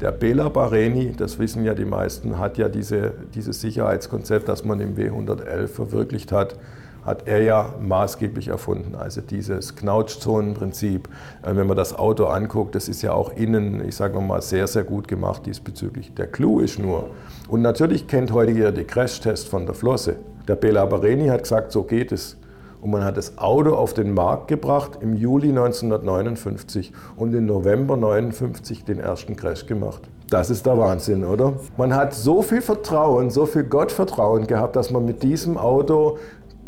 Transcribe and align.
Der 0.00 0.10
Bela 0.10 0.48
Bareni, 0.48 1.12
das 1.16 1.38
wissen 1.38 1.64
ja 1.64 1.72
die 1.72 1.84
meisten, 1.84 2.38
hat 2.38 2.58
ja 2.58 2.68
diese, 2.68 3.12
dieses 3.34 3.60
Sicherheitskonzept, 3.60 4.48
das 4.48 4.64
man 4.64 4.80
im 4.80 4.96
W111 4.96 5.68
verwirklicht 5.68 6.32
hat, 6.32 6.56
hat 7.04 7.28
er 7.28 7.42
ja 7.42 7.74
maßgeblich 7.80 8.48
erfunden. 8.48 8.96
Also 8.96 9.20
dieses 9.20 9.76
Knautschzonenprinzip, 9.76 11.08
äh, 11.42 11.54
wenn 11.54 11.66
man 11.66 11.76
das 11.76 11.94
Auto 11.94 12.24
anguckt, 12.24 12.74
das 12.74 12.88
ist 12.88 13.02
ja 13.02 13.12
auch 13.12 13.36
innen, 13.36 13.86
ich 13.86 13.94
sage 13.94 14.20
mal, 14.20 14.42
sehr, 14.42 14.66
sehr 14.66 14.84
gut 14.84 15.06
gemacht 15.06 15.46
diesbezüglich. 15.46 16.12
Der 16.14 16.26
Clou 16.26 16.60
ist 16.60 16.78
nur, 16.78 17.10
und 17.48 17.62
natürlich 17.62 18.08
kennt 18.08 18.32
heute 18.32 18.52
jeder 18.52 18.72
die 18.72 18.84
Crashtest 18.84 19.48
von 19.48 19.66
der 19.66 19.74
Flosse. 19.74 20.16
Der 20.48 20.56
Bela 20.56 20.84
Bareni 20.86 21.28
hat 21.28 21.42
gesagt, 21.42 21.72
so 21.72 21.84
geht 21.84 22.10
es. 22.10 22.36
Und 22.84 22.90
man 22.90 23.02
hat 23.02 23.16
das 23.16 23.38
Auto 23.38 23.74
auf 23.74 23.94
den 23.94 24.12
Markt 24.12 24.48
gebracht 24.48 24.98
im 25.00 25.16
Juli 25.16 25.48
1959 25.48 26.92
und 27.16 27.34
im 27.34 27.46
November 27.46 27.94
1959 27.94 28.84
den 28.84 29.00
ersten 29.00 29.36
Crash 29.36 29.64
gemacht. 29.64 30.02
Das 30.28 30.50
ist 30.50 30.66
der 30.66 30.76
Wahnsinn, 30.76 31.24
oder? 31.24 31.54
Man 31.78 31.94
hat 31.94 32.12
so 32.12 32.42
viel 32.42 32.60
Vertrauen, 32.60 33.30
so 33.30 33.46
viel 33.46 33.64
Gottvertrauen 33.64 34.46
gehabt, 34.46 34.76
dass 34.76 34.90
man 34.90 35.06
mit 35.06 35.22
diesem 35.22 35.56
Auto 35.56 36.18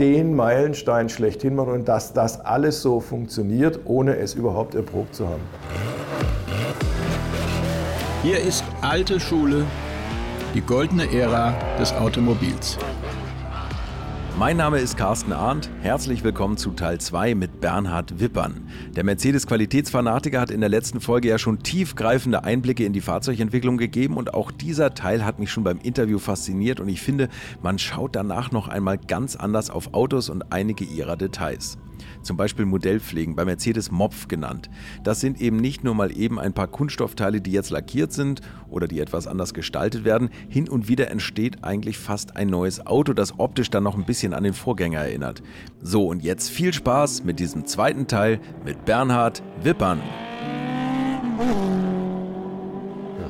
den 0.00 0.34
Meilenstein 0.34 1.10
schlechthin 1.10 1.55
macht 1.55 1.68
und 1.68 1.86
dass 1.86 2.14
das 2.14 2.41
alles 2.41 2.80
so 2.80 3.00
funktioniert, 3.00 3.80
ohne 3.84 4.16
es 4.16 4.33
überhaupt 4.33 4.74
erprobt 4.74 5.14
zu 5.14 5.28
haben. 5.28 5.42
Hier 8.22 8.41
ist 8.41 8.64
alte 8.80 9.20
Schule, 9.20 9.64
die 10.55 10.62
goldene 10.62 11.12
Ära 11.12 11.52
des 11.78 11.92
Automobils. 11.92 12.78
Mein 14.38 14.58
Name 14.58 14.80
ist 14.80 14.98
Carsten 14.98 15.32
Arndt. 15.32 15.70
Herzlich 15.80 16.22
willkommen 16.22 16.58
zu 16.58 16.72
Teil 16.72 17.00
2 17.00 17.34
mit 17.34 17.62
Bernhard 17.62 18.20
Wippern. 18.20 18.68
Der 18.94 19.02
Mercedes-Qualitätsfanatiker 19.02 20.38
hat 20.38 20.50
in 20.50 20.60
der 20.60 20.68
letzten 20.68 21.00
Folge 21.00 21.28
ja 21.28 21.38
schon 21.38 21.62
tiefgreifende 21.62 22.44
Einblicke 22.44 22.84
in 22.84 22.92
die 22.92 23.00
Fahrzeugentwicklung 23.00 23.78
gegeben 23.78 24.18
und 24.18 24.34
auch 24.34 24.50
dieser 24.50 24.92
Teil 24.92 25.24
hat 25.24 25.38
mich 25.38 25.50
schon 25.50 25.64
beim 25.64 25.78
Interview 25.78 26.18
fasziniert 26.18 26.80
und 26.80 26.91
ich 26.91 27.00
finde, 27.00 27.30
man 27.62 27.78
schaut 27.78 28.14
danach 28.14 28.52
noch 28.52 28.69
einmal 28.69 28.98
ganz 28.98 29.36
anders 29.36 29.70
auf 29.70 29.94
Autos 29.94 30.28
und 30.28 30.52
einige 30.52 30.84
ihrer 30.84 31.16
Details 31.16 31.78
zum 32.22 32.36
Beispiel 32.36 32.64
Modellpflegen, 32.64 33.36
bei 33.36 33.44
Mercedes 33.44 33.91
Mopf 33.91 34.28
genannt. 34.28 34.69
Das 35.05 35.20
sind 35.20 35.41
eben 35.41 35.56
nicht 35.56 35.84
nur 35.84 35.94
mal 35.94 36.16
eben 36.16 36.39
ein 36.39 36.52
paar 36.52 36.66
Kunststoffteile, 36.66 37.41
die 37.41 37.52
jetzt 37.52 37.70
lackiert 37.70 38.12
sind 38.12 38.41
oder 38.69 38.89
die 38.89 39.00
etwas 39.00 39.27
anders 39.27 39.55
gestaltet 39.55 40.05
werden. 40.05 40.30
Hin 40.48 40.69
und 40.69 40.89
wieder 40.89 41.11
entsteht 41.11 41.64
eigentlich 41.64 41.98
fast 41.98 42.36
ein 42.36 42.48
neues 42.48 42.86
Auto, 42.86 43.12
das 43.12 43.39
optisch 43.39 43.70
dann 43.70 43.84
noch 43.84 43.97
ein 43.97 44.05
bisschen 44.05 44.34
an 44.34 44.44
den 44.44 44.55
Vorgänger 44.55 45.00
erinnert. 45.00 45.42
So, 45.83 46.06
und 46.06 46.22
jetzt 46.22 46.50
viel 46.50 46.72
Spaß 46.72 47.24
mit 47.24 47.39
diesem 47.39 47.67
zweiten 47.67 48.06
Teil 48.06 48.41
mit 48.64 48.84
Bernhard 48.84 49.42
Wippern. 49.62 50.00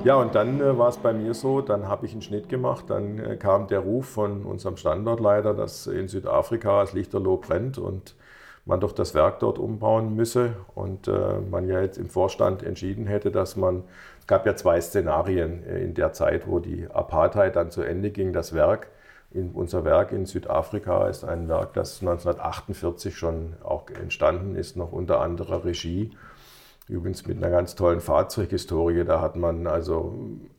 Ja, 0.06 0.14
und 0.14 0.36
dann 0.36 0.60
äh, 0.60 0.78
war 0.78 0.88
es 0.88 0.98
bei 0.98 1.12
mir 1.12 1.34
so, 1.34 1.60
dann 1.60 1.88
habe 1.88 2.06
ich 2.06 2.12
einen 2.12 2.22
Schnitt 2.22 2.48
gemacht, 2.48 2.84
dann 2.86 3.18
äh, 3.18 3.36
kam 3.36 3.66
der 3.66 3.80
Ruf 3.80 4.06
von 4.06 4.44
unserem 4.44 4.76
Standortleiter, 4.76 5.52
dass 5.52 5.88
in 5.88 6.06
Südafrika 6.06 6.82
das 6.82 6.92
Lichterloh 6.92 7.38
brennt 7.38 7.76
und 7.76 8.14
man 8.66 8.80
doch 8.80 8.92
das 8.92 9.14
Werk 9.14 9.38
dort 9.38 9.58
umbauen 9.58 10.14
müsse 10.14 10.54
und 10.74 11.08
äh, 11.08 11.38
man 11.50 11.68
ja 11.68 11.80
jetzt 11.80 11.98
im 11.98 12.10
Vorstand 12.10 12.62
entschieden 12.62 13.06
hätte, 13.06 13.30
dass 13.30 13.56
man, 13.56 13.84
es 14.18 14.26
gab 14.26 14.44
ja 14.44 14.56
zwei 14.56 14.80
Szenarien 14.80 15.64
äh, 15.64 15.82
in 15.82 15.94
der 15.94 16.12
Zeit, 16.12 16.46
wo 16.46 16.58
die 16.58 16.88
Apartheid 16.92 17.56
dann 17.56 17.70
zu 17.70 17.82
Ende 17.82 18.10
ging, 18.10 18.32
das 18.32 18.52
Werk, 18.52 18.88
in, 19.30 19.52
unser 19.52 19.84
Werk 19.84 20.12
in 20.12 20.26
Südafrika 20.26 21.08
ist 21.08 21.24
ein 21.24 21.48
Werk, 21.48 21.74
das 21.74 22.00
1948 22.00 23.16
schon 23.16 23.54
auch 23.62 23.88
entstanden 23.90 24.56
ist, 24.56 24.76
noch 24.76 24.92
unter 24.92 25.20
anderer 25.20 25.64
Regie 25.64 26.10
Übrigens 26.88 27.26
mit 27.26 27.38
einer 27.38 27.50
ganz 27.50 27.74
tollen 27.74 28.00
Fahrzeughistorie. 28.00 29.04
Da 29.04 29.20
hat 29.20 29.34
man 29.34 29.66
also 29.66 30.14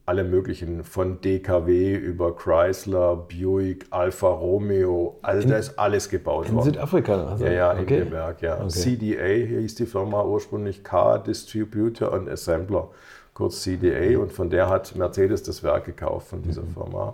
alle 0.06 0.26
möglichen 0.26 0.84
von 0.84 1.22
DKW 1.22 1.96
über 1.96 2.36
Chrysler, 2.36 3.16
Buick, 3.16 3.86
Alfa 3.92 4.28
Romeo, 4.28 5.18
all 5.22 5.42
in, 5.42 5.50
das 5.50 5.78
alles 5.78 6.10
gebaut 6.10 6.50
in 6.50 6.56
worden. 6.56 6.68
In 6.68 6.74
Südafrika? 6.74 7.28
Also, 7.28 7.46
ja, 7.46 7.52
ja, 7.52 7.72
okay. 7.72 7.82
in 7.82 7.88
dem 7.88 8.12
Werk, 8.12 8.42
ja. 8.42 8.56
Okay. 8.56 8.70
CDA 8.70 9.58
hieß 9.60 9.76
die 9.76 9.86
Firma 9.86 10.22
ursprünglich 10.24 10.84
Car 10.84 11.24
Distributor 11.24 12.14
and 12.14 12.28
Assembler, 12.28 12.90
kurz 13.34 13.62
CDA. 13.62 14.20
Und 14.20 14.34
von 14.34 14.50
der 14.50 14.68
hat 14.68 14.98
Mercedes 14.98 15.44
das 15.44 15.64
Werk 15.64 15.86
gekauft, 15.86 16.28
von 16.28 16.42
dieser 16.42 16.64
mhm. 16.64 16.74
Firma. 16.74 17.14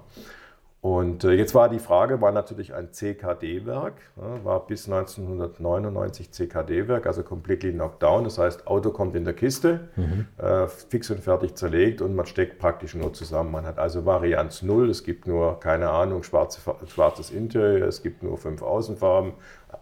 Und 0.83 1.23
äh, 1.23 1.31
jetzt 1.31 1.55
war 1.55 1.69
die 1.69 1.79
Frage, 1.79 2.19
war 2.19 2.33
natürlich 2.33 2.73
ein 2.73 2.91
CKD-Werk, 2.91 3.93
war 4.17 4.67
bis 4.67 4.89
1999 4.89 6.33
CKD-Werk, 6.33 7.07
also 7.07 7.23
completely 7.23 7.71
knocked 7.71 8.03
down. 8.03 8.25
Das 8.25 8.37
heißt, 8.37 8.67
Auto 8.67 8.91
kommt 8.91 9.15
in 9.15 9.23
der 9.23 9.33
Kiste, 9.33 9.87
mhm. 9.95 10.27
Äh, 10.37 10.67
fix 10.67 11.09
und 11.09 11.21
fertig 11.21 11.55
zerlegt 11.55 12.01
und 12.01 12.15
man 12.15 12.25
steckt 12.25 12.59
praktisch 12.59 12.95
nur 12.95 13.13
zusammen. 13.13 13.51
Man 13.51 13.65
hat 13.65 13.79
also 13.79 14.05
Varianz 14.05 14.61
0, 14.61 14.89
es 14.89 15.05
gibt 15.05 15.25
nur, 15.25 15.57
keine 15.61 15.89
Ahnung, 15.89 16.21
schwarze, 16.23 16.59
schwarzes 16.87 17.31
Interieur, 17.31 17.87
es 17.87 18.03
gibt 18.03 18.21
nur 18.21 18.37
fünf 18.37 18.61
Außenfarben, 18.61 19.35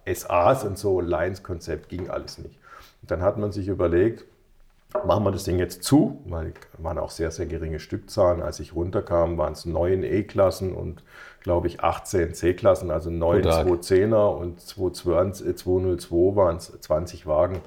SAs 0.05 0.65
und 0.65 0.77
so, 0.77 1.01
Lines-Konzept 1.01 1.89
ging 1.89 2.11
alles 2.11 2.37
nicht. 2.37 2.59
Und 3.01 3.09
dann 3.09 3.23
hat 3.23 3.39
man 3.39 3.51
sich 3.51 3.69
überlegt, 3.69 4.25
machen 5.05 5.23
wir 5.23 5.31
das 5.31 5.43
Ding 5.43 5.59
jetzt 5.59 5.83
zu, 5.83 6.21
weil 6.25 6.53
waren 6.77 6.97
auch 6.97 7.09
sehr, 7.09 7.31
sehr 7.31 7.45
geringe 7.45 7.79
Stückzahlen. 7.79 8.41
Als 8.41 8.59
ich 8.59 8.75
runterkam, 8.75 9.37
waren 9.37 9.53
es 9.53 9.65
neun 9.65 10.03
E-Klassen 10.03 10.73
und 10.73 11.03
glaube 11.41 11.67
ich 11.67 11.81
18 11.81 12.33
C-Klassen, 12.33 12.91
also 12.91 13.09
neun 13.09 13.43
210er 13.43 14.35
und 14.35 14.61
202 14.61 16.35
waren 16.35 16.57
es 16.57 16.71
20 16.79 17.25
Wagen. 17.25 17.61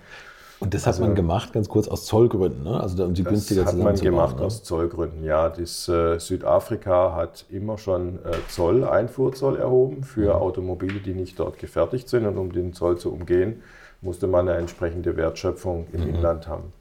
Und 0.61 0.73
das 0.73 0.87
hat 0.87 0.95
also, 0.95 1.03
man 1.03 1.15
gemacht, 1.15 1.53
ganz 1.53 1.69
kurz, 1.69 1.89
aus 1.89 2.07
Zollgründen, 2.07 2.63
ne? 2.63 2.81
also 2.81 3.05
um 3.05 3.13
die 3.13 3.25
günstiger 3.25 3.65
Das 3.65 3.73
hat 3.73 3.81
man 3.81 3.97
gemacht 3.97 4.39
ne? 4.39 4.45
aus 4.45 4.63
Zollgründen, 4.63 5.25
ja. 5.25 5.51
Das, 5.51 5.89
äh, 5.89 6.19
Südafrika 6.19 7.15
hat 7.15 7.45
immer 7.51 7.77
schon 7.77 8.21
äh, 8.25 8.33
Zoll, 8.49 8.85
Einfuhrzoll 8.85 9.57
erhoben 9.57 10.05
für 10.05 10.27
ja. 10.27 10.35
Automobile, 10.35 11.01
die 11.01 11.13
nicht 11.13 11.39
dort 11.39 11.59
gefertigt 11.59 12.09
sind. 12.09 12.25
Und 12.25 12.39
um 12.39 12.53
den 12.53 12.73
Zoll 12.73 12.97
zu 12.99 13.13
umgehen, 13.13 13.63
musste 14.01 14.27
man 14.27 14.49
eine 14.49 14.59
entsprechende 14.59 15.17
Wertschöpfung 15.17 15.89
im 15.93 16.03
mhm. 16.03 16.15
Inland 16.15 16.47
haben. 16.47 16.73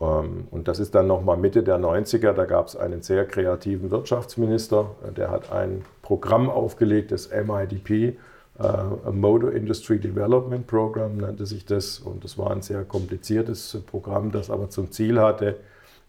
Ähm, 0.00 0.48
und 0.50 0.68
das 0.68 0.78
ist 0.78 0.94
dann 0.94 1.06
nochmal 1.06 1.36
Mitte 1.36 1.62
der 1.62 1.78
90er, 1.78 2.32
da 2.32 2.44
gab 2.44 2.66
es 2.66 2.76
einen 2.76 3.02
sehr 3.02 3.26
kreativen 3.26 3.90
Wirtschaftsminister, 3.90 4.90
der 5.16 5.30
hat 5.30 5.52
ein 5.52 5.82
Programm 6.02 6.48
aufgelegt, 6.50 7.12
das 7.12 7.30
MIDP, 7.30 8.16
äh, 8.60 9.10
Motor 9.10 9.52
Industry 9.52 9.98
Development 9.98 10.66
Program 10.66 11.16
nannte 11.16 11.46
sich 11.46 11.64
das. 11.64 11.98
Und 11.98 12.24
das 12.24 12.36
war 12.36 12.50
ein 12.50 12.62
sehr 12.62 12.84
kompliziertes 12.84 13.82
Programm, 13.86 14.32
das 14.32 14.50
aber 14.50 14.68
zum 14.68 14.90
Ziel 14.90 15.18
hatte, 15.18 15.56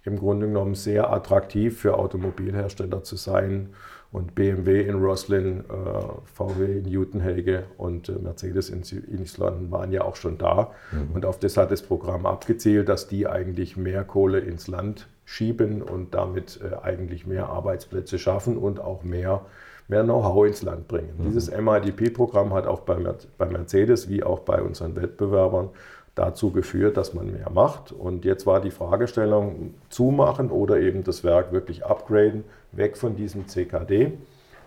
im 0.04 0.18
Grunde 0.18 0.48
genommen 0.48 0.76
sehr 0.76 1.12
attraktiv 1.14 1.80
für 1.80 1.98
Automobilhersteller 1.98 3.04
zu 3.04 3.16
sein 3.16 3.70
und 4.12 4.36
BMW 4.36 4.82
in 4.82 4.96
Roslin, 4.96 5.62
äh, 5.62 6.04
VW 6.34 6.80
in 6.80 6.84
Newtonhage 6.84 7.64
und 7.78 8.10
äh, 8.10 8.14
Mercedes 8.14 8.70
in, 8.70 8.82
in 9.08 9.24
Island 9.24 9.72
waren 9.72 9.92
ja 9.92 10.04
auch 10.04 10.18
schon 10.18 10.38
da. 10.38 10.72
Mhm. 10.92 11.16
Und 11.16 11.26
auf 11.26 11.40
das 11.40 11.56
hat 11.56 11.72
das 11.72 11.82
Programm 11.82 12.26
abgezielt, 12.26 12.90
dass 12.90 13.08
die 13.08 13.28
eigentlich 13.28 13.78
mehr 13.78 14.04
Kohle 14.04 14.40
ins 14.40 14.68
Land 14.68 15.08
schieben 15.24 15.82
und 15.82 16.14
damit 16.14 16.60
äh, 16.62 16.86
eigentlich 16.86 17.26
mehr 17.26 17.48
Arbeitsplätze 17.48 18.20
schaffen 18.20 18.58
und 18.58 18.82
auch 18.82 19.04
mehr, 19.04 19.46
mehr 19.88 20.04
Know-how 20.04 20.46
ins 20.46 20.62
Land 20.62 20.90
bringen. 20.90 21.14
Mhm. 21.18 21.24
Dieses 21.24 21.50
MIDP-Programm 21.50 22.54
hat 22.54 22.68
auch 22.68 22.82
bei, 22.82 22.98
bei 23.38 23.46
Mercedes 23.46 24.10
wie 24.10 24.24
auch 24.24 24.40
bei 24.40 24.62
unseren 24.62 24.98
Wettbewerbern 24.98 25.70
dazu 26.16 26.52
geführt, 26.52 26.98
dass 26.98 27.14
man 27.14 27.32
mehr 27.32 27.50
macht. 27.50 27.94
Und 27.94 28.26
jetzt 28.26 28.46
war 28.46 28.60
die 28.60 28.72
Fragestellung, 28.72 29.74
zumachen 29.90 30.52
oder 30.52 30.80
eben 30.82 31.06
das 31.06 31.24
Werk 31.24 31.54
wirklich 31.54 31.86
upgraden, 31.86 32.44
weg 32.72 32.98
von 32.98 33.16
diesem 33.16 33.48
CKD 33.48 34.14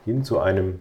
hin 0.05 0.25
zu 0.25 0.39
einem 0.39 0.81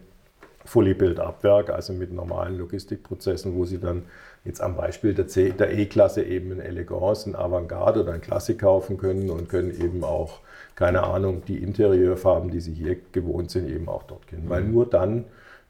Fully 0.66 0.94
Build-Up-Werk, 0.94 1.70
also 1.70 1.94
mit 1.94 2.14
normalen 2.14 2.58
Logistikprozessen, 2.58 3.56
wo 3.56 3.66
Sie 3.66 3.80
dann 3.80 4.04
jetzt 4.46 4.62
am 4.62 4.76
Beispiel 4.76 5.14
der, 5.14 5.26
der 5.26 5.78
E-Klasse 5.78 6.24
eben 6.24 6.52
ein 6.52 6.60
Elegance, 6.60 7.30
ein 7.30 7.36
Avantgarde 7.36 8.02
oder 8.02 8.14
ein 8.14 8.22
Klassik 8.22 8.60
kaufen 8.60 8.98
können 8.98 9.30
und 9.30 9.50
können 9.50 9.72
eben 9.72 10.04
auch, 10.04 10.40
keine 10.76 11.04
Ahnung, 11.04 11.44
die 11.46 11.62
Interieurfarben, 11.62 12.50
die 12.50 12.60
Sie 12.60 12.74
hier 12.74 12.98
gewohnt 13.12 13.52
sind, 13.52 13.70
eben 13.70 13.90
auch 13.90 14.04
dort 14.04 14.28
kennen. 14.28 14.46
Mhm. 14.46 14.50
Weil 14.50 14.64
nur 14.64 14.90
dann 14.90 15.26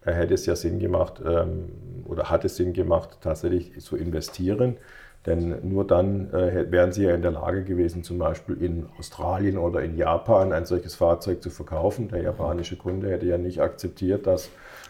äh, 0.05 0.13
hätte 0.13 0.35
es 0.35 0.45
ja 0.45 0.55
Sinn 0.55 0.79
gemacht 0.79 1.21
ähm, 1.25 1.71
oder 2.05 2.29
hat 2.29 2.45
es 2.45 2.55
Sinn 2.55 2.73
gemacht, 2.73 3.17
tatsächlich 3.21 3.79
zu 3.79 3.97
investieren. 3.97 4.77
Denn 5.25 5.55
nur 5.63 5.87
dann 5.87 6.33
äh, 6.33 6.69
wären 6.69 6.91
sie 6.91 7.03
ja 7.03 7.15
in 7.15 7.21
der 7.21 7.31
Lage 7.31 7.63
gewesen, 7.63 8.03
zum 8.03 8.17
Beispiel 8.17 8.61
in 8.61 8.87
Australien 8.99 9.57
oder 9.57 9.81
in 9.81 9.95
Japan 9.95 10.51
ein 10.51 10.65
solches 10.65 10.95
Fahrzeug 10.95 11.41
zu 11.41 11.49
verkaufen. 11.49 12.09
Der 12.09 12.21
japanische 12.21 12.75
Kunde 12.75 13.09
hätte 13.09 13.25
ja 13.25 13.37
nicht 13.37 13.61
akzeptiert, 13.61 14.27
dass 14.27 14.49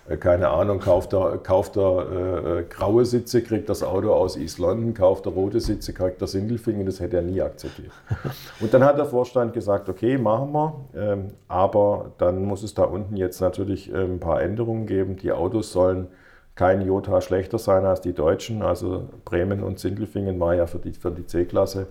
äh, 0.10 0.18
keine 0.18 0.50
Ahnung, 0.50 0.80
kauft 0.80 1.14
er, 1.14 1.38
kauft 1.38 1.78
er 1.78 2.08
äh, 2.12 2.60
äh, 2.60 2.64
graue 2.64 3.06
Sitze, 3.06 3.44
kriegt 3.44 3.70
das 3.70 3.84
Auto 3.84 4.12
aus 4.12 4.36
East 4.36 4.58
London, 4.58 4.96
kauft 4.96 5.28
er 5.28 5.34
rote 5.34 5.60
Sitze, 5.60 5.94
kriegt 5.94 6.20
er 6.22 6.28
Sindelfingen, 6.28 6.86
das 6.86 7.00
hätte 7.00 7.18
er 7.18 7.24
nie 7.24 7.42
akzeptiert. 7.42 7.92
Und 8.60 8.74
dann 8.74 8.84
hat 8.84 8.98
der 8.98 9.06
Vorstand 9.06 9.54
gesagt, 9.54 9.88
okay, 9.88 10.18
machen 10.18 10.52
wir, 10.52 10.74
ähm, 10.96 11.28
aber 11.48 12.12
dann 12.18 12.44
muss 12.44 12.64
es 12.64 12.74
da 12.74 12.84
unten 12.84 13.18
jetzt 13.18 13.40
natürlich 13.40 13.94
äh, 13.94 14.04
ein 14.04 14.20
paar 14.20 14.42
Änderungen 14.42 14.88
geben. 14.88 15.16
Die 15.18 15.32
Autos 15.32 15.72
sollen 15.72 16.08
kein 16.56 16.82
Jota 16.82 17.22
schlechter 17.22 17.58
sein 17.58 17.86
als 17.86 18.02
die 18.02 18.14
Deutschen, 18.14 18.62
also 18.62 19.10
Bremen 19.26 19.64
und 19.64 19.80
Sindelfingen 19.80 20.40
war 20.40 20.54
ja 20.56 20.68
für 20.68 20.80
die, 20.80 20.94
für 20.94 21.12
die 21.12 21.26
C-Klasse 21.26 21.88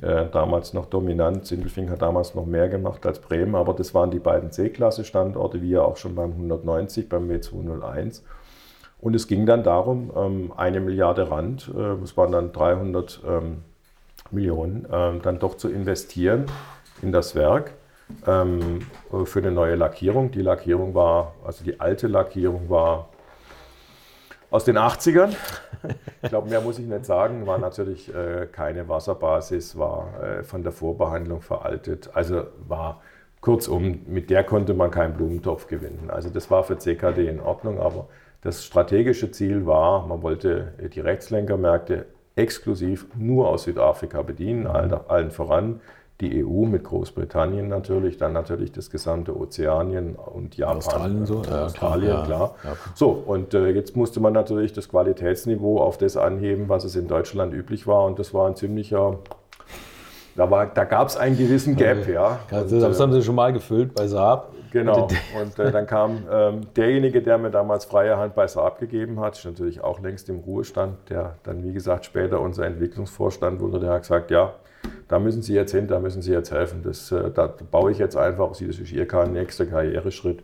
äh, 0.00 0.26
damals 0.30 0.72
noch 0.74 0.86
dominant. 0.86 1.46
Sindelfing 1.46 1.90
hat 1.90 2.02
damals 2.02 2.34
noch 2.34 2.46
mehr 2.46 2.68
gemacht 2.68 3.06
als 3.06 3.20
Bremen, 3.20 3.54
aber 3.54 3.72
das 3.74 3.94
waren 3.94 4.10
die 4.10 4.18
beiden 4.18 4.50
C-Klasse-Standorte, 4.50 5.62
wie 5.62 5.70
ja 5.70 5.82
auch 5.82 5.96
schon 5.96 6.14
beim 6.14 6.32
190, 6.32 7.08
beim 7.08 7.30
W201. 7.30 8.22
Und 9.00 9.14
es 9.14 9.26
ging 9.26 9.46
dann 9.46 9.62
darum, 9.62 10.12
ähm, 10.16 10.52
eine 10.56 10.80
Milliarde 10.80 11.30
Rand, 11.30 11.70
äh, 11.74 12.00
das 12.00 12.16
waren 12.16 12.32
dann 12.32 12.52
300 12.52 13.20
ähm, 13.26 13.58
Millionen, 14.30 14.86
äh, 14.86 15.18
dann 15.20 15.38
doch 15.38 15.56
zu 15.56 15.68
investieren 15.68 16.46
in 17.00 17.12
das 17.12 17.34
Werk 17.34 17.72
ähm, 18.26 18.80
für 19.24 19.38
eine 19.38 19.50
neue 19.50 19.74
Lackierung. 19.74 20.30
Die 20.30 20.42
Lackierung 20.42 20.94
war, 20.94 21.34
also 21.44 21.64
die 21.64 21.80
alte 21.80 22.06
Lackierung 22.06 22.70
war 22.70 23.08
aus 24.52 24.64
den 24.64 24.78
80ern. 24.78 25.34
Ich 26.22 26.28
glaube, 26.28 26.48
mehr 26.48 26.60
muss 26.60 26.78
ich 26.78 26.86
nicht 26.86 27.06
sagen. 27.06 27.46
War 27.46 27.58
natürlich 27.58 28.14
äh, 28.14 28.46
keine 28.52 28.88
Wasserbasis, 28.88 29.76
war 29.76 30.22
äh, 30.22 30.42
von 30.44 30.62
der 30.62 30.70
Vorbehandlung 30.70 31.40
veraltet. 31.40 32.10
Also 32.14 32.44
war 32.68 33.00
kurzum, 33.40 34.02
mit 34.06 34.30
der 34.30 34.44
konnte 34.44 34.74
man 34.74 34.90
keinen 34.90 35.14
Blumentopf 35.14 35.66
gewinnen. 35.66 36.10
Also 36.10 36.28
das 36.28 36.50
war 36.50 36.62
für 36.62 36.78
CKD 36.78 37.26
in 37.26 37.40
Ordnung, 37.40 37.80
aber 37.80 38.06
das 38.42 38.64
strategische 38.64 39.30
Ziel 39.30 39.66
war, 39.66 40.06
man 40.06 40.22
wollte 40.22 40.74
die 40.94 41.00
Rechtslenkermärkte 41.00 42.06
exklusiv 42.36 43.06
nur 43.16 43.48
aus 43.48 43.64
Südafrika 43.64 44.22
bedienen, 44.22 44.66
allen, 44.66 44.92
allen 44.92 45.30
voran 45.30 45.80
die 46.22 46.44
EU 46.44 46.64
mit 46.64 46.84
Großbritannien 46.84 47.68
natürlich, 47.68 48.16
dann 48.16 48.32
natürlich 48.32 48.72
das 48.72 48.90
gesamte 48.90 49.36
Ozeanien 49.36 50.14
und 50.14 50.56
Japan. 50.56 50.76
Australien 50.78 51.26
so? 51.26 51.42
Ja, 51.42 51.64
Australien, 51.64 52.24
klar. 52.24 52.26
klar. 52.26 52.54
Ja. 52.64 52.76
So, 52.94 53.10
und 53.10 53.52
äh, 53.52 53.70
jetzt 53.70 53.96
musste 53.96 54.20
man 54.20 54.32
natürlich 54.32 54.72
das 54.72 54.88
Qualitätsniveau 54.88 55.78
auf 55.78 55.98
das 55.98 56.16
anheben, 56.16 56.68
was 56.68 56.84
es 56.84 56.96
in 56.96 57.08
Deutschland 57.08 57.52
üblich 57.52 57.86
war. 57.86 58.04
Und 58.04 58.18
das 58.18 58.32
war 58.32 58.46
ein 58.48 58.56
ziemlicher 58.56 59.18
da, 60.34 60.46
da 60.46 60.84
gab 60.84 61.08
es 61.08 61.16
einen 61.16 61.36
gewissen 61.36 61.76
Gap, 61.76 62.08
ja. 62.12 62.38
Also, 62.50 62.80
das 62.80 62.98
haben 62.98 63.12
Sie 63.12 63.22
schon 63.22 63.34
mal 63.34 63.52
gefüllt 63.52 63.94
bei 63.94 64.06
Saab. 64.06 64.52
Genau. 64.70 65.06
Und 65.38 65.58
äh, 65.58 65.70
dann 65.70 65.86
kam 65.86 66.22
ähm, 66.32 66.62
derjenige, 66.74 67.20
der 67.20 67.36
mir 67.36 67.50
damals 67.50 67.84
freie 67.84 68.16
Hand 68.16 68.34
bei 68.34 68.46
Saab 68.46 68.80
gegeben 68.80 69.20
hat, 69.20 69.36
ist 69.36 69.44
natürlich 69.44 69.84
auch 69.84 70.00
längst 70.00 70.30
im 70.30 70.38
Ruhestand, 70.38 71.10
der 71.10 71.36
dann, 71.42 71.62
wie 71.62 71.74
gesagt, 71.74 72.06
später 72.06 72.40
unser 72.40 72.64
Entwicklungsvorstand 72.64 73.60
wurde, 73.60 73.80
der 73.80 73.90
hat 73.90 74.02
gesagt, 74.02 74.30
ja, 74.30 74.54
da 75.08 75.18
müssen 75.18 75.42
Sie 75.42 75.54
jetzt 75.54 75.72
hin, 75.72 75.88
da 75.88 75.98
müssen 75.98 76.22
Sie 76.22 76.32
jetzt 76.32 76.50
helfen. 76.50 76.82
Das, 76.82 77.12
äh, 77.12 77.30
da 77.30 77.46
baue 77.46 77.90
ich 77.90 77.98
jetzt 77.98 78.16
einfach, 78.16 78.54
Sie, 78.54 78.66
das 78.66 78.78
ist 78.78 78.92
Ihr 78.92 79.06
nächster 79.26 79.66
Karriereschritt. 79.66 80.42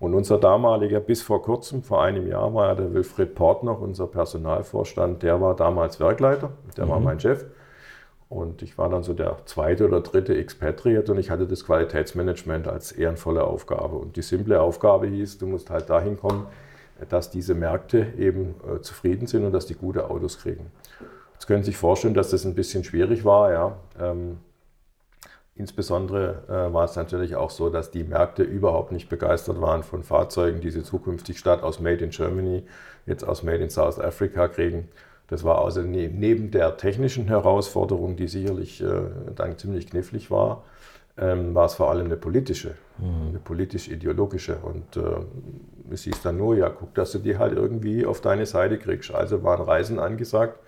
Und 0.00 0.14
unser 0.14 0.38
damaliger, 0.38 1.00
bis 1.00 1.22
vor 1.22 1.42
kurzem, 1.42 1.82
vor 1.82 2.02
einem 2.02 2.26
Jahr, 2.26 2.54
war 2.54 2.68
ja 2.68 2.74
der 2.76 2.94
Wilfried 2.94 3.34
Portner, 3.34 3.80
unser 3.80 4.06
Personalvorstand, 4.06 5.22
der 5.22 5.40
war 5.40 5.56
damals 5.56 5.98
Werkleiter, 5.98 6.52
der 6.76 6.86
mhm. 6.86 6.90
war 6.90 7.00
mein 7.00 7.18
Chef. 7.18 7.44
Und 8.28 8.62
ich 8.62 8.76
war 8.76 8.90
dann 8.90 9.02
so 9.02 9.14
der 9.14 9.38
zweite 9.46 9.86
oder 9.86 10.02
dritte 10.02 10.36
Expatriate 10.36 11.10
und 11.10 11.18
ich 11.18 11.30
hatte 11.30 11.46
das 11.46 11.64
Qualitätsmanagement 11.64 12.68
als 12.68 12.92
ehrenvolle 12.92 13.44
Aufgabe. 13.44 13.96
Und 13.96 14.16
die 14.16 14.22
simple 14.22 14.60
Aufgabe 14.60 15.06
hieß, 15.06 15.38
du 15.38 15.46
musst 15.46 15.70
halt 15.70 15.88
dahin 15.88 16.18
kommen, 16.18 16.46
dass 17.08 17.30
diese 17.30 17.54
Märkte 17.54 18.06
eben 18.18 18.56
äh, 18.70 18.80
zufrieden 18.80 19.26
sind 19.26 19.44
und 19.44 19.52
dass 19.52 19.66
die 19.66 19.74
gute 19.74 20.10
Autos 20.10 20.38
kriegen. 20.38 20.70
Jetzt 21.38 21.46
können 21.46 21.62
Sie 21.62 21.70
sich 21.70 21.76
vorstellen, 21.76 22.14
dass 22.14 22.30
das 22.30 22.44
ein 22.44 22.56
bisschen 22.56 22.82
schwierig 22.82 23.24
war. 23.24 23.52
Ja. 23.52 23.76
Ähm, 24.00 24.38
insbesondere 25.54 26.42
äh, 26.48 26.74
war 26.74 26.84
es 26.84 26.96
natürlich 26.96 27.36
auch 27.36 27.50
so, 27.50 27.70
dass 27.70 27.92
die 27.92 28.02
Märkte 28.02 28.42
überhaupt 28.42 28.90
nicht 28.90 29.08
begeistert 29.08 29.60
waren 29.60 29.84
von 29.84 30.02
Fahrzeugen, 30.02 30.60
die 30.60 30.70
sie 30.70 30.82
zukünftig 30.82 31.38
statt 31.38 31.62
aus 31.62 31.78
Made 31.78 32.04
in 32.04 32.10
Germany 32.10 32.64
jetzt 33.06 33.22
aus 33.22 33.44
Made 33.44 33.62
in 33.62 33.70
South 33.70 34.00
Africa 34.00 34.48
kriegen. 34.48 34.88
Das 35.28 35.44
war 35.44 35.64
also 35.64 35.80
neben 35.80 36.50
der 36.50 36.76
technischen 36.76 37.28
Herausforderung, 37.28 38.16
die 38.16 38.26
sicherlich 38.26 38.82
äh, 38.82 39.02
dann 39.36 39.56
ziemlich 39.58 39.88
knifflig 39.88 40.32
war, 40.32 40.64
ähm, 41.16 41.54
war 41.54 41.66
es 41.66 41.74
vor 41.74 41.88
allem 41.90 42.06
eine 42.06 42.16
politische, 42.16 42.74
mhm. 42.98 43.28
eine 43.28 43.38
politisch-ideologische. 43.38 44.56
Und 44.56 44.96
äh, 44.96 45.20
es 45.92 46.02
hieß 46.02 46.22
dann 46.22 46.38
nur, 46.38 46.56
ja, 46.56 46.68
guck, 46.68 46.94
dass 46.94 47.12
du 47.12 47.20
die 47.20 47.38
halt 47.38 47.52
irgendwie 47.52 48.06
auf 48.06 48.20
deine 48.20 48.44
Seite 48.44 48.76
kriegst. 48.76 49.14
Also 49.14 49.44
waren 49.44 49.62
Reisen 49.62 50.00
angesagt, 50.00 50.58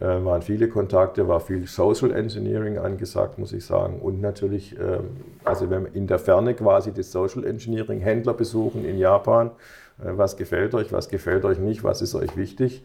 waren 0.00 0.42
viele 0.42 0.68
Kontakte, 0.68 1.28
war 1.28 1.40
viel 1.40 1.66
Social 1.66 2.10
Engineering 2.12 2.78
angesagt, 2.78 3.38
muss 3.38 3.52
ich 3.52 3.64
sagen. 3.64 4.00
Und 4.00 4.20
natürlich, 4.20 4.78
äh, 4.78 4.98
also 5.44 5.70
wenn 5.70 5.84
wir 5.84 5.94
in 5.94 6.06
der 6.06 6.18
Ferne 6.18 6.54
quasi 6.54 6.92
das 6.92 7.12
Social 7.12 7.44
Engineering 7.44 8.00
Händler 8.00 8.34
besuchen 8.34 8.84
in 8.84 8.98
Japan, 8.98 9.52
äh, 9.98 10.10
was 10.16 10.36
gefällt 10.36 10.74
euch, 10.74 10.92
was 10.92 11.08
gefällt 11.08 11.44
euch 11.44 11.58
nicht, 11.58 11.84
was 11.84 12.02
ist 12.02 12.14
euch 12.14 12.36
wichtig 12.36 12.82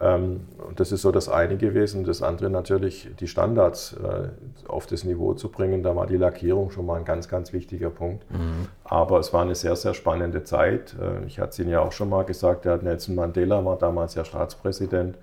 ähm, 0.00 0.40
und 0.66 0.80
das 0.80 0.90
ist 0.92 1.02
so 1.02 1.12
das 1.12 1.28
eine 1.28 1.56
gewesen. 1.56 2.04
Das 2.04 2.22
andere 2.22 2.50
natürlich, 2.50 3.10
die 3.20 3.28
Standards 3.28 3.94
äh, 3.94 4.28
auf 4.68 4.86
das 4.86 5.04
Niveau 5.04 5.34
zu 5.34 5.50
bringen. 5.50 5.82
Da 5.82 5.94
war 5.94 6.06
die 6.06 6.16
Lackierung 6.16 6.70
schon 6.70 6.86
mal 6.86 6.98
ein 6.98 7.04
ganz, 7.04 7.28
ganz 7.28 7.52
wichtiger 7.52 7.90
Punkt. 7.90 8.28
Mhm. 8.30 8.68
Aber 8.82 9.20
es 9.20 9.32
war 9.32 9.42
eine 9.42 9.54
sehr, 9.54 9.76
sehr 9.76 9.94
spannende 9.94 10.42
Zeit. 10.42 10.96
Äh, 11.00 11.24
ich 11.26 11.38
hatte 11.38 11.50
es 11.50 11.58
Ihnen 11.60 11.70
ja 11.70 11.80
auch 11.80 11.92
schon 11.92 12.08
mal 12.08 12.24
gesagt, 12.24 12.64
der 12.64 12.78
Nelson 12.78 13.14
Mandela 13.14 13.64
war 13.64 13.78
damals 13.78 14.14
ja 14.14 14.24
Staatspräsident 14.24 15.16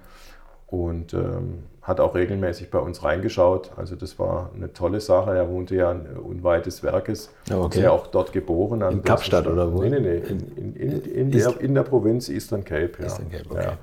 und 0.72 1.14
ähm, 1.14 1.64
hat 1.82 2.00
auch 2.00 2.16
regelmäßig 2.16 2.72
bei 2.72 2.80
uns 2.80 3.04
reingeschaut. 3.04 3.72
Also 3.76 3.96
das 3.96 4.18
war 4.18 4.52
eine 4.56 4.72
tolle 4.72 5.02
Sache. 5.02 5.36
Er 5.36 5.50
wohnte 5.50 5.76
ja 5.76 5.92
unweit 5.92 6.66
des 6.66 6.82
Werkes. 6.82 7.34
Okay. 7.52 7.80
Ist 7.80 7.84
ja 7.84 7.92
auch 7.92 8.08
dort 8.08 8.32
geboren. 8.32 8.82
Also 8.82 8.98
in 8.98 9.04
Kapstadt 9.04 9.48
oder 9.48 9.72
wo? 9.74 9.82
Nein, 9.82 9.92
nein, 9.92 10.04
nee. 10.04 10.18
In, 10.18 10.76
in, 10.76 11.02
in, 11.04 11.32
der, 11.32 11.60
in, 11.60 11.76
der, 11.76 11.84
Provinz 11.84 12.30
Eastern 12.30 12.64
Cape. 12.64 12.92
Ja. 13.00 13.04
Eastern 13.04 13.30
Cape, 13.30 13.46
okay. 13.50 13.64
Ja. 13.64 13.78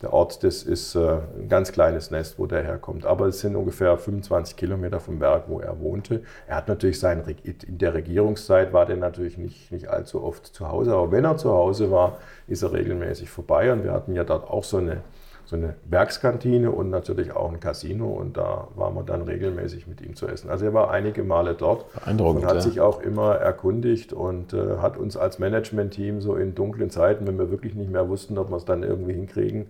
Der 0.00 0.12
Ort, 0.12 0.42
das 0.42 0.64
ist 0.64 0.96
äh, 0.96 1.18
ein 1.38 1.48
ganz 1.48 1.70
kleines 1.70 2.10
Nest, 2.10 2.36
wo 2.36 2.46
der 2.46 2.64
herkommt. 2.64 3.06
Aber 3.06 3.26
es 3.26 3.38
sind 3.38 3.54
ungefähr 3.54 3.96
25 3.96 4.56
Kilometer 4.56 4.98
vom 4.98 5.20
Berg, 5.20 5.44
wo 5.46 5.60
er 5.60 5.78
wohnte. 5.78 6.22
Er 6.48 6.56
hat 6.56 6.66
natürlich 6.66 6.98
sein, 6.98 7.22
in 7.44 7.78
der 7.78 7.94
Regierungszeit 7.94 8.72
war 8.72 8.84
der 8.84 8.96
natürlich 8.96 9.38
nicht, 9.38 9.70
nicht 9.70 9.86
allzu 9.86 10.24
oft 10.24 10.46
zu 10.46 10.68
Hause. 10.68 10.94
Aber 10.94 11.12
wenn 11.12 11.24
er 11.24 11.36
zu 11.36 11.52
Hause 11.52 11.92
war, 11.92 12.18
ist 12.48 12.62
er 12.62 12.72
regelmäßig 12.72 13.30
vorbei. 13.30 13.72
Und 13.72 13.84
wir 13.84 13.92
hatten 13.92 14.12
ja 14.14 14.24
dort 14.24 14.50
auch 14.50 14.64
so 14.64 14.78
eine 14.78 15.02
so 15.44 15.56
eine 15.56 15.74
Werkskantine 15.84 16.70
und 16.70 16.90
natürlich 16.90 17.32
auch 17.32 17.50
ein 17.50 17.60
Casino 17.60 18.08
und 18.08 18.36
da 18.36 18.68
waren 18.74 18.94
wir 18.94 19.02
dann 19.02 19.22
regelmäßig 19.22 19.86
mit 19.86 20.00
ihm 20.00 20.14
zu 20.14 20.26
essen. 20.26 20.50
Also 20.50 20.64
er 20.64 20.74
war 20.74 20.90
einige 20.90 21.24
Male 21.24 21.54
dort 21.54 21.86
und 22.06 22.46
hat 22.46 22.54
ja. 22.54 22.60
sich 22.60 22.80
auch 22.80 23.00
immer 23.00 23.36
erkundigt 23.36 24.12
und 24.12 24.52
äh, 24.52 24.78
hat 24.78 24.96
uns 24.96 25.16
als 25.16 25.38
Management-Team 25.38 26.20
so 26.20 26.36
in 26.36 26.54
dunklen 26.54 26.90
Zeiten, 26.90 27.26
wenn 27.26 27.38
wir 27.38 27.50
wirklich 27.50 27.74
nicht 27.74 27.90
mehr 27.90 28.08
wussten, 28.08 28.38
ob 28.38 28.50
wir 28.50 28.56
es 28.56 28.64
dann 28.64 28.82
irgendwie 28.82 29.12
hinkriegen, 29.12 29.66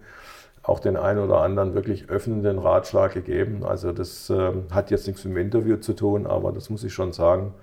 auch 0.63 0.79
den 0.79 0.97
einen 0.97 1.19
oder 1.19 1.41
anderen 1.41 1.75
wirklich 1.75 2.09
öffnenden 2.09 2.59
Ratschlag 2.59 3.15
gegeben. 3.15 3.65
Also 3.65 3.93
das 3.93 4.31
äh, 4.31 4.53
hat 4.71 4.91
jetzt 4.91 5.07
nichts 5.07 5.25
mit 5.25 5.35
dem 5.35 5.41
Interview 5.41 5.77
zu 5.77 5.95
tun, 5.95 6.27
aber 6.27 6.53
das 6.53 6.71
muss 6.71 6.85
ich 6.85 6.93
schon 6.93 7.13
sagen. 7.13 7.55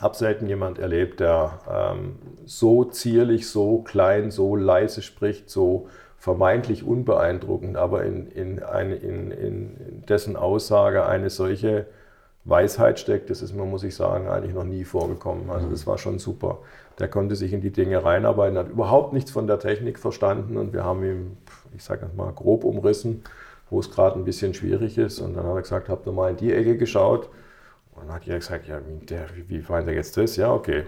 Habe 0.00 0.16
selten 0.16 0.46
jemand 0.46 0.78
erlebt, 0.78 1.20
der 1.20 1.60
ähm, 1.70 2.16
so 2.46 2.84
zierlich, 2.84 3.50
so 3.50 3.82
klein, 3.82 4.30
so 4.30 4.56
leise 4.56 5.02
spricht, 5.02 5.50
so 5.50 5.88
vermeintlich 6.20 6.84
unbeeindruckend, 6.84 7.78
aber 7.78 8.04
in, 8.04 8.26
in, 8.26 8.62
eine, 8.62 8.94
in, 8.94 9.30
in 9.30 10.04
dessen 10.06 10.36
Aussage 10.36 11.06
eine 11.06 11.30
solche 11.30 11.86
Weisheit 12.44 13.00
steckt, 13.00 13.30
das 13.30 13.40
ist 13.40 13.54
mir, 13.54 13.64
muss 13.64 13.84
ich 13.84 13.96
sagen, 13.96 14.28
eigentlich 14.28 14.54
noch 14.54 14.64
nie 14.64 14.84
vorgekommen. 14.84 15.48
Also 15.48 15.70
das 15.70 15.86
war 15.86 15.96
schon 15.96 16.18
super. 16.18 16.58
Der 16.98 17.08
konnte 17.08 17.36
sich 17.36 17.54
in 17.54 17.62
die 17.62 17.72
Dinge 17.72 18.04
reinarbeiten, 18.04 18.58
hat 18.58 18.68
überhaupt 18.68 19.14
nichts 19.14 19.30
von 19.30 19.46
der 19.46 19.58
Technik 19.58 19.98
verstanden 19.98 20.58
und 20.58 20.74
wir 20.74 20.84
haben 20.84 21.02
ihm, 21.02 21.36
ich 21.74 21.82
sage 21.82 22.10
mal, 22.14 22.32
grob 22.32 22.64
umrissen, 22.64 23.24
wo 23.70 23.80
es 23.80 23.90
gerade 23.90 24.18
ein 24.18 24.24
bisschen 24.24 24.52
schwierig 24.52 24.98
ist. 24.98 25.20
Und 25.20 25.34
dann 25.38 25.46
hat 25.46 25.54
er 25.54 25.62
gesagt, 25.62 25.88
habt 25.88 26.06
ihr 26.06 26.12
mal 26.12 26.28
in 26.28 26.36
die 26.36 26.52
Ecke 26.52 26.76
geschaut? 26.76 27.30
Und 27.94 28.08
dann 28.08 28.16
hat 28.16 28.28
er 28.28 28.36
gesagt, 28.36 28.68
ja, 28.68 28.78
wie, 28.86 29.06
der, 29.06 29.24
wie 29.48 29.64
meint 29.66 29.88
er 29.88 29.94
jetzt 29.94 30.18
das? 30.18 30.36
Ja, 30.36 30.52
okay. 30.52 30.84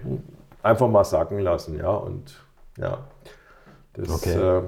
Einfach 0.63 0.89
mal 0.89 1.05
sacken 1.05 1.39
lassen, 1.39 1.79
ja. 1.79 1.91
Und 1.91 2.39
ja, 2.77 2.99
das 3.95 4.11
okay. 4.11 4.35
äh, 4.35 4.63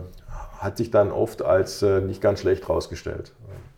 hat 0.58 0.76
sich 0.76 0.90
dann 0.90 1.10
oft 1.10 1.42
als 1.42 1.82
äh, 1.82 2.00
nicht 2.00 2.20
ganz 2.20 2.40
schlecht 2.40 2.68
herausgestellt. 2.68 3.32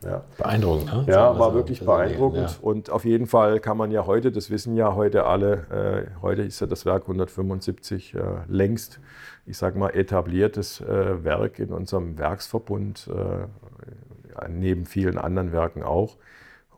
Ja. 0.05 0.23
Beeindruckend, 0.39 0.93
ne? 0.93 1.05
Ja, 1.09 1.39
war 1.39 1.55
wirklich 1.55 1.85
beeindruckend. 1.85 2.51
Ja. 2.51 2.57
Und 2.61 2.91
auf 2.91 3.05
jeden 3.05 3.27
Fall 3.27 3.61
kann 3.61 3.77
man 3.77 3.91
ja 3.91 4.07
heute, 4.07 4.31
das 4.31 4.51
wissen 4.51 4.77
ja 4.77 4.95
heute 4.95 5.25
alle, 5.25 6.07
äh, 6.15 6.23
heute 6.23 6.43
ist 6.43 6.61
ja 6.61 6.67
das 6.67 6.85
Werk 6.85 7.03
175 7.03 8.15
äh, 8.15 8.21
längst, 8.47 9.01
ich 9.47 9.57
sage 9.57 9.79
mal, 9.79 9.91
etabliertes 9.91 10.81
äh, 10.81 11.25
Werk 11.25 11.59
in 11.59 11.73
unserem 11.73 12.19
Werksverbund, 12.19 13.09
äh, 13.09 14.49
neben 14.49 14.85
vielen 14.85 15.19
anderen 15.19 15.53
Werken 15.53 15.83
auch. 15.83 16.17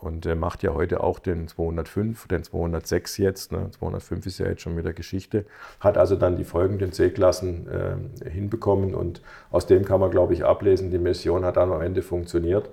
Und 0.00 0.26
er 0.26 0.37
macht 0.37 0.62
ja 0.62 0.75
heute 0.75 1.02
auch 1.02 1.19
den 1.19 1.49
205, 1.49 2.28
den 2.28 2.45
206 2.45 3.19
jetzt. 3.19 3.52
Ne? 3.52 3.71
205 3.78 4.26
ist 4.26 4.38
ja 4.38 4.47
jetzt 4.47 4.62
schon 4.62 4.76
wieder 4.76 4.93
Geschichte. 4.93 5.45
Hat 5.81 5.99
also 5.99 6.14
dann 6.14 6.37
die 6.37 6.45
folgenden 6.45 6.93
C-Klassen 6.93 7.67
äh, 7.69 8.28
hinbekommen 8.31 8.95
und 8.95 9.21
aus 9.50 9.67
dem 9.67 9.85
kann 9.85 10.00
man, 10.00 10.11
glaube 10.11 10.35
ich, 10.35 10.45
ablesen, 10.45 10.90
die 10.90 10.99
Mission 10.99 11.45
hat 11.45 11.57
dann 11.57 11.73
am 11.73 11.81
Ende 11.81 12.02
funktioniert. 12.02 12.71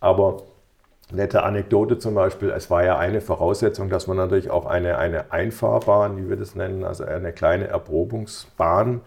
Aber 0.00 0.42
nette 1.10 1.44
Anekdote 1.44 1.98
zum 1.98 2.14
Beispiel, 2.14 2.50
es 2.50 2.70
war 2.70 2.84
ja 2.84 2.98
eine 2.98 3.20
Voraussetzung, 3.20 3.88
dass 3.88 4.06
man 4.06 4.16
natürlich 4.16 4.50
auch 4.50 4.66
eine, 4.66 4.98
eine 4.98 5.32
Einfahrbahn, 5.32 6.18
wie 6.18 6.28
wir 6.28 6.36
das 6.36 6.54
nennen, 6.54 6.84
also 6.84 7.04
eine 7.04 7.32
kleine 7.32 7.68
Erprobungsbahn 7.68 9.00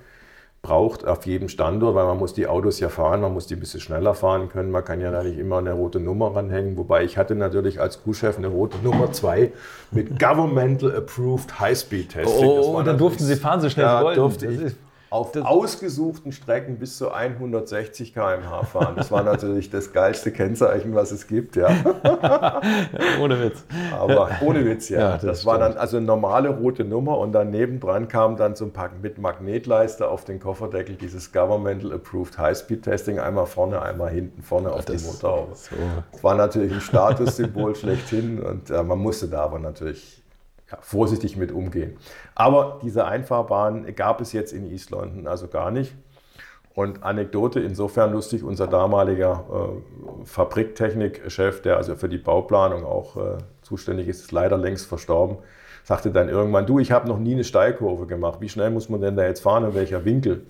braucht 0.61 1.07
auf 1.07 1.25
jedem 1.25 1.47
Standort, 1.47 1.95
weil 1.95 2.05
man 2.05 2.17
muss 2.17 2.33
die 2.33 2.47
Autos 2.47 2.79
ja 2.79 2.89
fahren, 2.89 3.21
man 3.21 3.33
muss 3.33 3.47
die 3.47 3.55
ein 3.55 3.59
bisschen 3.59 3.79
schneller 3.79 4.13
fahren 4.13 4.49
können. 4.49 4.71
Man 4.71 4.83
kann 4.83 4.99
ja 4.99 5.23
nicht 5.23 5.37
immer 5.37 5.59
eine 5.59 5.73
rote 5.73 5.99
Nummer 5.99 6.35
ranhängen. 6.35 6.77
Wobei 6.77 7.03
ich 7.03 7.17
hatte 7.17 7.35
natürlich 7.35 7.79
als 7.79 8.03
Crewchef 8.03 8.37
eine 8.37 8.47
rote 8.47 8.77
Nummer 8.83 9.11
2 9.11 9.51
mit 9.91 10.19
Governmental 10.23 10.95
Approved 10.95 11.59
High-Speed 11.59 12.11
Testing. 12.11 12.45
Oh, 12.45 12.77
und 12.77 12.85
dann 12.85 12.97
durften 12.97 13.23
Sie 13.23 13.35
fahren 13.35 13.61
so 13.61 13.69
schnell 13.69 13.85
ja, 13.85 13.99
Sie 13.99 14.19
wollten. 14.19 14.67
Ich 14.67 14.75
auf 15.09 15.35
ausgesuchten 15.35 16.31
Strecken 16.31 16.77
bis 16.77 16.97
zu 16.97 17.11
160 17.11 18.13
km/h 18.13 18.63
fahren. 18.65 18.95
Das 18.95 19.11
war 19.11 19.23
natürlich 19.23 19.69
das 19.69 19.91
geilste 19.91 20.31
Kennzeichen, 20.31 20.93
was 20.93 21.11
es 21.11 21.27
gibt, 21.27 21.55
ja. 21.55 21.69
ohne 23.21 23.41
Witz. 23.41 23.63
Aber 23.97 24.29
ohne 24.41 24.65
Witz, 24.65 24.89
ja. 24.89 24.99
ja 24.99 25.11
das, 25.13 25.21
das 25.21 25.45
war 25.45 25.57
dann 25.57 25.77
also 25.77 25.97
eine 25.97 26.05
normale 26.05 26.49
rote 26.49 26.83
Nummer 26.83 27.17
und 27.17 27.31
dann 27.31 27.49
nebendran 27.49 28.07
kam 28.07 28.37
dann 28.37 28.55
so 28.55 28.65
ein 28.65 28.71
Pack 28.71 29.01
mit 29.01 29.17
Magnetleiste 29.17 30.07
auf 30.07 30.25
den 30.25 30.39
Kofferdeckel 30.39 30.95
dieses 30.95 31.31
Governmental 31.31 31.93
Approved 31.93 32.37
High-Speed 32.37 32.83
Testing, 32.83 33.19
einmal 33.19 33.47
vorne, 33.47 33.81
einmal 33.81 34.11
hinten, 34.11 34.43
vorne 34.43 34.71
auf 34.71 34.85
das, 34.85 35.01
die 35.01 35.07
Motorhaube. 35.07 35.55
So. 35.55 35.75
Das 36.11 36.23
war 36.23 36.35
natürlich 36.35 36.71
ein 36.71 36.81
Statussymbol 36.81 37.75
schlechthin 37.75 38.41
und 38.41 38.69
äh, 38.69 38.83
man 38.83 38.99
musste 38.99 39.27
da 39.27 39.41
aber 39.41 39.57
natürlich 39.57 40.18
ja, 40.71 40.77
vorsichtig 40.81 41.37
mit 41.37 41.51
umgehen. 41.51 41.97
Aber 42.35 42.79
diese 42.83 43.05
Einfahrbahn 43.05 43.93
gab 43.95 44.21
es 44.21 44.33
jetzt 44.33 44.53
in 44.53 44.69
East 44.69 44.91
London 44.91 45.27
also 45.27 45.47
gar 45.47 45.71
nicht. 45.71 45.95
Und 46.75 47.03
Anekdote 47.03 47.59
insofern 47.59 48.13
lustig, 48.13 48.43
unser 48.43 48.67
damaliger 48.67 49.45
äh, 49.51 50.25
Fabriktechnikchef, 50.25 51.61
der 51.61 51.77
also 51.77 51.95
für 51.95 52.07
die 52.07 52.17
Bauplanung 52.17 52.85
auch 52.85 53.17
äh, 53.17 53.37
zuständig 53.61 54.07
ist, 54.07 54.21
ist 54.21 54.31
leider 54.31 54.57
längst 54.57 54.85
verstorben, 54.85 55.39
sagte 55.83 56.11
dann 56.11 56.29
irgendwann, 56.29 56.65
du, 56.65 56.79
ich 56.79 56.91
habe 56.91 57.07
noch 57.07 57.19
nie 57.19 57.33
eine 57.33 57.43
Steilkurve 57.43 58.05
gemacht, 58.05 58.39
wie 58.39 58.49
schnell 58.49 58.69
muss 58.69 58.87
man 58.87 59.01
denn 59.01 59.15
da 59.15 59.25
jetzt 59.25 59.41
fahren, 59.41 59.65
in 59.65 59.73
welcher 59.73 60.05
Winkel? 60.05 60.45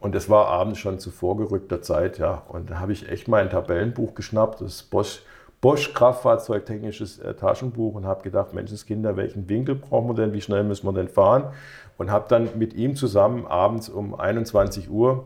Und 0.00 0.14
es 0.14 0.30
war 0.30 0.46
abends 0.46 0.78
schon 0.78 0.98
zu 0.98 1.10
vorgerückter 1.10 1.82
Zeit, 1.82 2.18
ja. 2.18 2.42
Und 2.48 2.70
da 2.70 2.80
habe 2.80 2.92
ich 2.92 3.08
echt 3.08 3.28
mein 3.28 3.50
Tabellenbuch 3.50 4.14
geschnappt, 4.14 4.60
das 4.60 4.82
Bosch 4.82 5.22
Bosch 5.60 5.92
Kraftfahrzeugtechnisches 5.92 7.18
äh, 7.18 7.34
Taschenbuch 7.34 7.94
und 7.94 8.06
habe 8.06 8.22
gedacht, 8.22 8.54
Menschenskinder, 8.54 9.16
welchen 9.16 9.48
Winkel 9.48 9.74
brauchen 9.74 10.08
wir 10.08 10.14
denn, 10.14 10.32
wie 10.32 10.40
schnell 10.40 10.64
müssen 10.64 10.86
wir 10.86 10.92
denn 10.92 11.08
fahren? 11.08 11.52
Und 11.96 12.10
habe 12.10 12.26
dann 12.28 12.48
mit 12.56 12.74
ihm 12.74 12.94
zusammen 12.94 13.46
abends 13.46 13.88
um 13.88 14.14
21 14.14 14.88
Uhr 14.88 15.24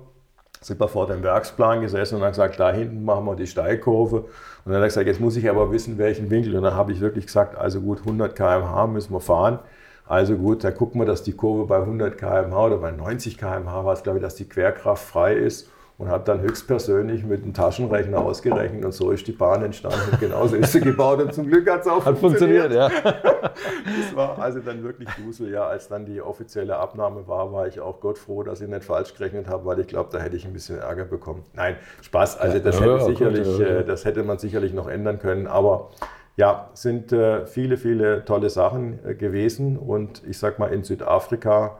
sind 0.60 0.80
wir 0.80 0.88
vor 0.88 1.06
dem 1.08 1.22
Werksplan 1.24 1.80
gesessen 1.80 2.16
und 2.16 2.22
haben 2.22 2.30
gesagt, 2.30 2.60
da 2.60 2.72
hinten 2.72 3.04
machen 3.04 3.24
wir 3.24 3.34
die 3.34 3.48
Steilkurve. 3.48 4.20
Und 4.20 4.28
dann 4.64 4.74
hat 4.74 4.82
er 4.82 4.88
gesagt, 4.88 5.06
jetzt 5.08 5.20
muss 5.20 5.36
ich 5.36 5.50
aber 5.50 5.72
wissen, 5.72 5.98
welchen 5.98 6.30
Winkel. 6.30 6.54
Und 6.56 6.62
dann 6.62 6.74
habe 6.74 6.92
ich 6.92 7.00
wirklich 7.00 7.26
gesagt, 7.26 7.56
also 7.56 7.80
gut, 7.80 7.98
100 7.98 8.36
km/h 8.36 8.86
müssen 8.86 9.12
wir 9.12 9.20
fahren. 9.20 9.58
Also 10.06 10.36
gut, 10.36 10.62
dann 10.62 10.74
gucken 10.74 11.00
wir, 11.00 11.04
dass 11.04 11.24
die 11.24 11.32
Kurve 11.32 11.66
bei 11.66 11.78
100 11.78 12.16
km/h 12.16 12.66
oder 12.66 12.78
bei 12.78 12.92
90 12.92 13.38
km/h 13.38 13.84
war 13.84 13.92
es, 13.92 14.04
glaube 14.04 14.18
ich, 14.18 14.22
dass 14.22 14.36
die 14.36 14.48
Querkraft 14.48 15.04
frei 15.04 15.34
ist 15.34 15.71
und 15.98 16.08
habe 16.08 16.24
dann 16.24 16.40
höchstpersönlich 16.40 17.24
mit 17.24 17.44
dem 17.44 17.54
Taschenrechner 17.54 18.18
ausgerechnet 18.18 18.84
und 18.84 18.92
so 18.92 19.10
ist 19.10 19.26
die 19.26 19.32
Bahn 19.32 19.62
entstanden. 19.62 20.00
Und 20.10 20.20
genauso 20.20 20.56
ist 20.56 20.72
sie 20.72 20.80
gebaut 20.80 21.20
und 21.20 21.32
zum 21.32 21.46
Glück 21.46 21.70
hat 21.70 21.82
es 21.82 21.86
auch 21.86 22.04
hat 22.04 22.18
funktioniert. 22.18 22.72
ja. 22.72 22.88
das 22.88 24.14
war 24.14 24.38
also 24.38 24.60
dann 24.60 24.82
wirklich 24.82 25.08
Dusel. 25.10 25.50
Ja, 25.50 25.66
als 25.66 25.88
dann 25.88 26.04
die 26.06 26.20
offizielle 26.20 26.76
Abnahme 26.76 27.26
war, 27.28 27.52
war 27.52 27.66
ich 27.66 27.80
auch 27.80 28.00
Gott 28.00 28.18
froh, 28.18 28.42
dass 28.42 28.60
ich 28.60 28.68
nicht 28.68 28.84
falsch 28.84 29.14
gerechnet 29.14 29.48
habe, 29.48 29.64
weil 29.64 29.78
ich 29.80 29.86
glaube, 29.86 30.08
da 30.12 30.18
hätte 30.18 30.36
ich 30.36 30.44
ein 30.44 30.52
bisschen 30.52 30.78
Ärger 30.78 31.04
bekommen. 31.04 31.44
Nein, 31.52 31.76
Spaß. 32.00 32.38
Also 32.38 32.58
das, 32.58 32.80
ja, 32.80 32.82
hätte, 32.82 32.92
ja, 32.92 33.04
sicherlich, 33.04 33.44
gut. 33.44 33.60
Äh, 33.60 33.84
das 33.84 34.04
hätte 34.04 34.22
man 34.22 34.38
sicherlich 34.38 34.72
noch 34.72 34.88
ändern 34.88 35.18
können. 35.18 35.46
Aber 35.46 35.90
ja, 36.36 36.70
sind 36.74 37.12
äh, 37.12 37.46
viele, 37.46 37.76
viele 37.76 38.24
tolle 38.24 38.50
Sachen 38.50 38.98
äh, 39.04 39.14
gewesen. 39.14 39.76
Und 39.76 40.22
ich 40.26 40.38
sage 40.38 40.56
mal, 40.58 40.72
in 40.72 40.82
Südafrika 40.82 41.78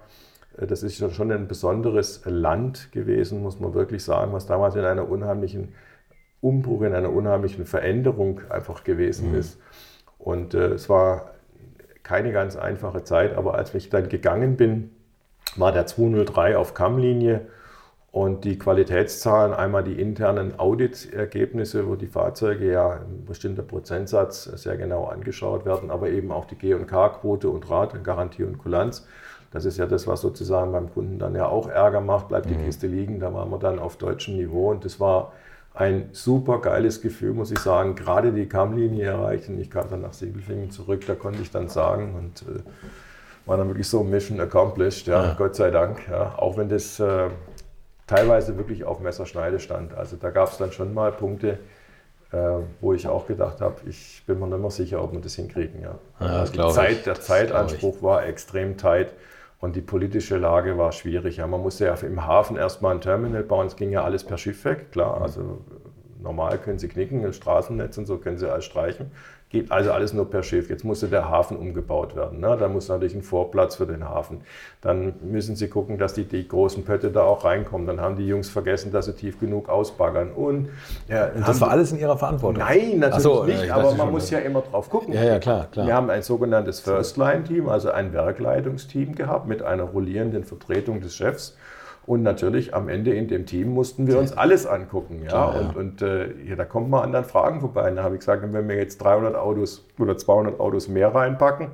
das 0.57 0.83
ist 0.83 0.99
schon 1.15 1.33
ein 1.33 1.49
besonderes 1.49 2.23
Land 2.25 2.93
gewesen, 2.93 3.43
muss 3.43 3.61
man 3.61 3.75
wirklich 3.75 4.05
sagen, 4.05 4.33
was 4.33 4.47
damals 4.47 4.75
in 4.75 4.85
einer 4.85 5.09
unheimlichen 5.09 5.75
Umbruch, 6.41 6.83
in 6.83 6.95
einer 6.95 7.13
unheimlichen 7.13 7.65
Veränderung 7.65 8.41
einfach 8.51 8.85
gewesen 8.85 9.31
mhm. 9.31 9.39
ist. 9.39 9.59
Und 10.19 10.55
äh, 10.55 10.69
es 10.69 10.89
war 10.89 11.33
keine 12.03 12.33
ganz 12.33 12.57
einfache 12.57 13.05
Zeit, 13.05 13.37
aber 13.37 13.55
als 13.55 13.75
ich 13.75 13.89
dann 13.89 14.09
gegangen 14.09 14.57
bin, 14.57 14.91
war 15.57 15.73
der 15.73 15.87
203 15.87 16.57
auf 16.57 16.75
Kammlinie 16.75 17.47
und 18.11 18.45
die 18.45 18.59
Qualitätszahlen, 18.59 19.55
einmal 19.55 19.83
die 19.83 19.99
internen 19.99 20.59
Auditergebnisse, 20.59 21.89
wo 21.89 21.95
die 21.95 22.07
Fahrzeuge 22.07 22.71
ja 22.71 22.91
ein 22.91 23.25
bestimmter 23.25 23.63
Prozentsatz 23.63 24.45
sehr 24.45 24.77
genau 24.77 25.05
angeschaut 25.05 25.65
werden, 25.65 25.91
aber 25.91 26.11
eben 26.11 26.31
auch 26.31 26.45
die 26.45 26.57
G&K-Quote 26.57 27.49
und 27.49 27.71
Rate, 27.71 28.01
Garantie 28.01 28.45
und 28.45 28.59
Kulanz. 28.59 29.07
Das 29.53 29.65
ist 29.65 29.77
ja 29.77 29.87
das, 29.87 30.07
was 30.07 30.21
sozusagen 30.21 30.73
beim 30.73 30.93
Kunden 30.93 31.19
dann 31.19 31.35
ja 31.35 31.47
auch 31.47 31.69
Ärger 31.69 32.01
macht, 32.01 32.29
bleibt 32.29 32.49
die 32.49 32.55
mhm. 32.55 32.65
Kiste 32.65 32.87
liegen. 32.87 33.21
Da 33.21 33.33
waren 33.35 33.51
wir 33.51 33.59
dann 33.59 33.79
auf 33.79 33.97
deutschem 33.97 34.37
Niveau 34.37 34.71
und 34.71 34.85
das 34.85 34.99
war 34.99 35.33
ein 35.75 36.11
super 36.13 36.61
geiles 36.61 37.01
Gefühl, 37.01 37.33
muss 37.33 37.51
ich 37.51 37.59
sagen. 37.59 37.95
Gerade 37.95 38.33
die 38.33 38.47
Kammlinie 38.47 39.07
erreicht 39.07 39.49
und 39.49 39.59
ich 39.61 39.71
kam 39.71 39.89
dann 39.91 40.03
nach 40.03 40.13
Siegelfingen 40.13 40.71
zurück, 40.71 41.05
da 41.07 41.15
konnte 41.15 41.43
ich 41.43 41.51
dann 41.51 41.69
sagen 41.69 42.15
und 42.15 42.43
äh, 42.43 42.61
war 43.47 43.57
dann 43.57 43.69
wirklich 43.69 43.89
so 43.89 44.03
Mission 44.03 44.41
accomplished, 44.41 45.07
ja, 45.07 45.23
ja. 45.25 45.35
Gott 45.35 45.57
sei 45.57 45.71
Dank. 45.71 46.09
Ja, 46.11 46.35
auch 46.37 46.57
wenn 46.57 46.69
das 46.69 47.01
äh, 47.01 47.29
teilweise 48.07 48.57
wirklich 48.57 48.85
auf 48.85 49.01
Messerschneide 49.01 49.61
stand. 49.61 49.95
Also 49.95 50.17
da 50.17 50.31
gab 50.31 50.51
es 50.51 50.59
dann 50.59 50.73
schon 50.73 50.93
mal 50.95 51.13
Punkte, 51.13 51.59
äh, 52.33 52.37
wo 52.81 52.93
ich 52.93 53.09
auch 53.09 53.27
gedacht 53.27 53.61
habe, 53.61 53.77
ich 53.87 54.23
bin 54.27 54.39
mir 54.39 54.47
nicht 54.47 54.61
mehr 54.61 54.71
sicher, 54.71 55.03
ob 55.03 55.13
wir 55.13 55.21
das 55.21 55.35
hinkriegen. 55.35 55.83
Ja. 55.83 55.99
ja 56.21 56.27
also 56.27 56.53
die 56.53 56.75
Zeit, 56.75 57.07
der 57.07 57.21
Zeitanspruch 57.21 58.03
war 58.03 58.25
extrem 58.27 58.77
tight. 58.77 59.13
Und 59.63 59.77
die 59.77 59.81
politische 59.81 60.39
Lage 60.39 60.77
war 60.77 60.91
schwierig. 60.91 61.37
Ja, 61.37 61.47
man 61.47 61.61
musste 61.61 61.85
ja 61.85 61.95
im 61.95 62.27
Hafen 62.27 62.57
erstmal 62.57 62.97
ein 62.97 63.01
Terminal 63.01 63.45
bauen. 63.45 63.69
Es 63.69 63.77
ging 63.77 63.93
ja 63.93 64.03
alles 64.03 64.25
per 64.25 64.37
Schiff 64.37 64.65
weg, 64.65 64.91
klar. 64.91 65.23
Also 65.23 65.61
normal 66.21 66.59
können 66.59 66.81
sie 66.81 66.89
knicken, 66.89 67.25
ein 67.25 67.33
Straßennetz 67.33 67.97
und 67.97 68.07
so 68.07 68.19
können 68.19 68.39
sie 68.39 68.51
alles 68.51 68.65
streichen. 68.65 69.13
Geht 69.53 69.71
also 69.71 69.93
alles 69.93 70.15
nur 70.15 70.31
per 70.31 70.43
Schiff. 70.43 70.71
Jetzt 70.71 70.83
musste 70.83 71.09
der 71.09 71.29
Hafen 71.29 71.59
umgebaut 71.59 72.17
werden. 72.17 72.41
Ne? 72.41 72.57
Da 72.59 72.69
muss 72.69 72.89
natürlich 72.89 73.15
ein 73.15 73.23
Vorplatz 73.23 73.77
für 73.77 73.85
den 73.85 74.09
Hafen. 74.09 74.41
Dann 74.81 75.13
müssen 75.23 75.57
sie 75.57 75.69
gucken, 75.69 75.99
dass 75.99 76.15
die, 76.15 76.25
die 76.25 76.49
großen 76.49 76.87
Pötte 76.87 77.11
da 77.11 77.25
auch 77.25 77.45
reinkommen. 77.45 77.87
Dann 77.87 78.01
haben 78.01 78.17
die 78.17 78.27
Jungs 78.27 78.49
vergessen, 78.49 78.93
dass 78.93 79.05
sie 79.05 79.13
tief 79.13 79.39
genug 79.39 79.69
ausbaggern. 79.69 80.33
Und, 80.33 80.71
ja, 81.07 81.27
und 81.27 81.47
das 81.47 81.61
war 81.61 81.71
alles 81.71 81.93
in 81.93 81.99
ihrer 81.99 82.17
Verantwortung? 82.17 82.63
Nein, 82.63 83.01
natürlich 83.01 83.23
so, 83.23 83.45
nicht. 83.45 83.71
aber 83.71 83.95
man 83.95 84.11
muss 84.11 84.31
ja 84.31 84.39
immer 84.39 84.63
drauf 84.63 84.89
gucken. 84.89 85.13
Ja, 85.13 85.23
ja, 85.23 85.39
klar, 85.39 85.69
klar. 85.71 85.87
Wir 85.87 85.95
haben 85.95 86.09
ein 86.09 86.23
sogenanntes 86.23 86.81
First-Line-Team, 86.81 87.69
also 87.69 87.91
ein 87.91 88.15
Werkleitungsteam 88.15 89.15
gehabt 89.15 89.47
mit 89.47 89.63
einer 89.63 89.85
rollierenden 89.85 90.45
Vertretung 90.45 91.03
des 91.03 91.15
Chefs. 91.15 91.59
Und 92.05 92.23
natürlich 92.23 92.75
am 92.75 92.89
Ende 92.89 93.15
in 93.15 93.29
dem 93.29 93.47
Team 93.47 93.69
mussten 93.75 94.07
wir 94.09 94.19
uns 94.19 94.33
alles 94.33 94.67
angucken. 94.67 95.23
Ja? 95.23 95.29
Klar, 95.29 95.55
ja. 95.55 95.61
Und, 95.61 95.77
und 95.77 96.03
äh, 96.03 96.33
ja, 96.45 96.57
da 96.57 96.65
kommt 96.65 96.91
man 96.91 97.05
an 97.05 97.13
dann 97.13 97.25
Fragen 97.25 97.61
vorbei. 97.61 97.91
Und 97.91 97.97
da 97.97 98.03
habe 98.03 98.17
ich 98.17 98.21
gesagt, 98.21 98.43
wenn 98.43 98.69
wir 98.69 98.77
jetzt 98.77 98.99
300 98.99 99.37
Autos 99.37 99.87
oder 99.99 100.17
200 100.17 100.59
Autos 100.59 100.89
mehr 100.89 101.15
reinpacken, 101.15 101.69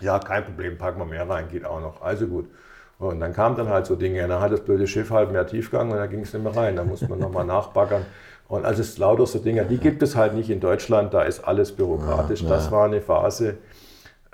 ja, 0.00 0.18
kein 0.18 0.44
Problem, 0.44 0.76
packen 0.76 0.98
wir 0.98 1.06
mehr 1.06 1.28
rein, 1.28 1.48
geht 1.50 1.64
auch 1.64 1.80
noch. 1.80 2.02
Also 2.02 2.26
gut. 2.26 2.50
Und 2.98 3.20
dann 3.20 3.32
kamen 3.32 3.56
dann 3.56 3.68
halt 3.68 3.86
so 3.86 3.94
Dinge, 3.94 4.26
dann 4.26 4.40
hat 4.40 4.52
das 4.52 4.60
blöde 4.60 4.86
Schiff 4.86 5.10
halt 5.10 5.30
mehr 5.30 5.46
Tiefgang 5.46 5.90
und 5.90 5.96
da 5.96 6.06
ging 6.06 6.20
es 6.20 6.32
nicht 6.32 6.42
mehr 6.42 6.56
rein. 6.56 6.76
Da 6.76 6.84
musste 6.84 7.08
man 7.08 7.18
nochmal 7.18 7.44
nachbaggern. 7.46 8.04
Und 8.48 8.64
also 8.64 8.80
es 8.80 8.96
lauter 8.98 9.26
so 9.26 9.38
Dinge, 9.38 9.64
die 9.64 9.78
gibt 9.78 10.02
es 10.02 10.16
halt 10.16 10.34
nicht 10.34 10.50
in 10.50 10.60
Deutschland, 10.60 11.12
da 11.12 11.22
ist 11.22 11.40
alles 11.40 11.72
bürokratisch. 11.72 12.42
Ja. 12.42 12.48
Das 12.48 12.70
war 12.70 12.84
eine 12.84 13.00
Phase, 13.00 13.56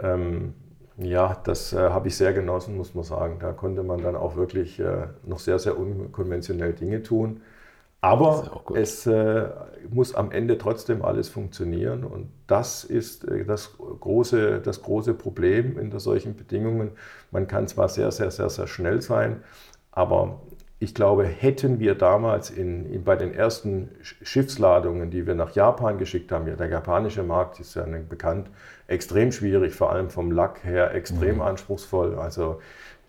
ähm, 0.02 0.54
ja, 1.04 1.40
das 1.44 1.72
äh, 1.72 1.90
habe 1.90 2.08
ich 2.08 2.16
sehr 2.16 2.32
genossen, 2.32 2.76
muss 2.76 2.94
man 2.94 3.04
sagen. 3.04 3.38
Da 3.40 3.52
konnte 3.52 3.82
man 3.82 4.02
dann 4.02 4.16
auch 4.16 4.36
wirklich 4.36 4.78
äh, 4.80 5.08
noch 5.24 5.38
sehr, 5.38 5.58
sehr 5.58 5.78
unkonventionell 5.78 6.72
Dinge 6.72 7.02
tun. 7.02 7.40
Aber 8.00 8.64
es 8.74 9.06
äh, 9.06 9.48
muss 9.88 10.14
am 10.14 10.32
Ende 10.32 10.58
trotzdem 10.58 11.04
alles 11.04 11.28
funktionieren. 11.28 12.04
Und 12.04 12.30
das 12.48 12.82
ist 12.84 13.24
äh, 13.28 13.44
das, 13.44 13.76
große, 13.78 14.60
das 14.60 14.82
große 14.82 15.14
Problem 15.14 15.78
in 15.78 15.96
solchen 16.00 16.36
Bedingungen. 16.36 16.90
Man 17.30 17.46
kann 17.46 17.68
zwar 17.68 17.88
sehr, 17.88 18.10
sehr, 18.10 18.32
sehr, 18.32 18.50
sehr 18.50 18.66
schnell 18.66 19.00
sein, 19.02 19.42
aber 19.92 20.40
ich 20.82 20.96
glaube, 20.96 21.24
hätten 21.24 21.78
wir 21.78 21.94
damals 21.94 22.50
in, 22.50 22.92
in, 22.92 23.04
bei 23.04 23.14
den 23.14 23.32
ersten 23.32 23.90
Schiffsladungen, 24.02 25.10
die 25.10 25.28
wir 25.28 25.36
nach 25.36 25.54
Japan 25.54 25.96
geschickt 25.96 26.32
haben, 26.32 26.48
ja, 26.48 26.56
der 26.56 26.66
japanische 26.66 27.22
Markt 27.22 27.60
ist 27.60 27.76
ja 27.76 27.86
bekannt, 28.08 28.50
extrem 28.88 29.30
schwierig, 29.30 29.76
vor 29.76 29.92
allem 29.92 30.10
vom 30.10 30.32
Lack 30.32 30.64
her 30.64 30.92
extrem 30.92 31.36
mhm. 31.36 31.42
anspruchsvoll. 31.42 32.18
Also 32.18 32.60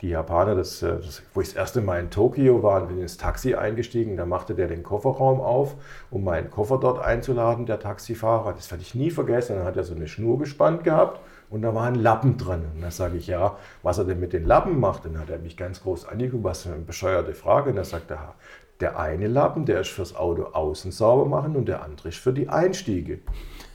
die 0.04 0.10
Japaner, 0.10 0.54
das, 0.54 0.84
äh, 0.84 0.98
das, 0.98 1.24
wo 1.34 1.42
ich 1.42 1.48
das 1.48 1.58
erste 1.58 1.82
Mal 1.82 2.00
in 2.00 2.12
Tokio 2.12 2.62
war, 2.62 2.86
bin 2.86 3.00
ins 3.00 3.18
Taxi 3.18 3.56
eingestiegen, 3.56 4.18
da 4.18 4.28
machte 4.28 4.54
der 4.54 4.68
den 4.68 4.84
Kofferraum 4.84 5.42
auf, 5.42 5.74
um 6.12 6.24
meinen 6.24 6.52
Koffer 6.52 6.78
dort 6.78 7.04
einzuladen, 7.04 7.66
der 7.66 7.80
Taxifahrer. 7.80 8.54
Das 8.54 8.70
werde 8.70 8.84
ich 8.84 8.94
nie 8.94 9.10
vergessen. 9.10 9.56
Dann 9.56 9.66
hat 9.66 9.78
er 9.78 9.84
so 9.84 9.96
eine 9.96 10.08
Schnur 10.08 10.38
gespannt 10.38 10.84
gehabt 10.84 11.20
und 11.54 11.62
da 11.62 11.76
war 11.76 11.86
ein 11.86 11.94
Lappen 11.94 12.36
drin. 12.38 12.64
Und 12.74 12.82
da 12.82 12.90
sage 12.90 13.16
ich, 13.16 13.28
ja, 13.28 13.58
was 13.84 14.00
er 14.00 14.06
denn 14.06 14.20
mit 14.20 14.34
den 14.34 14.44
Lappen 14.48 14.80
macht. 14.80 15.06
Dann 15.06 15.20
hat 15.20 15.30
er 15.30 15.38
mich 15.38 15.56
ganz 15.56 15.84
groß 15.84 16.08
angeguckt, 16.08 16.44
was 16.44 16.64
für 16.64 16.74
eine 16.74 16.82
bescheuerte 16.82 17.36
Frage. 17.36 17.70
Und 17.70 17.76
da 17.76 17.84
sagt 17.84 18.10
er, 18.10 18.34
der 18.80 18.98
eine 18.98 19.28
Lappen, 19.28 19.64
der 19.68 19.82
ist 19.82 19.92
fürs 19.92 20.16
Auto 20.16 20.46
außen 20.46 20.92
sauber 20.92 21.30
machen 21.30 21.56
und 21.56 21.68
der 21.68 21.84
andere 21.84 22.10
ist 22.10 22.18
für 22.18 22.34
die 22.34 22.50
Einstiege. 22.50 23.20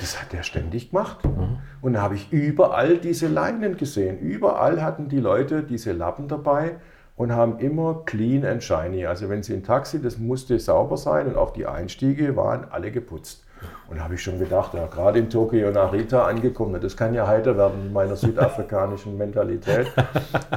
Das 0.00 0.20
hat 0.20 0.34
er 0.34 0.42
ständig 0.42 0.90
gemacht. 0.90 1.24
Mhm. 1.24 1.58
Und 1.80 1.92
da 1.92 2.02
habe 2.02 2.16
ich 2.16 2.32
überall 2.32 2.98
diese 2.98 3.28
Leinen 3.28 3.76
gesehen. 3.76 4.18
Überall 4.18 4.82
hatten 4.82 5.08
die 5.08 5.20
Leute 5.20 5.62
diese 5.62 5.92
Lappen 5.92 6.26
dabei 6.26 6.80
und 7.14 7.30
haben 7.30 7.60
immer 7.60 8.02
clean 8.04 8.44
and 8.44 8.60
shiny. 8.60 9.06
Also 9.06 9.28
wenn 9.28 9.44
sie 9.44 9.54
ein 9.54 9.62
Taxi, 9.62 10.02
das 10.02 10.18
musste 10.18 10.58
sauber 10.58 10.96
sein 10.96 11.28
und 11.28 11.36
auch 11.36 11.52
die 11.52 11.66
Einstiege 11.66 12.34
waren 12.34 12.66
alle 12.72 12.90
geputzt. 12.90 13.43
Und 13.88 13.98
da 13.98 14.04
habe 14.04 14.14
ich 14.14 14.22
schon 14.22 14.38
gedacht, 14.38 14.74
ja, 14.74 14.86
gerade 14.86 15.18
in 15.18 15.30
Tokio 15.30 15.70
Narita 15.70 16.26
angekommen, 16.26 16.80
das 16.80 16.96
kann 16.96 17.14
ja 17.14 17.26
heiter 17.26 17.56
werden 17.56 17.86
in 17.86 17.92
meiner 17.92 18.16
südafrikanischen 18.16 19.18
Mentalität. 19.18 19.92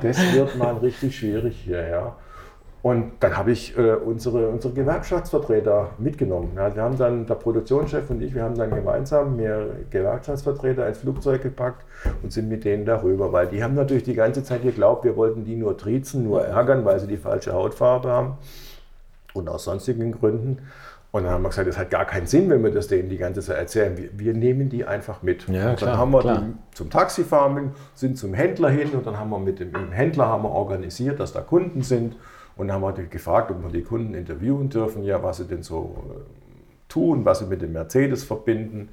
Das 0.01 0.17
wird 0.33 0.57
mal 0.57 0.75
richtig 0.77 1.17
schwierig 1.17 1.61
hier, 1.63 1.87
ja. 1.87 2.15
Und 2.83 3.13
dann 3.19 3.35
habe 3.35 3.51
ich 3.51 3.77
äh, 3.77 3.95
unsere, 3.95 4.47
unsere 4.47 4.73
Gewerkschaftsvertreter 4.73 5.89
mitgenommen. 5.97 6.51
Ja, 6.55 6.73
wir 6.73 6.83
haben 6.83 6.97
dann, 6.97 7.25
der 7.25 7.35
Produktionschef 7.35 8.09
und 8.09 8.21
ich, 8.21 8.33
wir 8.33 8.43
haben 8.43 8.55
dann 8.55 8.69
gemeinsam 8.69 9.35
mehr 9.35 9.65
Gewerkschaftsvertreter 9.89 10.87
ins 10.87 10.99
Flugzeug 10.99 11.41
gepackt 11.41 11.83
und 12.23 12.31
sind 12.31 12.47
mit 12.47 12.63
denen 12.63 12.85
darüber, 12.85 13.33
weil 13.33 13.47
die 13.47 13.63
haben 13.63 13.73
natürlich 13.73 14.03
die 14.03 14.13
ganze 14.13 14.43
Zeit 14.43 14.61
geglaubt, 14.61 15.03
wir 15.03 15.17
wollten 15.17 15.43
die 15.43 15.55
nur 15.55 15.75
triezen, 15.77 16.23
nur 16.23 16.45
ärgern, 16.45 16.85
weil 16.85 16.99
sie 16.99 17.07
die 17.07 17.17
falsche 17.17 17.51
Hautfarbe 17.51 18.09
haben 18.09 18.37
und 19.33 19.49
aus 19.49 19.65
sonstigen 19.65 20.11
Gründen. 20.11 20.59
Und 21.17 21.23
dann 21.23 21.33
haben 21.33 21.41
wir 21.41 21.49
gesagt, 21.49 21.67
das 21.67 21.79
hat 21.79 21.89
gar 21.89 22.05
keinen 22.05 22.27
Sinn, 22.27 22.47
wenn 22.49 22.63
wir 22.63 22.69
das 22.69 22.87
denen 22.87 23.09
die 23.09 23.17
ganze 23.17 23.41
Zeit 23.41 23.57
erzählen. 23.57 23.97
Wir, 23.97 24.09
wir 24.13 24.33
nehmen 24.35 24.69
die 24.69 24.85
einfach 24.85 25.23
mit. 25.23 25.47
Ja, 25.47 25.53
und 25.53 25.65
dann 25.65 25.75
klar, 25.75 25.97
haben 25.97 26.11
wir 26.11 26.21
klar. 26.21 26.41
die 26.41 26.75
zum 26.75 26.91
Taxifahren, 26.91 27.71
sind 27.95 28.19
zum 28.19 28.35
Händler 28.35 28.69
hin 28.69 28.89
und 28.91 29.07
dann 29.07 29.17
haben 29.17 29.31
wir 29.31 29.39
mit 29.39 29.59
dem, 29.59 29.71
mit 29.71 29.81
dem 29.81 29.91
Händler 29.91 30.27
haben 30.27 30.43
wir 30.43 30.51
organisiert, 30.51 31.19
dass 31.19 31.33
da 31.33 31.41
Kunden 31.41 31.81
sind. 31.81 32.15
Und 32.55 32.67
dann 32.67 32.75
haben 32.75 32.97
wir 32.97 33.05
gefragt, 33.05 33.49
ob 33.49 33.63
wir 33.63 33.71
die 33.71 33.81
Kunden 33.81 34.13
interviewen 34.13 34.69
dürfen, 34.69 35.03
ja, 35.03 35.23
was 35.23 35.37
sie 35.37 35.45
denn 35.45 35.63
so 35.63 36.05
äh, 36.09 36.19
tun, 36.87 37.25
was 37.25 37.39
sie 37.39 37.45
mit 37.45 37.63
dem 37.63 37.73
Mercedes 37.73 38.23
verbinden. 38.23 38.89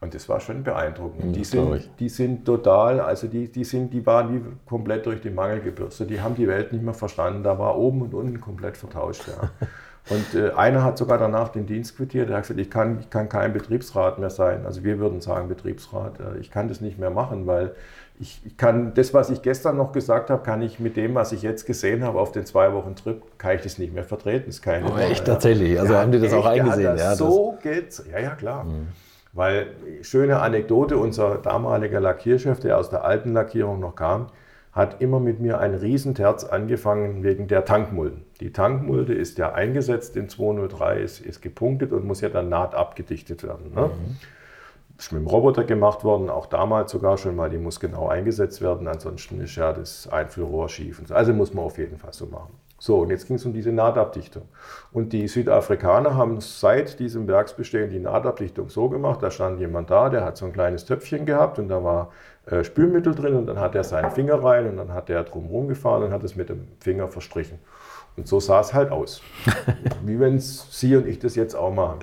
Und 0.00 0.14
das 0.14 0.28
war 0.28 0.40
schon 0.40 0.64
beeindruckend. 0.64 1.22
Und 1.22 1.32
die, 1.34 1.44
sind, 1.44 1.88
die 2.00 2.08
sind 2.08 2.44
total, 2.44 2.98
also 2.98 3.28
die, 3.28 3.46
die, 3.46 3.62
sind, 3.62 3.94
die 3.94 4.04
waren 4.04 4.34
wie 4.34 4.42
komplett 4.66 5.06
durch 5.06 5.20
die 5.20 5.30
Mangel 5.30 5.60
gebürstet. 5.60 6.10
Die 6.10 6.20
haben 6.20 6.34
die 6.34 6.48
Welt 6.48 6.72
nicht 6.72 6.82
mehr 6.82 6.94
verstanden. 6.94 7.44
Da 7.44 7.56
war 7.60 7.78
oben 7.78 8.02
und 8.02 8.12
unten 8.12 8.40
komplett 8.40 8.76
vertauscht. 8.76 9.22
Ja. 9.28 9.50
Und 10.10 10.34
äh, 10.34 10.50
einer 10.52 10.82
hat 10.82 10.98
sogar 10.98 11.18
danach 11.18 11.50
den 11.50 11.66
Dienst 11.66 11.96
quittiert. 11.96 12.28
Der 12.28 12.36
hat 12.36 12.42
gesagt, 12.42 12.58
ich 12.58 12.70
kann, 12.70 12.98
ich 13.00 13.10
kann 13.10 13.28
kein 13.28 13.52
Betriebsrat 13.52 14.18
mehr 14.18 14.30
sein. 14.30 14.66
Also 14.66 14.82
wir 14.82 14.98
würden 14.98 15.20
sagen 15.20 15.48
Betriebsrat. 15.48 16.18
Äh, 16.18 16.38
ich 16.40 16.50
kann 16.50 16.68
das 16.68 16.80
nicht 16.80 16.98
mehr 16.98 17.10
machen, 17.10 17.46
weil 17.46 17.74
ich, 18.18 18.40
ich 18.44 18.56
kann 18.56 18.94
das, 18.94 19.14
was 19.14 19.30
ich 19.30 19.42
gestern 19.42 19.76
noch 19.76 19.92
gesagt 19.92 20.30
habe, 20.30 20.42
kann 20.42 20.60
ich 20.60 20.80
mit 20.80 20.96
dem, 20.96 21.14
was 21.14 21.32
ich 21.32 21.42
jetzt 21.42 21.66
gesehen 21.66 22.04
habe 22.04 22.18
auf 22.18 22.32
den 22.32 22.46
zwei 22.46 22.72
Wochen 22.72 22.96
Trip, 22.96 23.22
kann 23.38 23.56
ich 23.56 23.62
das 23.62 23.78
nicht 23.78 23.94
mehr 23.94 24.04
vertreten. 24.04 24.46
Das 24.46 24.56
ist 24.56 24.62
keine 24.62 24.86
Aber 24.86 25.00
echt 25.00 25.24
tatsächlich. 25.24 25.78
Also 25.78 25.96
haben 25.96 26.12
die 26.12 26.20
das 26.20 26.32
auch 26.32 26.50
echt, 26.50 26.60
eingesehen. 26.60 26.96
Ja, 26.96 27.04
Ja, 27.04 27.14
so 27.14 27.58
geht's. 27.62 28.04
Ja, 28.10 28.18
ja, 28.18 28.30
klar. 28.30 28.66
Weil, 29.32 29.68
schöne 30.02 30.40
Anekdote, 30.40 30.98
unser 30.98 31.36
damaliger 31.36 32.00
Lackierchef, 32.00 32.60
der 32.60 32.76
aus 32.78 32.90
der 32.90 33.04
alten 33.04 33.32
Lackierung 33.32 33.80
noch 33.80 33.94
kam, 33.94 34.26
hat 34.72 35.02
immer 35.02 35.20
mit 35.20 35.38
mir 35.38 35.58
ein 35.58 35.74
Riesenterz 35.74 36.44
angefangen 36.44 37.22
wegen 37.22 37.46
der 37.46 37.66
Tankmulden. 37.66 38.24
Die 38.40 38.52
Tankmulde 38.52 39.12
ist 39.12 39.36
ja 39.36 39.52
eingesetzt 39.52 40.16
in 40.16 40.30
203, 40.30 41.00
ist, 41.00 41.20
ist 41.20 41.42
gepunktet 41.42 41.92
und 41.92 42.06
muss 42.06 42.22
ja 42.22 42.30
dann 42.30 42.48
naht 42.48 42.74
abgedichtet 42.74 43.42
werden. 43.42 43.74
Ne? 43.74 43.90
Ist 44.98 45.12
mit 45.12 45.22
dem 45.22 45.26
Roboter 45.26 45.64
gemacht 45.64 46.04
worden, 46.04 46.30
auch 46.30 46.46
damals 46.46 46.90
sogar 46.90 47.18
schon 47.18 47.36
mal, 47.36 47.50
die 47.50 47.58
muss 47.58 47.80
genau 47.80 48.08
eingesetzt 48.08 48.62
werden, 48.62 48.88
ansonsten 48.88 49.40
ist 49.42 49.56
ja 49.56 49.74
das 49.74 50.08
Einfüllrohr 50.08 50.70
schief. 50.70 50.98
und 51.00 51.08
so. 51.08 51.14
Also 51.14 51.34
muss 51.34 51.52
man 51.52 51.64
auf 51.64 51.76
jeden 51.76 51.98
Fall 51.98 52.14
so 52.14 52.26
machen. 52.26 52.54
So, 52.84 52.98
und 52.98 53.10
jetzt 53.10 53.28
ging 53.28 53.36
es 53.36 53.46
um 53.46 53.52
diese 53.52 53.70
Nahtabdichtung. 53.70 54.42
Und 54.90 55.12
die 55.12 55.28
Südafrikaner 55.28 56.16
haben 56.16 56.40
seit 56.40 56.98
diesem 56.98 57.28
Werksbestehen 57.28 57.90
die 57.90 58.00
Nahtabdichtung 58.00 58.70
so 58.70 58.88
gemacht, 58.88 59.22
da 59.22 59.30
stand 59.30 59.60
jemand 59.60 59.88
da, 59.88 60.08
der 60.08 60.24
hat 60.24 60.36
so 60.36 60.46
ein 60.46 60.52
kleines 60.52 60.84
Töpfchen 60.84 61.24
gehabt 61.24 61.60
und 61.60 61.68
da 61.68 61.84
war 61.84 62.10
äh, 62.46 62.64
Spülmittel 62.64 63.14
drin 63.14 63.36
und 63.36 63.46
dann 63.46 63.60
hat 63.60 63.76
er 63.76 63.84
seinen 63.84 64.10
Finger 64.10 64.42
rein 64.42 64.68
und 64.68 64.78
dann 64.78 64.92
hat 64.92 65.10
er 65.10 65.22
drumherum 65.22 65.68
gefahren 65.68 66.02
und 66.02 66.10
hat 66.10 66.24
es 66.24 66.34
mit 66.34 66.48
dem 66.48 66.66
Finger 66.80 67.06
verstrichen. 67.06 67.60
Und 68.16 68.26
so 68.26 68.40
sah 68.40 68.58
es 68.58 68.74
halt 68.74 68.90
aus. 68.90 69.22
Wie 70.04 70.18
wenn 70.18 70.40
Sie 70.40 70.96
und 70.96 71.06
ich 71.06 71.20
das 71.20 71.36
jetzt 71.36 71.54
auch 71.54 71.72
machen. 71.72 72.00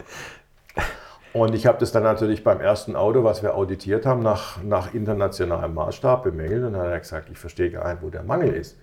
Und 1.34 1.56
ich 1.56 1.68
habe 1.68 1.78
das 1.78 1.92
dann 1.92 2.04
natürlich 2.04 2.46
beim 2.46 2.62
ersten 2.62 2.96
Auto, 2.96 3.26
was 3.26 3.44
wir 3.44 3.54
auditiert 3.54 4.06
haben, 4.06 4.24
nach, 4.24 4.64
nach 4.64 4.94
internationalem 4.94 5.74
Maßstab 5.74 6.24
bemängelt. 6.24 6.64
Und 6.64 6.72
dann 6.72 6.84
hat 6.84 6.92
er 6.92 7.00
gesagt, 7.00 7.28
ich 7.30 7.38
verstehe 7.38 7.70
gar 7.70 7.92
nicht, 7.92 8.02
wo 8.02 8.10
der 8.10 8.24
Mangel 8.24 8.54
ist. 8.54 8.78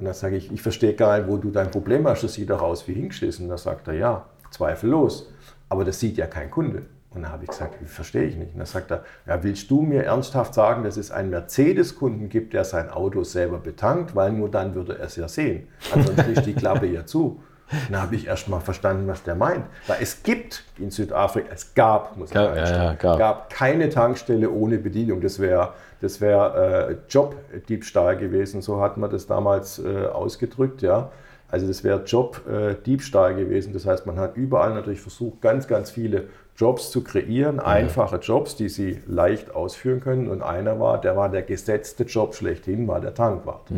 Und 0.00 0.06
dann 0.06 0.14
sage 0.14 0.36
ich, 0.36 0.50
ich 0.50 0.62
verstehe 0.62 0.94
gar 0.94 1.18
nicht, 1.18 1.28
wo 1.28 1.36
du 1.36 1.50
dein 1.50 1.70
Problem 1.70 2.06
hast. 2.08 2.24
Das 2.24 2.34
sieht 2.34 2.50
doch 2.50 2.62
aus 2.62 2.88
wie 2.88 2.94
hingeschissen. 2.94 3.44
Und 3.44 3.50
dann 3.50 3.58
sagt 3.58 3.86
er, 3.86 3.94
ja, 3.94 4.26
zweifellos. 4.50 5.30
Aber 5.68 5.84
das 5.84 6.00
sieht 6.00 6.16
ja 6.16 6.26
kein 6.26 6.50
Kunde. 6.50 6.86
Und 7.10 7.22
dann 7.22 7.32
habe 7.32 7.44
ich 7.44 7.50
gesagt, 7.50 7.74
verstehe 7.86 8.24
ich 8.24 8.36
nicht. 8.36 8.52
Und 8.52 8.58
dann 8.58 8.66
sagt 8.66 8.90
er, 8.90 9.04
ja, 9.26 9.42
willst 9.42 9.70
du 9.70 9.82
mir 9.82 10.04
ernsthaft 10.04 10.54
sagen, 10.54 10.84
dass 10.84 10.96
es 10.96 11.10
einen 11.10 11.30
Mercedes-Kunden 11.30 12.28
gibt, 12.28 12.54
der 12.54 12.64
sein 12.64 12.88
Auto 12.88 13.24
selber 13.24 13.58
betankt, 13.58 14.14
weil 14.14 14.32
nur 14.32 14.50
dann 14.50 14.74
würde 14.74 14.98
er 14.98 15.06
es 15.06 15.16
ja 15.16 15.28
sehen. 15.28 15.68
Ansonsten 15.92 16.32
ist 16.32 16.46
die 16.46 16.54
Klappe 16.54 16.86
ja 16.86 17.04
zu. 17.04 17.42
Dann 17.90 18.00
habe 18.00 18.16
ich 18.16 18.26
erst 18.26 18.48
mal 18.48 18.60
verstanden, 18.60 19.06
was 19.06 19.22
der 19.22 19.34
meint. 19.34 19.64
Weil 19.86 19.98
es 20.00 20.22
gibt 20.22 20.64
in 20.78 20.90
Südafrika, 20.90 21.48
es 21.52 21.74
gab, 21.74 22.16
muss 22.16 22.30
Gab, 22.30 22.56
ja, 22.56 22.66
ja, 22.66 22.94
gab. 22.94 23.50
keine 23.50 23.88
Tankstelle 23.88 24.50
ohne 24.50 24.78
Bedienung. 24.78 25.20
Das 25.20 25.38
wäre 25.38 25.74
das 26.00 26.20
wär, 26.20 26.88
äh, 26.90 26.96
Jobdiebstahl 27.08 28.16
gewesen, 28.16 28.62
so 28.62 28.80
hat 28.80 28.96
man 28.96 29.10
das 29.10 29.26
damals 29.26 29.78
äh, 29.78 30.06
ausgedrückt. 30.06 30.82
Ja. 30.82 31.10
Also 31.50 31.66
das 31.66 31.82
wäre 31.82 32.04
Jobdiebstahl 32.04 33.34
gewesen. 33.34 33.72
Das 33.72 33.84
heißt, 33.84 34.06
man 34.06 34.18
hat 34.18 34.36
überall 34.36 34.72
natürlich 34.72 35.00
versucht, 35.00 35.40
ganz, 35.40 35.66
ganz 35.66 35.90
viele 35.90 36.28
Jobs 36.56 36.90
zu 36.90 37.02
kreieren, 37.02 37.58
einfache 37.58 38.16
Jobs, 38.16 38.54
die 38.54 38.68
sie 38.68 39.00
leicht 39.06 39.54
ausführen 39.54 40.00
können. 40.00 40.28
Und 40.28 40.42
einer 40.42 40.78
war, 40.78 41.00
der 41.00 41.16
war 41.16 41.28
der 41.28 41.42
gesetzte 41.42 42.04
Job 42.04 42.34
schlechthin, 42.34 42.86
war 42.86 43.00
der 43.00 43.14
Tankwart. 43.14 43.70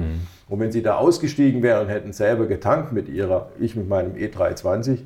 Und 0.48 0.60
wenn 0.60 0.72
sie 0.72 0.82
da 0.82 0.96
ausgestiegen 0.96 1.62
wären 1.62 1.86
und 1.86 1.88
hätten 1.88 2.12
selber 2.12 2.46
getankt 2.46 2.92
mit 2.92 3.08
ihrer, 3.08 3.50
ich 3.58 3.76
mit 3.76 3.88
meinem 3.88 4.14
E320 4.14 4.98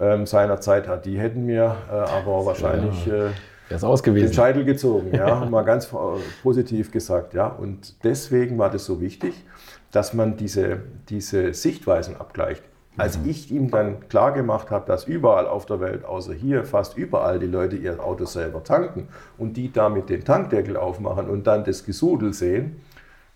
ähm, 0.00 0.24
seinerzeit, 0.26 0.86
hat, 0.86 1.04
die 1.04 1.18
hätten 1.18 1.46
mir 1.46 1.76
äh, 1.90 1.94
aber 1.94 2.46
wahrscheinlich 2.46 3.06
äh, 3.08 3.30
Er 3.68 3.76
ist 3.76 3.82
den 3.82 3.88
ausgewiesen. 3.88 4.32
Scheitel 4.32 4.64
gezogen, 4.64 5.14
ja, 5.14 5.44
mal 5.50 5.62
ganz 5.62 5.86
äh, 5.92 5.96
positiv 6.42 6.90
gesagt, 6.90 7.34
ja. 7.34 7.46
Und 7.46 8.02
deswegen 8.04 8.58
war 8.58 8.70
das 8.70 8.84
so 8.84 9.00
wichtig, 9.00 9.44
dass 9.90 10.14
man 10.14 10.36
diese, 10.36 10.80
diese 11.08 11.52
Sichtweisen 11.52 12.16
abgleicht. 12.16 12.62
Als 12.98 13.18
ich 13.26 13.50
ihm 13.50 13.70
dann 13.70 14.08
klar 14.08 14.32
gemacht 14.32 14.70
habe, 14.70 14.86
dass 14.86 15.04
überall 15.04 15.46
auf 15.46 15.66
der 15.66 15.80
Welt, 15.80 16.04
außer 16.06 16.32
hier, 16.32 16.64
fast 16.64 16.96
überall 16.96 17.38
die 17.38 17.46
Leute 17.46 17.76
ihr 17.76 18.02
Auto 18.02 18.24
selber 18.24 18.64
tanken 18.64 19.08
und 19.36 19.58
die 19.58 19.70
damit 19.70 20.08
den 20.08 20.24
Tankdeckel 20.24 20.78
aufmachen 20.78 21.28
und 21.28 21.46
dann 21.46 21.64
das 21.64 21.84
Gesudel 21.84 22.32
sehen, 22.32 22.80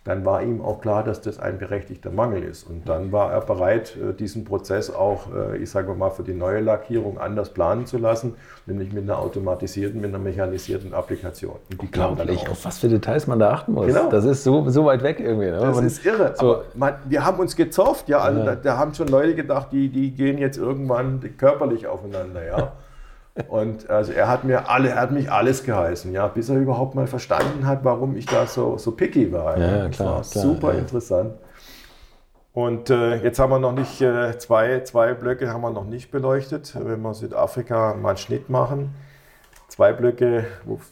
dann 0.05 0.25
war 0.25 0.43
ihm 0.43 0.63
auch 0.63 0.81
klar, 0.81 1.05
dass 1.05 1.21
das 1.21 1.39
ein 1.39 1.59
berechtigter 1.59 2.11
Mangel 2.11 2.43
ist. 2.43 2.65
Und 2.67 2.89
dann 2.89 3.13
war 3.13 3.31
er 3.33 3.43
bereit, 3.43 3.97
äh, 3.97 4.15
diesen 4.15 4.47
Prozess 4.47 4.89
auch, 4.91 5.27
äh, 5.35 5.59
ich 5.59 5.71
sage 5.71 5.93
mal, 5.93 6.09
für 6.11 6.23
die 6.23 6.33
neue 6.33 6.61
Lackierung 6.61 7.19
anders 7.19 7.51
planen 7.51 7.85
zu 7.85 7.99
lassen, 7.99 8.35
nämlich 8.65 8.95
mit 8.95 9.03
einer 9.03 9.19
automatisierten, 9.19 10.01
mit 10.01 10.09
einer 10.09 10.19
mechanisierten 10.19 10.95
Applikation. 10.95 11.57
Und 11.71 11.83
die 11.83 11.87
Unglaublich, 11.87 12.49
auf 12.49 12.65
was 12.65 12.79
für 12.79 12.89
Details 12.89 13.27
man 13.27 13.39
da 13.39 13.51
achten 13.51 13.73
muss. 13.73 13.89
Genau. 13.89 14.09
Das 14.09 14.25
ist 14.25 14.43
so, 14.43 14.67
so 14.71 14.87
weit 14.87 15.03
weg 15.03 15.21
irgendwie. 15.21 15.51
Ne? 15.51 15.59
Das 15.59 15.77
Man- 15.77 15.87
ist 15.87 16.05
irre. 16.07 16.35
So, 16.39 16.47
Aber 16.55 16.65
man, 16.75 16.95
wir 17.07 17.23
haben 17.23 17.39
uns 17.39 17.55
gezofft, 17.55 18.09
ja. 18.09 18.21
Also 18.21 18.39
Ja. 18.41 18.47
Da, 18.47 18.55
da 18.55 18.79
haben 18.79 18.95
schon 18.95 19.09
Leute 19.09 19.35
gedacht, 19.35 19.69
die, 19.71 19.91
die 19.91 20.13
gehen 20.13 20.39
jetzt 20.39 20.57
irgendwann 20.57 21.21
körperlich 21.37 21.87
aufeinander, 21.87 22.43
ja. 22.47 22.73
Und 23.49 23.88
also 23.88 24.12
er 24.12 24.29
hat 24.29 24.45
mir 24.45 24.69
alle, 24.69 24.90
er 24.90 25.01
hat 25.01 25.12
mich 25.12 25.31
alles 25.31 25.64
geheißen, 25.64 26.12
ja, 26.12 26.27
bis 26.27 26.49
er 26.49 26.57
überhaupt 26.57 26.95
mal 26.95 27.07
verstanden 27.07 27.66
hat, 27.66 27.85
warum 27.85 28.16
ich 28.16 28.27
da 28.27 28.47
so, 28.47 28.77
so 28.77 28.93
picky 28.93 29.33
war. 29.33 29.57
Ja, 29.59 29.66
ja, 29.66 29.87
Das 29.88 29.97
klar, 29.97 30.14
war 30.14 30.23
klar, 30.23 30.45
super 30.45 30.73
ja. 30.75 30.81
interessant. 30.81 31.35
Und 32.53 32.90
äh, 32.90 33.16
jetzt 33.23 33.38
haben 33.38 33.51
wir 33.51 33.61
noch 33.61 33.73
nicht, 33.73 34.01
äh, 34.01 34.37
zwei, 34.38 34.81
zwei 34.81 35.14
Blöcke 35.14 35.53
haben 35.53 35.61
wir 35.61 35.71
noch 35.71 35.85
nicht 35.85 36.11
beleuchtet. 36.11 36.75
Wenn 36.79 37.01
wir 37.01 37.14
Südafrika 37.14 37.95
mal 37.95 38.11
einen 38.11 38.19
Schnitt 38.19 38.51
machen. 38.51 38.95
Zwei 39.69 39.93
Blöcke 39.93 40.47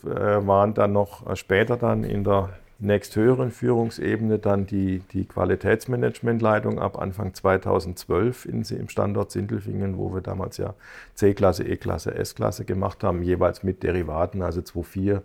äh, 0.04 0.46
waren 0.46 0.74
dann 0.74 0.92
noch 0.92 1.28
äh, 1.28 1.34
später 1.34 1.76
dann 1.76 2.04
in 2.04 2.22
der 2.22 2.50
nächsthöheren 2.80 3.50
Führungsebene 3.50 4.38
dann 4.38 4.66
die, 4.66 5.00
die 5.12 5.24
Qualitätsmanagementleitung 5.24 6.78
ab 6.78 6.96
Anfang 6.96 7.34
2012 7.34 8.44
in, 8.44 8.62
im 8.62 8.88
Standort 8.88 9.32
Sindelfingen, 9.32 9.98
wo 9.98 10.14
wir 10.14 10.20
damals 10.20 10.58
ja 10.58 10.74
C-Klasse, 11.14 11.64
E-Klasse, 11.64 12.14
S-Klasse 12.14 12.64
gemacht 12.64 13.02
haben, 13.02 13.22
jeweils 13.22 13.64
mit 13.64 13.82
Derivaten, 13.82 14.42
also 14.42 14.60
2.4, 14.60 15.16
äh, 15.16 15.20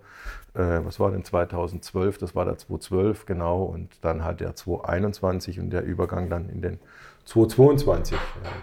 was 0.83 0.99
war 0.99 1.11
denn 1.11 1.23
2012, 1.23 2.17
das 2.17 2.35
war 2.35 2.45
der 2.45 2.57
2.12 2.57 3.27
genau 3.27 3.63
und 3.63 3.89
dann 4.01 4.23
halt 4.23 4.39
der 4.39 4.55
2.21 4.55 5.59
und 5.59 5.69
der 5.69 5.83
Übergang 5.83 6.29
dann 6.31 6.49
in 6.49 6.61
den 6.61 6.79
2.22. 7.27 8.13
Äh, 8.13 8.17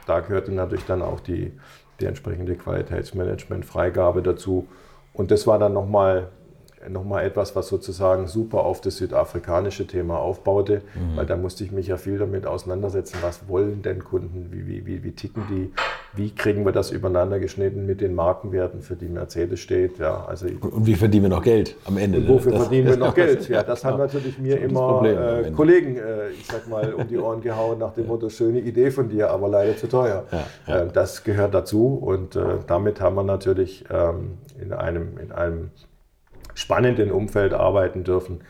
Da 0.07 0.18
gehörte 0.18 0.50
natürlich 0.50 0.87
dann 0.87 1.03
auch 1.03 1.20
die, 1.20 1.53
die 2.00 2.07
entsprechende 2.07 2.57
Qualitätsmanagement-Freigabe 2.57 4.22
dazu 4.22 4.66
und 5.12 5.31
das 5.31 5.46
war 5.46 5.61
dann 5.61 5.74
nochmal 5.74 6.31
nochmal 6.88 7.24
etwas, 7.26 7.54
was 7.54 7.68
sozusagen 7.68 8.26
super 8.26 8.60
auf 8.60 8.80
das 8.80 8.96
südafrikanische 8.96 9.86
Thema 9.86 10.18
aufbaute, 10.18 10.82
mhm. 10.94 11.16
weil 11.16 11.26
da 11.26 11.36
musste 11.36 11.62
ich 11.62 11.72
mich 11.72 11.88
ja 11.88 11.96
viel 11.96 12.18
damit 12.18 12.46
auseinandersetzen, 12.46 13.18
was 13.20 13.48
wollen 13.48 13.82
denn 13.82 14.02
Kunden, 14.02 14.48
wie, 14.50 14.66
wie, 14.66 14.86
wie, 14.86 15.04
wie 15.04 15.12
ticken 15.12 15.44
die, 15.50 15.72
wie 16.14 16.34
kriegen 16.34 16.64
wir 16.64 16.72
das 16.72 16.90
übereinander 16.90 17.38
geschnitten 17.38 17.84
mit 17.84 18.00
den 18.00 18.14
Markenwerten, 18.14 18.80
für 18.80 18.96
die 18.96 19.08
Mercedes 19.08 19.60
steht. 19.60 19.98
Ja, 19.98 20.24
also 20.24 20.46
und 20.46 20.86
wie 20.86 20.94
verdienen 20.94 21.24
wir 21.24 21.30
noch 21.30 21.42
Geld 21.42 21.76
am 21.84 21.98
Ende? 21.98 22.18
Und 22.18 22.28
wofür 22.28 22.52
das, 22.52 22.62
verdienen 22.62 22.88
wir 22.88 22.96
noch 22.96 23.14
Geld? 23.14 23.48
Ja, 23.48 23.62
das 23.62 23.84
haben 23.84 23.98
natürlich 23.98 24.38
mir 24.38 24.58
immer 24.60 25.04
äh, 25.04 25.50
Kollegen, 25.50 25.96
äh, 25.96 26.30
ich 26.30 26.46
sag 26.46 26.66
mal, 26.68 26.94
um 26.94 27.06
die 27.06 27.18
Ohren 27.18 27.42
gehauen 27.42 27.78
nach 27.78 27.92
dem 27.92 28.06
Motto, 28.06 28.30
schöne 28.30 28.60
Idee 28.60 28.90
von 28.90 29.08
dir, 29.08 29.30
aber 29.30 29.48
leider 29.48 29.76
zu 29.76 29.86
teuer. 29.86 30.24
Ja, 30.32 30.44
ja. 30.66 30.80
Äh, 30.82 30.88
das 30.92 31.24
gehört 31.24 31.52
dazu 31.52 32.00
und 32.00 32.36
äh, 32.36 32.40
damit 32.66 33.00
haben 33.00 33.16
wir 33.16 33.24
natürlich 33.24 33.84
ähm, 33.90 34.38
in 34.60 34.72
einem, 34.72 35.18
in 35.18 35.32
einem 35.32 35.70
spannenden 36.60 37.10
Umfeld 37.10 37.54
arbeiten 37.54 38.04
dürfen. 38.04 38.40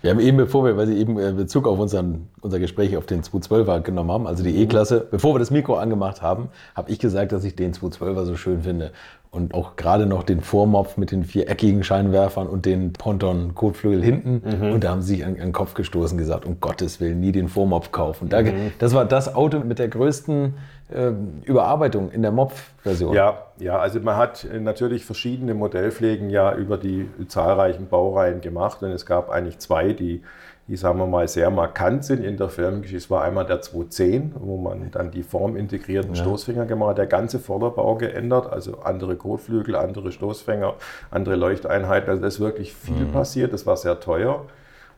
Wir 0.00 0.10
haben 0.10 0.20
eben, 0.20 0.36
bevor 0.36 0.64
wir, 0.64 0.76
weil 0.76 0.86
Sie 0.86 0.98
eben 0.98 1.18
äh, 1.18 1.32
Bezug 1.32 1.66
auf 1.66 1.78
unseren, 1.78 2.28
unser 2.40 2.58
Gespräch 2.58 2.96
auf 2.96 3.06
den 3.06 3.22
212er 3.22 3.80
genommen 3.80 4.12
haben, 4.12 4.26
also 4.26 4.44
die 4.44 4.56
E-Klasse, 4.62 5.06
bevor 5.10 5.34
wir 5.34 5.38
das 5.38 5.50
Mikro 5.50 5.76
angemacht 5.76 6.22
haben, 6.22 6.48
habe 6.74 6.90
ich 6.90 6.98
gesagt, 6.98 7.32
dass 7.32 7.44
ich 7.44 7.56
den 7.56 7.72
212er 7.72 8.24
so 8.24 8.36
schön 8.36 8.62
finde. 8.62 8.92
Und 9.30 9.54
auch 9.54 9.76
gerade 9.76 10.06
noch 10.06 10.22
den 10.22 10.40
Vormopf 10.40 10.96
mit 10.96 11.10
den 11.10 11.24
viereckigen 11.24 11.82
Scheinwerfern 11.82 12.46
und 12.46 12.64
den 12.64 12.92
Ponton-Kotflügel 12.92 14.02
hinten. 14.02 14.42
Mhm. 14.44 14.72
Und 14.72 14.84
da 14.84 14.90
haben 14.90 15.02
sie 15.02 15.16
sich 15.16 15.24
an, 15.24 15.32
an, 15.32 15.40
den 15.40 15.52
Kopf 15.52 15.74
gestoßen 15.74 16.16
gesagt, 16.16 16.46
um 16.46 16.60
Gottes 16.60 17.00
Willen, 17.00 17.20
nie 17.20 17.32
den 17.32 17.48
Vormopf 17.48 17.90
kaufen. 17.90 18.28
Da, 18.28 18.42
mhm. 18.42 18.72
Das 18.78 18.94
war 18.94 19.04
das 19.04 19.34
Auto 19.34 19.58
mit 19.58 19.78
der 19.78 19.88
größten 19.88 20.54
Überarbeitung 20.88 22.12
in 22.12 22.22
der 22.22 22.30
Mopf-Version. 22.30 23.12
Ja, 23.12 23.46
ja, 23.58 23.78
also 23.78 23.98
man 24.00 24.16
hat 24.16 24.46
natürlich 24.60 25.04
verschiedene 25.04 25.54
Modellpflegen 25.54 26.30
ja 26.30 26.54
über 26.54 26.78
die 26.78 27.08
zahlreichen 27.26 27.88
Baureihen 27.88 28.40
gemacht. 28.40 28.82
Und 28.82 28.90
es 28.90 29.04
gab 29.04 29.30
eigentlich 29.30 29.58
zwei, 29.58 29.92
die 29.92 30.22
die, 30.68 30.76
sagen 30.76 30.98
wir 30.98 31.06
mal, 31.06 31.28
sehr 31.28 31.50
markant 31.50 32.04
sind 32.04 32.24
in 32.24 32.36
der 32.36 32.48
Firmengeschichte. 32.48 32.98
Es 32.98 33.10
war 33.10 33.22
einmal 33.22 33.46
der 33.46 33.60
210, 33.60 34.34
wo 34.38 34.56
man 34.56 34.90
dann 34.90 35.12
die 35.12 35.22
formintegrierten 35.22 36.14
ja. 36.14 36.22
Stoßfänger 36.22 36.66
gemacht 36.66 36.90
hat, 36.90 36.98
der 36.98 37.06
ganze 37.06 37.38
Vorderbau 37.38 37.94
geändert, 37.94 38.52
also 38.52 38.80
andere 38.80 39.14
Kotflügel, 39.14 39.76
andere 39.76 40.10
Stoßfänger, 40.10 40.74
andere 41.10 41.36
Leuchteinheiten. 41.36 42.10
Also 42.10 42.20
da 42.20 42.28
ist 42.28 42.40
wirklich 42.40 42.74
viel 42.74 43.06
mhm. 43.06 43.12
passiert, 43.12 43.52
das 43.52 43.64
war 43.64 43.76
sehr 43.76 44.00
teuer. 44.00 44.44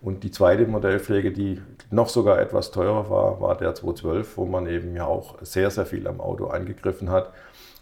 Und 0.00 0.22
die 0.22 0.30
zweite 0.30 0.66
Modellpflege, 0.66 1.32
die 1.32 1.61
noch 1.90 2.08
sogar 2.08 2.38
etwas 2.40 2.70
teurer 2.70 3.11
war, 3.11 3.40
war 3.40 3.56
der 3.56 3.74
212, 3.74 4.37
wo 4.37 4.44
man 4.44 4.66
eben 4.66 4.94
ja 4.94 5.06
auch 5.06 5.37
sehr, 5.42 5.70
sehr 5.70 5.87
viel 5.87 6.06
am 6.06 6.20
Auto 6.20 6.46
angegriffen 6.46 7.11
hat. 7.11 7.32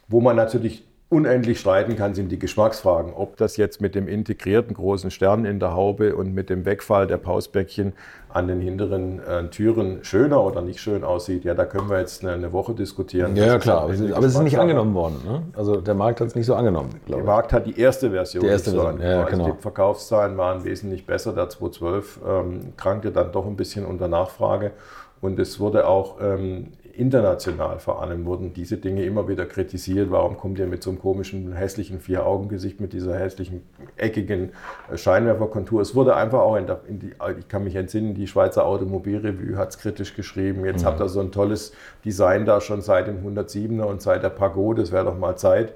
Wo 0.09 0.20
man 0.20 0.37
natürlich 0.37 0.87
unendlich 1.09 1.61
streiten 1.61 1.95
kann, 1.95 2.14
sind 2.14 2.33
die 2.33 2.38
Geschmacksfragen. 2.38 3.12
Ob 3.14 3.37
das 3.37 3.57
jetzt 3.57 3.81
mit 3.81 3.95
dem 3.95 4.09
integrierten 4.09 4.75
großen 4.75 5.12
Stern 5.12 5.45
in 5.45 5.61
der 5.61 5.73
Haube 5.73 6.16
und 6.16 6.35
mit 6.35 6.51
dem 6.51 6.64
Wegfall 6.64 7.07
der 7.07 7.16
Pausbäckchen 7.16 7.92
an 8.29 8.49
den 8.49 8.61
hinteren 8.61 9.21
äh, 9.21 9.49
Türen 9.49 10.03
schöner 10.03 10.42
oder 10.42 10.62
nicht 10.62 10.81
schön 10.81 11.05
aussieht, 11.05 11.45
ja, 11.45 11.55
da 11.55 11.64
können 11.64 11.88
wir 11.88 12.01
jetzt 12.01 12.25
eine, 12.25 12.33
eine 12.33 12.53
Woche 12.53 12.75
diskutieren. 12.75 13.37
Ja, 13.37 13.47
ja 13.47 13.59
klar, 13.59 13.83
aber, 13.83 13.92
aber 13.92 14.27
es 14.27 14.35
ist 14.35 14.42
nicht 14.42 14.59
angenommen 14.59 14.95
worden. 14.95 15.21
Ne? 15.25 15.42
Also 15.55 15.81
der 15.81 15.95
Markt 15.95 16.21
hat 16.21 16.27
es 16.27 16.35
nicht 16.35 16.47
so 16.47 16.57
angenommen. 16.57 16.90
Der 17.09 17.23
Markt 17.23 17.53
hat 17.53 17.66
die 17.66 17.79
erste 17.79 18.11
Version. 18.11 18.42
Die 18.42 18.51
erste 18.51 18.73
Version, 18.73 19.01
ja, 19.01 19.23
also 19.23 19.31
genau. 19.31 19.53
Die 19.53 19.62
Verkaufszahlen 19.62 20.37
waren 20.37 20.64
wesentlich 20.64 21.07
besser. 21.07 21.33
Der 21.33 21.49
212 21.49 22.21
ähm, 22.29 22.61
krankte 22.77 23.12
dann 23.12 23.31
doch 23.31 23.47
ein 23.47 23.57
bisschen 23.57 23.87
unter 23.87 24.09
Nachfrage. 24.09 24.73
Und 25.21 25.38
es 25.38 25.61
wurde 25.61 25.87
auch 25.87 26.21
ähm, 26.21 26.73
international 26.98 27.78
vor 27.78 28.02
allem 28.02 28.24
wurden 28.24 28.52
diese 28.52 28.76
Dinge 28.76 29.04
immer 29.04 29.28
wieder 29.28 29.46
kritisiert. 29.46 30.11
Warum 30.11 30.37
kommt 30.37 30.59
ihr 30.59 30.66
mit 30.66 30.82
so 30.82 30.90
einem 30.90 30.98
komischen, 30.98 31.52
hässlichen 31.52 32.00
Vier-Augen-Gesicht, 32.00 32.80
mit 32.80 32.92
dieser 32.92 33.18
hässlichen, 33.18 33.62
eckigen 33.96 34.50
äh, 34.90 34.96
Scheinwerferkontur? 34.96 35.80
Es 35.80 35.94
wurde 35.94 36.16
einfach 36.16 36.40
auch 36.40 36.56
in, 36.56 36.66
der, 36.66 36.80
in 36.88 36.98
die, 36.98 37.14
ich 37.38 37.48
kann 37.48 37.64
mich 37.64 37.76
entsinnen, 37.76 38.14
die 38.14 38.26
Schweizer 38.26 38.66
Automobilrevue 38.66 39.56
hat 39.56 39.70
es 39.70 39.78
kritisch 39.78 40.14
geschrieben. 40.14 40.64
Jetzt 40.64 40.82
mhm. 40.82 40.87
habt 40.87 41.00
ihr 41.00 41.09
so 41.09 41.20
ein 41.20 41.32
tolles 41.32 41.72
Design 42.04 42.44
da 42.44 42.61
schon 42.61 42.80
seit 42.82 43.06
dem 43.06 43.18
107er 43.26 43.82
und 43.82 44.02
seit 44.02 44.22
der 44.22 44.30
Pagode, 44.30 44.82
das 44.82 44.92
wäre 44.92 45.04
doch 45.04 45.18
mal 45.18 45.37
Zeit. 45.37 45.72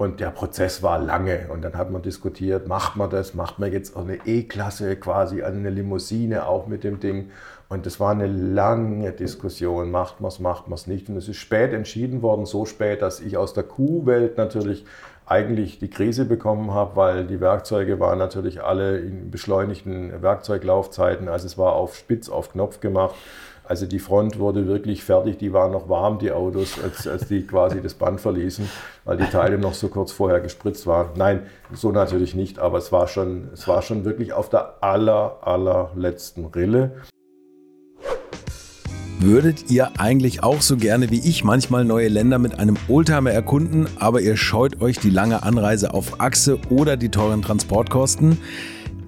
Und 0.00 0.18
der 0.18 0.30
Prozess 0.30 0.82
war 0.82 0.98
lange. 0.98 1.48
Und 1.52 1.60
dann 1.60 1.76
hat 1.76 1.90
man 1.90 2.00
diskutiert, 2.00 2.66
macht 2.66 2.96
man 2.96 3.10
das, 3.10 3.34
macht 3.34 3.58
man 3.58 3.70
jetzt 3.70 3.94
auch 3.94 4.00
eine 4.00 4.16
E-Klasse 4.24 4.96
quasi, 4.96 5.42
eine 5.42 5.68
Limousine 5.68 6.46
auch 6.46 6.66
mit 6.66 6.84
dem 6.84 7.00
Ding. 7.00 7.30
Und 7.68 7.84
das 7.84 8.00
war 8.00 8.12
eine 8.12 8.26
lange 8.26 9.12
Diskussion, 9.12 9.90
macht 9.90 10.22
man 10.22 10.30
es, 10.30 10.38
macht 10.38 10.68
man 10.68 10.76
es 10.78 10.86
nicht. 10.86 11.10
Und 11.10 11.18
es 11.18 11.28
ist 11.28 11.36
spät 11.36 11.74
entschieden 11.74 12.22
worden, 12.22 12.46
so 12.46 12.64
spät, 12.64 13.02
dass 13.02 13.20
ich 13.20 13.36
aus 13.36 13.52
der 13.52 13.64
Q-Welt 13.64 14.38
natürlich 14.38 14.86
eigentlich 15.26 15.78
die 15.80 15.90
Krise 15.90 16.24
bekommen 16.24 16.72
habe, 16.72 16.96
weil 16.96 17.26
die 17.26 17.42
Werkzeuge 17.42 18.00
waren 18.00 18.18
natürlich 18.18 18.62
alle 18.62 19.00
in 19.00 19.30
beschleunigten 19.30 20.22
Werkzeuglaufzeiten. 20.22 21.28
Also 21.28 21.44
es 21.44 21.58
war 21.58 21.74
auf 21.74 21.94
Spitz, 21.94 22.30
auf 22.30 22.52
Knopf 22.52 22.80
gemacht. 22.80 23.16
Also 23.70 23.86
die 23.86 24.00
Front 24.00 24.40
wurde 24.40 24.66
wirklich 24.66 25.04
fertig, 25.04 25.38
die 25.38 25.52
waren 25.52 25.70
noch 25.70 25.88
warm, 25.88 26.18
die 26.18 26.32
Autos, 26.32 26.82
als, 26.82 27.06
als 27.06 27.28
die 27.28 27.46
quasi 27.46 27.80
das 27.80 27.94
Band 27.94 28.20
verließen, 28.20 28.68
weil 29.04 29.16
die 29.16 29.26
Teile 29.26 29.58
noch 29.58 29.74
so 29.74 29.86
kurz 29.86 30.10
vorher 30.10 30.40
gespritzt 30.40 30.88
waren. 30.88 31.10
Nein, 31.14 31.42
so 31.72 31.92
natürlich 31.92 32.34
nicht, 32.34 32.58
aber 32.58 32.78
es 32.78 32.90
war 32.90 33.06
schon, 33.06 33.48
es 33.54 33.68
war 33.68 33.82
schon 33.82 34.04
wirklich 34.04 34.32
auf 34.32 34.48
der 34.48 34.82
aller, 34.82 35.38
allerletzten 35.42 36.46
Rille. 36.46 36.96
Würdet 39.20 39.70
ihr 39.70 40.00
eigentlich 40.00 40.42
auch 40.42 40.62
so 40.62 40.76
gerne 40.76 41.08
wie 41.12 41.20
ich 41.20 41.44
manchmal 41.44 41.84
neue 41.84 42.08
Länder 42.08 42.40
mit 42.40 42.58
einem 42.58 42.76
Oldtimer 42.88 43.30
erkunden, 43.30 43.86
aber 44.00 44.20
ihr 44.20 44.36
scheut 44.36 44.80
euch 44.80 44.98
die 44.98 45.10
lange 45.10 45.44
Anreise 45.44 45.94
auf 45.94 46.20
Achse 46.20 46.58
oder 46.70 46.96
die 46.96 47.10
teuren 47.10 47.42
Transportkosten? 47.42 48.38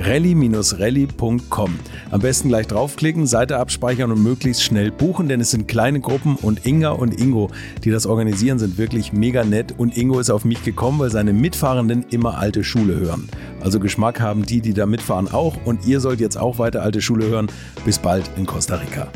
rally-rally.com. 0.00 1.78
Am 2.10 2.20
besten 2.20 2.48
gleich 2.48 2.66
draufklicken, 2.66 3.26
Seite 3.26 3.58
abspeichern 3.58 4.12
und 4.12 4.22
möglichst 4.22 4.62
schnell 4.62 4.90
buchen, 4.90 5.28
denn 5.28 5.40
es 5.40 5.50
sind 5.50 5.68
kleine 5.68 6.00
Gruppen 6.00 6.36
und 6.36 6.66
Inga 6.66 6.90
und 6.90 7.20
Ingo, 7.20 7.50
die 7.84 7.90
das 7.90 8.06
organisieren, 8.06 8.58
sind 8.58 8.78
wirklich 8.78 9.12
mega 9.12 9.44
nett 9.44 9.74
und 9.76 9.96
Ingo 9.96 10.20
ist 10.20 10.30
auf 10.30 10.44
mich 10.44 10.64
gekommen, 10.64 10.98
weil 10.98 11.10
seine 11.10 11.32
Mitfahrenden 11.32 12.06
immer 12.10 12.38
alte 12.38 12.64
Schule 12.64 12.98
hören. 12.98 13.28
Also 13.60 13.80
Geschmack 13.80 14.20
haben 14.20 14.44
die, 14.46 14.60
die 14.60 14.74
da 14.74 14.86
mitfahren 14.86 15.28
auch 15.28 15.56
und 15.64 15.86
ihr 15.86 16.00
sollt 16.00 16.20
jetzt 16.20 16.36
auch 16.36 16.58
weiter 16.58 16.82
alte 16.82 17.00
Schule 17.00 17.26
hören. 17.26 17.48
Bis 17.84 17.98
bald 17.98 18.30
in 18.36 18.46
Costa 18.46 18.76
Rica. 18.76 19.08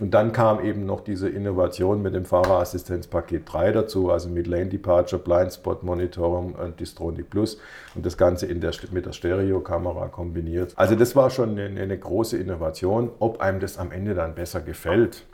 Und 0.00 0.12
dann 0.12 0.32
kam 0.32 0.64
eben 0.64 0.86
noch 0.86 1.00
diese 1.00 1.28
Innovation 1.28 2.02
mit 2.02 2.14
dem 2.14 2.24
Fahrerassistenzpaket 2.24 3.52
3 3.52 3.72
dazu, 3.72 4.10
also 4.10 4.28
mit 4.28 4.46
Lane 4.46 4.66
Departure, 4.66 5.20
Blind 5.20 5.52
Spot 5.52 5.78
Monitoring 5.82 6.54
und 6.54 6.78
Distronic 6.78 7.30
Plus 7.30 7.58
und 7.96 8.06
das 8.06 8.16
Ganze 8.16 8.46
der, 8.46 8.72
mit 8.92 9.06
der 9.06 9.12
Stereokamera 9.12 10.06
kombiniert. 10.06 10.72
Also 10.76 10.94
das 10.94 11.16
war 11.16 11.30
schon 11.30 11.58
eine, 11.58 11.80
eine 11.80 11.98
große 11.98 12.36
Innovation. 12.36 13.10
Ob 13.18 13.40
einem 13.40 13.58
das 13.58 13.76
am 13.76 13.90
Ende 13.90 14.14
dann 14.14 14.34
besser 14.34 14.60
gefällt, 14.60 15.24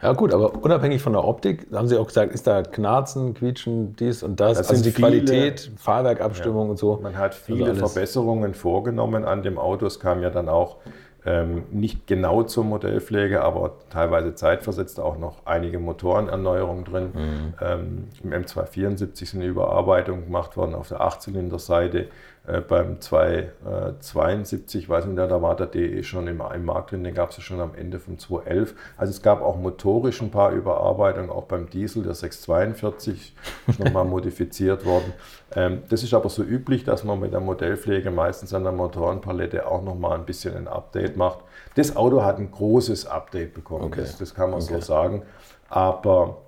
ja 0.00 0.12
gut, 0.12 0.32
aber 0.32 0.54
unabhängig 0.62 1.02
von 1.02 1.12
der 1.12 1.24
Optik, 1.24 1.66
haben 1.72 1.88
Sie 1.88 1.96
auch 1.96 2.06
gesagt, 2.06 2.32
ist 2.32 2.46
da 2.46 2.62
Knarzen, 2.62 3.34
Quietschen, 3.34 3.96
dies 3.96 4.22
und 4.22 4.38
das, 4.38 4.58
das 4.58 4.70
also 4.70 4.82
die 4.82 4.90
viele, 4.90 5.08
Qualität, 5.08 5.72
Fahrwerkabstimmung 5.76 6.66
ja, 6.66 6.70
und 6.72 6.76
so. 6.76 6.98
Man 7.02 7.16
hat 7.16 7.34
viele 7.34 7.70
also 7.70 7.86
Verbesserungen 7.88 8.54
vorgenommen 8.54 9.24
an 9.24 9.42
dem 9.42 9.58
Auto. 9.58 9.86
Es 9.86 9.98
kam 9.98 10.22
ja 10.22 10.30
dann 10.30 10.48
auch 10.48 10.76
ähm, 11.24 11.64
nicht 11.70 12.06
genau 12.06 12.42
zur 12.42 12.64
Modellpflege, 12.64 13.42
aber 13.42 13.78
teilweise 13.90 14.34
zeitversetzt 14.34 14.98
auch 14.98 15.18
noch 15.18 15.46
einige 15.46 15.78
Motorenerneuerungen 15.78 16.84
drin. 16.84 17.10
Mhm. 17.14 17.54
Ähm, 17.60 18.08
Im 18.24 18.32
M274 18.32 19.22
ist 19.22 19.34
eine 19.34 19.46
Überarbeitung 19.46 20.24
gemacht 20.24 20.56
worden 20.56 20.74
auf 20.74 20.88
der 20.88 21.00
8-Zylinder-Seite. 21.00 22.08
Äh, 22.44 22.60
beim 22.60 23.00
272, 23.00 24.88
weiß 24.88 25.04
nicht, 25.06 25.16
da 25.16 25.42
war 25.42 25.54
der 25.54 25.66
DE 25.68 26.02
schon 26.02 26.26
im, 26.26 26.42
im 26.52 26.64
Markt 26.64 26.90
drin, 26.90 27.04
den 27.04 27.14
gab 27.14 27.30
es 27.30 27.36
ja 27.36 27.42
schon 27.42 27.60
am 27.60 27.76
Ende 27.76 28.00
von 28.00 28.18
211. 28.18 28.74
Also 28.96 29.12
es 29.12 29.22
gab 29.22 29.42
auch 29.42 29.56
motorisch 29.56 30.20
ein 30.20 30.32
paar 30.32 30.50
Überarbeitungen, 30.50 31.30
auch 31.30 31.44
beim 31.44 31.70
Diesel, 31.70 32.02
der 32.02 32.14
642 32.14 33.36
ist 33.68 33.78
nochmal 33.78 34.04
modifiziert 34.06 34.84
worden. 34.84 35.12
Ähm, 35.54 35.82
das 35.88 36.02
ist 36.02 36.14
aber 36.14 36.28
so 36.30 36.42
üblich, 36.42 36.82
dass 36.82 37.04
man 37.04 37.20
mit 37.20 37.32
der 37.32 37.38
Modellpflege 37.38 38.10
meistens 38.10 38.52
an 38.52 38.64
der 38.64 38.72
Motorenpalette 38.72 39.64
auch 39.68 39.82
nochmal 39.82 40.18
ein 40.18 40.26
bisschen 40.26 40.56
ein 40.56 40.66
Update 40.66 41.16
macht. 41.16 41.38
Das 41.76 41.94
Auto 41.94 42.24
hat 42.24 42.38
ein 42.38 42.50
großes 42.50 43.06
Update 43.06 43.54
bekommen, 43.54 43.84
okay. 43.84 44.00
das, 44.00 44.18
das, 44.18 44.34
kann 44.34 44.50
man 44.50 44.60
okay. 44.60 44.74
so 44.74 44.80
sagen. 44.80 45.22
Aber 45.68 46.38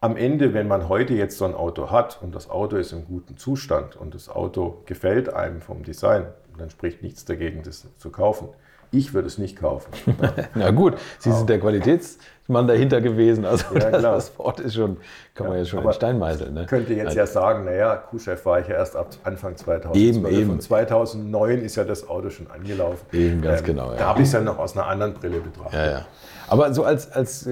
am 0.00 0.16
Ende, 0.16 0.54
wenn 0.54 0.68
man 0.68 0.88
heute 0.88 1.14
jetzt 1.14 1.38
so 1.38 1.44
ein 1.44 1.54
Auto 1.54 1.90
hat 1.90 2.20
und 2.22 2.34
das 2.34 2.50
Auto 2.50 2.76
ist 2.76 2.92
im 2.92 3.04
guten 3.06 3.36
Zustand 3.36 3.96
und 3.96 4.14
das 4.14 4.28
Auto 4.28 4.82
gefällt 4.86 5.32
einem 5.32 5.60
vom 5.60 5.82
Design, 5.82 6.26
dann 6.56 6.70
spricht 6.70 7.02
nichts 7.02 7.24
dagegen, 7.24 7.62
das 7.62 7.86
zu 7.98 8.10
kaufen. 8.10 8.48
Ich 8.90 9.12
würde 9.12 9.28
es 9.28 9.36
nicht 9.36 9.56
kaufen. 9.56 9.90
Na 10.54 10.70
gut, 10.70 10.94
Sie 11.18 11.30
sind 11.30 11.50
der 11.50 11.60
Qualitätsmann 11.60 12.66
dahinter 12.66 13.02
gewesen. 13.02 13.44
Also 13.44 13.74
ja, 13.74 13.90
das, 13.90 14.02
das, 14.02 14.38
Wort 14.38 14.60
ist 14.60 14.76
schon, 14.76 14.96
kann 15.34 15.44
ja, 15.44 15.50
man 15.50 15.58
jetzt 15.58 15.68
schon 15.68 15.84
in 15.84 15.92
Stein 15.92 16.18
meißeln. 16.18 16.54
Ne? 16.54 16.64
Könnte 16.64 16.94
jetzt 16.94 17.14
ja 17.14 17.26
sagen, 17.26 17.66
naja, 17.66 17.96
Q-Chef 17.96 18.46
war 18.46 18.60
ich 18.60 18.68
ja 18.68 18.76
erst 18.76 18.96
ab 18.96 19.10
Anfang 19.24 19.58
2012. 19.58 19.94
Eben, 19.94 20.26
eben. 20.26 20.50
Und 20.52 20.62
2009 20.62 21.60
ist 21.60 21.76
ja 21.76 21.84
das 21.84 22.08
Auto 22.08 22.30
schon 22.30 22.50
angelaufen. 22.50 23.04
Eben, 23.12 23.42
ganz 23.42 23.60
ähm, 23.60 23.66
genau. 23.66 23.90
Ja. 23.90 23.98
Da 23.98 24.06
habe 24.06 24.22
ich 24.22 24.28
es 24.28 24.32
ja 24.32 24.40
noch 24.40 24.58
aus 24.58 24.74
einer 24.74 24.86
anderen 24.86 25.12
Brille 25.12 25.40
betrachtet. 25.40 25.74
Ja, 25.74 25.90
ja. 25.90 26.06
Aber 26.46 26.72
so 26.72 26.82
als, 26.82 27.12
als 27.12 27.46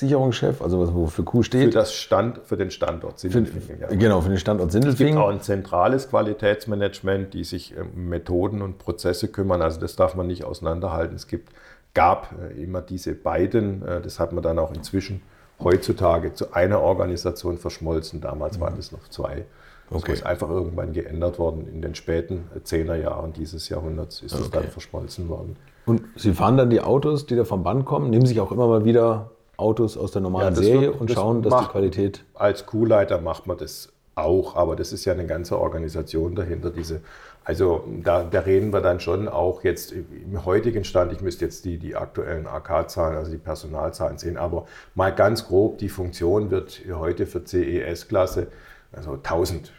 Qualitätssicherungschef, 0.00 0.62
also 0.62 0.80
was 0.80 0.94
wofür 0.94 1.24
Q 1.24 1.42
steht. 1.42 1.72
Für, 1.72 1.78
das 1.78 1.94
Stand, 1.94 2.40
für 2.44 2.56
den 2.56 2.70
Standort 2.70 3.18
Sindelfingen. 3.18 3.80
Ja. 3.80 3.88
Genau, 3.88 4.20
für 4.20 4.30
den 4.30 4.38
Standort 4.38 4.72
Sindelfingen. 4.72 5.14
Es 5.14 5.16
gibt 5.16 5.24
auch 5.24 5.30
ein 5.30 5.42
zentrales 5.42 6.08
Qualitätsmanagement, 6.08 7.34
die 7.34 7.44
sich 7.44 7.74
um 7.76 7.82
ähm, 7.82 8.08
Methoden 8.08 8.62
und 8.62 8.78
Prozesse 8.78 9.28
kümmern. 9.28 9.62
Also 9.62 9.80
das 9.80 9.96
darf 9.96 10.14
man 10.14 10.26
nicht 10.26 10.44
auseinanderhalten. 10.44 11.14
Es 11.16 11.26
gibt, 11.26 11.50
gab 11.94 12.34
äh, 12.40 12.62
immer 12.62 12.80
diese 12.82 13.14
beiden, 13.14 13.86
äh, 13.86 14.00
das 14.00 14.18
hat 14.18 14.32
man 14.32 14.42
dann 14.42 14.58
auch 14.58 14.72
inzwischen 14.72 15.22
heutzutage 15.62 16.32
zu 16.32 16.54
einer 16.54 16.80
Organisation 16.80 17.58
verschmolzen. 17.58 18.20
Damals 18.20 18.56
mhm. 18.56 18.62
waren 18.62 18.78
es 18.78 18.92
noch 18.92 19.08
zwei. 19.08 19.44
Okay. 19.90 20.12
Das 20.12 20.20
ist 20.20 20.26
einfach 20.26 20.48
irgendwann 20.48 20.92
geändert 20.92 21.38
worden. 21.38 21.66
In 21.66 21.82
den 21.82 21.94
späten 21.94 22.44
Zehnerjahren 22.62 23.32
dieses 23.32 23.68
Jahrhunderts 23.68 24.22
ist 24.22 24.32
es 24.32 24.46
okay. 24.46 24.50
dann 24.52 24.68
verschmolzen 24.68 25.28
worden. 25.28 25.56
Und 25.84 26.02
Sie 26.14 26.32
fahren 26.32 26.56
dann 26.56 26.70
die 26.70 26.80
Autos, 26.80 27.26
die 27.26 27.34
da 27.34 27.44
vom 27.44 27.64
Band 27.64 27.84
kommen, 27.84 28.10
nehmen 28.10 28.24
sich 28.24 28.38
auch 28.38 28.52
immer 28.52 28.68
mal 28.68 28.84
wieder 28.84 29.32
Autos 29.60 29.96
aus 29.96 30.12
der 30.12 30.22
normalen 30.22 30.54
ja, 30.54 30.62
Serie 30.62 30.88
wird, 30.88 31.00
und 31.00 31.10
schauen, 31.10 31.42
dass 31.42 31.56
die 31.56 31.70
Qualität. 31.70 32.24
Als 32.34 32.66
Kuhleiter 32.66 33.20
macht 33.20 33.46
man 33.46 33.58
das 33.58 33.92
auch, 34.14 34.56
aber 34.56 34.76
das 34.76 34.92
ist 34.92 35.04
ja 35.04 35.12
eine 35.12 35.26
ganze 35.26 35.58
Organisation 35.58 36.34
dahinter. 36.34 36.70
Diese, 36.70 37.00
also 37.44 37.84
da, 38.02 38.22
da 38.22 38.40
reden 38.40 38.72
wir 38.72 38.80
dann 38.80 39.00
schon 39.00 39.28
auch 39.28 39.64
jetzt 39.64 39.92
im 39.92 40.44
heutigen 40.44 40.84
Stand, 40.84 41.12
ich 41.12 41.20
müsste 41.20 41.44
jetzt 41.44 41.64
die, 41.64 41.78
die 41.78 41.96
aktuellen 41.96 42.46
AK-Zahlen, 42.46 43.16
also 43.16 43.30
die 43.30 43.38
Personalzahlen 43.38 44.18
sehen, 44.18 44.36
aber 44.36 44.66
mal 44.94 45.14
ganz 45.14 45.46
grob, 45.46 45.78
die 45.78 45.88
Funktion 45.88 46.50
wird 46.50 46.82
heute 46.92 47.26
für 47.26 47.44
CES-Klasse, 47.44 48.48
also 48.92 49.12
1000 49.12 49.72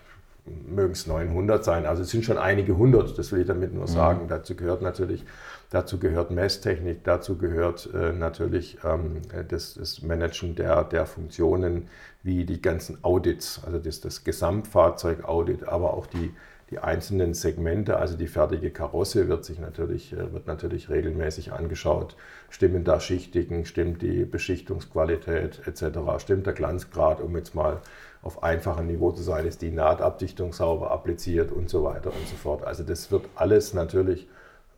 mögen 0.46 0.94
es 0.94 1.06
900 1.06 1.64
sein, 1.64 1.86
also 1.86 2.02
es 2.02 2.10
sind 2.10 2.26
schon 2.26 2.38
einige 2.38 2.76
hundert, 2.76 3.18
das 3.18 3.32
will 3.32 3.42
ich 3.42 3.48
damit 3.48 3.74
nur 3.74 3.84
mhm. 3.84 3.88
sagen. 3.88 4.24
Mhm. 4.24 4.28
Dazu 4.30 4.56
gehört 4.56 4.82
natürlich 4.82 5.24
Dazu 5.72 6.00
gehört 6.00 6.32
Messtechnik, 6.32 7.06
dazu 7.06 7.38
gehört 7.38 7.90
äh, 7.94 8.12
natürlich 8.12 8.80
ähm, 8.84 9.22
das, 9.48 9.76
das, 9.76 10.02
Managen 10.02 10.54
der, 10.54 10.84
der 10.84 11.06
Funktionen 11.06 11.88
wie 12.24 12.46
die 12.46 12.62
ganzen 12.62 13.02
Audits, 13.06 13.62
also 13.66 13.80
das, 13.80 14.02
das 14.02 14.26
Gesamtfahrzeug-Audit, 14.26 15.70
aber 15.70 15.94
auch 15.94 16.08
die, 16.08 16.34
die 16.72 16.80
einzelnen 16.80 17.34
Segmente, 17.34 17.96
also 17.96 18.18
die 18.18 18.28
fertige 18.28 18.70
Karosse 18.70 19.30
wird 19.30 19.46
sich 19.46 19.60
natürlich, 19.60 20.12
äh, 20.12 20.34
wird 20.34 20.46
natürlich 20.46 20.90
regelmäßig 20.90 21.54
angeschaut. 21.54 22.18
Stimmen 22.50 22.84
da 22.84 23.00
Schichtigen, 23.00 23.64
stimmt 23.64 24.02
die 24.02 24.26
Beschichtungsqualität 24.26 25.62
etc., 25.66 26.00
stimmt 26.18 26.48
der 26.48 26.54
Glanzgrad, 26.54 27.22
um 27.22 27.38
jetzt 27.38 27.56
mal 27.56 27.80
auf 28.22 28.44
einfachem 28.44 28.88
Niveau 28.88 29.14
zu 29.14 29.24
sein, 29.24 29.46
ist 29.46 29.62
die 29.62 29.72
Nahtabdichtung 29.72 30.52
sauber 30.52 30.92
appliziert 30.92 31.50
und 31.54 31.70
so 31.70 31.86
weiter 31.86 32.10
und 32.10 32.28
so 32.28 32.36
fort. 32.36 32.66
Also 32.66 32.84
das 32.84 33.10
wird 33.10 33.30
alles 33.36 33.74
natürlich 33.74 34.28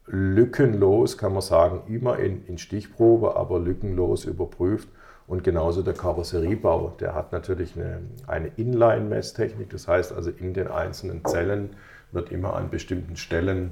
lückenlos, 0.05 1.17
kann 1.17 1.33
man 1.33 1.41
sagen, 1.41 1.83
immer 1.87 2.19
in, 2.19 2.45
in 2.47 2.57
Stichprobe, 2.57 3.35
aber 3.35 3.59
lückenlos 3.59 4.25
überprüft. 4.25 4.89
Und 5.25 5.43
genauso 5.43 5.81
der 5.81 5.93
Karosseriebau, 5.93 6.95
der 6.99 7.15
hat 7.15 7.31
natürlich 7.31 7.75
eine, 7.75 8.01
eine 8.27 8.47
Inline-Messtechnik, 8.57 9.69
das 9.69 9.87
heißt 9.87 10.11
also 10.11 10.29
in 10.29 10.53
den 10.53 10.67
einzelnen 10.67 11.23
Zellen 11.25 11.69
wird 12.11 12.31
immer 12.31 12.55
an 12.55 12.69
bestimmten 12.69 13.15
Stellen 13.15 13.71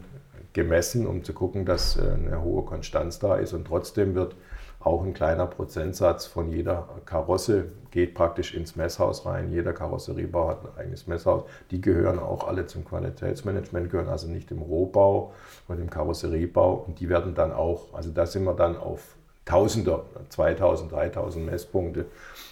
gemessen, 0.54 1.08
um 1.08 1.24
zu 1.24 1.34
gucken, 1.34 1.66
dass 1.66 1.98
äh, 1.98 2.02
eine 2.02 2.42
hohe 2.42 2.64
Konstanz 2.64 3.20
da 3.20 3.36
ist. 3.36 3.54
Und 3.54 3.66
trotzdem 3.66 4.16
wird 4.16 4.36
auch 4.84 5.04
ein 5.04 5.14
kleiner 5.14 5.46
Prozentsatz 5.46 6.26
von 6.26 6.52
jeder 6.52 6.88
Karosse 7.06 7.66
geht 7.92 8.16
praktisch 8.16 8.54
ins 8.54 8.76
Messhaus 8.76 9.26
rein. 9.26 9.52
Jeder 9.52 9.74
Karosseriebau 9.74 10.48
hat 10.50 10.62
ein 10.64 10.80
eigenes 10.80 11.08
Messhaus. 11.08 11.44
Die 11.70 11.82
gehören 11.82 12.18
auch 12.20 12.48
alle 12.48 12.66
zum 12.66 12.84
Qualitätsmanagement, 12.84 13.92
gehören 13.92 14.10
also 14.10 14.28
nicht 14.28 14.50
im 14.50 14.62
Rohbau 14.62 15.34
oder 15.68 15.80
im 15.80 15.90
Karosseriebau. 15.90 16.86
Und 16.88 17.00
die 17.00 17.10
werden 17.10 17.36
dann 17.36 17.52
auch, 17.52 17.94
also 17.94 18.10
da 18.10 18.26
sind 18.26 18.44
wir 18.44 18.54
dann 18.54 18.76
auf 18.76 19.16
Tausender, 19.44 20.04
2000, 20.30 20.92
3000 20.92 21.46
Messpunkte. 21.46 22.06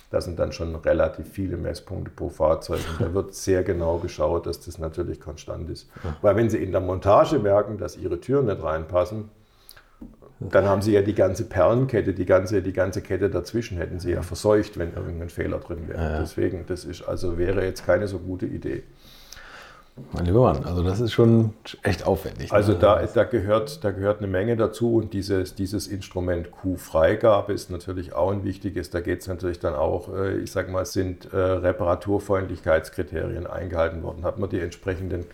Das 0.09 0.25
sind 0.25 0.39
dann 0.39 0.51
schon 0.51 0.75
relativ 0.75 1.29
viele 1.29 1.55
Messpunkte 1.55 2.11
pro 2.11 2.29
Fahrzeug. 2.29 2.81
Und 2.91 3.07
da 3.07 3.13
wird 3.13 3.35
sehr 3.35 3.63
genau 3.63 3.99
geschaut, 3.99 4.47
dass 4.47 4.59
das 4.59 4.79
natürlich 4.79 5.21
konstant 5.21 5.69
ist. 5.69 5.87
Weil 6.21 6.35
wenn 6.35 6.49
Sie 6.49 6.57
in 6.57 6.71
der 6.71 6.81
Montage 6.81 7.37
merken, 7.37 7.77
dass 7.77 7.95
Ihre 7.95 8.19
Türen 8.19 8.47
nicht 8.47 8.63
reinpassen, 8.63 9.29
dann 10.39 10.65
haben 10.65 10.81
Sie 10.81 10.93
ja 10.93 11.01
die 11.01 11.15
ganze 11.15 11.43
Perlenkette, 11.45 12.13
die 12.13 12.25
ganze, 12.25 12.61
die 12.61 12.71
ganze 12.71 13.01
Kette 13.01 13.29
dazwischen 13.29 13.77
hätten 13.77 13.99
Sie 13.99 14.11
ja 14.11 14.21
verseucht, 14.21 14.79
wenn 14.79 14.93
irgendein 14.93 15.29
Fehler 15.29 15.59
drin 15.59 15.87
wäre. 15.87 16.01
Ja, 16.01 16.11
ja. 16.11 16.19
Deswegen, 16.19 16.65
das 16.65 16.85
ist 16.85 17.01
also 17.01 17.37
wäre 17.37 17.65
jetzt 17.65 17.85
keine 17.85 18.07
so 18.07 18.19
gute 18.19 18.45
Idee. 18.45 18.83
Mein 20.13 20.25
lieber 20.25 20.41
Mann, 20.41 20.63
also 20.63 20.81
das 20.81 21.01
ist 21.01 21.11
schon 21.11 21.53
echt 21.83 22.07
aufwendig. 22.07 22.51
Ne? 22.51 22.55
Also 22.55 22.73
da, 22.73 23.05
da, 23.05 23.25
gehört, 23.25 23.83
da 23.83 23.91
gehört 23.91 24.19
eine 24.19 24.27
Menge 24.27 24.55
dazu 24.55 24.95
und 24.95 25.13
dieses, 25.13 25.55
dieses 25.55 25.87
Instrument 25.87 26.51
Q-Freigabe 26.51 27.51
ist 27.51 27.69
natürlich 27.69 28.13
auch 28.13 28.31
ein 28.31 28.45
wichtiges. 28.45 28.89
Da 28.89 29.01
geht 29.01 29.19
es 29.21 29.27
natürlich 29.27 29.59
dann 29.59 29.75
auch, 29.75 30.07
äh, 30.15 30.37
ich 30.37 30.51
sage 30.51 30.71
mal, 30.71 30.85
sind 30.85 31.33
äh, 31.33 31.37
Reparaturfreundlichkeitskriterien 31.37 33.45
eingehalten 33.45 34.03
worden. 34.03 34.23
Hat 34.23 34.39
man 34.39 34.49
die 34.49 34.61
entsprechenden 34.61 35.25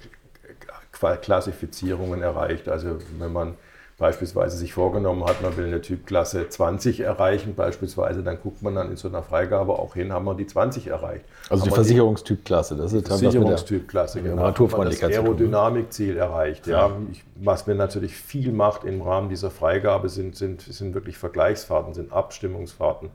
Klassifizierungen 1.21 2.23
erreicht? 2.23 2.67
Also 2.67 2.97
wenn 3.19 3.33
man 3.33 3.53
beispielsweise 3.97 4.57
sich 4.57 4.73
vorgenommen 4.73 5.23
hat, 5.23 5.41
man 5.41 5.55
will 5.55 5.65
eine 5.65 5.81
Typklasse 5.81 6.49
20 6.49 6.99
erreichen, 6.99 7.55
beispielsweise, 7.55 8.23
dann 8.23 8.39
guckt 8.41 8.61
man 8.61 8.75
dann 8.75 8.91
in 8.91 8.97
so 8.97 9.07
einer 9.07 9.23
Freigabe 9.23 9.79
auch 9.79 9.93
hin, 9.93 10.11
haben 10.11 10.25
wir 10.25 10.35
die 10.35 10.47
20 10.47 10.87
erreicht. 10.87 11.23
Also 11.49 11.61
haben 11.61 11.69
die 11.69 11.75
Versicherungstypklasse, 11.75 12.75
das 12.75 12.91
ist 12.91 13.07
Versicherungstypklasse, 13.07 14.21
genau. 14.21 14.37
Wir 14.37 14.43
das 14.85 15.01
Aerodynamikziel 15.01 16.17
erreicht. 16.17 16.67
Ja. 16.67 16.87
ja. 16.87 16.97
was 17.35 17.67
mir 17.67 17.75
natürlich 17.75 18.17
viel 18.17 18.51
macht 18.51 18.83
im 18.83 19.01
Rahmen 19.01 19.29
dieser 19.29 19.49
Freigabe 19.49 20.09
sind, 20.09 20.35
sind, 20.35 20.61
sind 20.61 20.93
wirklich 20.93 21.17
Vergleichsfahrten, 21.17 21.93
sind 21.93 22.11
Abstimmungsfahrten. 22.11 23.11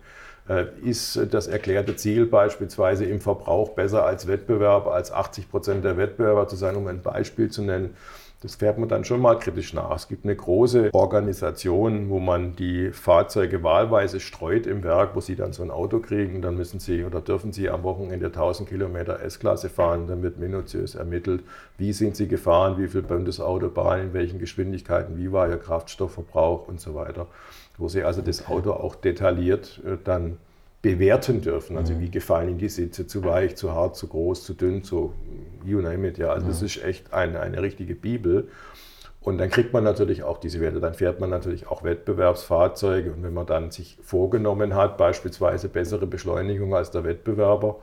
Äh, 0.48 0.64
ist 0.82 1.20
das 1.30 1.46
erklärte 1.46 1.94
Ziel 1.96 2.24
beispielsweise 2.24 3.04
im 3.04 3.20
Verbrauch 3.20 3.70
besser 3.70 4.06
als 4.06 4.26
Wettbewerber, 4.26 4.94
als 4.94 5.12
80 5.12 5.50
Prozent 5.50 5.84
der 5.84 5.98
Wettbewerber 5.98 6.48
zu 6.48 6.56
sein, 6.56 6.74
um 6.76 6.86
ein 6.86 7.02
Beispiel 7.02 7.50
zu 7.50 7.60
nennen 7.60 7.94
Das 8.42 8.54
fährt 8.54 8.78
man 8.78 8.88
dann 8.88 9.04
schon 9.04 9.20
mal 9.20 9.38
kritisch 9.38 9.74
nach. 9.74 9.94
Es 9.94 10.08
gibt 10.08 10.24
eine 10.24 10.34
große 10.34 10.94
Organisation, 10.94 12.08
wo 12.08 12.20
man 12.20 12.56
die 12.56 12.90
Fahrzeuge 12.90 13.62
wahlweise 13.62 14.18
streut 14.18 14.66
im 14.66 14.82
Werk, 14.82 15.14
wo 15.14 15.20
sie 15.20 15.36
dann 15.36 15.52
so 15.52 15.62
ein 15.62 15.70
Auto 15.70 15.98
kriegen. 15.98 16.40
Dann 16.40 16.56
müssen 16.56 16.80
sie 16.80 17.04
oder 17.04 17.20
dürfen 17.20 17.52
sie 17.52 17.68
am 17.68 17.82
Wochenende 17.82 18.26
1000 18.26 18.66
Kilometer 18.66 19.20
S-Klasse 19.20 19.68
fahren. 19.68 20.06
Dann 20.06 20.22
wird 20.22 20.38
minutiös 20.38 20.94
ermittelt, 20.94 21.42
wie 21.76 21.92
sind 21.92 22.16
sie 22.16 22.28
gefahren, 22.28 22.78
wie 22.78 22.88
viel 22.88 23.02
Bundesautobahn, 23.02 24.00
in 24.00 24.12
welchen 24.14 24.38
Geschwindigkeiten, 24.38 25.18
wie 25.18 25.32
war 25.32 25.46
ihr 25.46 25.58
Kraftstoffverbrauch 25.58 26.66
und 26.66 26.80
so 26.80 26.94
weiter. 26.94 27.26
Wo 27.76 27.88
sie 27.88 28.04
also 28.04 28.22
das 28.22 28.48
Auto 28.48 28.72
auch 28.72 28.94
detailliert 28.94 29.82
äh, 29.84 29.98
dann 30.02 30.38
bewerten 30.82 31.42
dürfen. 31.42 31.76
Also 31.76 31.94
mhm. 31.94 32.00
wie 32.00 32.10
gefallen 32.10 32.48
Ihnen 32.50 32.58
die 32.58 32.68
Sitze, 32.68 33.06
zu 33.06 33.24
weich, 33.24 33.56
zu 33.56 33.72
hart, 33.72 33.96
zu 33.96 34.08
groß, 34.08 34.44
zu 34.44 34.54
dünn, 34.54 34.82
zu 34.82 35.12
you 35.64 35.80
name 35.80 36.08
it. 36.08 36.18
Ja, 36.18 36.30
also 36.30 36.46
das 36.46 36.62
ist 36.62 36.82
echt 36.82 37.12
eine, 37.12 37.40
eine 37.40 37.62
richtige 37.62 37.94
Bibel. 37.94 38.48
Und 39.20 39.36
dann 39.36 39.50
kriegt 39.50 39.74
man 39.74 39.84
natürlich 39.84 40.22
auch 40.22 40.38
diese 40.38 40.60
Werte. 40.60 40.80
Dann 40.80 40.94
fährt 40.94 41.20
man 41.20 41.28
natürlich 41.28 41.66
auch 41.66 41.82
Wettbewerbsfahrzeuge. 41.82 43.12
Und 43.12 43.22
wenn 43.22 43.34
man 43.34 43.44
dann 43.44 43.70
sich 43.70 43.98
vorgenommen 44.02 44.74
hat, 44.74 44.96
beispielsweise 44.96 45.68
bessere 45.68 46.06
Beschleunigung 46.06 46.74
als 46.74 46.90
der 46.90 47.04
Wettbewerber, 47.04 47.76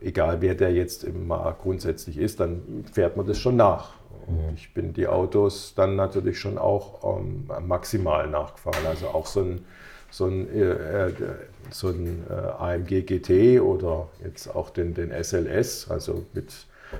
egal 0.00 0.40
wer 0.40 0.56
der 0.56 0.72
jetzt 0.72 1.04
im 1.04 1.28
Markt 1.28 1.62
grundsätzlich 1.62 2.18
ist, 2.18 2.40
dann 2.40 2.84
fährt 2.92 3.16
man 3.16 3.26
das 3.26 3.38
schon 3.38 3.54
nach. 3.56 3.94
Und 4.26 4.54
ich 4.56 4.74
bin 4.74 4.92
die 4.92 5.06
Autos 5.06 5.74
dann 5.76 5.94
natürlich 5.94 6.40
schon 6.40 6.58
auch 6.58 7.18
ähm, 7.18 7.48
maximal 7.66 8.28
nachgefahren. 8.28 8.84
Also 8.88 9.08
auch 9.08 9.26
so 9.26 9.42
ein 9.42 9.64
so 10.10 10.26
ein, 10.26 10.48
äh, 10.54 11.08
äh 11.08 11.12
so 11.70 11.88
ein 11.88 12.24
äh, 12.28 12.32
AMG 12.32 13.02
GT 13.02 13.60
oder 13.60 14.08
jetzt 14.24 14.48
auch 14.54 14.70
den, 14.70 14.94
den 14.94 15.12
SLS, 15.12 15.88
also 15.88 16.24
mit 16.32 16.52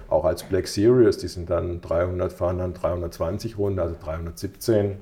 auch 0.09 0.25
als 0.25 0.45
Black 0.45 0.69
Series, 0.69 1.19
die 1.19 1.29
sind 1.29 1.51
dann 1.51 1.81
300, 1.81 2.33
fahren 2.33 2.59
dann 2.59 2.75
320 2.75 3.59
Runden, 3.59 3.81
also 3.81 3.97
317. 4.01 4.97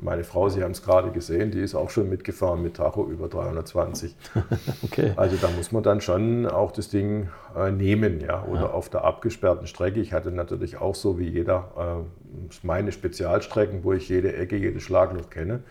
Meine 0.00 0.24
Frau, 0.24 0.48
Sie 0.48 0.62
haben 0.62 0.70
es 0.70 0.82
gerade 0.82 1.10
gesehen, 1.10 1.50
die 1.50 1.60
ist 1.60 1.74
auch 1.74 1.90
schon 1.90 2.08
mitgefahren 2.08 2.62
mit 2.62 2.76
Tacho 2.76 3.06
über 3.06 3.28
320. 3.28 4.14
okay. 4.82 5.12
Also 5.16 5.36
da 5.36 5.50
muss 5.50 5.70
man 5.70 5.82
dann 5.82 6.00
schon 6.00 6.46
auch 6.46 6.72
das 6.72 6.88
Ding 6.88 7.28
äh, 7.54 7.70
nehmen, 7.70 8.20
ja. 8.20 8.44
Oder 8.44 8.62
ja. 8.62 8.70
auf 8.70 8.88
der 8.88 9.04
abgesperrten 9.04 9.66
Strecke. 9.66 10.00
Ich 10.00 10.14
hatte 10.14 10.30
natürlich 10.30 10.78
auch 10.78 10.94
so 10.94 11.18
wie 11.18 11.28
jeder 11.28 12.06
äh, 12.06 12.66
meine 12.66 12.90
Spezialstrecken, 12.90 13.84
wo 13.84 13.92
ich 13.92 14.08
jede 14.08 14.34
Ecke, 14.34 14.56
jedes 14.56 14.82
Schlagloch 14.82 15.28
kenne. 15.28 15.62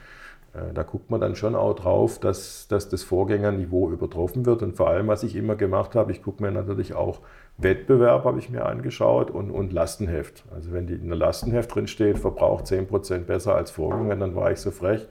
Äh, 0.56 0.74
da 0.74 0.84
guckt 0.84 1.12
man 1.12 1.20
dann 1.22 1.36
schon 1.36 1.56
auch 1.56 1.74
drauf, 1.74 2.20
dass, 2.20 2.68
dass 2.68 2.89
das 2.89 3.04
Vorgängerniveau 3.04 3.91
übertroffen 3.91 4.46
wird. 4.46 4.63
Und 4.63 4.76
vor 4.78 4.89
allem, 4.89 5.08
was 5.08 5.24
ich 5.24 5.36
immer 5.36 5.56
gemacht 5.56 5.96
habe, 5.96 6.12
ich 6.12 6.24
gucke 6.24 6.41
mir 6.41 6.52
natürlich 6.52 6.94
auch 6.94 7.20
Wettbewerb, 7.58 8.26
habe 8.26 8.39
ich 8.39 8.50
mir 8.50 8.65
angeschaut, 8.65 9.32
und, 9.32 9.52
und 9.52 9.74
Lastenheft. 9.74 10.44
Also 10.54 10.72
wenn 10.72 10.88
die 10.88 10.94
in 10.94 11.08
der 11.08 11.18
Lastenheft 11.18 11.74
drin 11.74 11.88
steht, 11.88 12.20
verbraucht 12.20 12.65
10% 12.65 13.20
besser 13.20 13.56
als 13.56 13.72
Vorgänger, 13.72 14.15
dann 14.15 14.36
war 14.36 14.52
ich 14.52 14.60
so 14.60 14.72
frech 14.72 15.08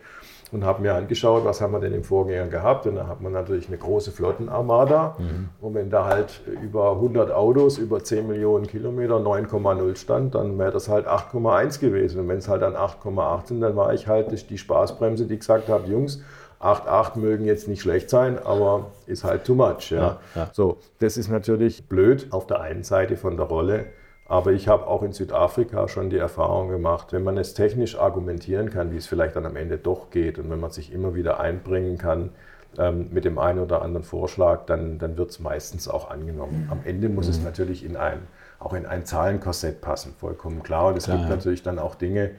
und 0.54 0.64
habe 0.64 0.82
mir 0.82 0.94
angeschaut, 0.94 1.44
was 1.44 1.60
haben 1.60 1.72
wir 1.72 1.80
denn 1.80 1.92
im 1.92 2.04
Vorgänger 2.04 2.46
gehabt. 2.46 2.86
Und 2.86 2.96
da 2.96 3.06
hat 3.08 3.20
man 3.20 3.32
natürlich 3.32 3.68
eine 3.68 3.76
große 3.76 4.12
Flottenarmada. 4.12 5.16
Mhm. 5.18 5.48
Und 5.60 5.74
wenn 5.74 5.90
da 5.90 6.06
halt 6.06 6.40
über 6.62 6.92
100 6.92 7.32
Autos, 7.32 7.78
über 7.78 8.02
10 8.02 8.28
Millionen 8.28 8.66
Kilometer 8.66 9.16
9,0 9.16 9.96
stand, 9.96 10.34
dann 10.34 10.58
wäre 10.58 10.70
das 10.70 10.88
halt 10.88 11.06
8,1 11.06 11.80
gewesen. 11.80 12.20
Und 12.20 12.28
wenn 12.28 12.38
es 12.38 12.48
halt 12.48 12.62
dann 12.62 12.74
8,8 12.76 13.48
sind, 13.48 13.60
dann 13.60 13.76
war 13.76 13.92
ich 13.92 14.06
halt 14.06 14.48
die 14.48 14.58
Spaßbremse, 14.58 15.26
die 15.26 15.38
gesagt 15.38 15.68
hat, 15.68 15.88
Jungs, 15.88 16.22
8,8 16.60 17.18
mögen 17.18 17.44
jetzt 17.44 17.68
nicht 17.68 17.82
schlecht 17.82 18.08
sein, 18.08 18.38
aber 18.42 18.86
ist 19.06 19.24
halt 19.24 19.44
too 19.44 19.54
much. 19.54 19.90
Ja. 19.90 19.98
Ja, 19.98 20.18
ja. 20.34 20.48
So, 20.52 20.78
das 21.00 21.16
ist 21.16 21.28
natürlich 21.28 21.88
blöd 21.88 22.28
auf 22.30 22.46
der 22.46 22.60
einen 22.60 22.84
Seite 22.84 23.16
von 23.16 23.36
der 23.36 23.46
Rolle. 23.46 23.86
Aber 24.26 24.52
ich 24.52 24.68
habe 24.68 24.86
auch 24.86 25.02
in 25.02 25.12
Südafrika 25.12 25.86
schon 25.86 26.08
die 26.08 26.16
Erfahrung 26.16 26.68
gemacht, 26.70 27.12
wenn 27.12 27.24
man 27.24 27.36
es 27.36 27.52
technisch 27.52 27.98
argumentieren 27.98 28.70
kann, 28.70 28.90
wie 28.90 28.96
es 28.96 29.06
vielleicht 29.06 29.36
dann 29.36 29.44
am 29.44 29.56
Ende 29.56 29.76
doch 29.76 30.10
geht 30.10 30.38
und 30.38 30.50
wenn 30.50 30.60
man 30.60 30.70
sich 30.70 30.92
immer 30.92 31.14
wieder 31.14 31.40
einbringen 31.40 31.98
kann 31.98 32.30
ähm, 32.78 33.08
mit 33.12 33.26
dem 33.26 33.38
einen 33.38 33.58
oder 33.58 33.82
anderen 33.82 34.04
Vorschlag, 34.04 34.64
dann, 34.64 34.98
dann 34.98 35.18
wird 35.18 35.30
es 35.30 35.40
meistens 35.40 35.88
auch 35.88 36.10
angenommen. 36.10 36.68
Am 36.70 36.80
Ende 36.84 37.10
muss 37.10 37.26
mhm. 37.26 37.32
es 37.32 37.42
natürlich 37.42 37.84
in 37.84 37.96
ein, 37.96 38.20
auch 38.58 38.72
in 38.72 38.86
ein 38.86 39.04
Zahlenkorsett 39.04 39.82
passen, 39.82 40.14
vollkommen 40.18 40.62
klar. 40.62 40.88
Und 40.88 40.96
es 40.96 41.04
klar, 41.04 41.18
gibt 41.18 41.28
ja. 41.28 41.36
natürlich 41.36 41.62
dann 41.62 41.78
auch 41.78 41.94
Dinge, 41.94 42.30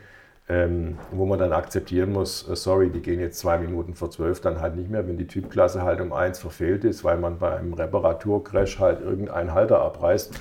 ähm, 0.49 0.97
wo 1.11 1.25
man 1.25 1.37
dann 1.37 1.53
akzeptieren 1.53 2.11
muss, 2.11 2.49
äh, 2.49 2.55
sorry, 2.55 2.89
die 2.89 3.01
gehen 3.01 3.19
jetzt 3.19 3.37
zwei 3.37 3.59
Minuten 3.59 3.93
vor 3.93 4.09
zwölf 4.09 4.41
dann 4.41 4.59
halt 4.59 4.75
nicht 4.75 4.89
mehr, 4.89 5.07
wenn 5.07 5.17
die 5.17 5.27
Typklasse 5.27 5.83
halt 5.83 6.01
um 6.01 6.13
eins 6.13 6.39
verfehlt 6.39 6.83
ist, 6.83 7.03
weil 7.03 7.17
man 7.17 7.37
bei 7.37 7.55
einem 7.55 7.73
Reparaturcrash 7.73 8.79
halt 8.79 9.01
irgendeinen 9.01 9.53
Halter 9.53 9.81
abreißt 9.81 10.33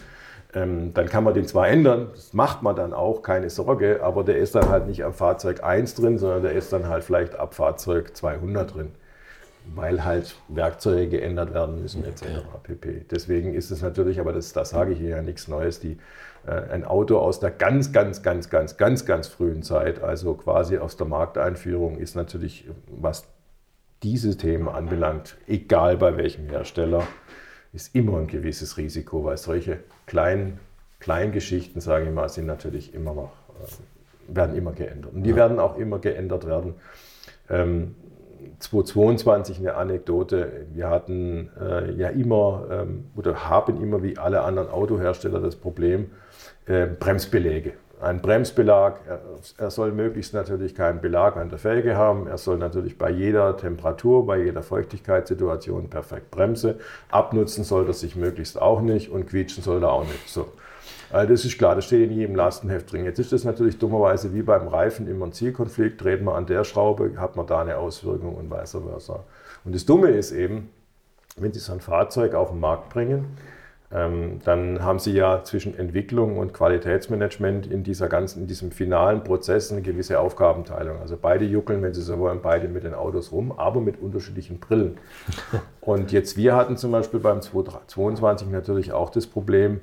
dann 0.55 1.09
kann 1.09 1.25
man 1.25 1.35
den 1.35 1.47
zwar 1.47 1.69
ändern, 1.69 2.11
das 2.15 2.33
macht 2.33 2.63
man 2.63 2.77
dann 2.77 2.93
auch, 2.93 3.23
keine 3.23 3.51
Sorge, 3.51 4.01
aber 4.05 4.23
der 4.23 4.39
ist 4.39 4.55
dann 4.55 4.69
halt 4.69 4.87
nicht 4.87 5.05
am 5.05 5.13
Fahrzeug 5.13 5.65
1 5.65 5.97
drin, 5.97 6.17
sondern 6.17 6.43
der 6.43 6.53
ist 6.53 6.73
dann 6.73 6.87
halt 6.89 7.03
vielleicht 7.03 7.35
ab 7.35 7.55
Fahrzeug 7.55 8.17
200 8.17 8.73
drin, 8.73 8.93
weil 9.75 10.05
halt 10.05 10.37
Werkzeuge 10.47 11.09
geändert 11.09 11.53
werden 11.53 11.83
müssen 11.83 12.05
etc. 12.05 12.25
pp. 12.63 13.05
Deswegen 13.11 13.53
ist 13.55 13.73
es 13.73 13.83
natürlich, 13.83 14.21
aber 14.21 14.33
das, 14.33 14.53
das 14.53 14.71
sage 14.71 14.93
ich 14.93 14.99
hier 15.01 15.11
ja 15.11 15.23
nichts 15.23 15.49
Neues, 15.49 15.81
die, 15.81 15.99
äh, 16.47 16.53
ein 16.71 16.85
Auto 16.85 17.19
aus 17.19 17.41
der 17.41 17.51
ganz, 17.51 17.93
ganz, 17.93 18.23
ganz, 18.23 18.49
ganz, 18.49 18.77
ganz, 18.77 19.07
ganz 19.07 19.27
frühen 19.27 19.65
Zeit, 19.65 20.05
also 20.05 20.35
quasi 20.35 20.79
aus 20.79 20.97
der 20.97 21.09
Markteinführung, 21.09 21.99
ist 21.99 22.15
natürlich, 22.15 22.69
was 22.87 23.27
diese 24.05 24.37
Themen 24.37 24.69
anbelangt, 24.69 25.37
egal 25.49 25.97
bei 25.97 26.17
welchem 26.17 26.49
Hersteller, 26.49 27.03
ist 27.73 27.93
immer 27.93 28.19
ein 28.19 28.29
gewisses 28.29 28.77
Risiko, 28.77 29.25
weil 29.25 29.37
solche 29.37 29.81
kleinen 30.07 30.59
Kleingeschichten, 31.01 31.81
sage 31.81 32.07
ich 32.07 32.11
mal, 32.13 32.29
sind 32.29 32.47
natürlich 32.47 32.95
immer 32.95 33.15
noch, 33.15 33.33
äh, 33.61 34.35
werden 34.35 34.57
immer 34.57 34.73
geändert. 34.73 35.13
Und 35.13 35.23
die 35.25 35.31
ja. 35.31 35.37
werden 35.37 35.59
auch 35.59 35.77
immer 35.77 35.99
geändert 35.99 36.47
werden. 36.47 36.75
Ähm, 37.51 37.95
2022 38.59 39.59
eine 39.59 39.75
Anekdote. 39.75 40.67
Wir 40.73 40.89
hatten 40.89 41.51
äh, 41.61 41.93
ja 41.93 42.09
immer 42.09 42.67
ähm, 42.71 43.07
oder 43.17 43.49
haben 43.49 43.83
immer 43.83 44.03
wie 44.03 44.17
alle 44.19 44.43
anderen 44.43 44.69
Autohersteller 44.69 45.41
das 45.41 45.57
Problem 45.57 46.11
äh, 46.67 46.87
Bremsbeläge 46.87 47.75
ein 48.05 48.21
Bremsbelag. 48.21 49.01
Er, 49.57 49.71
soll 49.71 49.93
möglichst 49.93 50.35
natürlich 50.35 50.75
keinen 50.75 51.01
Belag 51.01 51.37
an 51.37 51.49
der 51.49 51.59
Felge 51.59 51.97
haben. 51.97 52.27
Er 52.27 52.39
soll 52.39 52.59
natürlich 52.59 52.99
bei 52.99 53.11
jeder 53.11 53.57
Temperatur, 53.57 54.27
bei 54.27 54.43
jeder 54.43 54.63
Feuchtigkeitssituation 54.63 55.89
perfekt 55.89 56.31
Bremse. 56.31 56.79
Abnutzen 57.11 57.65
soll 57.65 57.87
er 57.87 57.95
sich 57.95 58.17
möglichst 58.17 58.61
auch 58.61 58.81
nicht 58.81 59.11
und 59.11 59.27
quietschen 59.27 59.63
soll 59.63 59.83
er 59.83 59.93
auch 59.93 60.05
nicht. 60.05 60.29
So. 60.29 60.49
Also 61.11 61.33
das 61.33 61.45
ist 61.45 61.59
klar, 61.59 61.75
das 61.75 61.85
steht 61.85 62.11
in 62.11 62.17
jedem 62.17 62.35
Lastenheft 62.35 62.93
drin. 62.93 63.05
Jetzt 63.05 63.19
ist 63.19 63.33
das 63.33 63.45
natürlich 63.45 63.79
dummerweise 63.79 64.35
wie 64.35 64.43
beim 64.43 64.69
Reifen 64.69 65.09
immer 65.09 65.27
ein 65.27 65.33
Zielkonflikt. 65.33 66.03
Dreht 66.03 66.23
man 66.23 66.35
an 66.35 66.47
der 66.47 66.65
Schraube, 66.65 67.13
hat 67.19 67.37
man 67.37 67.47
da 67.47 67.61
eine 67.61 67.77
Auswirkung 67.79 68.35
und 68.35 68.51
vice 68.51 68.79
versa. 68.87 69.25
Und 69.65 69.75
das 69.75 69.87
Dumme 69.87 70.09
ist 70.11 70.33
eben, 70.33 70.71
wenn 71.37 71.53
Sie 71.53 71.61
so 71.61 71.73
ein 71.73 71.81
Fahrzeug 71.81 72.35
auf 72.35 72.51
den 72.51 72.61
Markt 72.61 72.91
bringen, 72.91 73.37
dann 73.95 74.83
haben 74.83 74.99
Sie 74.99 75.13
ja 75.13 75.45
zwischen 75.45 75.79
Entwicklung 75.79 76.37
und 76.39 76.53
Qualitätsmanagement 76.53 77.69
in, 77.69 77.85
dieser 77.85 78.09
ganzen, 78.09 78.41
in 78.41 78.47
diesem 78.49 78.73
finalen 78.73 79.23
Prozess 79.23 79.71
eine 79.71 79.83
gewisse 79.83 80.19
Aufgabenteilung. 80.19 80.99
Also 80.99 81.17
beide 81.17 81.45
juckeln, 81.45 81.81
wenn 81.81 81.95
Sie 81.95 82.03
so 82.03 82.19
wollen, 82.19 82.41
beide 82.43 82.67
mit 82.67 82.83
den 82.83 82.95
Autos 82.95 83.31
rum, 83.31 83.53
aber 83.53 83.81
mit 83.81 84.03
unterschiedlichen 84.03 84.59
Brillen. 84.59 84.99
Und 85.81 86.11
jetzt, 86.11 86.37
wir 86.37 86.57
hatten 86.57 86.77
zum 86.77 86.91
Beispiel 86.91 87.21
beim 87.21 87.41
22 87.41 88.49
natürlich 88.49 88.93
auch 88.93 89.11
das 89.11 89.29
Problem, 89.29 89.81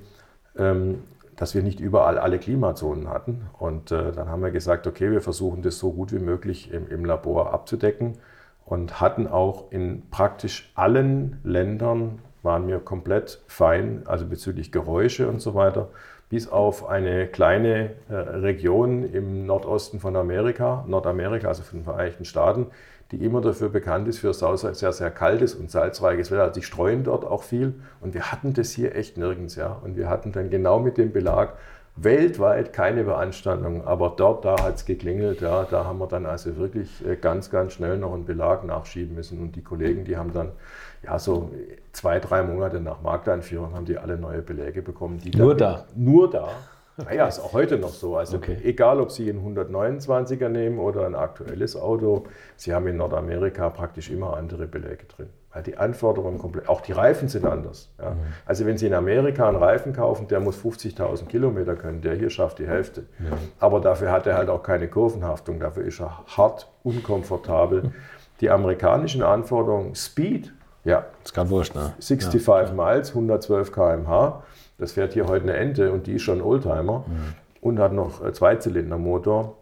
ähm, 0.57 1.03
dass 1.37 1.55
wir 1.55 1.63
nicht 1.63 1.79
überall 1.79 2.17
alle 2.17 2.37
Klimazonen 2.37 3.07
hatten. 3.07 3.43
Und 3.57 3.93
äh, 3.93 4.11
dann 4.11 4.27
haben 4.27 4.43
wir 4.43 4.51
gesagt, 4.51 4.87
okay, 4.87 5.09
wir 5.09 5.21
versuchen 5.21 5.61
das 5.61 5.79
so 5.79 5.93
gut 5.93 6.11
wie 6.11 6.19
möglich 6.19 6.73
im, 6.73 6.89
im 6.89 7.05
Labor 7.05 7.53
abzudecken 7.53 8.17
und 8.65 8.99
hatten 8.99 9.25
auch 9.27 9.71
in 9.71 10.09
praktisch 10.09 10.69
allen 10.75 11.39
Ländern 11.45 12.19
waren 12.43 12.67
wir 12.67 12.79
komplett 12.79 13.41
fein, 13.47 14.03
also 14.05 14.25
bezüglich 14.25 14.71
Geräusche 14.71 15.27
und 15.27 15.41
so 15.41 15.53
weiter, 15.53 15.89
bis 16.29 16.47
auf 16.49 16.87
eine 16.87 17.27
kleine 17.27 17.91
äh, 18.09 18.13
Region 18.13 19.03
im 19.03 19.45
Nordosten 19.45 19.99
von 19.99 20.15
Amerika, 20.15 20.85
Nordamerika, 20.87 21.49
also 21.49 21.61
von 21.61 21.79
den 21.79 21.83
Vereinigten 21.83 22.25
Staaten, 22.25 22.67
die 23.11 23.23
immer 23.25 23.41
dafür 23.41 23.69
bekannt 23.69 24.07
ist 24.07 24.19
für 24.19 24.33
sehr, 24.33 24.93
sehr 24.93 25.11
kaltes 25.11 25.53
und 25.53 25.69
salzreiches 25.69 26.31
Wetter. 26.31 26.43
Also 26.43 26.53
die 26.53 26.65
streuen 26.65 27.03
dort 27.03 27.25
auch 27.25 27.43
viel 27.43 27.73
und 27.99 28.13
wir 28.13 28.31
hatten 28.31 28.53
das 28.53 28.71
hier 28.71 28.95
echt 28.95 29.17
nirgends, 29.17 29.55
ja. 29.55 29.77
Und 29.83 29.97
wir 29.97 30.09
hatten 30.09 30.31
dann 30.31 30.49
genau 30.49 30.79
mit 30.79 30.97
dem 30.97 31.11
Belag 31.11 31.53
weltweit 31.97 32.71
keine 32.71 33.03
Beanstandung, 33.03 33.85
aber 33.85 34.13
dort, 34.15 34.45
da 34.45 34.63
hat 34.63 34.75
es 34.75 34.85
geklingelt, 34.85 35.41
ja, 35.41 35.67
da 35.69 35.83
haben 35.83 35.99
wir 35.99 36.07
dann 36.07 36.25
also 36.25 36.55
wirklich 36.55 37.05
äh, 37.05 37.17
ganz, 37.17 37.49
ganz 37.49 37.73
schnell 37.73 37.97
noch 37.97 38.13
einen 38.13 38.25
Belag 38.25 38.63
nachschieben 38.63 39.15
müssen 39.15 39.41
und 39.41 39.57
die 39.57 39.61
Kollegen, 39.61 40.05
die 40.05 40.15
haben 40.15 40.31
dann 40.31 40.53
ja, 41.03 41.17
so 41.19 41.51
zwei, 41.91 42.19
drei 42.19 42.43
Monate 42.43 42.79
nach 42.79 43.01
Markteinführung 43.01 43.73
haben 43.73 43.85
die 43.85 43.97
alle 43.97 44.17
neue 44.17 44.41
Beläge 44.41 44.81
bekommen. 44.81 45.19
nur 45.35 45.55
da? 45.55 45.85
Nur 45.95 46.29
da. 46.29 46.49
Naja, 46.97 47.27
ist 47.27 47.39
auch 47.39 47.53
heute 47.53 47.77
noch 47.77 47.93
so. 47.93 48.17
Also 48.17 48.37
okay. 48.37 48.57
egal, 48.63 48.99
ob 48.99 49.11
Sie 49.11 49.29
einen 49.29 49.57
129er 49.57 50.49
nehmen 50.49 50.79
oder 50.79 51.05
ein 51.05 51.15
aktuelles 51.15 51.75
Auto, 51.75 52.25
Sie 52.57 52.73
haben 52.73 52.87
in 52.87 52.97
Nordamerika 52.97 53.69
praktisch 53.69 54.09
immer 54.09 54.35
andere 54.35 54.67
Beläge 54.67 55.05
drin. 55.05 55.29
Weil 55.53 55.63
die 55.63 55.77
Anforderungen 55.77 56.37
komplett, 56.37 56.69
auch 56.69 56.81
die 56.81 56.91
Reifen 56.91 57.27
sind 57.27 57.45
anders. 57.45 57.91
Ja. 57.99 58.11
Mhm. 58.11 58.17
Also 58.45 58.65
wenn 58.65 58.77
Sie 58.77 58.87
in 58.87 58.93
Amerika 58.93 59.47
einen 59.47 59.57
Reifen 59.57 59.93
kaufen, 59.93 60.27
der 60.27 60.39
muss 60.39 60.57
50.000 60.57 61.27
Kilometer 61.27 61.75
können, 61.75 62.01
der 62.01 62.15
hier 62.15 62.29
schafft 62.29 62.59
die 62.59 62.67
Hälfte. 62.67 63.05
Ja. 63.19 63.37
Aber 63.59 63.79
dafür 63.79 64.11
hat 64.11 64.27
er 64.27 64.37
halt 64.37 64.49
auch 64.49 64.63
keine 64.63 64.87
Kurvenhaftung, 64.87 65.59
dafür 65.59 65.83
ist 65.83 65.99
er 65.99 66.23
hart, 66.25 66.71
unkomfortabel. 66.83 67.91
Die 68.39 68.49
amerikanischen 68.49 69.21
Anforderungen, 69.21 69.93
Speed, 69.93 70.51
ja. 70.83 71.05
ist 71.23 71.33
gerade 71.33 71.49
wurscht, 71.49 71.75
ne? 71.75 71.93
65 71.99 72.45
ja. 72.45 72.73
Miles, 72.73 73.09
112 73.09 73.71
km/h. 73.71 74.43
Das 74.77 74.93
fährt 74.93 75.13
hier 75.13 75.27
heute 75.27 75.43
eine 75.43 75.53
Ente 75.53 75.91
und 75.91 76.07
die 76.07 76.13
ist 76.13 76.23
schon 76.23 76.41
Oldtimer 76.41 77.05
mhm. 77.07 77.35
und 77.61 77.79
hat 77.79 77.93
noch 77.93 78.31
Zweizylindermotor. 78.31 79.55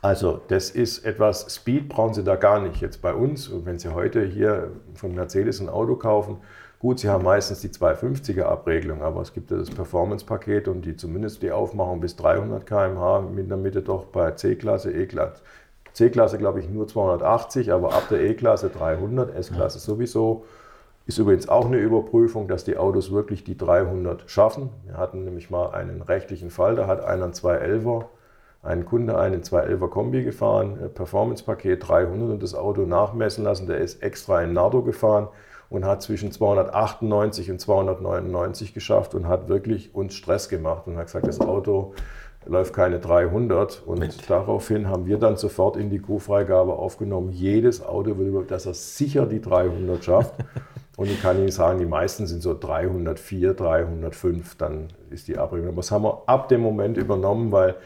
Also 0.00 0.40
das 0.48 0.70
ist 0.70 1.04
etwas, 1.04 1.54
Speed 1.54 1.88
brauchen 1.88 2.14
Sie 2.14 2.22
da 2.22 2.36
gar 2.36 2.60
nicht. 2.60 2.80
Jetzt 2.80 3.02
bei 3.02 3.12
uns, 3.12 3.50
wenn 3.64 3.78
Sie 3.78 3.92
heute 3.92 4.22
hier 4.22 4.70
von 4.94 5.14
Mercedes 5.14 5.60
ein 5.60 5.68
Auto 5.68 5.96
kaufen, 5.96 6.36
gut, 6.78 7.00
Sie 7.00 7.08
haben 7.08 7.24
meistens 7.24 7.60
die 7.60 7.70
250er 7.70 8.44
Abregelung, 8.44 9.02
aber 9.02 9.22
es 9.22 9.32
gibt 9.32 9.50
das 9.50 9.70
Performance-Paket 9.70 10.68
und 10.68 10.82
die 10.82 10.96
zumindest 10.96 11.42
die 11.42 11.50
Aufmachung 11.50 12.00
bis 12.00 12.14
300 12.16 12.64
km/h, 12.64 13.24
in 13.36 13.48
der 13.48 13.58
Mitte 13.58 13.82
doch 13.82 14.04
bei 14.04 14.30
C-Klasse, 14.32 14.92
E-Klasse. 14.92 15.42
C-Klasse 15.94 16.38
glaube 16.38 16.60
ich 16.60 16.68
nur 16.68 16.86
280, 16.86 17.72
aber 17.72 17.92
ab 17.92 18.04
der 18.08 18.20
E-Klasse 18.20 18.68
300, 18.68 19.34
S-Klasse 19.34 19.80
sowieso. 19.80 20.44
Ist 21.08 21.18
übrigens 21.18 21.48
auch 21.48 21.66
eine 21.66 21.78
Überprüfung, 21.78 22.46
dass 22.46 22.64
die 22.64 22.76
Autos 22.76 23.10
wirklich 23.10 23.42
die 23.42 23.56
300 23.56 24.30
schaffen. 24.30 24.68
Wir 24.84 24.98
hatten 24.98 25.24
nämlich 25.24 25.50
mal 25.50 25.70
einen 25.70 26.02
rechtlichen 26.02 26.50
Fall, 26.50 26.76
da 26.76 26.86
hat 26.86 27.02
einer 27.02 27.24
einen 27.24 27.32
211er 27.32 28.04
ein 28.62 28.84
Kunde 28.84 29.18
einen 29.18 29.42
211er 29.42 29.88
Kombi 29.88 30.22
gefahren, 30.22 30.78
äh, 30.82 30.88
Performance-Paket 30.88 31.88
300 31.88 32.30
und 32.30 32.42
das 32.42 32.54
Auto 32.54 32.82
nachmessen 32.82 33.44
lassen. 33.44 33.66
Der 33.66 33.78
ist 33.78 34.02
extra 34.02 34.42
in 34.42 34.52
Nardo 34.52 34.82
gefahren 34.82 35.28
und 35.70 35.84
hat 35.84 36.02
zwischen 36.02 36.30
298 36.30 37.50
und 37.50 37.58
299 37.60 38.74
geschafft 38.74 39.14
und 39.14 39.28
hat 39.28 39.48
wirklich 39.48 39.94
uns 39.94 40.14
Stress 40.14 40.48
gemacht 40.48 40.86
und 40.86 40.98
hat 40.98 41.06
gesagt, 41.06 41.26
das 41.26 41.40
Auto 41.40 41.94
läuft 42.46 42.74
keine 42.74 42.98
300. 42.98 43.82
Und 43.86 44.00
Mit. 44.00 44.28
daraufhin 44.28 44.88
haben 44.88 45.06
wir 45.06 45.18
dann 45.18 45.36
sofort 45.36 45.76
in 45.76 45.88
die 45.88 46.00
Q-Freigabe 46.00 46.74
aufgenommen, 46.74 47.30
jedes 47.30 47.82
Auto, 47.82 48.12
dass 48.42 48.66
er 48.66 48.74
sicher 48.74 49.24
die 49.24 49.40
300 49.40 50.04
schafft. 50.04 50.34
Und 50.98 51.08
ich 51.08 51.22
kann 51.22 51.38
Ihnen 51.38 51.52
sagen, 51.52 51.78
die 51.78 51.86
meisten 51.86 52.26
sind 52.26 52.42
so 52.42 52.58
304, 52.58 53.54
305, 53.54 54.56
dann 54.56 54.88
ist 55.10 55.28
die 55.28 55.38
Abbringung. 55.38 55.76
Das 55.76 55.92
haben 55.92 56.02
wir 56.02 56.24
ab 56.26 56.48
dem 56.48 56.60
Moment 56.60 56.96
übernommen, 56.96 57.52
weil 57.52 57.76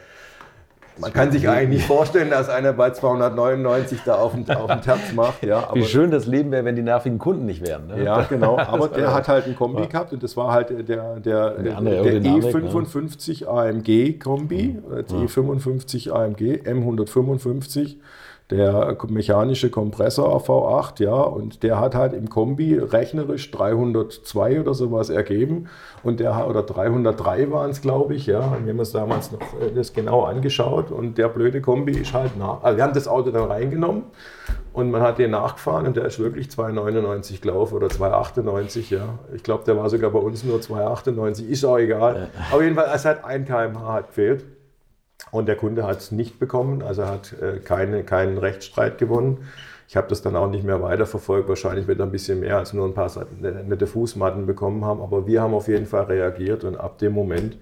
man 0.97 1.13
kann 1.13 1.31
sich 1.31 1.47
eigentlich 1.47 1.69
nicht 1.69 1.85
vorstellen, 1.85 2.31
dass 2.31 2.49
einer 2.49 2.73
bei 2.73 2.89
299 2.89 3.99
da 4.03 4.15
auf 4.15 4.33
den, 4.33 4.49
auf 4.49 4.65
den 4.65 4.81
Terz 4.81 5.13
macht. 5.13 5.43
Ja, 5.43 5.69
Wie 5.75 5.85
schön 5.85 6.09
das 6.09 6.25
Leben 6.25 6.49
wäre, 6.49 6.65
wenn 6.65 6.75
die 6.75 6.81
nervigen 6.81 7.19
Kunden 7.19 7.45
nicht 7.45 7.63
wären. 7.63 7.85
Ne? 7.85 8.03
Ja, 8.03 8.23
genau. 8.23 8.57
Aber 8.57 8.87
der 8.87 9.13
hat 9.13 9.27
halt 9.27 9.45
ein 9.45 9.55
Kombi 9.55 9.81
ja. 9.81 9.87
gehabt 9.87 10.11
und 10.11 10.23
das 10.23 10.35
war 10.35 10.51
halt 10.51 10.71
der, 10.71 10.81
der, 10.81 11.19
der, 11.19 11.51
der 11.51 11.79
E55 11.79 13.41
ne? 13.41 13.47
AMG 13.47 14.17
Kombi, 14.17 14.79
mhm. 14.81 15.05
Die 15.07 15.27
E55 15.27 16.11
AMG 16.11 16.63
M155 16.67 17.97
der 18.53 18.95
mechanische 19.09 19.69
Kompressor 19.71 20.39
V8, 20.39 21.03
ja, 21.03 21.15
und 21.15 21.63
der 21.63 21.79
hat 21.79 21.95
halt 21.95 22.13
im 22.13 22.29
Kombi 22.29 22.77
rechnerisch 22.77 23.49
302 23.49 24.61
oder 24.61 24.75
sowas 24.75 25.09
ergeben 25.09 25.69
und 26.03 26.19
der 26.19 26.47
oder 26.47 26.61
303 26.61 27.51
waren 27.51 27.71
es, 27.71 27.81
glaube 27.81 28.13
ich, 28.13 28.27
ja, 28.27 28.39
und 28.39 28.65
wir 28.65 28.73
haben 28.73 28.79
uns 28.79 28.91
damals 28.91 29.31
noch 29.31 29.41
äh, 29.41 29.71
das 29.73 29.93
genau 29.93 30.23
angeschaut 30.23 30.91
und 30.91 31.17
der 31.17 31.29
blöde 31.29 31.61
Kombi 31.61 31.93
ist 31.93 32.13
halt 32.13 32.37
nach, 32.37 32.61
also 32.61 32.77
wir 32.77 32.83
haben 32.83 32.93
das 32.93 33.07
Auto 33.07 33.31
dann 33.31 33.45
reingenommen 33.45 34.03
und 34.71 34.91
man 34.91 35.01
hat 35.01 35.17
den 35.17 35.31
nachgefahren 35.31 35.87
und 35.87 35.97
der 35.97 36.05
ist 36.05 36.19
wirklich 36.19 36.47
2,99 36.47 37.41
gelaufen 37.41 37.73
oder 37.75 37.87
2,98, 37.87 38.93
ja. 38.93 39.19
Ich 39.33 39.41
glaube, 39.41 39.63
der 39.65 39.77
war 39.77 39.89
sogar 39.89 40.11
bei 40.11 40.19
uns 40.19 40.43
nur 40.43 40.59
2,98, 40.59 41.47
ist 41.47 41.65
auch 41.65 41.79
egal. 41.79 42.29
Auf 42.51 42.61
jeden 42.61 42.75
Fall, 42.75 42.91
es 42.93 43.03
hat 43.03 43.25
ein 43.25 43.45
kmh 43.45 43.93
hat 43.93 44.09
gefehlt. 44.09 44.45
Und 45.31 45.47
der 45.47 45.55
Kunde 45.55 45.85
hat 45.85 45.99
es 45.99 46.11
nicht 46.11 46.39
bekommen, 46.39 46.81
also 46.83 47.05
hat 47.05 47.33
äh, 47.41 47.59
keine, 47.59 48.03
keinen 48.03 48.37
Rechtsstreit 48.37 48.97
gewonnen. 48.97 49.47
Ich 49.87 49.97
habe 49.97 50.07
das 50.07 50.21
dann 50.21 50.35
auch 50.35 50.49
nicht 50.49 50.63
mehr 50.63 50.81
weiterverfolgt. 50.81 51.49
Wahrscheinlich 51.49 51.87
wird 51.87 51.99
er 51.99 52.05
ein 52.05 52.11
bisschen 52.11 52.39
mehr 52.39 52.57
als 52.57 52.73
nur 52.73 52.87
ein 52.87 52.93
paar 52.93 53.11
nette 53.39 53.87
Fußmatten 53.87 54.45
bekommen 54.45 54.85
haben. 54.85 55.01
Aber 55.01 55.27
wir 55.27 55.41
haben 55.41 55.53
auf 55.53 55.67
jeden 55.67 55.85
Fall 55.85 56.05
reagiert 56.05 56.63
und 56.63 56.77
ab 56.77 56.97
dem 56.97 57.13
Moment, 57.13 57.57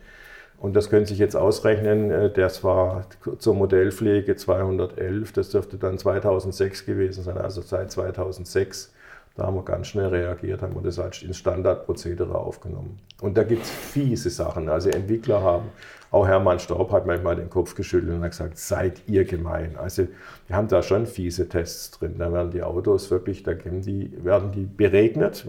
und 0.57 0.75
das 0.75 0.89
können 0.89 1.05
Sie 1.05 1.13
sich 1.13 1.19
jetzt 1.19 1.35
ausrechnen, 1.35 2.11
äh, 2.11 2.31
das 2.31 2.63
war 2.63 3.05
zur 3.39 3.55
Modellpflege 3.55 4.35
211, 4.35 5.33
das 5.33 5.49
dürfte 5.49 5.77
dann 5.77 5.97
2006 5.97 6.85
gewesen 6.85 7.23
sein, 7.23 7.37
also 7.37 7.61
seit 7.61 7.91
2006. 7.91 8.93
Da 9.35 9.45
haben 9.45 9.55
wir 9.55 9.63
ganz 9.63 9.87
schnell 9.87 10.07
reagiert, 10.07 10.61
haben 10.61 10.75
wir 10.75 10.81
das 10.81 10.99
als 10.99 11.21
ins 11.23 11.37
Standardprozedere 11.37 12.35
aufgenommen. 12.35 12.99
Und 13.21 13.37
da 13.37 13.43
gibt 13.43 13.63
es 13.63 13.69
fiese 13.69 14.29
Sachen. 14.29 14.67
Also 14.67 14.89
Entwickler 14.89 15.41
haben 15.41 15.69
auch 16.12 16.28
Hermann 16.28 16.59
Staub 16.59 16.91
hat 16.91 17.05
manchmal 17.05 17.38
den 17.38 17.49
Kopf 17.49 17.74
geschüttelt 17.74 18.14
und 18.14 18.22
hat 18.22 18.32
gesagt, 18.32 18.57
seid 18.57 19.01
ihr 19.07 19.24
gemein. 19.24 19.78
Also 19.78 20.07
wir 20.47 20.55
haben 20.57 20.68
da 20.68 20.84
schon 20.84 21.05
fiese 21.05 21.47
Tests 21.47 21.91
drin. 21.91 22.16
Da 22.18 22.32
werden 22.34 22.51
die 22.51 22.64
Autos 22.64 23.09
wirklich, 23.09 23.43
da 23.43 23.53
die, 23.53 24.12
werden 24.22 24.51
die 24.51 24.66
beregnet. 24.66 25.45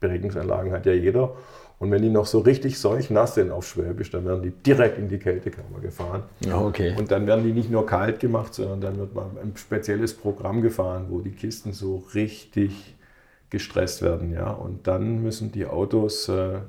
Beregnungsanlagen 0.00 0.72
hat 0.72 0.84
ja 0.84 0.92
jeder. 0.92 1.32
Und 1.78 1.90
wenn 1.90 2.02
die 2.02 2.10
noch 2.10 2.26
so 2.26 2.40
richtig 2.40 2.78
seuchnass 2.78 3.34
sind 3.34 3.50
auf 3.50 3.66
Schwäbisch, 3.66 4.10
dann 4.10 4.26
werden 4.26 4.42
die 4.42 4.50
direkt 4.50 4.98
in 4.98 5.08
die 5.08 5.18
Kältekammer 5.18 5.80
gefahren. 5.80 6.22
okay. 6.66 6.94
Und 6.96 7.10
dann 7.10 7.26
werden 7.26 7.44
die 7.44 7.52
nicht 7.52 7.70
nur 7.70 7.84
kalt 7.84 8.20
gemacht, 8.20 8.54
sondern 8.54 8.80
dann 8.80 8.98
wird 8.98 9.14
mal 9.14 9.26
ein 9.42 9.56
spezielles 9.56 10.14
Programm 10.14 10.62
gefahren, 10.62 11.06
wo 11.08 11.20
die 11.20 11.32
Kisten 11.32 11.72
so 11.72 12.04
richtig 12.14 12.93
gestresst 13.50 14.02
werden. 14.02 14.32
Ja? 14.32 14.50
Und 14.50 14.86
dann 14.86 15.22
müssen 15.22 15.52
die 15.52 15.66
Autos 15.66 16.28
äh, 16.28 16.60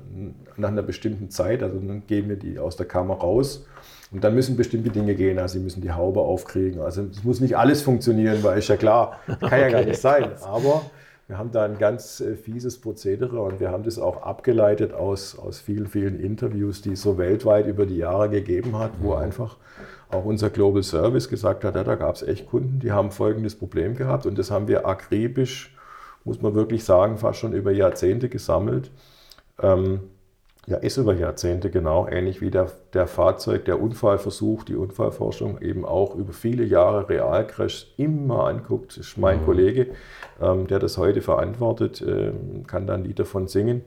nach 0.56 0.68
einer 0.68 0.82
bestimmten 0.82 1.30
Zeit, 1.30 1.62
also 1.62 1.78
dann 1.78 2.06
gehen 2.06 2.28
wir 2.28 2.36
die 2.36 2.58
aus 2.58 2.76
der 2.76 2.86
Kammer 2.86 3.14
raus 3.14 3.66
und 4.12 4.22
dann 4.22 4.34
müssen 4.34 4.56
bestimmte 4.56 4.90
Dinge 4.90 5.14
gehen. 5.14 5.38
Also 5.38 5.58
sie 5.58 5.64
müssen 5.64 5.80
die 5.80 5.92
Haube 5.92 6.20
aufkriegen. 6.20 6.80
Also 6.80 7.02
es 7.02 7.24
muss 7.24 7.40
nicht 7.40 7.56
alles 7.56 7.82
funktionieren, 7.82 8.42
weil 8.42 8.58
ist 8.58 8.68
ja 8.68 8.76
klar, 8.76 9.18
kann 9.26 9.38
okay, 9.42 9.60
ja 9.62 9.68
gar 9.68 9.84
nicht 9.84 10.00
sein. 10.00 10.30
Aber 10.42 10.82
wir 11.28 11.38
haben 11.38 11.50
da 11.50 11.64
ein 11.64 11.78
ganz 11.78 12.20
äh, 12.20 12.36
fieses 12.36 12.80
Prozedere 12.80 13.40
und 13.40 13.58
wir 13.58 13.72
haben 13.72 13.82
das 13.82 13.98
auch 13.98 14.22
abgeleitet 14.22 14.92
aus, 14.92 15.36
aus 15.36 15.58
vielen, 15.58 15.88
vielen 15.88 16.20
Interviews, 16.20 16.82
die 16.82 16.92
es 16.92 17.02
so 17.02 17.18
weltweit 17.18 17.66
über 17.66 17.84
die 17.84 17.96
Jahre 17.96 18.30
gegeben 18.30 18.78
hat, 18.78 18.92
wo 19.00 19.14
mhm. 19.14 19.22
einfach 19.22 19.56
auch 20.08 20.24
unser 20.24 20.50
Global 20.50 20.84
Service 20.84 21.28
gesagt 21.28 21.64
hat, 21.64 21.74
ja, 21.74 21.82
da 21.82 21.96
gab 21.96 22.14
es 22.14 22.22
echt 22.22 22.46
Kunden, 22.46 22.78
die 22.78 22.92
haben 22.92 23.10
folgendes 23.10 23.56
Problem 23.56 23.96
gehabt 23.96 24.24
und 24.24 24.38
das 24.38 24.52
haben 24.52 24.68
wir 24.68 24.86
akribisch 24.86 25.75
muss 26.26 26.42
man 26.42 26.54
wirklich 26.54 26.84
sagen, 26.84 27.16
fast 27.16 27.38
schon 27.38 27.52
über 27.52 27.70
Jahrzehnte 27.70 28.28
gesammelt. 28.28 28.90
Ähm, 29.62 30.00
ja, 30.66 30.78
ist 30.78 30.96
über 30.96 31.14
Jahrzehnte 31.14 31.70
genau, 31.70 32.08
ähnlich 32.08 32.40
wie 32.40 32.50
der, 32.50 32.72
der 32.92 33.06
Fahrzeug, 33.06 33.64
der 33.66 33.80
Unfallversuch, 33.80 34.64
die 34.64 34.74
Unfallforschung 34.74 35.62
eben 35.62 35.84
auch 35.84 36.16
über 36.16 36.32
viele 36.32 36.64
Jahre 36.64 37.08
Realcrash 37.08 37.94
immer 37.96 38.48
anguckt. 38.48 38.90
Das 38.90 39.06
ist 39.06 39.16
mein 39.16 39.42
mhm. 39.42 39.44
Kollege, 39.44 39.86
ähm, 40.42 40.66
der 40.66 40.80
das 40.80 40.98
heute 40.98 41.22
verantwortet, 41.22 42.02
ähm, 42.02 42.66
kann 42.66 42.88
da 42.88 42.94
ein 42.94 43.04
Lied 43.04 43.20
davon 43.20 43.46
singen 43.46 43.84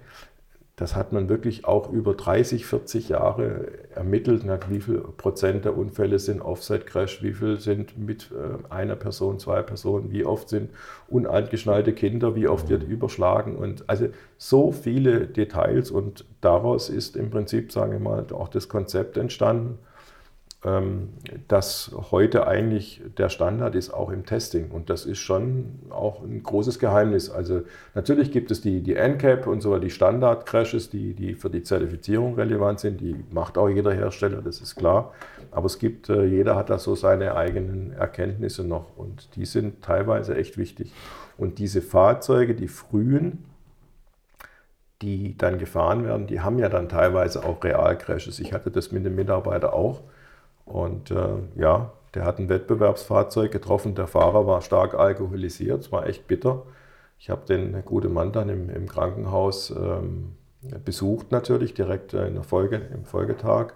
das 0.80 0.96
hat 0.96 1.12
man 1.12 1.28
wirklich 1.28 1.66
auch 1.66 1.92
über 1.92 2.14
30, 2.14 2.66
40 2.66 3.10
Jahre 3.10 3.68
ermittelt, 3.94 4.46
wie 4.70 4.80
viel 4.80 5.00
Prozent 5.18 5.66
der 5.66 5.78
Unfälle 5.78 6.20
sind 6.20 6.42
Offset-Crash, 6.42 7.22
wie 7.22 7.34
viel 7.34 7.60
sind 7.60 7.98
mit 7.98 8.32
äh, 8.32 8.72
einer 8.74 8.96
Person, 8.96 9.40
zwei 9.40 9.62
Personen, 9.62 10.14
wie 10.14 10.24
oft 10.24 10.48
sind 10.48 10.70
unangeschnallte 11.10 11.92
Kinder, 11.92 12.34
wie 12.34 12.48
oft 12.48 12.70
wird 12.70 12.84
überschlagen 12.84 13.58
und 13.58 13.90
also 13.90 14.08
so 14.38 14.72
viele 14.72 15.28
Details 15.28 15.92
und 15.92 16.24
daraus 16.40 16.90
ist 16.90 17.18
im 17.18 17.30
Prinzip, 17.30 17.74
sagen 17.74 17.92
wir 17.92 18.00
mal, 18.00 18.26
auch 18.32 18.48
das 18.48 18.70
Konzept 18.70 19.18
entstanden 19.18 19.80
ähm, 20.66 21.10
das 21.48 21.92
heute 22.12 22.46
eigentlich 22.46 23.02
der 23.18 23.30
Standard 23.30 23.76
ist, 23.76 23.92
auch 23.92 24.10
im 24.10 24.26
Testing. 24.26 24.72
Und 24.72 24.90
das 24.90 25.06
ist 25.06 25.20
schon 25.20 25.80
auch 25.90 26.22
ein 26.22 26.44
großes 26.44 26.80
Geheimnis. 26.80 27.30
Also 27.30 27.62
natürlich 27.96 28.32
gibt 28.32 28.52
es 28.52 28.60
die, 28.60 28.82
die 28.82 28.96
NCAP 28.96 29.48
und 29.48 29.62
so, 29.62 29.78
die 29.78 29.90
Standard-Crashes, 29.90 30.90
die, 30.90 31.14
die 31.14 31.36
für 31.36 31.50
die 31.50 31.64
Zertifizierung 31.64 32.36
relevant 32.36 32.82
sind. 32.82 33.00
Die 33.00 33.16
macht 33.32 33.58
auch 33.58 33.70
jeder 33.70 33.94
Hersteller, 33.94 34.42
das 34.42 34.60
ist 34.60 34.76
klar. 34.76 35.14
Aber 35.52 35.68
es 35.68 35.80
gibt, 35.80 36.10
äh, 36.10 36.26
jeder 36.26 36.58
hat 36.58 36.70
da 36.70 36.78
so 36.78 36.94
seine 36.94 37.36
eigenen 37.36 37.94
Erkenntnisse 37.94 38.66
noch 38.66 38.98
und 38.98 39.36
die 39.38 39.46
sind 39.46 39.82
teilweise 39.82 40.36
echt 40.36 40.58
wichtig. 40.58 40.92
Und 41.38 41.60
diese 41.60 41.82
Fahrzeuge, 41.82 42.54
die 42.54 42.68
frühen, 42.68 43.46
die 45.02 45.38
dann 45.38 45.58
gefahren 45.58 46.04
werden, 46.04 46.28
die 46.28 46.42
haben 46.42 46.60
ja 46.60 46.68
dann 46.68 46.90
teilweise 46.90 47.46
auch 47.46 47.64
Realcrashes. 47.64 48.40
Ich 48.42 48.52
hatte 48.52 48.72
das 48.72 48.92
mit 48.92 49.06
dem 49.06 49.16
Mitarbeiter 49.16 49.74
auch 49.74 50.02
und 50.70 51.12
äh, 51.12 51.36
ja, 51.56 51.92
der 52.14 52.26
hat 52.26 52.40
ein 52.40 52.50
Wettbewerbsfahrzeug 52.50 53.52
getroffen. 53.52 53.96
Der 53.96 54.08
Fahrer 54.08 54.48
war 54.48 54.62
stark 54.62 54.94
alkoholisiert. 54.94 55.82
Es 55.82 55.92
war 55.92 56.08
echt 56.08 56.28
bitter. 56.28 56.64
Ich 57.20 57.30
habe 57.30 57.46
den 57.46 57.84
guten 57.86 58.14
Mann 58.14 58.32
dann 58.32 58.50
im, 58.50 58.70
im 58.70 58.88
Krankenhaus 58.88 59.72
ähm, 59.72 60.36
besucht, 60.86 61.32
natürlich 61.32 61.74
direkt 61.74 62.14
äh, 62.14 62.28
in 62.28 62.36
der 62.36 62.44
Folge, 62.44 62.82
im 62.94 63.06
Folgetag. 63.06 63.74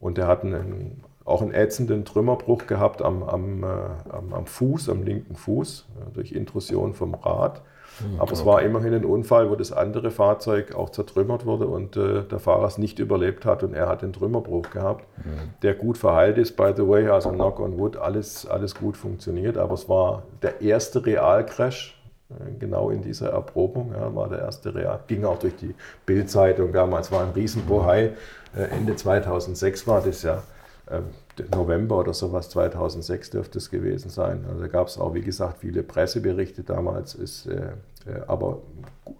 Und 0.00 0.18
der 0.18 0.26
hat 0.26 0.42
einen, 0.44 1.04
auch 1.24 1.42
einen 1.42 1.54
ätzenden 1.54 2.04
Trümmerbruch 2.04 2.66
gehabt 2.66 3.02
am, 3.02 3.22
am, 3.22 3.62
äh, 3.62 3.66
am, 4.10 4.32
am 4.32 4.46
Fuß, 4.46 4.88
am 4.88 5.02
linken 5.02 5.36
Fuß, 5.36 5.86
äh, 6.00 6.12
durch 6.12 6.32
Intrusion 6.32 6.94
vom 6.94 7.14
Rad. 7.14 7.62
Mhm, 8.00 8.14
Aber 8.16 8.24
okay. 8.24 8.32
es 8.34 8.46
war 8.46 8.62
immerhin 8.62 8.94
ein 8.94 9.04
Unfall, 9.04 9.50
wo 9.50 9.56
das 9.56 9.72
andere 9.72 10.10
Fahrzeug 10.10 10.74
auch 10.74 10.90
zertrümmert 10.90 11.46
wurde 11.46 11.66
und 11.66 11.96
äh, 11.96 12.22
der 12.22 12.38
Fahrer 12.38 12.66
es 12.66 12.78
nicht 12.78 12.98
überlebt 12.98 13.44
hat 13.44 13.62
und 13.62 13.74
er 13.74 13.88
hat 13.88 14.02
den 14.02 14.12
Trümmerbruch 14.12 14.70
gehabt, 14.70 15.06
mhm. 15.18 15.54
der 15.62 15.74
gut 15.74 15.98
verheilt 15.98 16.38
ist, 16.38 16.56
by 16.56 16.72
the 16.76 16.86
way, 16.86 17.08
also 17.08 17.30
knock 17.30 17.60
on 17.60 17.78
wood, 17.78 17.96
alles, 17.96 18.46
alles 18.46 18.74
gut 18.74 18.96
funktioniert. 18.96 19.56
Aber 19.56 19.74
es 19.74 19.88
war 19.88 20.24
der 20.42 20.60
erste 20.60 21.04
Realcrash, 21.04 22.00
äh, 22.30 22.52
genau 22.58 22.90
in 22.90 23.02
dieser 23.02 23.30
Erprobung, 23.30 23.92
ja, 23.92 24.14
war 24.14 24.28
der 24.28 24.40
erste 24.40 24.74
Real, 24.74 25.00
ging 25.06 25.24
auch 25.24 25.38
durch 25.38 25.56
die 25.56 25.74
Bildzeitung 26.04 26.72
damals, 26.72 27.10
war 27.12 27.22
ein 27.22 27.30
Riesenbohai. 27.30 28.12
Äh, 28.56 28.62
Ende 28.76 28.96
2006 28.96 29.86
war 29.86 30.00
das 30.00 30.22
ja. 30.22 30.42
Ähm, 30.90 31.04
November 31.54 31.98
oder 31.98 32.14
sowas, 32.14 32.48
2006 32.50 33.30
dürfte 33.30 33.58
es 33.58 33.70
gewesen 33.70 34.10
sein. 34.10 34.44
Also 34.48 34.60
da 34.60 34.68
gab 34.68 34.88
es 34.88 34.98
auch, 34.98 35.14
wie 35.14 35.20
gesagt, 35.20 35.58
viele 35.58 35.82
Presseberichte 35.82 36.62
damals. 36.62 37.14
Ist 37.14 37.46
äh, 37.46 37.72
äh, 38.06 38.20
aber 38.26 38.62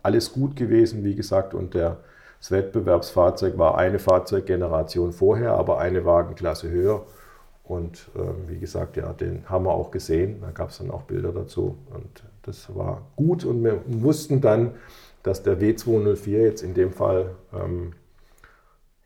alles 0.02 0.32
gut 0.32 0.56
gewesen, 0.56 1.04
wie 1.04 1.14
gesagt, 1.14 1.54
und 1.54 1.74
der, 1.74 1.98
das 2.40 2.50
Wettbewerbsfahrzeug 2.50 3.58
war 3.58 3.76
eine 3.78 3.98
Fahrzeuggeneration 3.98 5.12
vorher, 5.12 5.52
aber 5.52 5.78
eine 5.78 6.04
Wagenklasse 6.04 6.70
höher. 6.70 7.04
Und 7.64 8.08
äh, 8.14 8.50
wie 8.50 8.58
gesagt, 8.58 8.96
ja, 8.96 9.12
den 9.12 9.48
haben 9.48 9.64
wir 9.64 9.72
auch 9.72 9.90
gesehen. 9.90 10.40
Da 10.40 10.50
gab 10.50 10.70
es 10.70 10.78
dann 10.78 10.90
auch 10.90 11.02
Bilder 11.02 11.32
dazu. 11.32 11.76
Und 11.92 12.22
das 12.42 12.74
war 12.74 13.02
gut. 13.16 13.44
Und 13.44 13.64
wir 13.64 13.80
wussten 13.86 14.40
dann, 14.40 14.74
dass 15.24 15.42
der 15.42 15.58
W204 15.58 16.28
jetzt 16.28 16.62
in 16.62 16.74
dem 16.74 16.92
Fall 16.92 17.32
ähm, 17.52 17.94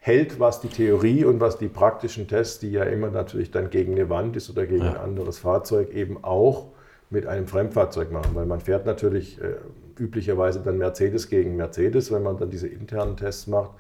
hält, 0.00 0.40
was 0.40 0.60
die 0.60 0.68
Theorie 0.68 1.24
und 1.24 1.40
was 1.40 1.58
die 1.58 1.68
praktischen 1.68 2.26
Tests, 2.26 2.58
die 2.58 2.72
ja 2.72 2.84
immer 2.84 3.10
natürlich 3.10 3.50
dann 3.50 3.70
gegen 3.70 3.92
eine 3.92 4.08
Wand 4.08 4.34
ist 4.34 4.50
oder 4.50 4.66
gegen 4.66 4.84
ja. 4.84 4.92
ein 4.92 4.96
anderes 4.96 5.38
Fahrzeug, 5.38 5.92
eben 5.92 6.24
auch 6.24 6.68
mit 7.10 7.26
einem 7.26 7.46
Fremdfahrzeug 7.46 8.10
machen. 8.10 8.34
Weil 8.34 8.46
man 8.46 8.60
fährt 8.60 8.86
natürlich 8.86 9.40
äh, 9.40 9.56
üblicherweise 9.98 10.60
dann 10.60 10.78
Mercedes 10.78 11.28
gegen 11.28 11.56
Mercedes, 11.56 12.10
wenn 12.10 12.22
man 12.22 12.38
dann 12.38 12.50
diese 12.50 12.66
internen 12.66 13.16
Tests 13.16 13.46
macht. 13.46 13.72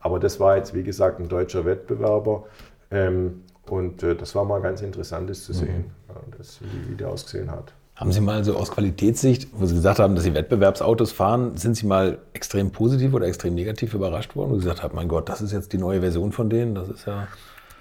Aber 0.00 0.18
das 0.18 0.40
war 0.40 0.56
jetzt, 0.56 0.74
wie 0.74 0.82
gesagt, 0.82 1.20
ein 1.20 1.28
deutscher 1.28 1.64
Wettbewerber. 1.64 2.46
Ähm, 2.90 3.44
und 3.66 4.02
äh, 4.02 4.16
das 4.16 4.34
war 4.34 4.44
mal 4.44 4.60
ganz 4.60 4.82
interessant, 4.82 5.30
das 5.30 5.44
zu 5.44 5.52
sehen, 5.52 5.76
mhm. 5.76 5.84
ja, 6.08 6.14
das, 6.36 6.60
wie, 6.60 6.90
wie 6.90 6.96
der 6.96 7.10
ausgesehen 7.10 7.50
hat. 7.50 7.72
Haben 7.98 8.12
Sie 8.12 8.20
mal 8.20 8.44
so 8.44 8.56
aus 8.56 8.70
Qualitätssicht, 8.70 9.48
wo 9.52 9.66
Sie 9.66 9.74
gesagt 9.74 9.98
haben, 9.98 10.14
dass 10.14 10.22
Sie 10.22 10.32
Wettbewerbsautos 10.32 11.10
fahren, 11.10 11.56
sind 11.56 11.74
Sie 11.74 11.84
mal 11.84 12.18
extrem 12.32 12.70
positiv 12.70 13.12
oder 13.12 13.26
extrem 13.26 13.56
negativ 13.56 13.92
überrascht 13.92 14.36
worden, 14.36 14.52
wo 14.52 14.54
Sie 14.54 14.60
gesagt 14.60 14.84
haben, 14.84 14.94
mein 14.94 15.08
Gott, 15.08 15.28
das 15.28 15.40
ist 15.40 15.52
jetzt 15.52 15.72
die 15.72 15.78
neue 15.78 16.00
Version 16.00 16.30
von 16.30 16.48
denen, 16.48 16.76
das 16.76 16.88
ist 16.88 17.06
ja... 17.06 17.26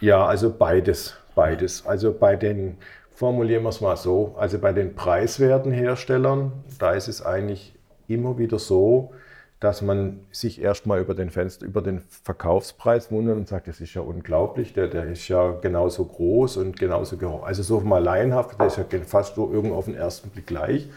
Ja, 0.02 0.26
also 0.26 0.52
beides, 0.52 1.14
beides. 1.36 1.86
Also 1.86 2.12
bei 2.14 2.36
den, 2.36 2.78
formulieren 3.14 3.62
wir 3.62 3.70
es 3.70 3.80
mal 3.80 3.96
so, 3.96 4.34
also 4.40 4.58
bei 4.58 4.74
den 4.74 4.96
preiswerten 4.96 5.72
Herstellern, 5.72 6.52
da 6.80 6.94
ist 6.94 7.08
es 7.08 7.24
eigentlich 7.24 7.76
immer 8.08 8.40
wieder 8.40 8.58
so, 8.58 9.12
dass 9.60 9.82
man 9.82 10.20
sich 10.32 10.62
erstmal 10.62 11.00
über 11.00 11.16
den 11.16 11.32
Fenster, 11.32 11.66
über 11.66 11.82
den 11.82 12.00
Verkaufspreis 12.00 13.12
wundert 13.12 13.38
und 13.38 13.48
sagt, 13.48 13.68
das 13.68 13.82
ist 13.82 13.94
ja 13.96 14.02
unglaublich, 14.02 14.74
der, 14.74 14.88
der 14.88 15.06
ist 15.06 15.28
ja 15.28 15.52
genauso 15.52 16.06
groß 16.06 16.58
und 16.58 16.78
genauso 16.78 17.18
gehoch. 17.18 17.44
Also 17.44 17.64
so 17.64 17.80
mal 17.80 18.04
laienhaft, 18.04 18.60
der 18.60 18.68
ist 18.68 18.78
ja 18.78 18.86
fast 19.06 19.36
so 19.36 19.52
irgendwo 19.52 19.76
auf 19.76 19.86
den 19.86 19.96
ersten 19.96 20.30
Blick 20.30 20.46
gleich. 20.46 20.88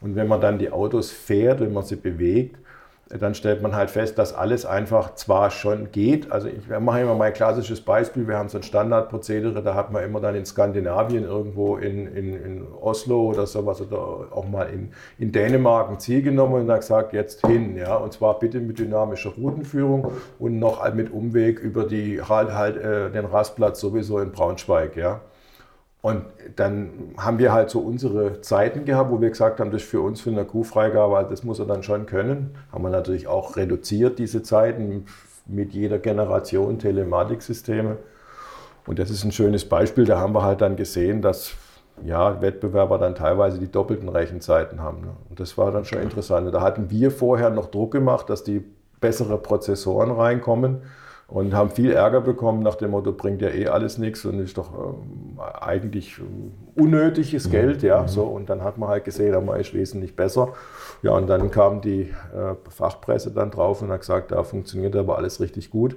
Und 0.00 0.16
wenn 0.16 0.26
man 0.26 0.40
dann 0.40 0.58
die 0.58 0.70
Autos 0.70 1.10
fährt, 1.10 1.60
wenn 1.60 1.72
man 1.72 1.84
sie 1.84 1.96
bewegt, 1.96 2.56
dann 3.08 3.34
stellt 3.34 3.62
man 3.62 3.74
halt 3.74 3.90
fest, 3.90 4.18
dass 4.18 4.34
alles 4.34 4.66
einfach 4.66 5.14
zwar 5.14 5.50
schon 5.50 5.90
geht. 5.92 6.30
Also 6.30 6.48
ich 6.48 6.68
mache 6.80 7.00
immer 7.00 7.14
mein 7.14 7.32
klassisches 7.32 7.80
Beispiel. 7.80 8.28
Wir 8.28 8.36
haben 8.36 8.50
so 8.50 8.58
ein 8.58 8.62
Standardprozedere, 8.62 9.62
da 9.62 9.74
hat 9.74 9.92
man 9.92 10.04
immer 10.04 10.20
dann 10.20 10.34
in 10.34 10.44
Skandinavien 10.44 11.24
irgendwo 11.24 11.76
in, 11.76 12.06
in, 12.14 12.34
in 12.34 12.66
Oslo 12.80 13.30
oder 13.30 13.46
sowas 13.46 13.80
oder 13.80 13.98
auch 13.98 14.46
mal 14.46 14.64
in, 14.64 14.90
in 15.18 15.32
Dänemark 15.32 15.88
ein 15.88 15.98
Ziel 16.00 16.20
genommen 16.22 16.54
und 16.54 16.66
dann 16.66 16.80
gesagt, 16.80 17.14
jetzt 17.14 17.46
hin. 17.46 17.76
Ja? 17.76 17.96
Und 17.96 18.12
zwar 18.12 18.38
bitte 18.38 18.60
mit 18.60 18.78
dynamischer 18.78 19.30
Routenführung 19.30 20.12
und 20.38 20.58
noch 20.58 20.92
mit 20.92 21.10
Umweg 21.10 21.60
über 21.60 21.84
die, 21.84 22.20
halt, 22.20 22.52
halt, 22.52 22.76
äh, 22.76 23.10
den 23.10 23.24
Rastplatz 23.24 23.80
sowieso 23.80 24.18
in 24.18 24.32
Braunschweig. 24.32 24.96
Ja? 24.96 25.22
Und 26.00 26.24
dann 26.54 27.14
haben 27.16 27.38
wir 27.38 27.52
halt 27.52 27.70
so 27.70 27.80
unsere 27.80 28.40
Zeiten 28.40 28.84
gehabt, 28.84 29.10
wo 29.10 29.20
wir 29.20 29.30
gesagt 29.30 29.58
haben, 29.58 29.72
das 29.72 29.82
ist 29.82 29.88
für 29.88 30.00
uns 30.00 30.20
für 30.20 30.30
eine 30.30 30.44
Q-Freigabe, 30.44 31.26
das 31.28 31.42
muss 31.42 31.58
er 31.58 31.66
dann 31.66 31.82
schon 31.82 32.06
können. 32.06 32.54
Haben 32.72 32.84
wir 32.84 32.90
natürlich 32.90 33.26
auch 33.26 33.56
reduziert, 33.56 34.18
diese 34.18 34.42
Zeiten, 34.42 35.06
mit 35.48 35.72
jeder 35.72 35.98
Generation 35.98 36.78
Telematiksysteme. 36.78 37.96
Und 38.86 38.98
das 38.98 39.10
ist 39.10 39.24
ein 39.24 39.32
schönes 39.32 39.68
Beispiel. 39.68 40.04
Da 40.04 40.18
haben 40.18 40.34
wir 40.34 40.42
halt 40.42 40.60
dann 40.60 40.76
gesehen, 40.76 41.22
dass 41.22 41.54
ja, 42.04 42.40
Wettbewerber 42.40 42.98
dann 42.98 43.14
teilweise 43.14 43.58
die 43.58 43.70
doppelten 43.70 44.08
Rechenzeiten 44.08 44.82
haben. 44.82 45.00
Ne? 45.00 45.10
Und 45.28 45.40
das 45.40 45.58
war 45.58 45.72
dann 45.72 45.84
schon 45.84 46.00
interessant. 46.00 46.52
Da 46.54 46.60
hatten 46.60 46.90
wir 46.90 47.10
vorher 47.10 47.50
noch 47.50 47.70
Druck 47.70 47.92
gemacht, 47.92 48.30
dass 48.30 48.44
die 48.44 48.64
bessere 49.00 49.38
Prozessoren 49.38 50.10
reinkommen 50.10 50.82
und 51.28 51.54
haben 51.54 51.68
viel 51.68 51.92
Ärger 51.92 52.22
bekommen 52.22 52.62
nach 52.62 52.76
dem 52.76 52.90
Motto, 52.92 53.12
bringt 53.12 53.42
ja 53.42 53.50
eh 53.50 53.68
alles 53.68 53.98
nichts 53.98 54.24
und 54.24 54.40
ist 54.40 54.56
doch 54.56 54.72
ähm, 54.72 55.38
eigentlich 55.60 56.18
ähm, 56.18 56.52
unnötiges 56.74 57.46
mhm. 57.46 57.52
Geld, 57.52 57.82
ja, 57.82 58.02
mhm. 58.02 58.08
so 58.08 58.24
und 58.24 58.48
dann 58.48 58.64
hat 58.64 58.78
man 58.78 58.88
halt 58.88 59.04
gesehen, 59.04 59.32
da 59.32 59.56
ist 59.56 59.74
wesentlich 59.74 60.16
besser. 60.16 60.54
Ja, 61.02 61.12
und 61.12 61.28
dann 61.28 61.50
kam 61.50 61.82
die 61.82 62.02
äh, 62.02 62.54
Fachpresse 62.70 63.30
dann 63.30 63.50
drauf 63.50 63.82
und 63.82 63.90
hat 63.90 64.00
gesagt, 64.00 64.32
da 64.32 64.42
funktioniert 64.42 64.96
aber 64.96 65.18
alles 65.18 65.40
richtig 65.40 65.70
gut. 65.70 65.96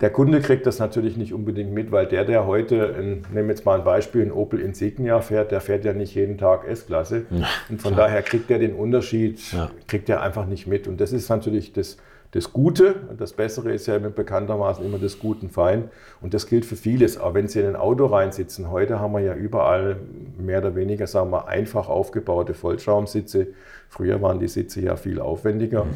Der 0.00 0.10
Kunde 0.10 0.40
kriegt 0.40 0.66
das 0.66 0.78
natürlich 0.78 1.16
nicht 1.16 1.34
unbedingt 1.34 1.72
mit, 1.72 1.92
weil 1.92 2.06
der, 2.06 2.24
der 2.24 2.46
heute, 2.46 3.20
nehmen 3.32 3.50
jetzt 3.50 3.66
mal 3.66 3.78
ein 3.78 3.84
Beispiel, 3.84 4.22
ein 4.22 4.32
Opel 4.32 4.60
Insignia 4.60 5.20
fährt, 5.20 5.50
der 5.50 5.60
fährt 5.60 5.84
ja 5.84 5.92
nicht 5.92 6.14
jeden 6.14 6.38
Tag 6.38 6.66
S-Klasse. 6.66 7.26
Ja, 7.30 7.46
und 7.68 7.82
von 7.82 7.92
klar. 7.94 8.06
daher 8.06 8.22
kriegt 8.22 8.50
er 8.50 8.58
den 8.58 8.74
Unterschied, 8.74 9.40
ja. 9.52 9.70
kriegt 9.88 10.08
er 10.08 10.22
einfach 10.22 10.46
nicht 10.46 10.66
mit. 10.66 10.88
Und 10.88 11.02
das 11.02 11.12
ist 11.12 11.28
natürlich 11.28 11.74
das, 11.74 11.98
das 12.32 12.52
Gute. 12.52 12.94
Das 13.18 13.32
Bessere 13.32 13.72
ist 13.72 13.86
ja 13.86 13.98
bekanntermaßen 13.98 14.84
immer 14.84 14.98
das 14.98 15.18
Guten 15.18 15.50
Feind. 15.50 15.88
Und 16.20 16.34
das 16.34 16.46
gilt 16.46 16.64
für 16.64 16.76
vieles. 16.76 17.18
Aber 17.18 17.34
wenn 17.34 17.48
Sie 17.48 17.60
in 17.60 17.66
ein 17.66 17.76
Auto 17.76 18.06
reinsitzen, 18.06 18.70
heute 18.70 19.00
haben 19.00 19.12
wir 19.12 19.20
ja 19.20 19.34
überall 19.34 19.96
mehr 20.38 20.58
oder 20.58 20.74
weniger, 20.76 21.06
sagen 21.06 21.30
wir, 21.30 21.48
einfach 21.48 21.88
aufgebaute 21.88 22.54
Vollschaumsitze. 22.54 23.48
Früher 23.88 24.22
waren 24.22 24.38
die 24.38 24.48
Sitze 24.48 24.80
ja 24.80 24.96
viel 24.96 25.20
aufwendiger. 25.20 25.84
Mhm. 25.84 25.94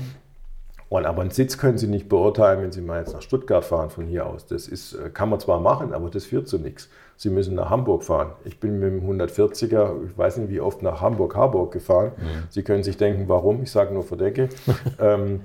Und 0.90 1.06
aber 1.06 1.22
einen 1.22 1.30
Sitz 1.30 1.58
können 1.58 1.78
Sie 1.78 1.86
nicht 1.86 2.08
beurteilen, 2.08 2.62
wenn 2.62 2.72
Sie 2.72 2.80
mal 2.80 3.00
jetzt 3.00 3.14
nach 3.14 3.22
Stuttgart 3.22 3.64
fahren 3.64 3.90
von 3.90 4.06
hier 4.06 4.26
aus. 4.26 4.46
Das 4.46 4.68
ist, 4.68 4.96
kann 5.14 5.28
man 5.28 5.40
zwar 5.40 5.58
machen, 5.58 5.92
aber 5.92 6.10
das 6.10 6.24
führt 6.26 6.46
zu 6.46 6.58
nichts. 6.58 6.88
Sie 7.16 7.30
müssen 7.30 7.54
nach 7.54 7.70
Hamburg 7.70 8.04
fahren. 8.04 8.32
Ich 8.44 8.60
bin 8.60 8.78
mit 8.78 8.90
dem 8.90 9.08
140er, 9.08 10.04
ich 10.06 10.18
weiß 10.18 10.36
nicht 10.38 10.50
wie 10.50 10.60
oft, 10.60 10.82
nach 10.82 11.00
Hamburg-Harburg 11.00 11.72
gefahren. 11.72 12.12
Mhm. 12.16 12.44
Sie 12.50 12.62
können 12.62 12.82
sich 12.82 12.96
denken, 12.96 13.24
warum? 13.28 13.62
Ich 13.62 13.70
sage 13.70 13.94
nur 13.94 14.02
Verdecke. 14.02 14.48
ähm, 15.00 15.40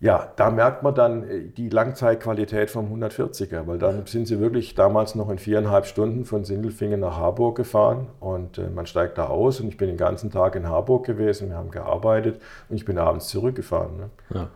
ja, 0.00 0.32
da 0.36 0.50
merkt 0.50 0.82
man 0.82 0.94
dann 0.94 1.28
äh, 1.28 1.42
die 1.48 1.68
Langzeitqualität 1.68 2.70
vom 2.70 2.90
140er, 2.92 3.66
weil 3.66 3.78
dann 3.78 4.06
sind 4.06 4.26
sie 4.26 4.40
wirklich 4.40 4.74
damals 4.74 5.14
noch 5.14 5.28
in 5.28 5.38
viereinhalb 5.38 5.84
Stunden 5.84 6.24
von 6.24 6.44
Sindelfingen 6.44 7.00
nach 7.00 7.18
Harburg 7.18 7.56
gefahren 7.56 8.08
und 8.18 8.56
äh, 8.56 8.70
man 8.70 8.86
steigt 8.86 9.18
da 9.18 9.26
aus 9.26 9.60
und 9.60 9.68
ich 9.68 9.76
bin 9.76 9.88
den 9.88 9.98
ganzen 9.98 10.30
Tag 10.30 10.56
in 10.56 10.66
Harburg 10.66 11.04
gewesen, 11.04 11.50
wir 11.50 11.56
haben 11.56 11.70
gearbeitet 11.70 12.40
und 12.70 12.76
ich 12.76 12.86
bin 12.86 12.96
abends 12.96 13.28
zurückgefahren. 13.28 13.96
Ne? 13.98 14.10
Ja. 14.30 14.48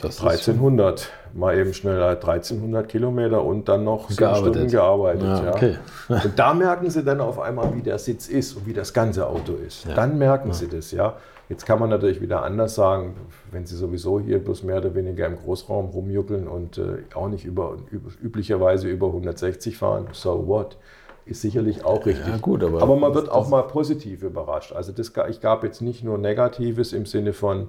Das 0.00 0.20
1300, 0.20 1.10
mal 1.34 1.56
eben 1.56 1.74
schnell 1.74 2.02
1300 2.02 2.88
Kilometer 2.88 3.44
und 3.44 3.68
dann 3.68 3.84
noch 3.84 4.10
sieben 4.10 4.34
Stunden 4.34 4.68
gearbeitet. 4.68 5.22
Ja, 5.22 5.50
okay. 5.50 5.76
ja. 6.08 6.22
Und 6.24 6.38
da 6.38 6.54
merken 6.54 6.88
Sie 6.88 7.04
dann 7.04 7.20
auf 7.20 7.38
einmal, 7.38 7.74
wie 7.74 7.82
der 7.82 7.98
Sitz 7.98 8.26
ist 8.28 8.56
und 8.56 8.66
wie 8.66 8.72
das 8.72 8.94
ganze 8.94 9.26
Auto 9.26 9.52
ist. 9.54 9.84
Ja. 9.84 9.94
Dann 9.94 10.16
merken 10.16 10.54
Sie 10.54 10.66
das, 10.66 10.92
ja. 10.92 11.16
Jetzt 11.52 11.66
kann 11.66 11.78
man 11.78 11.90
natürlich 11.90 12.22
wieder 12.22 12.44
anders 12.44 12.74
sagen, 12.74 13.14
wenn 13.50 13.66
Sie 13.66 13.76
sowieso 13.76 14.18
hier 14.18 14.38
bloß 14.38 14.62
mehr 14.62 14.78
oder 14.78 14.94
weniger 14.94 15.26
im 15.26 15.36
Großraum 15.36 15.90
rumjuckeln 15.90 16.48
und 16.48 16.78
äh, 16.78 17.02
auch 17.12 17.28
nicht 17.28 17.44
über, 17.44 17.76
üblicherweise 18.22 18.88
über 18.88 19.08
160 19.08 19.76
fahren, 19.76 20.06
so 20.12 20.46
what? 20.46 20.78
Ist 21.26 21.42
sicherlich 21.42 21.84
auch 21.84 22.06
richtig. 22.06 22.26
Ja, 22.26 22.38
gut, 22.38 22.64
aber, 22.64 22.80
aber 22.80 22.96
man 22.96 23.14
wird 23.14 23.30
auch 23.30 23.50
mal 23.50 23.64
positiv 23.64 24.22
überrascht. 24.22 24.72
Also 24.72 24.92
das, 24.92 25.12
ich 25.28 25.42
gab 25.42 25.62
jetzt 25.62 25.82
nicht 25.82 26.02
nur 26.02 26.16
Negatives 26.16 26.94
im 26.94 27.04
Sinne 27.04 27.34
von, 27.34 27.68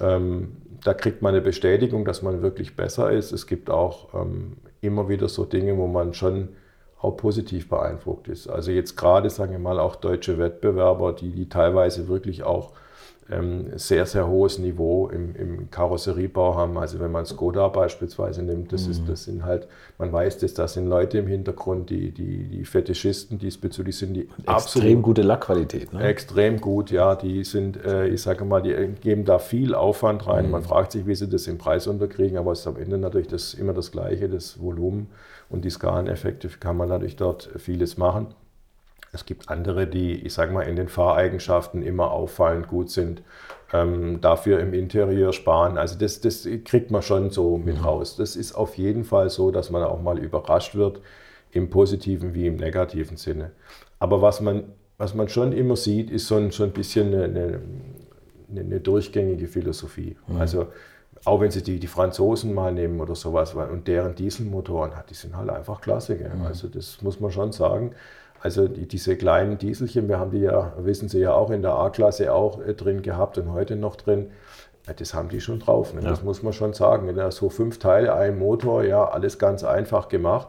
ähm, 0.00 0.58
da 0.84 0.94
kriegt 0.94 1.20
man 1.20 1.34
eine 1.34 1.42
Bestätigung, 1.42 2.04
dass 2.04 2.22
man 2.22 2.42
wirklich 2.42 2.76
besser 2.76 3.10
ist. 3.10 3.32
Es 3.32 3.48
gibt 3.48 3.70
auch 3.70 4.14
ähm, 4.14 4.58
immer 4.82 5.08
wieder 5.08 5.28
so 5.28 5.44
Dinge, 5.44 5.76
wo 5.76 5.88
man 5.88 6.14
schon 6.14 6.50
auch 7.00 7.16
positiv 7.16 7.68
beeindruckt 7.68 8.28
ist. 8.28 8.46
Also 8.46 8.70
jetzt 8.70 8.96
gerade, 8.96 9.30
sagen 9.30 9.50
wir 9.50 9.58
mal, 9.58 9.80
auch 9.80 9.96
deutsche 9.96 10.38
Wettbewerber, 10.38 11.12
die, 11.12 11.32
die 11.32 11.48
teilweise 11.48 12.06
wirklich 12.06 12.44
auch 12.44 12.70
sehr, 13.74 14.06
sehr 14.06 14.28
hohes 14.28 14.58
Niveau 14.58 15.08
im, 15.08 15.34
im 15.34 15.70
Karosseriebau 15.70 16.54
haben. 16.54 16.78
Also 16.78 17.00
wenn 17.00 17.10
man 17.10 17.26
Skoda 17.26 17.68
beispielsweise 17.68 18.42
nimmt, 18.42 18.72
das, 18.72 18.84
mhm. 18.84 18.90
ist, 18.92 19.08
das 19.08 19.24
sind 19.24 19.44
halt, 19.44 19.66
man 19.98 20.12
weiß, 20.12 20.38
dass 20.38 20.54
das 20.54 20.74
sind 20.74 20.86
Leute 20.86 21.18
im 21.18 21.26
Hintergrund, 21.26 21.90
die, 21.90 22.12
die, 22.12 22.44
die 22.44 22.64
Fetischisten 22.64 23.38
diesbezüglich 23.38 23.96
sind, 23.96 24.14
die 24.14 24.22
extrem 24.22 24.46
absolut, 24.46 25.02
gute 25.02 25.22
Lackqualität. 25.22 25.92
Ne? 25.92 26.04
Extrem 26.04 26.60
gut, 26.60 26.92
ja. 26.92 27.16
Die 27.16 27.42
sind, 27.42 27.84
äh, 27.84 28.06
ich 28.06 28.22
sage 28.22 28.44
mal, 28.44 28.62
die 28.62 28.74
geben 29.00 29.24
da 29.24 29.40
viel 29.40 29.74
Aufwand 29.74 30.26
rein. 30.28 30.46
Mhm. 30.46 30.52
Man 30.52 30.62
fragt 30.62 30.92
sich, 30.92 31.06
wie 31.06 31.14
sie 31.14 31.28
das 31.28 31.48
im 31.48 31.58
Preis 31.58 31.88
unterkriegen, 31.88 32.38
aber 32.38 32.52
es 32.52 32.60
ist 32.60 32.66
am 32.68 32.76
Ende 32.76 32.96
natürlich 32.96 33.28
das, 33.28 33.54
immer 33.54 33.72
das 33.72 33.90
Gleiche, 33.90 34.28
das 34.28 34.60
Volumen 34.60 35.08
und 35.48 35.64
die 35.64 35.70
Skaleneffekte 35.70 36.48
kann 36.60 36.76
man 36.76 36.88
natürlich 36.88 37.16
dort 37.16 37.50
vieles 37.56 37.96
machen. 37.96 38.28
Es 39.16 39.26
gibt 39.26 39.48
andere, 39.48 39.86
die, 39.86 40.14
ich 40.26 40.34
sage 40.34 40.52
mal, 40.52 40.62
in 40.62 40.76
den 40.76 40.88
Fahreigenschaften 40.88 41.82
immer 41.82 42.10
auffallend 42.10 42.68
gut 42.68 42.90
sind, 42.90 43.22
ähm, 43.72 44.20
dafür 44.20 44.60
im 44.60 44.74
Interieur 44.74 45.32
sparen. 45.32 45.78
Also 45.78 45.98
das, 45.98 46.20
das 46.20 46.46
kriegt 46.64 46.90
man 46.90 47.02
schon 47.02 47.30
so 47.30 47.56
mit 47.56 47.78
mhm. 47.78 47.84
raus. 47.84 48.16
Das 48.16 48.36
ist 48.36 48.54
auf 48.54 48.76
jeden 48.76 49.04
Fall 49.04 49.30
so, 49.30 49.50
dass 49.50 49.70
man 49.70 49.82
auch 49.82 50.00
mal 50.00 50.18
überrascht 50.18 50.74
wird, 50.74 51.00
im 51.50 51.70
positiven 51.70 52.34
wie 52.34 52.46
im 52.46 52.56
negativen 52.56 53.16
Sinne. 53.16 53.52
Aber 53.98 54.20
was 54.20 54.40
man, 54.40 54.64
was 54.98 55.14
man 55.14 55.28
schon 55.28 55.52
immer 55.52 55.76
sieht, 55.76 56.10
ist 56.10 56.26
so 56.26 56.36
ein, 56.36 56.50
so 56.50 56.64
ein 56.64 56.72
bisschen 56.72 57.14
eine, 57.14 57.24
eine, 57.24 57.60
eine 58.54 58.80
durchgängige 58.80 59.48
Philosophie. 59.48 60.16
Mhm. 60.26 60.36
Also 60.36 60.66
auch 61.24 61.40
wenn 61.40 61.50
Sie 61.50 61.62
die, 61.62 61.80
die 61.80 61.86
Franzosen 61.86 62.54
mal 62.54 62.72
nehmen 62.72 63.00
oder 63.00 63.14
sowas 63.14 63.54
und 63.54 63.88
deren 63.88 64.14
Dieselmotoren, 64.14 64.92
die 65.08 65.14
sind 65.14 65.36
halt 65.36 65.50
einfach 65.50 65.80
klasse. 65.80 66.14
Mhm. 66.14 66.44
Also 66.44 66.68
das 66.68 67.02
muss 67.02 67.20
man 67.20 67.30
schon 67.30 67.52
sagen. 67.52 67.92
Also 68.46 68.68
die, 68.68 68.86
diese 68.86 69.16
kleinen 69.16 69.58
Dieselchen, 69.58 70.08
wir 70.08 70.20
haben 70.20 70.30
die 70.30 70.38
ja, 70.38 70.72
wissen 70.78 71.08
Sie 71.08 71.18
ja 71.18 71.32
auch 71.32 71.50
in 71.50 71.62
der 71.62 71.72
A-Klasse 71.72 72.32
auch 72.32 72.64
äh, 72.64 72.74
drin 72.74 73.02
gehabt 73.02 73.38
und 73.38 73.52
heute 73.52 73.74
noch 73.74 73.96
drin. 73.96 74.30
Das 74.98 75.14
haben 75.14 75.28
die 75.28 75.40
schon 75.40 75.58
drauf, 75.58 75.94
ne? 75.94 76.00
ja. 76.00 76.10
das 76.10 76.22
muss 76.22 76.44
man 76.44 76.52
schon 76.52 76.72
sagen. 76.72 77.12
So 77.32 77.50
fünf 77.50 77.80
Teile, 77.80 78.14
ein 78.14 78.38
Motor, 78.38 78.84
ja, 78.84 79.04
alles 79.04 79.40
ganz 79.40 79.64
einfach 79.64 80.08
gemacht 80.08 80.46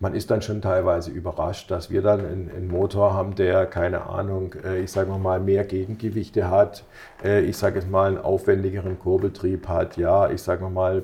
man 0.00 0.14
ist 0.14 0.30
dann 0.30 0.40
schon 0.40 0.62
teilweise 0.62 1.10
überrascht, 1.10 1.70
dass 1.70 1.90
wir 1.90 2.00
dann 2.00 2.20
einen, 2.20 2.50
einen 2.50 2.68
Motor 2.68 3.12
haben, 3.12 3.34
der, 3.34 3.66
keine 3.66 4.06
Ahnung, 4.06 4.54
äh, 4.64 4.80
ich 4.80 4.90
sage 4.90 5.10
mal, 5.12 5.40
mehr 5.40 5.64
Gegengewichte 5.64 6.50
hat, 6.50 6.84
äh, 7.22 7.42
ich 7.42 7.58
sage 7.58 7.78
es 7.78 7.86
mal, 7.86 8.08
einen 8.08 8.18
aufwendigeren 8.18 8.98
Kurbeltrieb 8.98 9.68
hat, 9.68 9.98
ja, 9.98 10.30
ich 10.30 10.40
sage 10.42 10.68
mal, 10.70 11.00
äh, 11.00 11.02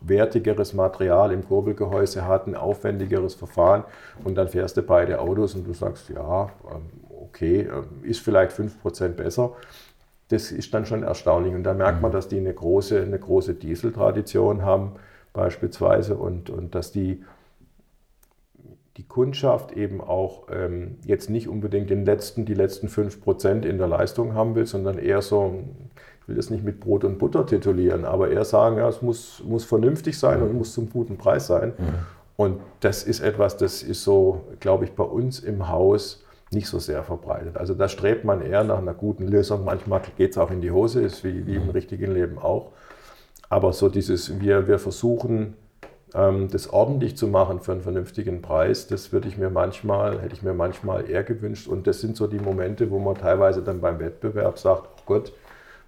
wertigeres 0.00 0.74
Material 0.74 1.30
im 1.32 1.46
Kurbelgehäuse 1.46 2.26
hat, 2.26 2.48
ein 2.48 2.56
aufwendigeres 2.56 3.34
Verfahren 3.34 3.84
und 4.24 4.34
dann 4.34 4.48
fährst 4.48 4.76
du 4.76 4.82
beide 4.82 5.20
Autos 5.20 5.54
und 5.54 5.64
du 5.64 5.72
sagst, 5.72 6.08
ja, 6.08 6.50
ähm, 6.68 6.82
okay, 7.22 7.68
ist 8.02 8.20
vielleicht 8.20 8.50
5% 8.52 9.10
besser. 9.10 9.52
Das 10.28 10.50
ist 10.50 10.74
dann 10.74 10.84
schon 10.84 11.04
erstaunlich 11.04 11.54
und 11.54 11.62
da 11.62 11.74
merkt 11.74 12.02
man, 12.02 12.10
mhm. 12.10 12.14
dass 12.14 12.26
die 12.26 12.38
eine 12.38 12.52
große, 12.52 13.02
eine 13.02 13.20
große 13.20 13.54
Dieseltradition 13.54 14.62
haben 14.62 14.96
beispielsweise 15.32 16.16
und, 16.16 16.50
und 16.50 16.74
dass 16.74 16.90
die 16.90 17.22
die 18.96 19.04
Kundschaft 19.04 19.72
eben 19.72 20.00
auch 20.00 20.48
ähm, 20.50 20.96
jetzt 21.04 21.30
nicht 21.30 21.48
unbedingt 21.48 21.88
den 21.88 22.04
letzten, 22.04 22.44
die 22.44 22.54
letzten 22.54 22.88
5% 22.88 23.64
in 23.64 23.78
der 23.78 23.88
Leistung 23.88 24.34
haben 24.34 24.54
will, 24.54 24.66
sondern 24.66 24.98
eher 24.98 25.22
so, 25.22 25.64
ich 26.20 26.28
will 26.28 26.36
das 26.36 26.50
nicht 26.50 26.62
mit 26.62 26.80
Brot 26.80 27.04
und 27.04 27.18
Butter 27.18 27.46
titulieren, 27.46 28.04
aber 28.04 28.30
eher 28.30 28.44
sagen, 28.44 28.76
ja, 28.76 28.88
es 28.88 29.00
muss, 29.00 29.42
muss 29.46 29.64
vernünftig 29.64 30.18
sein 30.18 30.40
mhm. 30.40 30.46
und 30.46 30.58
muss 30.58 30.74
zum 30.74 30.90
guten 30.90 31.16
Preis 31.16 31.46
sein. 31.46 31.72
Mhm. 31.78 31.94
Und 32.36 32.60
das 32.80 33.02
ist 33.04 33.20
etwas, 33.20 33.56
das 33.56 33.82
ist 33.82 34.04
so, 34.04 34.44
glaube 34.60 34.84
ich, 34.84 34.92
bei 34.92 35.04
uns 35.04 35.40
im 35.40 35.68
Haus 35.68 36.24
nicht 36.50 36.66
so 36.66 36.78
sehr 36.78 37.02
verbreitet. 37.02 37.56
Also 37.56 37.74
da 37.74 37.88
strebt 37.88 38.24
man 38.24 38.42
eher 38.42 38.62
nach 38.62 38.78
einer 38.78 38.94
guten 38.94 39.26
Lösung. 39.26 39.64
Manchmal 39.64 40.02
geht 40.18 40.32
es 40.32 40.38
auch 40.38 40.50
in 40.50 40.60
die 40.60 40.70
Hose, 40.70 41.00
ist 41.00 41.24
wie, 41.24 41.46
wie 41.46 41.54
im 41.54 41.64
mhm. 41.64 41.70
richtigen 41.70 42.12
Leben 42.12 42.38
auch. 42.38 42.72
Aber 43.48 43.72
so 43.72 43.88
dieses, 43.88 44.40
wir, 44.40 44.66
wir 44.66 44.78
versuchen, 44.78 45.54
das 46.12 46.70
ordentlich 46.70 47.16
zu 47.16 47.26
machen 47.26 47.60
für 47.60 47.72
einen 47.72 47.80
vernünftigen 47.80 48.42
Preis, 48.42 48.86
das 48.86 49.12
würde 49.12 49.28
ich 49.28 49.38
mir 49.38 49.48
manchmal, 49.48 50.20
hätte 50.20 50.34
ich 50.34 50.42
mir 50.42 50.52
manchmal 50.52 51.08
eher 51.08 51.22
gewünscht. 51.24 51.68
Und 51.68 51.86
das 51.86 52.00
sind 52.00 52.16
so 52.16 52.26
die 52.26 52.38
Momente, 52.38 52.90
wo 52.90 52.98
man 52.98 53.14
teilweise 53.14 53.62
dann 53.62 53.80
beim 53.80 53.98
Wettbewerb 53.98 54.58
sagt, 54.58 54.88
oh 54.98 55.02
Gott, 55.06 55.32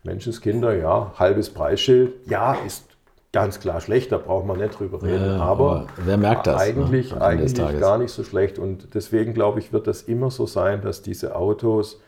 Menschenskinder, 0.03 0.75
ja, 0.75 1.13
halbes 1.19 1.51
Preisschild, 1.51 2.13
ja, 2.27 2.55
ist 2.67 2.87
ganz 3.33 3.61
klar 3.61 3.81
schlecht, 3.81 4.13
da 4.13 4.19
braucht 4.19 4.47
man 4.47 4.59
nicht 4.59 4.79
drüber 4.79 5.03
reden. 5.03 5.27
Ja, 5.27 5.41
aber, 5.41 5.71
aber, 5.71 5.87
wer 6.05 6.17
merkt 6.17 6.47
das? 6.47 6.61
Eigentlich, 6.61 7.13
ne, 7.13 7.21
eigentlich 7.21 7.81
gar 7.81 7.99
nicht 7.99 8.13
so 8.13 8.23
schlecht. 8.25 8.59
Und 8.59 8.95
deswegen 8.95 9.35
glaube 9.35 9.59
ich, 9.59 9.73
wird 9.73 9.87
das 9.87 10.03
immer 10.03 10.31
so 10.31 10.47
sein, 10.47 10.81
dass 10.81 11.03
diese 11.03 11.37
Autos 11.37 12.01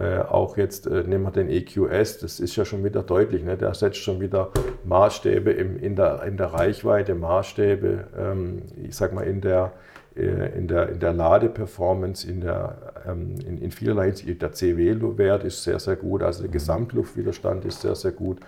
äh, 0.00 0.20
auch 0.20 0.56
jetzt 0.56 0.86
äh, 0.86 1.02
nehmen 1.02 1.24
wir 1.24 1.30
den 1.30 1.50
EQS, 1.50 2.18
das 2.18 2.40
ist 2.40 2.56
ja 2.56 2.64
schon 2.64 2.82
wieder 2.84 3.02
deutlich, 3.02 3.44
ne? 3.44 3.58
der 3.58 3.74
setzt 3.74 3.98
schon 3.98 4.18
wieder 4.20 4.50
Maßstäbe 4.84 5.50
im, 5.50 5.76
in, 5.76 5.94
der, 5.94 6.22
in 6.22 6.38
der 6.38 6.46
Reichweite, 6.46 7.14
Maßstäbe, 7.14 8.06
ähm, 8.18 8.62
ich 8.82 8.96
sag 8.96 9.12
mal, 9.12 9.24
in 9.24 9.42
der, 9.42 9.72
äh, 10.16 10.56
in 10.56 10.68
der, 10.68 10.88
in 10.88 11.00
der 11.00 11.12
Ladeperformance, 11.12 12.26
in, 12.26 12.40
der, 12.40 12.94
ähm, 13.06 13.34
in, 13.46 13.58
in 13.58 13.70
vielerlei 13.70 14.06
Hinsicht. 14.06 14.40
Der 14.40 14.52
CW-Wert 14.52 15.44
ist 15.44 15.62
sehr, 15.64 15.78
sehr 15.78 15.96
gut, 15.96 16.22
also 16.22 16.42
der 16.44 16.50
Gesamtluftwiderstand 16.50 17.66
ist 17.66 17.82
sehr, 17.82 17.94
sehr 17.94 18.12
gut. 18.12 18.38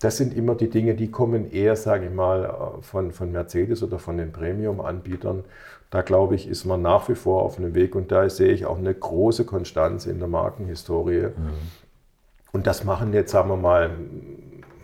Das 0.00 0.18
sind 0.18 0.34
immer 0.34 0.54
die 0.54 0.68
Dinge, 0.68 0.94
die 0.94 1.10
kommen 1.10 1.50
eher, 1.50 1.76
sage 1.76 2.06
ich 2.06 2.12
mal, 2.12 2.78
von, 2.82 3.12
von 3.12 3.32
Mercedes 3.32 3.82
oder 3.82 3.98
von 3.98 4.18
den 4.18 4.32
Premium-Anbietern. 4.32 5.44
Da 5.90 6.02
glaube 6.02 6.34
ich, 6.34 6.48
ist 6.48 6.64
man 6.64 6.82
nach 6.82 7.08
wie 7.08 7.14
vor 7.14 7.42
auf 7.42 7.58
einem 7.58 7.74
Weg 7.74 7.94
und 7.94 8.12
da 8.12 8.28
sehe 8.28 8.52
ich 8.52 8.66
auch 8.66 8.78
eine 8.78 8.92
große 8.92 9.44
Konstanz 9.44 10.06
in 10.06 10.18
der 10.18 10.28
Markenhistorie. 10.28 11.28
Mhm. 11.28 11.52
Und 12.52 12.66
das 12.66 12.84
machen 12.84 13.12
jetzt, 13.12 13.30
sagen 13.30 13.48
wir 13.48 13.56
mal, 13.56 13.90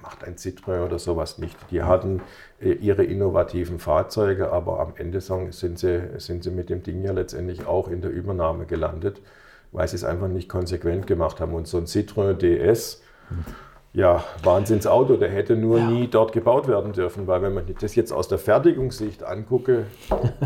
macht 0.00 0.24
ein 0.24 0.36
Citroën 0.36 0.84
oder 0.84 0.98
sowas 0.98 1.38
nicht. 1.38 1.56
Die 1.70 1.82
hatten 1.82 2.20
äh, 2.60 2.72
ihre 2.72 3.04
innovativen 3.04 3.78
Fahrzeuge, 3.78 4.50
aber 4.50 4.80
am 4.80 4.94
Ende 4.96 5.20
sind 5.20 5.78
sie, 5.78 6.00
sind 6.18 6.44
sie 6.44 6.50
mit 6.50 6.70
dem 6.70 6.82
Ding 6.82 7.02
ja 7.02 7.12
letztendlich 7.12 7.66
auch 7.66 7.88
in 7.88 8.00
der 8.00 8.10
Übernahme 8.10 8.64
gelandet, 8.64 9.20
weil 9.72 9.88
sie 9.88 9.96
es 9.96 10.04
einfach 10.04 10.28
nicht 10.28 10.48
konsequent 10.48 11.06
gemacht 11.06 11.40
haben. 11.40 11.54
Und 11.54 11.66
so 11.66 11.78
ein 11.78 11.84
Citroën 11.84 12.34
DS, 12.34 13.02
mhm 13.28 13.44
ja, 13.94 14.24
Wahnsinnsauto, 14.42 15.16
der 15.16 15.28
hätte 15.28 15.54
nur 15.54 15.78
ja. 15.78 15.86
nie 15.86 16.08
dort 16.08 16.32
gebaut 16.32 16.66
werden 16.66 16.92
dürfen, 16.92 17.26
weil 17.26 17.42
wenn 17.42 17.52
man 17.52 17.64
das 17.80 17.94
jetzt 17.94 18.12
aus 18.12 18.26
der 18.26 18.38
Fertigungssicht 18.38 19.22
angucke, 19.22 19.84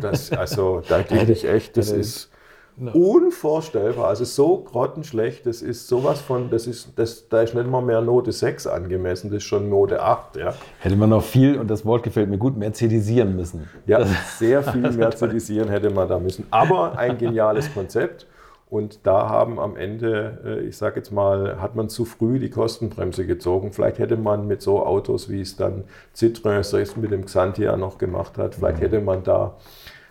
das, 0.00 0.32
also 0.32 0.82
da 0.88 1.02
gehe 1.08 1.24
ich 1.30 1.46
echt, 1.46 1.76
das 1.76 1.90
ist 1.92 2.30
no. 2.76 2.90
unvorstellbar, 2.90 4.08
also 4.08 4.24
so 4.24 4.58
grottenschlecht, 4.58 5.46
das 5.46 5.62
ist 5.62 5.86
sowas 5.86 6.20
von, 6.20 6.50
das 6.50 6.66
ist, 6.66 6.92
das, 6.96 7.28
da 7.28 7.42
ist 7.42 7.54
nicht 7.54 7.70
mal 7.70 7.82
mehr 7.82 8.00
Note 8.00 8.32
6 8.32 8.66
angemessen, 8.66 9.30
das 9.30 9.38
ist 9.38 9.44
schon 9.44 9.70
Note 9.70 10.02
8, 10.02 10.36
ja. 10.36 10.54
Hätte 10.80 10.96
man 10.96 11.10
noch 11.10 11.22
viel, 11.22 11.56
und 11.56 11.70
das 11.70 11.84
Wort 11.86 12.02
gefällt 12.02 12.28
mir 12.28 12.38
gut, 12.38 12.56
mercedisieren 12.56 13.36
müssen. 13.36 13.68
Ja, 13.86 14.04
sehr 14.38 14.64
viel 14.64 14.90
mercedisieren 14.90 15.68
hätte 15.68 15.90
man 15.90 16.08
da 16.08 16.18
müssen, 16.18 16.46
aber 16.50 16.98
ein 16.98 17.16
geniales 17.16 17.72
Konzept. 17.72 18.26
Und 18.68 19.06
da 19.06 19.28
haben 19.28 19.60
am 19.60 19.76
Ende, 19.76 20.38
äh, 20.44 20.60
ich 20.60 20.76
sage 20.76 20.96
jetzt 20.96 21.12
mal, 21.12 21.60
hat 21.60 21.76
man 21.76 21.88
zu 21.88 22.04
früh 22.04 22.40
die 22.40 22.50
Kostenbremse 22.50 23.24
gezogen. 23.24 23.72
Vielleicht 23.72 24.00
hätte 24.00 24.16
man 24.16 24.48
mit 24.48 24.60
so 24.60 24.84
Autos, 24.84 25.28
wie 25.28 25.40
es 25.40 25.56
dann 25.56 25.84
Citroën 26.16 26.64
selbst 26.64 26.96
mit 26.96 27.12
dem 27.12 27.24
Xantia 27.24 27.76
noch 27.76 27.98
gemacht 27.98 28.38
hat, 28.38 28.56
vielleicht 28.56 28.78
mhm. 28.78 28.82
hätte 28.82 29.00
man 29.00 29.22
da 29.22 29.56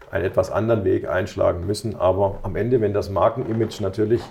einen 0.09 0.23
etwas 0.23 0.51
anderen 0.51 0.85
Weg 0.85 1.09
einschlagen 1.09 1.65
müssen. 1.65 1.95
Aber 1.95 2.39
am 2.43 2.55
Ende, 2.55 2.79
wenn 2.79 2.93
das 2.93 3.09
Markenimage 3.09 3.81
natürlich 3.81 4.21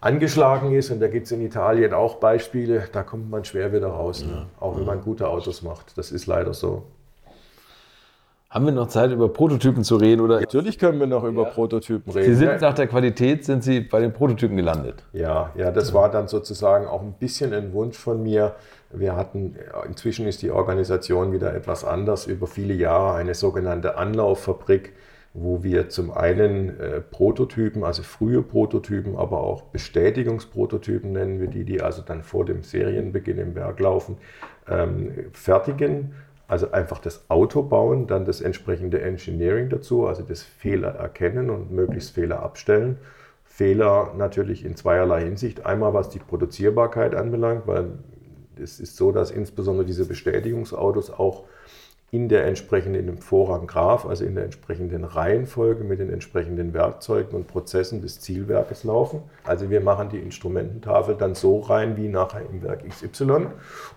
angeschlagen 0.00 0.72
ist, 0.72 0.90
und 0.90 1.00
da 1.00 1.08
gibt 1.08 1.26
es 1.26 1.32
in 1.32 1.40
Italien 1.40 1.94
auch 1.94 2.16
Beispiele, 2.16 2.84
da 2.92 3.02
kommt 3.02 3.30
man 3.30 3.44
schwer 3.44 3.72
wieder 3.72 3.88
raus, 3.88 4.24
ne? 4.24 4.46
auch 4.60 4.76
wenn 4.76 4.84
man 4.84 5.00
gute 5.00 5.28
Autos 5.28 5.62
macht. 5.62 5.96
Das 5.96 6.12
ist 6.12 6.26
leider 6.26 6.52
so. 6.52 6.84
Haben 8.50 8.64
wir 8.64 8.72
noch 8.72 8.88
Zeit, 8.88 9.12
über 9.12 9.28
Prototypen 9.28 9.84
zu 9.84 9.96
reden? 9.96 10.22
Oder? 10.22 10.40
Natürlich 10.40 10.78
können 10.78 10.98
wir 10.98 11.06
noch 11.06 11.22
über 11.24 11.42
ja. 11.42 11.50
Prototypen 11.50 12.10
reden. 12.14 12.24
Sie 12.24 12.34
sind 12.34 12.62
nach 12.62 12.72
der 12.72 12.86
Qualität, 12.86 13.44
sind 13.44 13.62
Sie 13.62 13.80
bei 13.80 14.00
den 14.00 14.14
Prototypen 14.14 14.56
gelandet? 14.56 15.04
Ja, 15.12 15.52
ja, 15.54 15.70
das 15.70 15.92
war 15.92 16.10
dann 16.10 16.28
sozusagen 16.28 16.86
auch 16.86 17.02
ein 17.02 17.12
bisschen 17.12 17.52
ein 17.52 17.74
Wunsch 17.74 17.98
von 17.98 18.22
mir. 18.22 18.54
Wir 18.90 19.16
hatten, 19.16 19.56
inzwischen 19.86 20.26
ist 20.26 20.40
die 20.40 20.50
Organisation 20.50 21.30
wieder 21.32 21.54
etwas 21.54 21.84
anders, 21.84 22.26
über 22.26 22.46
viele 22.46 22.72
Jahre 22.72 23.16
eine 23.18 23.34
sogenannte 23.34 23.98
Anlauffabrik, 23.98 24.94
wo 25.34 25.62
wir 25.62 25.90
zum 25.90 26.10
einen 26.10 26.80
äh, 26.80 27.02
Prototypen, 27.02 27.84
also 27.84 28.02
frühe 28.02 28.40
Prototypen, 28.40 29.14
aber 29.14 29.40
auch 29.42 29.60
Bestätigungsprototypen 29.64 31.12
nennen 31.12 31.38
wir 31.38 31.48
die, 31.48 31.64
die 31.64 31.82
also 31.82 32.00
dann 32.00 32.22
vor 32.22 32.46
dem 32.46 32.62
Serienbeginn 32.62 33.36
im 33.36 33.54
Werk 33.54 33.78
laufen, 33.78 34.16
ähm, 34.66 35.12
fertigen 35.34 36.14
also 36.48 36.72
einfach 36.72 36.98
das 36.98 37.26
Auto 37.28 37.62
bauen, 37.62 38.06
dann 38.06 38.24
das 38.24 38.40
entsprechende 38.40 39.02
Engineering 39.02 39.68
dazu, 39.68 40.06
also 40.06 40.22
das 40.22 40.42
Fehler 40.42 40.94
erkennen 40.94 41.50
und 41.50 41.70
möglichst 41.70 42.14
Fehler 42.14 42.42
abstellen. 42.42 42.96
Fehler 43.44 44.14
natürlich 44.16 44.64
in 44.64 44.74
zweierlei 44.74 45.24
Hinsicht. 45.24 45.66
Einmal 45.66 45.92
was 45.92 46.08
die 46.08 46.18
Produzierbarkeit 46.18 47.14
anbelangt, 47.14 47.66
weil 47.66 47.90
es 48.56 48.80
ist 48.80 48.96
so, 48.96 49.12
dass 49.12 49.30
insbesondere 49.30 49.86
diese 49.86 50.06
Bestätigungsautos 50.06 51.10
auch 51.10 51.44
in 52.10 52.28
der 52.30 52.46
entsprechenden 52.46 53.18
Vorrang 53.18 53.66
Graph, 53.66 54.06
also 54.06 54.24
in 54.24 54.34
der 54.34 54.44
entsprechenden 54.44 55.04
Reihenfolge 55.04 55.84
mit 55.84 55.98
den 55.98 56.10
entsprechenden 56.10 56.72
Werkzeugen 56.72 57.34
und 57.34 57.48
Prozessen 57.48 58.00
des 58.00 58.20
Zielwerkes 58.20 58.84
laufen. 58.84 59.20
Also 59.44 59.68
wir 59.68 59.82
machen 59.82 60.08
die 60.08 60.18
Instrumententafel 60.18 61.16
dann 61.16 61.34
so 61.34 61.60
rein 61.60 61.98
wie 61.98 62.08
nachher 62.08 62.40
im 62.50 62.62
Werk 62.62 62.88
XY 62.88 63.48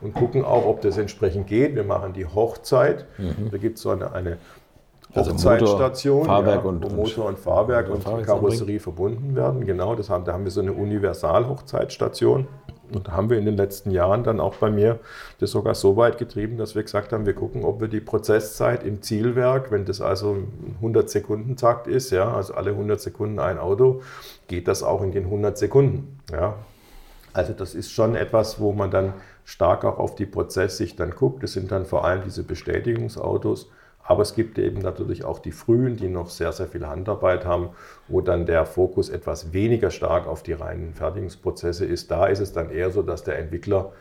und 0.02 0.14
gucken 0.14 0.44
auch, 0.44 0.66
ob 0.66 0.82
das 0.82 0.98
entsprechend 0.98 1.48
geht. 1.48 1.76
Wir 1.76 1.86
machen 1.86 2.12
die 2.12 2.26
Hochzeit. 2.26 3.06
Mhm. 3.18 3.50
Da 3.50 3.58
gibt 3.58 3.78
es 3.78 3.84
so 3.84 3.92
eine, 3.92 4.12
eine 4.12 4.38
also 5.14 5.32
Hochzeitstation, 5.32 6.20
Motor, 6.20 6.36
Fahrwerk 6.36 6.64
ja, 6.64 6.70
und, 6.70 6.84
wo 6.84 6.90
Motor 6.96 7.26
und 7.28 7.40
Fahrwerk 7.40 7.90
und, 7.90 8.06
und 8.06 8.26
Karosserie 8.26 8.80
verbunden 8.80 9.36
werden. 9.36 9.66
Genau, 9.66 9.96
das 9.96 10.10
haben, 10.10 10.26
da 10.26 10.34
haben 10.34 10.44
wir 10.44 10.52
so 10.52 10.62
eine 10.62 10.74
Universal-Hochzeitsstation 10.74 12.48
Und 12.94 13.08
da 13.08 13.14
haben 13.14 13.30
wir 13.30 13.38
in 13.38 13.46
den 13.46 13.58
letzten 13.58 13.92
Jahren 13.92 14.24
dann 14.24 14.40
auch 14.40 14.56
bei 14.56 14.70
mir 14.70 15.00
das 15.40 15.52
sogar 15.52 15.76
so 15.76 15.98
weit 15.98 16.18
getrieben, 16.18 16.58
dass 16.58 16.76
wir 16.76 16.84
gesagt 16.84 17.14
haben, 17.14 17.26
wir 17.26 17.34
gucken, 17.34 17.64
ob 17.64 17.82
wir 17.82 17.88
die 17.88 18.00
Prozesszeit 18.00 18.84
im 18.84 19.02
Zielwerk, 19.02 19.72
wenn 19.72 19.86
das 19.86 20.02
also 20.02 20.34
ein 20.34 20.78
100-Sekunden-Takt 20.82 21.88
ist, 21.88 22.12
ja, 22.12 22.34
also 22.34 22.54
alle 22.54 22.72
100 22.72 23.00
Sekunden 23.00 23.40
ein 23.40 23.58
Auto, 23.58 24.02
geht 24.48 24.68
das 24.68 24.84
auch 24.84 25.02
in 25.02 25.12
den 25.12 25.26
100 25.26 25.58
Sekunden. 25.58 26.20
Ja. 26.32 26.56
Also 27.34 27.54
das 27.54 27.76
ist 27.76 27.92
schon 27.92 28.16
etwas, 28.16 28.60
wo 28.60 28.74
man 28.74 28.92
dann 28.92 29.14
stark 29.46 29.86
auch 29.86 29.98
auf 29.98 30.16
die 30.16 30.26
Prozesssicht 30.26 31.00
dann 31.00 31.12
guckt. 31.12 31.44
Das 31.44 31.54
sind 31.54 31.72
dann 31.72 31.86
vor 31.86 32.06
allem 32.06 32.24
diese 32.24 32.44
Bestätigungsautos. 32.44 33.70
Aber 34.04 34.22
es 34.22 34.36
gibt 34.36 34.58
eben 34.58 34.80
natürlich 34.80 35.24
auch 35.24 35.40
die 35.40 35.52
frühen, 35.52 35.96
die 35.98 36.08
noch 36.08 36.30
sehr, 36.30 36.52
sehr 36.52 36.68
viel 36.68 36.86
Handarbeit 36.88 37.46
haben, 37.46 37.70
wo 38.08 38.22
dann 38.22 38.46
der 38.46 38.66
Fokus 38.66 39.10
etwas 39.10 39.54
weniger 39.54 39.92
stark 39.92 40.28
auf 40.28 40.44
die 40.44 40.54
reinen 40.54 40.94
Fertigungsprozesse 40.94 41.86
ist. 41.86 42.12
Da 42.12 42.28
ist 42.28 42.40
es 42.40 42.54
dann 42.54 42.72
eher 42.72 42.92
so, 42.92 43.02
dass 43.02 43.24
der 43.24 43.38
Entwickler 43.40 43.92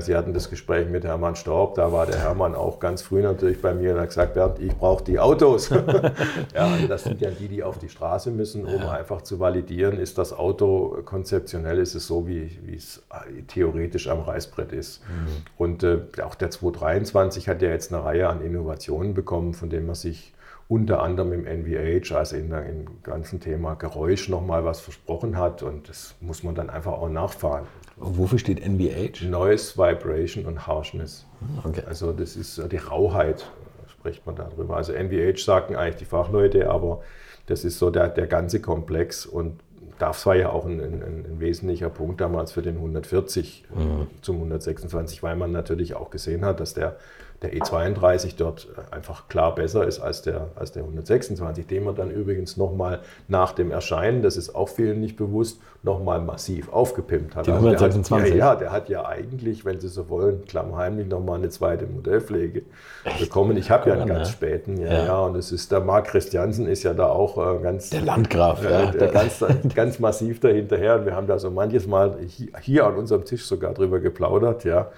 Sie 0.00 0.14
hatten 0.14 0.32
das 0.32 0.48
Gespräch 0.48 0.88
mit 0.88 1.04
Hermann 1.04 1.34
Staub, 1.34 1.74
da 1.74 1.92
war 1.92 2.06
der 2.06 2.20
Hermann 2.20 2.54
auch 2.54 2.78
ganz 2.78 3.02
früh 3.02 3.20
natürlich 3.20 3.60
bei 3.60 3.74
mir 3.74 3.94
und 3.94 4.00
hat 4.00 4.08
gesagt, 4.08 4.34
Bernd, 4.34 4.60
ich 4.60 4.76
brauche 4.76 5.02
die 5.02 5.18
Autos. 5.18 5.70
ja, 6.54 6.66
also 6.66 6.86
das 6.86 7.02
sind 7.02 7.20
ja 7.20 7.30
die, 7.30 7.48
die 7.48 7.64
auf 7.64 7.78
die 7.78 7.88
Straße 7.88 8.30
müssen, 8.30 8.64
um 8.64 8.80
ja. 8.80 8.92
einfach 8.92 9.22
zu 9.22 9.40
validieren, 9.40 9.98
ist 9.98 10.18
das 10.18 10.32
Auto 10.32 10.98
konzeptionell, 11.04 11.78
ist 11.78 11.96
es 11.96 12.06
so, 12.06 12.28
wie, 12.28 12.58
wie 12.64 12.76
es 12.76 13.02
theoretisch 13.48 14.08
am 14.08 14.20
Reißbrett 14.20 14.72
ist. 14.72 15.02
Mhm. 15.08 15.26
Und 15.58 15.82
äh, 15.82 15.98
auch 16.24 16.36
der 16.36 16.50
223 16.50 17.48
hat 17.48 17.60
ja 17.60 17.70
jetzt 17.70 17.92
eine 17.92 18.04
Reihe 18.04 18.28
an 18.28 18.40
Innovationen 18.40 19.14
bekommen, 19.14 19.52
von 19.52 19.68
denen 19.68 19.86
man 19.86 19.96
sich 19.96 20.32
unter 20.68 21.02
anderem 21.02 21.32
im 21.32 21.44
NVH, 21.44 22.16
also 22.16 22.36
in 22.36 22.50
der, 22.50 22.64
im 22.66 23.02
ganzen 23.02 23.40
Thema 23.40 23.74
Geräusch, 23.74 24.28
nochmal 24.28 24.64
was 24.64 24.80
versprochen 24.80 25.36
hat. 25.36 25.62
Und 25.62 25.88
das 25.88 26.14
muss 26.20 26.42
man 26.42 26.54
dann 26.54 26.70
einfach 26.70 26.92
auch 26.92 27.08
nachfahren. 27.08 27.66
Wofür 27.96 28.38
steht 28.38 28.60
NVH? 28.60 29.24
Noise, 29.28 29.76
Vibration 29.76 30.46
und 30.46 30.66
Harshness. 30.66 31.26
Ah, 31.40 31.68
okay. 31.68 31.82
Also 31.86 32.12
das 32.12 32.36
ist 32.36 32.60
die 32.70 32.76
Rauheit, 32.76 33.46
spricht 33.88 34.26
man 34.26 34.36
darüber. 34.36 34.76
Also 34.76 34.92
NVH 34.92 35.38
sagen 35.44 35.76
eigentlich 35.76 35.96
die 35.96 36.04
Fachleute, 36.04 36.70
aber 36.70 37.02
das 37.46 37.64
ist 37.64 37.78
so 37.78 37.90
der, 37.90 38.08
der 38.08 38.26
ganze 38.26 38.60
Komplex 38.60 39.26
und 39.26 39.60
das 39.98 40.26
war 40.26 40.34
ja 40.34 40.50
auch 40.50 40.66
ein, 40.66 40.80
ein, 40.80 41.02
ein 41.02 41.40
wesentlicher 41.40 41.88
Punkt 41.88 42.20
damals 42.20 42.52
für 42.52 42.62
den 42.62 42.76
140 42.76 43.64
mhm. 43.74 44.08
zum 44.20 44.36
126, 44.36 45.22
weil 45.22 45.36
man 45.36 45.52
natürlich 45.52 45.94
auch 45.94 46.10
gesehen 46.10 46.44
hat, 46.44 46.58
dass 46.58 46.74
der 46.74 46.96
der 47.42 47.52
E32 47.54 48.34
dort 48.36 48.68
einfach 48.90 49.28
klar 49.28 49.54
besser 49.54 49.86
ist 49.86 50.00
als 50.00 50.22
der, 50.22 50.48
als 50.54 50.72
der 50.72 50.82
126, 50.82 51.66
den 51.66 51.84
man 51.84 51.94
dann 51.94 52.10
übrigens 52.10 52.56
nochmal 52.56 53.00
nach 53.28 53.52
dem 53.52 53.70
Erscheinen, 53.70 54.22
das 54.22 54.36
ist 54.36 54.54
auch 54.54 54.68
vielen 54.68 55.00
nicht 55.00 55.16
bewusst, 55.16 55.60
nochmal 55.82 56.20
massiv 56.20 56.72
aufgepimpt 56.72 57.34
hat. 57.34 57.46
Die 57.46 57.50
126? 57.50 58.12
Also 58.12 58.34
der 58.36 58.44
hat, 58.44 58.60
ja, 58.60 58.66
ja, 58.66 58.70
der 58.70 58.72
hat 58.72 58.88
ja 58.88 59.06
eigentlich, 59.06 59.64
wenn 59.64 59.80
Sie 59.80 59.88
so 59.88 60.08
wollen, 60.08 60.44
klammheimlich 60.44 61.08
nochmal 61.08 61.38
eine 61.38 61.48
zweite 61.48 61.86
Modellpflege 61.86 62.62
Echt? 63.04 63.20
bekommen. 63.20 63.56
Ich 63.56 63.70
habe 63.70 63.90
ja 63.90 63.96
einen 63.96 64.06
ganz 64.06 64.28
ja. 64.28 64.32
späten, 64.32 64.80
ja, 64.80 64.92
ja, 64.92 65.04
ja, 65.06 65.18
und 65.20 65.36
es 65.36 65.50
ist 65.50 65.72
der 65.72 65.80
Marc 65.80 66.06
Christiansen 66.06 66.66
ist 66.66 66.84
ja 66.84 66.94
da 66.94 67.08
auch 67.08 67.36
äh, 67.38 67.62
ganz... 67.62 67.90
Der 67.90 68.02
Landgraf, 68.02 68.64
äh, 68.64 68.96
ja. 68.96 69.06
ganz, 69.10 69.44
ganz 69.74 69.98
massiv 69.98 70.38
dahinterher 70.40 71.00
und 71.00 71.06
wir 71.06 71.16
haben 71.16 71.26
da 71.26 71.38
so 71.38 71.50
manches 71.50 71.86
Mal 71.86 72.18
hier, 72.26 72.48
hier 72.60 72.86
an 72.86 72.94
unserem 72.94 73.24
Tisch 73.24 73.44
sogar 73.44 73.74
drüber 73.74 73.98
geplaudert, 73.98 74.64
ja. 74.64 74.90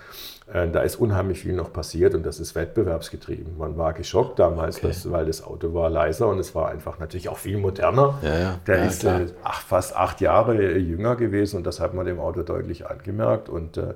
Äh, 0.47 0.69
da 0.69 0.83
ist 0.83 0.97
unheimlich 0.97 1.41
viel 1.41 1.55
noch 1.55 1.73
passiert 1.73 2.15
und 2.15 2.25
das 2.25 2.39
ist 2.39 2.55
wettbewerbsgetrieben. 2.55 3.57
Man 3.57 3.79
war 3.79 3.95
geschockt 3.95 4.39
damals, 4.39 4.77
okay. 4.79 4.89
dass, 4.89 5.11
weil 5.11 5.25
das 5.25 5.43
Auto 5.43 5.73
war 5.73 5.89
leiser 5.89 6.29
und 6.29 6.39
es 6.39 6.55
war 6.55 6.69
einfach 6.69 6.99
natürlich 6.99 7.31
auch 7.31 7.39
viel 7.39 7.57
moderner. 7.57 8.19
Ja, 8.23 8.39
ja. 8.39 8.61
Der 8.67 8.79
ja, 8.79 8.85
ist 8.85 9.05
äh, 9.05 9.27
ach, 9.43 9.63
fast 9.63 9.97
acht 9.97 10.21
Jahre 10.21 10.77
jünger 10.77 11.17
gewesen 11.17 11.57
und 11.57 11.67
das 11.67 11.81
hat 11.81 11.95
man 11.95 12.05
dem 12.05 12.21
Auto 12.21 12.43
deutlich 12.43 12.87
angemerkt. 12.87 13.49
Und 13.49 13.79
äh, 13.79 13.95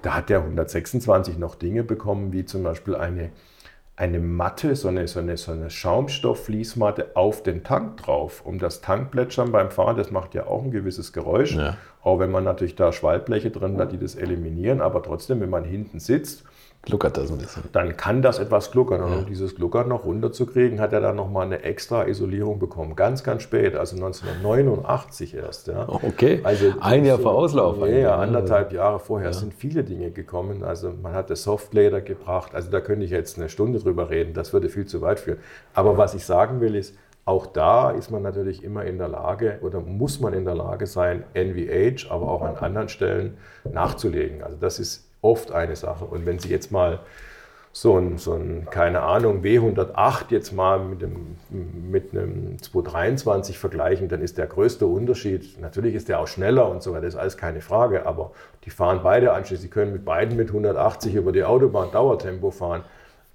da 0.00 0.14
hat 0.16 0.30
der 0.30 0.38
126 0.38 1.36
noch 1.36 1.54
Dinge 1.56 1.84
bekommen, 1.84 2.32
wie 2.32 2.46
zum 2.46 2.62
Beispiel 2.62 2.96
eine 2.96 3.30
eine 3.94 4.20
Matte, 4.20 4.74
so 4.74 4.88
eine, 4.88 5.06
so 5.06 5.20
eine, 5.20 5.36
so 5.36 5.52
eine 5.52 5.68
Schaumstofffließmatte 5.68 7.14
auf 7.14 7.42
den 7.42 7.62
Tank 7.62 7.98
drauf, 7.98 8.42
um 8.44 8.58
das 8.58 8.80
Tankplätschern 8.80 9.52
beim 9.52 9.70
Fahren, 9.70 9.96
das 9.96 10.10
macht 10.10 10.34
ja 10.34 10.46
auch 10.46 10.64
ein 10.64 10.70
gewisses 10.70 11.12
Geräusch, 11.12 11.54
ja. 11.54 11.76
auch 12.02 12.18
wenn 12.18 12.30
man 12.30 12.44
natürlich 12.44 12.74
da 12.74 12.92
Schwallbleche 12.92 13.50
drin 13.50 13.76
hat, 13.78 13.92
die 13.92 13.98
das 13.98 14.14
eliminieren, 14.14 14.80
aber 14.80 15.02
trotzdem, 15.02 15.40
wenn 15.40 15.50
man 15.50 15.64
hinten 15.64 16.00
sitzt 16.00 16.44
Gluckert 16.84 17.16
das 17.16 17.30
ein 17.30 17.38
bisschen. 17.38 17.62
Dann 17.70 17.96
kann 17.96 18.22
das 18.22 18.40
etwas 18.40 18.72
gluckern. 18.72 19.02
Und 19.02 19.16
um 19.16 19.26
dieses 19.26 19.54
Gluckern 19.54 19.88
noch 19.88 20.04
runterzukriegen, 20.04 20.80
hat 20.80 20.92
er 20.92 21.00
dann 21.00 21.14
nochmal 21.14 21.46
eine 21.46 21.62
extra 21.62 22.08
Isolierung 22.08 22.58
bekommen. 22.58 22.96
Ganz, 22.96 23.22
ganz 23.22 23.42
spät, 23.42 23.76
also 23.76 23.94
1989 23.94 25.36
erst. 25.36 25.68
Ja. 25.68 25.88
Okay, 25.88 26.40
also, 26.42 26.74
ein 26.80 27.04
Jahr 27.04 27.18
so, 27.18 27.22
vor 27.22 27.34
Auslauf. 27.34 27.78
Ja, 27.78 27.86
ja, 27.86 28.16
anderthalb 28.16 28.72
Jahre 28.72 28.98
vorher 28.98 29.28
ja. 29.28 29.32
sind 29.32 29.54
viele 29.54 29.84
Dinge 29.84 30.10
gekommen. 30.10 30.64
Also 30.64 30.92
man 31.00 31.12
hat 31.14 31.30
das 31.30 31.44
Softleder 31.44 32.00
gebracht. 32.00 32.52
Also 32.52 32.68
da 32.68 32.80
könnte 32.80 33.04
ich 33.04 33.12
jetzt 33.12 33.38
eine 33.38 33.48
Stunde 33.48 33.78
drüber 33.78 34.10
reden. 34.10 34.34
Das 34.34 34.52
würde 34.52 34.68
viel 34.68 34.86
zu 34.86 35.00
weit 35.02 35.20
führen. 35.20 35.38
Aber 35.74 35.96
was 35.98 36.14
ich 36.14 36.24
sagen 36.24 36.60
will 36.60 36.74
ist, 36.74 36.96
auch 37.24 37.46
da 37.46 37.92
ist 37.92 38.10
man 38.10 38.22
natürlich 38.22 38.64
immer 38.64 38.84
in 38.84 38.98
der 38.98 39.06
Lage 39.06 39.60
oder 39.62 39.80
muss 39.80 40.18
man 40.18 40.32
in 40.32 40.44
der 40.44 40.56
Lage 40.56 40.88
sein, 40.88 41.22
NVH, 41.34 42.10
aber 42.10 42.28
auch 42.28 42.42
an 42.42 42.56
anderen 42.56 42.88
Stellen 42.88 43.36
nachzulegen. 43.70 44.42
Also 44.42 44.56
das 44.56 44.80
ist 44.80 45.11
oft 45.22 45.52
eine 45.52 45.76
Sache. 45.76 46.04
Und 46.04 46.26
wenn 46.26 46.38
Sie 46.38 46.50
jetzt 46.50 46.70
mal 46.70 47.00
so 47.72 47.96
ein, 47.96 48.18
so 48.18 48.34
ein 48.34 48.66
keine 48.70 49.00
Ahnung, 49.00 49.42
W108 49.42 50.26
jetzt 50.28 50.52
mal 50.52 50.78
mit, 50.78 51.00
dem, 51.00 51.38
mit 51.90 52.12
einem 52.12 52.60
223 52.60 53.58
vergleichen, 53.58 54.08
dann 54.08 54.20
ist 54.20 54.36
der 54.36 54.46
größte 54.46 54.86
Unterschied, 54.86 55.58
natürlich 55.58 55.94
ist 55.94 56.10
der 56.10 56.20
auch 56.20 56.28
schneller 56.28 56.68
und 56.68 56.82
so 56.82 56.92
weiter, 56.92 57.06
das 57.06 57.14
ist 57.14 57.20
alles 57.20 57.36
keine 57.38 57.62
Frage, 57.62 58.04
aber 58.04 58.32
die 58.64 58.70
fahren 58.70 59.00
beide 59.02 59.32
anschließend, 59.32 59.62
Sie 59.62 59.70
können 59.70 59.92
mit 59.92 60.04
beiden 60.04 60.36
mit 60.36 60.48
180 60.48 61.14
über 61.14 61.32
die 61.32 61.44
Autobahn 61.44 61.90
Dauertempo 61.90 62.50
fahren. 62.50 62.84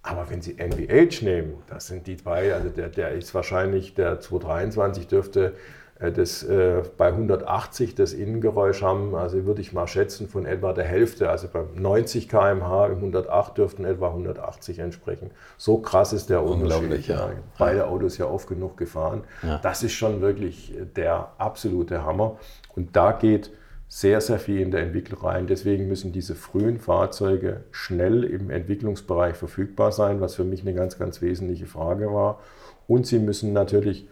Aber 0.03 0.29
wenn 0.29 0.41
Sie 0.41 0.55
NVH 0.57 1.25
nehmen, 1.25 1.55
das 1.67 1.87
sind 1.87 2.05
die 2.05 2.15
zwei, 2.15 2.53
also 2.53 2.69
der, 2.69 2.89
der 2.89 3.11
ist 3.11 3.33
wahrscheinlich, 3.33 3.95
der 3.95 4.21
223 4.21 5.07
dürfte 5.07 5.53
das 5.99 6.43
äh, 6.43 6.83
bei 6.97 7.07
180 7.07 7.95
das 7.95 8.13
Innengeräusch 8.13 8.83
haben, 8.83 9.15
also 9.15 9.45
würde 9.45 9.61
ich 9.61 9.73
mal 9.73 9.87
schätzen, 9.87 10.27
von 10.27 10.45
etwa 10.45 10.73
der 10.73 10.83
Hälfte. 10.83 11.29
Also 11.29 11.47
bei 11.51 11.63
90 11.75 12.29
km/h 12.29 12.87
im 12.87 12.97
108 12.97 13.57
dürften 13.57 13.83
etwa 13.83 14.09
180 14.09 14.79
entsprechen. 14.79 15.31
So 15.57 15.79
krass 15.79 16.13
ist 16.13 16.29
der 16.29 16.43
Unterschied. 16.43 17.07
Ja. 17.07 17.31
Beide 17.57 17.87
Autos 17.87 18.17
ja 18.17 18.27
oft 18.27 18.47
genug 18.47 18.77
gefahren. 18.77 19.23
Ja. 19.41 19.57
Das 19.63 19.81
ist 19.81 19.93
schon 19.93 20.21
wirklich 20.21 20.75
der 20.95 21.31
absolute 21.39 22.03
Hammer. 22.03 22.37
Und 22.75 22.95
da 22.95 23.11
geht 23.11 23.51
sehr, 23.87 24.21
sehr 24.21 24.37
viel 24.37 24.59
in 24.59 24.71
der 24.71 24.81
Entwicklung 24.81 25.21
rein. 25.21 25.47
Deswegen 25.47 25.87
müssen 25.87 26.11
diese 26.11 26.35
frühen 26.35 26.77
Fahrzeuge 26.77 27.63
schnell 27.71 28.23
im 28.23 28.51
Entwicklungsbereich 28.51 29.35
verfügbar 29.35 29.91
sein, 29.91 30.21
was 30.21 30.35
für 30.35 30.43
mich 30.43 30.61
eine 30.61 30.73
ganz, 30.73 30.99
ganz 30.99 31.21
wesentliche 31.21 31.65
Frage 31.65 32.13
war. 32.13 32.39
Und 32.87 33.07
sie 33.07 33.19
müssen 33.19 33.53
natürlich 33.53 34.07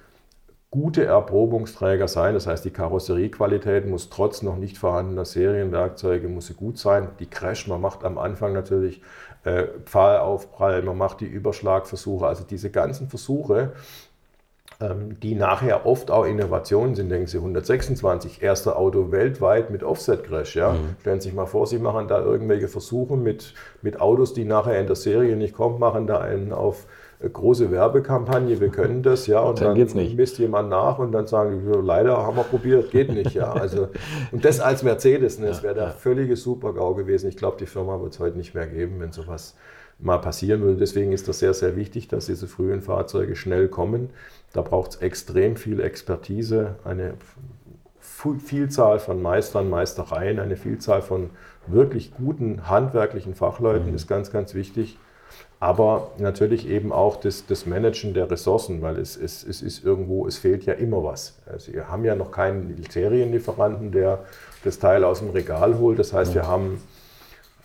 gute 0.76 1.05
Erprobungsträger 1.05 2.09
sein. 2.09 2.34
Das 2.34 2.47
heißt, 2.47 2.65
die 2.65 2.71
Karosseriequalität 2.71 3.88
muss 3.88 4.09
trotz 4.09 4.41
noch 4.41 4.57
nicht 4.57 4.78
vorhandener 4.78 5.23
Serienwerkzeuge 5.23 6.28
muss 6.28 6.47
sie 6.47 6.53
gut 6.53 6.78
sein. 6.78 7.07
Die 7.19 7.28
Crash, 7.28 7.67
man 7.67 7.80
macht 7.80 8.03
am 8.03 8.17
Anfang 8.17 8.51
natürlich 8.51 9.01
äh, 9.45 9.67
Pfahlaufprall, 9.86 10.82
man 10.82 10.97
macht 10.97 11.21
die 11.21 11.28
Überschlagversuche. 11.28 12.28
Also 12.28 12.43
diese 12.43 12.71
ganzen 12.71 13.07
Versuche, 13.07 13.71
ähm, 14.82 15.17
die 15.21 15.36
nachher 15.36 15.86
oft 15.86 16.11
auch 16.11 16.26
Innovationen 16.26 16.95
sind. 16.95 17.09
Denken 17.09 17.28
Sie, 17.28 17.38
126, 17.38 18.43
erster 18.43 18.78
Auto 18.78 19.13
weltweit 19.13 19.69
mit 19.69 19.82
Offset-Crash. 19.82 20.57
Ja? 20.57 20.73
Mhm. 20.73 20.97
Stellen 20.99 21.21
Sie 21.21 21.30
sich 21.30 21.36
mal 21.36 21.45
vor, 21.45 21.67
Sie 21.67 21.80
machen 21.80 22.09
da 22.09 22.19
irgendwelche 22.19 22.67
Versuche 22.67 23.15
mit, 23.15 23.53
mit 23.82 24.01
Autos, 24.01 24.34
die 24.34 24.43
nachher 24.43 24.78
in 24.78 24.88
der 24.88 24.97
Serie 24.97 25.38
nicht 25.38 25.55
kommen, 25.55 25.80
machen 25.80 26.05
da 26.05 26.19
einen 26.19 26.51
auf 26.51 26.86
große 27.30 27.71
Werbekampagne, 27.71 28.59
wir 28.59 28.69
können 28.69 29.03
das, 29.03 29.28
ja, 29.28 29.39
und 29.39 29.61
dann, 29.61 29.78
dann 29.78 30.15
misst 30.15 30.38
jemand 30.38 30.69
nach 30.69 30.99
und 30.99 31.11
dann 31.11 31.28
sagen 31.28 31.61
die, 31.65 31.78
leider 31.80 32.17
haben 32.17 32.38
wir 32.38 32.43
probiert, 32.43 32.91
geht 32.91 33.11
nicht, 33.11 33.34
ja. 33.34 33.51
Also, 33.53 33.89
und 34.32 34.43
das 34.45 34.59
als 34.59 34.84
Mercedes, 34.84 35.39
ne, 35.39 35.47
das 35.47 35.63
wäre 35.63 35.76
der 35.76 35.91
völlige 35.91 36.36
Super-GAU 36.36 36.95
gewesen. 36.95 37.30
Ich 37.30 37.38
glaube, 37.38 37.57
die 37.59 37.65
Firma 37.65 37.99
wird 38.01 38.13
es 38.13 38.19
heute 38.19 38.38
nicht 38.38 38.53
mehr 38.53 38.67
geben, 38.67 38.99
wenn 38.99 39.11
sowas 39.11 39.55
mal 39.99 40.17
passieren 40.17 40.61
würde. 40.61 40.78
Deswegen 40.78 41.11
ist 41.11 41.28
das 41.28 41.39
sehr, 41.39 41.53
sehr 41.53 41.76
wichtig, 41.76 42.07
dass 42.07 42.26
diese 42.26 42.47
frühen 42.47 42.82
Fahrzeuge 42.82 43.36
schnell 43.36 43.67
kommen. 43.67 44.09
Da 44.53 44.61
braucht 44.61 44.91
es 44.91 44.97
extrem 44.97 45.55
viel 45.55 45.80
Expertise, 45.80 46.76
eine 46.84 47.13
Vielzahl 48.39 48.99
von 48.99 49.21
Meistern, 49.21 49.69
Meistereien, 49.69 50.39
eine 50.39 50.55
Vielzahl 50.55 51.01
von 51.01 51.30
wirklich 51.67 52.13
guten 52.13 52.67
handwerklichen 52.69 53.36
Fachleuten 53.36 53.89
mhm. 53.89 53.95
ist 53.95 54.07
ganz, 54.07 54.32
ganz 54.32 54.53
wichtig 54.53 54.97
aber 55.60 56.12
natürlich 56.18 56.68
eben 56.68 56.91
auch 56.91 57.16
das, 57.18 57.45
das 57.45 57.66
Managen 57.66 58.14
der 58.14 58.30
Ressourcen, 58.30 58.82
weil 58.82 58.97
es, 58.97 59.16
es, 59.16 59.43
es 59.43 59.62
ist 59.62 59.84
irgendwo, 59.84 60.28
es 60.28 60.38
fehlt 60.38 60.66
ja 60.66 60.74
immer 60.74 61.03
was. 61.03 61.39
Also 61.45 61.74
wir 61.74 61.89
haben 61.89 62.03
ja 62.03 62.16
noch 62.16 62.32
keinen 62.32 62.84
Serienlieferanten, 62.89 63.91
der 63.91 64.20
das 64.64 64.80
Teil 64.80 65.03
aus 65.03 65.20
dem 65.20 65.30
Regal 65.30 65.78
holt. 65.78 65.99
Das 65.99 66.14
heißt, 66.14 66.34
wir 66.36 66.47
haben, 66.47 66.82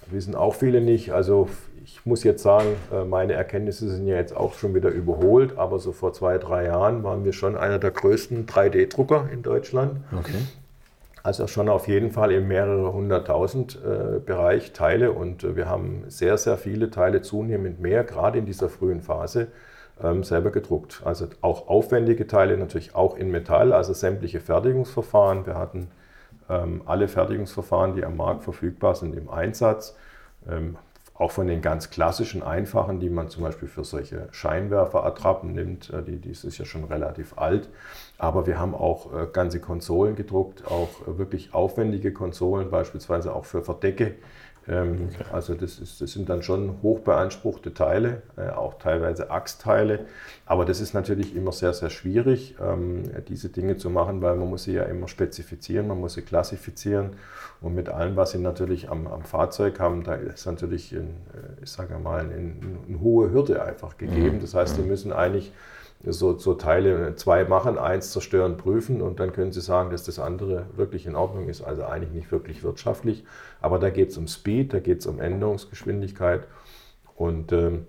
wissen 0.07 0.35
auch 0.35 0.55
viele 0.55 0.81
nicht, 0.81 1.13
also 1.13 1.49
ich 1.85 2.07
muss 2.07 2.25
jetzt 2.25 2.43
sagen, 2.43 2.77
äh, 2.93 3.05
meine 3.05 3.33
Erkenntnisse 3.33 3.89
sind 3.89 4.07
ja 4.07 4.17
jetzt 4.17 4.37
auch 4.37 4.55
schon 4.55 4.75
wieder 4.75 4.91
überholt, 4.91 5.59
aber 5.59 5.79
so 5.79 5.93
vor 5.93 6.13
zwei, 6.13 6.39
drei 6.39 6.67
Jahren 6.67 7.03
waren 7.03 7.25
wir 7.25 7.33
schon 7.33 7.57
einer 7.57 7.79
der 7.79 7.91
größten 7.91 8.47
3D-Drucker 8.47 9.29
in 9.33 9.43
Deutschland. 9.43 10.01
Okay. 10.17 10.39
Also 11.23 11.47
schon 11.47 11.69
auf 11.69 11.87
jeden 11.87 12.11
Fall 12.11 12.33
im 12.33 12.49
mehrere 12.49 12.93
hunderttausend 12.93 13.79
äh, 13.85 14.21
Bereich 14.21 14.73
Teile 14.73 15.13
und 15.13 15.45
äh, 15.45 15.55
wir 15.55 15.69
haben 15.69 16.05
sehr, 16.09 16.39
sehr 16.39 16.57
viele 16.57 16.91
Teile 16.91 17.21
zunehmend 17.21 17.81
mehr, 17.81 18.05
gerade 18.05 18.39
in 18.39 18.47
dieser 18.47 18.71
frühen 18.71 19.03
Phase, 19.03 19.49
ähm, 20.03 20.25
selber 20.25 20.51
gedruckt. 20.51 21.03
Also 21.05 21.27
auch 21.43 21.69
aufwendige 21.69 22.27
Teile, 22.27 22.57
natürlich 22.57 22.95
auch 22.95 23.17
in 23.17 23.31
Metall, 23.31 23.73
also 23.73 23.93
sämtliche 23.93 24.41
Fertigungsverfahren. 24.41 25.47
Wir 25.47 25.59
hatten 25.59 25.89
ähm, 26.49 26.83
alle 26.87 27.07
Fertigungsverfahren, 27.07 27.95
die 27.95 28.05
am 28.05 28.17
Markt 28.17 28.45
verfügbar 28.45 28.95
sind, 28.95 29.15
im 29.15 29.29
Einsatz. 29.29 29.97
Ähm, 30.49 30.77
auch 31.15 31.33
von 31.33 31.47
den 31.47 31.61
ganz 31.61 31.91
klassischen, 31.91 32.43
einfachen, 32.43 32.99
die 32.99 33.11
man 33.11 33.29
zum 33.29 33.43
Beispiel 33.43 33.69
für 33.69 33.85
solche 33.85 34.29
Scheinwerferattrappen 34.31 35.53
nimmt, 35.53 35.91
äh, 35.91 36.03
die, 36.03 36.17
die 36.17 36.31
ist 36.31 36.57
ja 36.57 36.65
schon 36.65 36.85
relativ 36.85 37.37
alt. 37.37 37.69
Aber 38.21 38.47
wir 38.47 38.59
haben 38.59 38.75
auch 38.75 39.15
äh, 39.15 39.27
ganze 39.33 39.61
Konsolen 39.61 40.15
gedruckt, 40.15 40.67
auch 40.67 40.91
äh, 41.09 41.17
wirklich 41.17 41.55
aufwendige 41.55 42.13
Konsolen, 42.13 42.71
beispielsweise 42.71 43.35
auch 43.35 43.47
für 43.47 43.63
Verdecke. 43.63 44.17
Ähm, 44.69 45.09
okay. 45.09 45.25
Also 45.33 45.55
das, 45.55 45.79
ist, 45.79 46.03
das, 46.03 46.13
sind 46.13 46.29
dann 46.29 46.43
schon 46.43 46.83
hochbeanspruchte 46.83 47.73
Teile, 47.73 48.21
auch 48.55 48.75
teilweise 48.75 49.31
Achsteile. 49.31 50.01
Aber 50.45 50.67
das 50.67 50.83
ist 50.83 50.93
natürlich 50.93 51.35
immer 51.35 51.51
sehr, 51.51 51.73
sehr 51.73 51.89
schwierig, 51.89 52.57
ähm, 52.61 53.05
diese 53.27 53.49
Dinge 53.49 53.79
zu 53.79 53.89
machen, 53.89 54.21
weil 54.21 54.37
man 54.37 54.51
muss 54.51 54.65
sie 54.65 54.75
ja 54.75 54.83
immer 54.83 55.09
spezifizieren, 55.09 55.89
man 55.89 55.99
muss 55.99 56.13
sie 56.13 56.23
klassifizieren. 56.23 57.13
Und 57.63 57.75
mit 57.75 57.89
allem, 57.89 58.17
was 58.17 58.33
sie 58.33 58.39
natürlich 58.39 58.91
am, 58.91 59.07
am 59.07 59.23
Fahrzeug 59.23 59.81
haben, 59.81 60.05
da 60.05 60.15
ist 60.15 60.45
natürlich, 60.45 60.93
ein, 60.93 61.17
äh, 61.33 61.63
ich 61.63 61.71
sage 61.71 61.99
mal, 61.99 62.21
eine, 62.21 62.35
eine 62.35 63.01
hohe 63.01 63.31
Hürde 63.31 63.63
einfach 63.63 63.97
gegeben. 63.97 64.37
Mhm. 64.37 64.41
Das 64.41 64.53
heißt, 64.53 64.77
sie 64.77 64.83
mhm. 64.83 64.89
müssen 64.89 65.11
eigentlich 65.11 65.53
so, 66.05 66.39
so 66.39 66.55
Teile 66.55 67.15
zwei 67.17 67.45
machen, 67.45 67.79
eins 67.79 68.11
zerstören, 68.13 68.57
prüfen 68.57 69.03
und 69.03 69.21
dann 69.21 69.33
können 69.33 69.53
Sie 69.53 69.61
sagen, 69.61 69.91
dass 69.91 70.05
das 70.05 70.19
andere 70.19 70.67
wirklich 70.75 71.07
in 71.07 71.15
Ordnung 71.15 71.49
ist. 71.49 71.63
Also 71.63 71.85
eigentlich 71.85 72.13
nicht 72.13 72.33
wirklich 72.33 72.63
wirtschaftlich. 72.63 73.25
Aber 73.61 73.79
da 73.79 73.91
geht 73.91 74.11
es 74.11 74.17
um 74.17 74.27
Speed, 74.27 74.73
da 74.73 74.81
geht 74.81 75.01
es 75.01 75.07
um 75.07 75.21
Änderungsgeschwindigkeit. 75.21 76.47
Und 77.17 77.53
ähm, 77.53 77.87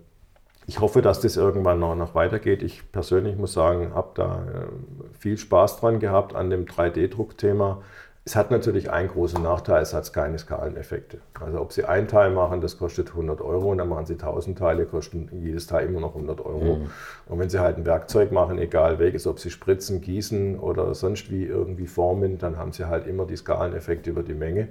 ich 0.67 0.79
hoffe, 0.79 1.01
dass 1.01 1.21
das 1.21 1.37
irgendwann 1.37 1.79
noch, 1.79 1.95
noch 1.95 2.13
weitergeht. 2.13 2.63
Ich 2.63 2.91
persönlich 2.91 3.37
muss 3.37 3.53
sagen, 3.53 3.93
habe 3.93 4.11
da 4.15 4.43
äh, 4.45 5.17
viel 5.17 5.37
Spaß 5.37 5.79
dran 5.79 5.99
gehabt 5.99 6.35
an 6.35 6.49
dem 6.49 6.65
3D-Druckthema. 6.65 7.81
Es 8.23 8.35
hat 8.35 8.51
natürlich 8.51 8.91
einen 8.91 9.09
großen 9.09 9.41
Nachteil, 9.41 9.81
es 9.81 9.95
hat 9.95 10.13
keine 10.13 10.37
Skaleneffekte. 10.37 11.21
Also 11.39 11.59
ob 11.59 11.73
Sie 11.73 11.85
ein 11.85 12.07
Teil 12.07 12.29
machen, 12.29 12.61
das 12.61 12.77
kostet 12.77 13.09
100 13.09 13.41
Euro 13.41 13.71
und 13.71 13.79
dann 13.79 13.89
machen 13.89 14.05
Sie 14.05 14.13
1000 14.13 14.59
Teile, 14.59 14.85
kosten 14.85 15.27
jedes 15.41 15.65
Teil 15.65 15.87
immer 15.87 16.01
noch 16.01 16.13
100 16.13 16.39
Euro. 16.39 16.75
Mhm. 16.75 16.89
Und 17.25 17.39
wenn 17.39 17.49
Sie 17.49 17.59
halt 17.59 17.77
ein 17.77 17.85
Werkzeug 17.85 18.31
machen, 18.31 18.59
egal 18.59 18.99
welches, 18.99 19.25
ob 19.25 19.39
Sie 19.39 19.49
spritzen, 19.49 20.01
gießen 20.01 20.59
oder 20.59 20.93
sonst 20.93 21.31
wie 21.31 21.45
irgendwie 21.45 21.87
formen, 21.87 22.37
dann 22.37 22.57
haben 22.57 22.73
Sie 22.73 22.85
halt 22.85 23.07
immer 23.07 23.25
die 23.25 23.37
Skaleneffekte 23.37 24.11
über 24.11 24.21
die 24.21 24.35
Menge. 24.35 24.67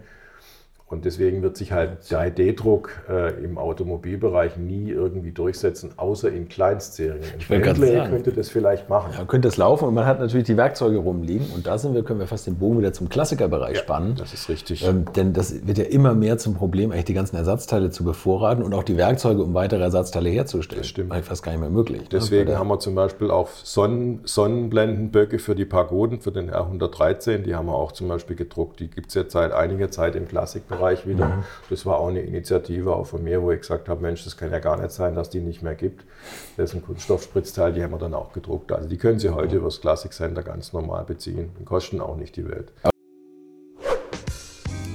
Und 0.90 1.04
deswegen 1.04 1.40
wird 1.40 1.56
sich 1.56 1.70
halt 1.70 2.02
3D-Druck 2.02 2.90
äh, 3.08 3.44
im 3.44 3.58
Automobilbereich 3.58 4.56
nie 4.56 4.90
irgendwie 4.90 5.30
durchsetzen, 5.30 5.92
außer 5.96 6.32
in 6.32 6.48
Kleinstserien. 6.48 7.22
Ich 7.38 7.46
Bentley 7.46 8.08
könnte 8.08 8.32
das 8.32 8.48
vielleicht 8.48 8.88
machen. 8.88 9.12
Ja, 9.16 9.24
könnte 9.24 9.46
es 9.46 9.56
laufen 9.56 9.86
und 9.86 9.94
man 9.94 10.04
hat 10.04 10.18
natürlich 10.18 10.46
die 10.46 10.56
Werkzeuge 10.56 10.98
rumliegen. 10.98 11.46
Und 11.54 11.68
da 11.68 11.78
sind 11.78 11.94
wir, 11.94 12.02
können 12.02 12.18
wir 12.18 12.26
fast 12.26 12.48
den 12.48 12.56
Bogen 12.56 12.80
wieder 12.80 12.92
zum 12.92 13.08
Klassikerbereich 13.08 13.76
ja, 13.76 13.82
spannen. 13.82 14.16
Das 14.16 14.34
ist 14.34 14.48
richtig. 14.48 14.84
Ähm, 14.84 15.04
denn 15.14 15.32
das 15.32 15.64
wird 15.64 15.78
ja 15.78 15.84
immer 15.84 16.14
mehr 16.14 16.38
zum 16.38 16.54
Problem, 16.54 16.90
eigentlich 16.90 17.04
die 17.04 17.14
ganzen 17.14 17.36
Ersatzteile 17.36 17.90
zu 17.90 18.02
bevorraten 18.02 18.64
und 18.64 18.74
auch 18.74 18.82
die 18.82 18.96
Werkzeuge, 18.96 19.44
um 19.44 19.54
weitere 19.54 19.82
Ersatzteile 19.84 20.28
herzustellen. 20.28 20.80
Das 20.80 20.88
stimmt. 20.88 21.12
Eigentlich 21.12 21.26
fast 21.26 21.44
gar 21.44 21.52
nicht 21.52 21.60
mehr 21.60 21.70
möglich. 21.70 22.00
Ne? 22.00 22.08
Deswegen 22.10 22.58
haben 22.58 22.66
wir 22.66 22.80
zum 22.80 22.96
Beispiel 22.96 23.30
auch 23.30 23.48
Sonnen, 23.62 24.22
Sonnenblendenböcke 24.24 25.38
für 25.38 25.54
die 25.54 25.66
Pagoden, 25.66 26.20
für 26.20 26.32
den 26.32 26.50
R113. 26.50 27.44
Die 27.44 27.54
haben 27.54 27.66
wir 27.66 27.76
auch 27.76 27.92
zum 27.92 28.08
Beispiel 28.08 28.34
gedruckt. 28.34 28.80
Die 28.80 28.90
gibt 28.90 29.10
es 29.10 29.14
jetzt 29.14 29.34
seit 29.34 29.52
einiger 29.52 29.92
Zeit 29.92 30.16
im 30.16 30.26
Klassikbereich. 30.26 30.79
Bereich 30.80 31.06
wieder. 31.06 31.28
Mhm. 31.28 31.44
Das 31.68 31.86
war 31.86 31.98
auch 31.98 32.08
eine 32.08 32.20
Initiative 32.20 32.94
auch 32.94 33.06
von 33.06 33.22
mir, 33.22 33.42
wo 33.42 33.52
ich 33.52 33.60
gesagt 33.60 33.88
habe, 33.88 34.00
Mensch, 34.00 34.24
das 34.24 34.36
kann 34.36 34.50
ja 34.50 34.58
gar 34.58 34.76
nicht 34.76 34.90
sein, 34.90 35.14
dass 35.14 35.30
die 35.30 35.40
nicht 35.40 35.62
mehr 35.62 35.74
gibt. 35.74 36.04
Das 36.56 36.70
ist 36.70 36.76
ein 36.76 36.82
Kunststoffspritzteil, 36.82 37.72
die 37.72 37.82
haben 37.82 37.92
wir 37.92 37.98
dann 37.98 38.14
auch 38.14 38.32
gedruckt. 38.32 38.72
Also 38.72 38.88
die 38.88 38.96
können 38.96 39.18
Sie 39.18 39.30
heute 39.30 39.56
über 39.56 39.66
das 39.66 39.80
Classic 39.80 40.12
Center 40.12 40.42
ganz 40.42 40.72
normal 40.72 41.04
beziehen 41.04 41.50
und 41.58 41.64
kosten 41.64 42.00
auch 42.00 42.16
nicht 42.16 42.36
die 42.36 42.48
Welt. 42.48 42.72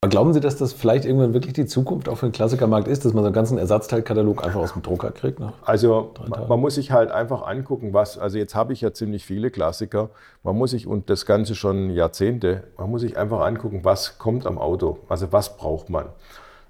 Aber 0.00 0.10
glauben 0.10 0.32
Sie, 0.32 0.38
dass 0.38 0.56
das 0.56 0.72
vielleicht 0.72 1.04
irgendwann 1.04 1.34
wirklich 1.34 1.54
die 1.54 1.66
Zukunft 1.66 2.08
auch 2.08 2.18
für 2.18 2.28
den 2.28 2.32
Klassikermarkt 2.32 2.86
ist, 2.86 3.04
dass 3.04 3.14
man 3.14 3.24
so 3.24 3.26
einen 3.26 3.34
ganzen 3.34 3.58
Ersatzteilkatalog 3.58 4.44
einfach 4.44 4.60
aus 4.60 4.72
dem 4.72 4.82
Drucker 4.82 5.10
kriegt? 5.10 5.40
also 5.62 6.14
man 6.48 6.60
muss 6.60 6.76
sich 6.76 6.92
halt 6.92 7.10
einfach 7.10 7.44
angucken, 7.44 7.92
was, 7.94 8.16
also 8.16 8.38
jetzt 8.38 8.54
habe 8.54 8.72
ich 8.72 8.80
ja 8.80 8.92
ziemlich 8.92 9.24
viele 9.24 9.50
Klassiker, 9.50 10.10
man 10.44 10.56
muss 10.56 10.70
sich, 10.70 10.86
und 10.86 11.10
das 11.10 11.26
Ganze 11.26 11.56
schon 11.56 11.90
Jahrzehnte, 11.90 12.62
man 12.78 12.90
muss 12.90 13.00
sich 13.00 13.16
einfach 13.16 13.40
angucken, 13.40 13.80
was 13.82 14.18
kommt 14.18 14.46
am 14.46 14.58
Auto, 14.58 14.98
also 15.08 15.32
was 15.32 15.56
braucht 15.56 15.90
man. 15.90 16.06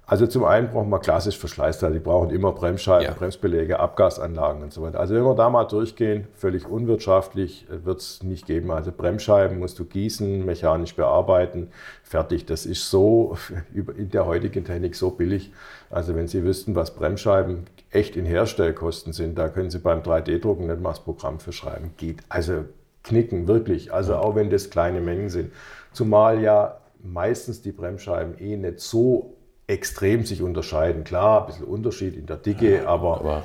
Also 0.09 0.25
zum 0.25 0.43
einen 0.43 0.69
brauchen 0.69 0.89
wir 0.89 0.97
klassisch 0.97 1.37
Verschleißteile. 1.37 1.93
Die 1.93 1.99
brauchen 1.99 2.31
immer 2.31 2.51
Bremsscheiben, 2.51 3.05
ja. 3.05 3.13
Bremsbeläge, 3.13 3.79
Abgasanlagen 3.79 4.63
und 4.63 4.73
so 4.73 4.81
weiter. 4.81 4.99
Also 4.99 5.13
wenn 5.13 5.23
wir 5.23 5.35
da 5.35 5.51
mal 5.51 5.65
durchgehen, 5.65 6.27
völlig 6.33 6.67
unwirtschaftlich 6.67 7.67
äh, 7.69 7.85
wird 7.85 7.99
es 7.99 8.23
nicht 8.23 8.47
geben. 8.47 8.71
Also 8.71 8.91
Bremsscheiben 8.91 9.59
musst 9.59 9.77
du 9.77 9.85
gießen, 9.85 10.43
mechanisch 10.43 10.95
bearbeiten, 10.95 11.67
fertig. 12.01 12.47
Das 12.47 12.65
ist 12.65 12.89
so 12.89 13.37
in 13.73 14.09
der 14.09 14.25
heutigen 14.25 14.65
Technik 14.65 14.95
so 14.95 15.11
billig. 15.11 15.53
Also 15.91 16.15
wenn 16.15 16.27
Sie 16.27 16.43
wüssten, 16.43 16.73
was 16.73 16.95
Bremsscheiben 16.95 17.65
echt 17.91 18.15
in 18.15 18.25
Herstellkosten 18.25 19.13
sind, 19.13 19.37
da 19.37 19.47
können 19.47 19.69
Sie 19.69 19.77
beim 19.77 20.01
3D-Drucken 20.01 20.65
nicht 20.65 20.81
mal 20.81 20.89
das 20.89 21.01
Programm 21.01 21.39
für 21.39 21.51
schreiben. 21.51 21.91
Geht. 21.97 22.21
Also 22.29 22.65
knicken, 23.03 23.47
wirklich. 23.47 23.93
Also 23.93 24.15
auch 24.15 24.33
wenn 24.33 24.49
das 24.49 24.71
kleine 24.71 25.01
Mengen 25.01 25.29
sind. 25.29 25.51
Zumal 25.93 26.41
ja 26.41 26.79
meistens 27.03 27.61
die 27.61 27.71
Bremsscheiben 27.71 28.39
eh 28.39 28.57
nicht 28.57 28.79
so 28.79 29.35
extrem 29.69 30.25
sich 30.25 30.41
unterscheiden. 30.41 31.03
Klar, 31.03 31.41
ein 31.41 31.47
bisschen 31.47 31.65
Unterschied 31.65 32.15
in 32.15 32.25
der 32.25 32.37
Dicke, 32.37 32.77
ja, 32.77 32.87
aber, 32.87 33.19
aber 33.19 33.43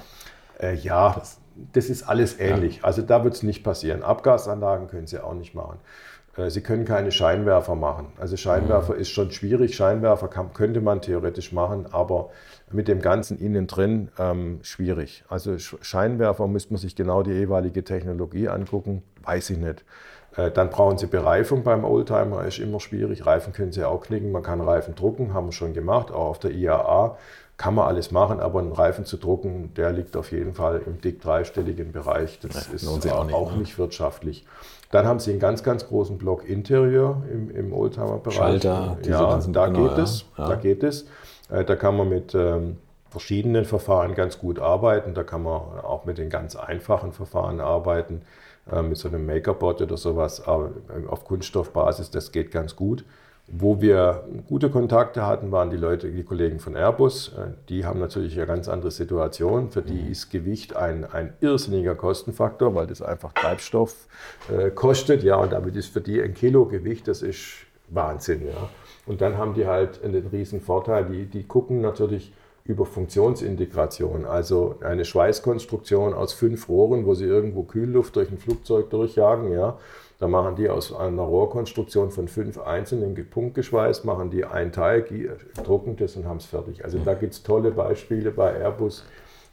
äh, 0.61 0.75
ja, 0.75 1.15
das, 1.19 1.39
das, 1.73 1.91
ist 1.91 2.03
alles 2.05 2.41
ähnlich. 2.41 2.79
Ja. 2.79 2.85
Also 2.85 3.03
da 3.03 3.23
wird 3.23 3.35
es 3.35 3.43
nicht 3.43 3.63
passieren. 3.63 4.03
Abgasanlagen 4.03 4.89
können 4.89 5.07
Sie 5.07 5.23
auch 5.23 5.35
nicht 5.35 5.55
machen. 5.55 5.79
Äh, 6.37 6.49
Sie 6.49 6.63
können 6.63 6.87
keine 6.87 7.13
Scheinwerfer 7.13 7.75
machen. 7.75 8.07
Also 8.19 8.37
Scheinwerfer 8.39 8.95
mhm. 8.95 9.01
ist 9.01 9.11
schon 9.11 9.31
schwierig. 9.33 9.77
Scheinwerfer 9.77 10.29
kann, 10.29 10.55
könnte 10.55 10.81
man 10.81 11.03
theoretisch 11.03 11.53
machen, 11.53 11.87
aber 11.93 12.31
mit 12.73 12.89
dem 12.89 13.03
Ganzen 13.03 13.39
innen 13.39 13.67
drin 13.67 14.11
ähm, 14.19 14.61
schwierig. 14.63 15.25
Also 15.29 15.59
Scheinwerfer 15.59 16.49
müsste 16.49 16.73
man 16.73 16.81
sich 16.81 16.97
genau 16.97 17.23
die 17.23 17.33
jeweilige 17.33 17.85
Technologie 17.85 18.49
angucken. 18.49 19.03
Weiß 19.23 19.51
ich 19.51 19.59
nicht. 19.59 19.85
Äh, 20.37 20.51
dann 20.51 20.71
brauchen 20.71 20.99
Sie 20.99 21.07
Bereifung 21.07 21.63
beim 21.63 21.85
Oldtimer, 21.85 22.45
ist 22.45 22.59
immer 22.59 22.81
schwierig. 22.81 23.27
Reifen 23.27 23.53
können 23.53 23.73
Sie 23.73 23.85
auch 23.85 24.03
knicken, 24.03 24.33
man 24.33 24.43
kann 24.43 24.61
Reifen 24.61 24.95
drucken, 24.95 25.35
haben 25.35 25.49
wir 25.49 25.53
schon 25.53 25.75
gemacht, 25.75 26.11
auch 26.11 26.27
auf 26.27 26.39
der 26.39 26.53
IAA 26.53 27.17
kann 27.57 27.75
man 27.75 27.87
alles 27.87 28.11
machen, 28.11 28.41
aber 28.41 28.59
einen 28.59 28.73
Reifen 28.73 29.05
zu 29.05 29.17
drucken, 29.17 29.73
der 29.77 29.93
liegt 29.93 30.17
auf 30.17 30.33
jeden 30.33 30.55
Fall 30.55 30.83
im 30.87 31.01
dick 31.01 31.21
dreistelligen 31.21 31.93
Bereich. 31.93 32.41
Das 32.41 32.67
ja, 32.67 32.75
ist 32.75 32.89
auch, 32.89 33.25
nicht, 33.25 33.35
auch 33.35 33.53
ne? 33.53 33.59
nicht, 33.59 33.79
wirtschaftlich. 33.79 34.45
Dann 34.91 35.07
haben 35.07 35.21
Sie 35.21 35.31
einen 35.31 35.41
ganz, 35.41 35.63
ganz 35.63 35.87
großen 35.87 36.19
Block 36.19 36.49
Interieur 36.49 37.23
im, 37.33 37.51
im 37.51 37.73
Oldtimer-Bereich. 37.73 38.37
Schalter, 38.37 38.99
diese 39.01 39.11
ja, 39.11 39.31
ganzen, 39.31 39.53
da 39.53 39.67
genau, 39.67 39.89
geht 39.89 39.99
es. 39.99 40.25
Ja. 40.37 40.49
Da 40.49 40.55
geht 40.57 40.83
es. 40.83 41.07
Äh, 41.49 41.65
da 41.65 41.77
kann 41.77 41.97
man 41.97 42.09
mit 42.09 42.35
ähm, 42.35 42.79
verschiedenen 43.09 43.65
Verfahren 43.65 44.15
ganz 44.15 44.39
gut 44.39 44.59
arbeiten. 44.59 45.15
Da 45.15 45.23
kann 45.23 45.43
man 45.45 45.81
auch 45.83 46.05
mit 46.05 46.19
den 46.19 46.31
ganz 46.31 46.57
einfachen 46.57 47.13
Verfahren 47.13 47.61
arbeiten. 47.61 48.23
Äh, 48.71 48.83
mit 48.83 48.97
so 48.97 49.09
einem 49.09 49.27
Makerbot 49.27 49.83
oder 49.83 49.97
sowas 49.97 50.47
aber 50.47 50.73
auf 51.09 51.25
Kunststoffbasis, 51.25 52.11
das 52.11 52.33
geht 52.33 52.51
ganz 52.51 52.77
gut. 52.77 53.05
Wo 53.47 53.83
wir 53.83 54.25
gute 54.49 54.71
Kontakte 54.71 55.27
hatten, 55.27 55.53
waren 55.53 55.69
die 55.69 55.77
Leute, 55.77 56.11
die 56.11 56.23
Kollegen 56.23 56.61
von 56.61 56.75
Airbus. 56.75 57.35
Äh, 57.37 57.53
die 57.69 57.85
haben 57.85 58.01
natürlich 58.01 58.37
eine 58.37 58.47
ganz 58.47 58.69
andere 58.69 58.91
Situation. 58.91 59.71
Für 59.71 59.83
die 59.83 60.03
mhm. 60.03 60.13
ist 60.13 60.31
Gewicht 60.31 60.75
ein, 60.77 61.05
ein 61.05 61.35
irrsinniger 61.41 61.95
Kostenfaktor, 61.95 62.75
weil 62.75 62.87
das 62.87 63.03
einfach 63.03 63.35
Treibstoff 63.35 64.07
äh, 64.51 64.71
kostet. 64.71 65.23
Ja, 65.23 65.37
und 65.37 65.53
damit 65.53 65.77
ist 65.77 65.93
für 65.93 66.01
die 66.01 66.23
ein 66.23 66.33
Kilo 66.33 66.65
Gewicht, 66.65 67.07
das 67.07 67.21
ist 67.21 67.67
Wahnsinn. 67.91 68.47
Ja. 68.47 68.71
Und 69.05 69.21
dann 69.21 69.37
haben 69.37 69.53
die 69.53 69.67
halt 69.67 70.03
einen 70.03 70.27
riesen 70.29 70.63
Vorteil. 70.63 71.05
Die, 71.05 71.27
die 71.27 71.45
gucken 71.47 71.83
natürlich, 71.83 72.33
über 72.67 72.87
Funktionsintegration, 72.87 74.25
also 74.25 74.77
eine 74.81 75.05
Schweißkonstruktion 75.05 76.15
aus 76.15 76.33
fünf 76.33 76.69
Rohren, 76.71 77.05
wo 77.05 77.13
sie 77.13 77.27
irgendwo 77.27 77.65
Kühlluft 77.65 78.17
durch 78.17 78.31
ein 78.31 78.39
Flugzeug 78.39 78.89
durchjagen, 78.89 79.53
ja. 79.53 79.79
Da 80.19 80.29
machen 80.29 80.57
die 80.57 80.71
aus 80.71 80.95
einer 80.95 81.23
Rohrkonstruktion 81.23 82.11
von 82.11 82.29
fünf 82.29 82.59
einzelnen 82.59 83.15
punktgeschweißt, 83.29 84.07
machen 84.07 84.31
die 84.31 84.47
ein 84.47 84.73
Teil, 84.73 85.05
drucken 85.63 85.97
das 85.97 86.17
und 86.17 86.25
haben 86.27 86.39
es 86.39 86.47
fertig. 86.47 86.85
Also 86.85 86.99
da 87.05 87.13
gibt 87.13 87.35
es 87.35 87.43
tolle 87.43 87.71
Beispiele 87.71 88.31
bei 88.31 88.55
Airbus, 88.55 89.05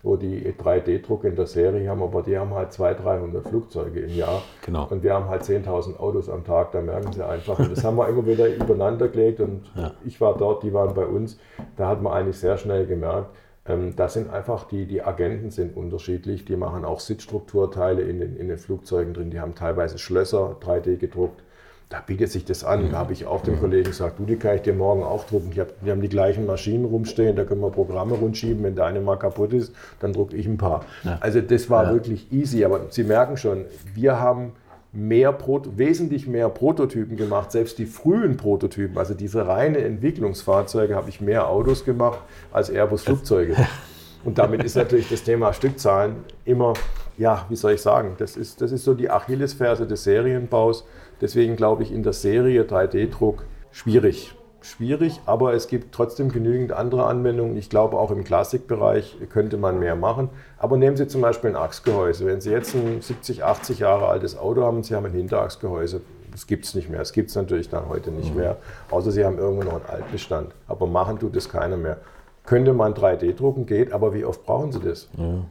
wo 0.04 0.16
die 0.16 0.54
3D-Druck 0.54 1.24
in 1.26 1.36
der 1.36 1.46
Serie 1.46 1.90
haben, 1.90 2.02
aber 2.02 2.24
die 2.24 2.38
haben 2.38 2.54
halt 2.54 2.74
200, 2.74 3.06
300 3.06 3.48
Flugzeuge 3.48 4.00
im 4.02 4.16
Jahr. 4.16 4.42
Genau. 4.66 4.88
Und 4.90 5.04
wir 5.04 5.14
haben 5.14 5.30
halt 5.30 5.44
10.000 5.44 5.98
Autos 5.98 6.30
am 6.30 6.44
Tag, 6.44 6.72
da 6.72 6.82
merken 6.82 7.14
sie 7.14 7.26
einfach. 7.26 7.60
Und 7.60 7.72
das 7.72 7.84
haben 7.84 7.98
wir 7.98 8.08
immer 8.08 8.26
wieder 8.26 8.48
übereinander 8.48 9.08
gelegt 9.08 9.40
und 9.40 9.64
ja. 9.76 9.92
ich 10.06 10.20
war 10.20 10.38
dort, 10.38 10.64
die 10.64 10.74
waren 10.74 10.94
bei 10.94 11.06
uns. 11.06 11.38
Da 11.78 11.88
hat 11.88 12.02
man 12.02 12.14
eigentlich 12.14 12.38
sehr 12.38 12.58
schnell 12.58 12.86
gemerkt, 12.86 13.30
ähm, 13.68 13.96
da 13.96 14.10
sind 14.10 14.30
einfach 14.32 14.68
die, 14.68 14.86
die 14.86 15.04
Agenten 15.04 15.52
sind 15.52 15.78
unterschiedlich. 15.78 16.46
Die 16.46 16.56
machen 16.56 16.84
auch 16.84 17.00
Sitzstrukturteile 17.00 18.02
in 18.02 18.20
den, 18.20 18.36
in 18.36 18.48
den 18.48 18.58
Flugzeugen 18.58 19.14
drin. 19.14 19.30
Die 19.30 19.40
haben 19.40 19.56
teilweise 19.56 20.00
Schlösser 20.00 20.58
3D 20.62 20.98
gedruckt 20.98 21.44
da 21.92 22.00
bietet 22.00 22.32
sich 22.32 22.46
das 22.46 22.64
an. 22.64 22.90
Da 22.90 22.98
habe 22.98 23.12
ich 23.12 23.26
auch 23.26 23.44
dem 23.44 23.60
Kollegen 23.60 23.90
gesagt, 23.90 24.18
du, 24.18 24.26
die 24.26 24.38
kann 24.38 24.56
ich 24.56 24.62
dir 24.62 24.74
morgen 24.74 25.04
auch 25.04 25.26
drucken. 25.26 25.52
Hab, 25.60 25.74
wir 25.82 25.92
haben 25.92 26.02
die 26.02 26.10
gleichen 26.10 26.46
Maschinen 26.46 26.86
rumstehen, 26.86 27.36
da 27.36 27.44
können 27.44 27.62
wir 27.62 27.70
Programme 27.70 28.16
rundschieben. 28.16 28.64
Wenn 28.64 28.76
deine 28.76 29.02
mal 29.02 29.18
kaputt 29.18 29.52
ist, 29.52 29.74
dann 30.00 30.14
drucke 30.14 30.36
ich 30.36 30.48
ein 30.48 30.58
paar. 30.58 30.86
Ja. 31.04 31.18
Also 31.20 31.42
das 31.42 31.70
war 31.70 31.86
ja. 31.86 31.94
wirklich 31.94 32.32
easy. 32.32 32.64
Aber 32.64 32.86
Sie 32.90 33.04
merken 33.04 33.36
schon, 33.36 33.66
wir 33.94 34.20
haben 34.20 34.54
mehr 34.94 35.38
wesentlich 35.76 36.28
mehr 36.28 36.50
Prototypen 36.50 37.18
gemacht, 37.18 37.52
selbst 37.52 37.78
die 37.78 37.86
frühen 37.86 38.38
Prototypen, 38.38 38.98
also 38.98 39.14
diese 39.14 39.48
reine 39.48 39.80
Entwicklungsfahrzeuge, 39.80 40.96
habe 40.96 41.10
ich 41.10 41.22
mehr 41.22 41.48
Autos 41.48 41.86
gemacht 41.86 42.20
als 42.52 42.70
Airbus 42.70 43.04
Flugzeuge. 43.04 43.56
Und 44.24 44.38
damit 44.38 44.64
ist 44.64 44.76
natürlich 44.76 45.10
das 45.10 45.24
Thema 45.24 45.52
Stückzahlen 45.52 46.18
immer, 46.46 46.74
ja, 47.18 47.46
wie 47.50 47.56
soll 47.56 47.74
ich 47.74 47.82
sagen, 47.82 48.16
das 48.18 48.38
ist, 48.38 48.62
das 48.62 48.72
ist 48.72 48.84
so 48.84 48.94
die 48.94 49.10
Achillesferse 49.10 49.88
des 49.88 50.04
Serienbaus. 50.04 50.86
Deswegen 51.22 51.56
glaube 51.56 51.84
ich 51.84 51.92
in 51.92 52.04
der 52.04 52.14
Serie 52.14 52.64
3D-Druck 52.64 53.44
schwierig. 53.72 54.36
Schwierig, 54.64 55.20
aber 55.26 55.54
es 55.54 55.68
gibt 55.68 55.94
trotzdem 55.94 56.32
genügend 56.32 56.72
andere 56.72 57.06
Anwendungen. 57.06 57.58
Ich 57.58 57.70
glaube, 57.70 57.98
auch 57.98 58.12
im 58.12 58.24
Klassikbereich 58.24 59.18
könnte 59.30 59.58
man 59.58 59.80
mehr 59.80 59.96
machen. 59.96 60.30
Aber 60.60 60.78
nehmen 60.78 60.98
Sie 60.98 61.08
zum 61.08 61.22
Beispiel 61.22 61.50
ein 61.50 61.56
Achsgehäuse. 61.56 62.28
Wenn 62.28 62.42
Sie 62.42 62.52
jetzt 62.52 62.76
ein 62.76 63.02
70, 63.02 63.44
80 63.44 63.80
Jahre 63.80 64.08
altes 64.08 64.38
Auto 64.38 64.64
haben 64.64 64.78
und 64.78 64.86
Sie 64.86 64.94
haben 64.94 65.06
ein 65.06 65.14
Hinterachsgehäuse, 65.14 66.02
das 66.32 66.46
gibt 66.46 66.66
es 66.66 66.76
nicht 66.76 66.90
mehr. 66.90 67.00
Das 67.00 67.12
gibt 67.12 67.30
es 67.30 67.36
natürlich 67.36 67.70
dann 67.70 67.90
heute 67.90 68.12
nicht 68.12 68.34
mhm. 68.34 68.42
mehr. 68.42 68.58
Außer 68.92 69.12
Sie 69.12 69.26
haben 69.26 69.40
irgendwo 69.40 69.64
noch 69.64 69.74
einen 69.74 69.86
Altbestand. 69.86 70.52
Aber 70.68 70.86
machen 70.86 71.20
tut 71.20 71.36
es 71.36 71.50
keiner 71.50 71.78
mehr. 71.78 71.98
Könnte 72.46 72.74
man 72.74 72.94
3D 72.94 73.36
drucken, 73.36 73.66
geht, 73.66 73.92
aber 73.94 74.14
wie 74.14 74.26
oft 74.26 74.46
brauchen 74.46 74.72
Sie 74.72 74.80
das? 74.80 75.10
Ja. 75.18 75.44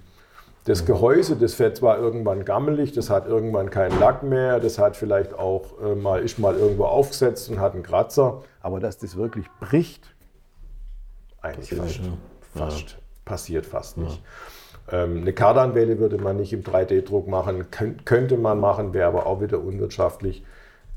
Das 0.64 0.84
Gehäuse, 0.84 1.36
das 1.36 1.58
wird 1.58 1.78
zwar 1.78 1.98
irgendwann 1.98 2.44
gammelig, 2.44 2.92
das 2.92 3.08
hat 3.08 3.26
irgendwann 3.26 3.70
keinen 3.70 3.98
Lack 3.98 4.22
mehr, 4.22 4.60
das 4.60 4.78
hat 4.78 4.96
vielleicht 4.96 5.34
auch 5.34 5.80
äh, 5.82 5.94
mal, 5.94 6.20
ist 6.20 6.38
mal 6.38 6.54
irgendwo 6.54 6.84
aufgesetzt 6.84 7.48
und 7.48 7.60
hat 7.60 7.72
einen 7.72 7.82
Kratzer, 7.82 8.42
aber 8.60 8.78
dass 8.78 8.98
das 8.98 9.16
wirklich 9.16 9.46
bricht, 9.58 10.14
eigentlich 11.40 11.70
fast, 11.70 11.96
ja. 11.96 12.12
fast 12.54 12.90
ja. 12.90 12.96
passiert 13.24 13.64
fast 13.64 13.96
nicht. 13.96 14.22
Ähm, 14.92 15.22
eine 15.22 15.32
Kardanwelle 15.32 15.98
würde 15.98 16.18
man 16.18 16.36
nicht 16.36 16.52
im 16.52 16.62
3D-Druck 16.62 17.26
machen, 17.26 17.70
Kön 17.70 18.04
könnte 18.04 18.36
man 18.36 18.60
machen, 18.60 18.92
wäre 18.92 19.08
aber 19.08 19.26
auch 19.26 19.40
wieder 19.40 19.60
unwirtschaftlich. 19.60 20.44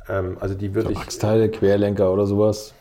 Ähm, 0.09 0.37
also 0.41 0.55
die 0.55 0.75
würde 0.75 0.91
ich. 0.91 0.97
Achsteile, 0.97 1.49
Querlenker 1.49 2.11
oder 2.11 2.25
sowas? 2.25 2.73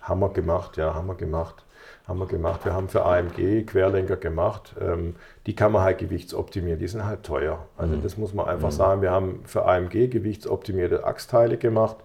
Haben 0.00 0.20
wir 0.20 0.28
gemacht, 0.28 0.76
ja, 0.76 0.94
haben 0.94 1.08
wir 1.08 1.16
gemacht 1.16 1.64
haben 2.08 2.18
wir 2.18 2.26
gemacht. 2.26 2.64
Wir 2.64 2.72
haben 2.72 2.88
für 2.88 3.04
AMG 3.04 3.66
Querlenker 3.66 4.16
gemacht. 4.16 4.74
Ähm, 4.80 5.14
die 5.46 5.54
kann 5.54 5.72
man 5.72 5.82
halt 5.82 5.98
gewichtsoptimieren. 5.98 6.80
Die 6.80 6.88
sind 6.88 7.04
halt 7.04 7.22
teuer. 7.22 7.66
Also 7.76 7.96
mhm. 7.96 8.02
das 8.02 8.16
muss 8.16 8.32
man 8.32 8.48
einfach 8.48 8.70
mhm. 8.70 8.74
sagen. 8.74 9.02
Wir 9.02 9.10
haben 9.10 9.40
für 9.44 9.66
AMG 9.66 10.08
gewichtsoptimierte 10.08 11.04
Achsteile 11.04 11.58
gemacht. 11.58 11.98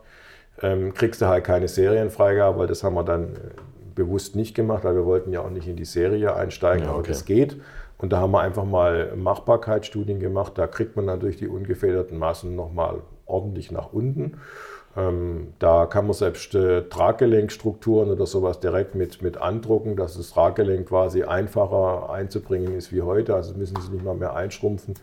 Ähm, 0.62 0.94
kriegst 0.94 1.22
du 1.22 1.28
halt 1.28 1.46
keine 1.46 1.70
Serienfreigabe, 1.70 2.60
weil 2.60 2.68
das 2.68 2.84
haben 2.84 2.96
wir 2.96 3.04
dann 3.04 3.34
äh, 3.34 3.38
bewusst 3.96 4.36
nicht 4.36 4.56
gemacht, 4.56 4.84
weil 4.84 4.96
wir 4.96 5.06
wollten 5.06 5.32
ja 5.32 5.40
auch 5.40 5.50
nicht 5.50 5.68
in 5.68 5.78
die 5.78 5.86
Serie 5.86 6.36
einsteigen, 6.36 6.84
ja, 6.84 6.90
okay. 6.90 7.00
aber 7.00 7.08
das 7.08 7.26
geht. 7.26 7.58
Und 7.98 8.12
da 8.12 8.20
haben 8.20 8.32
wir 8.32 8.42
einfach 8.42 8.66
mal 8.66 9.16
Machbarkeitsstudien 9.16 10.20
gemacht. 10.20 10.58
Da 10.58 10.68
kriegt 10.68 10.98
man 10.98 11.06
natürlich 11.06 11.38
die 11.38 11.48
ungefederten 11.48 12.20
Massen 12.20 12.56
nochmal 12.58 13.02
ordentlich 13.26 13.72
nach 13.72 13.94
unten. 13.94 14.40
Ähm, 14.96 15.54
da 15.58 15.88
kann 15.88 16.06
man 16.06 16.14
selbst 16.14 16.54
äh, 16.54 16.84
Traggelenkstrukturen 16.84 18.12
oder 18.12 18.28
sowas 18.28 18.60
direkt 18.60 18.94
mit, 18.94 19.22
mit 19.22 19.38
andrucken, 19.38 19.96
dass 19.96 20.18
das 20.18 20.30
Traggelenk 20.30 20.90
quasi 20.90 21.24
einfacher 21.24 22.12
einzubringen 22.12 22.76
ist 22.76 22.94
wie 22.94 23.02
heute. 23.02 23.34
Also 23.34 23.56
müssen 23.56 23.80
Sie 23.82 23.92
nicht 23.92 24.06
mal 24.06 24.14
mehr 24.14 24.36
einschrumpfen. 24.36 24.94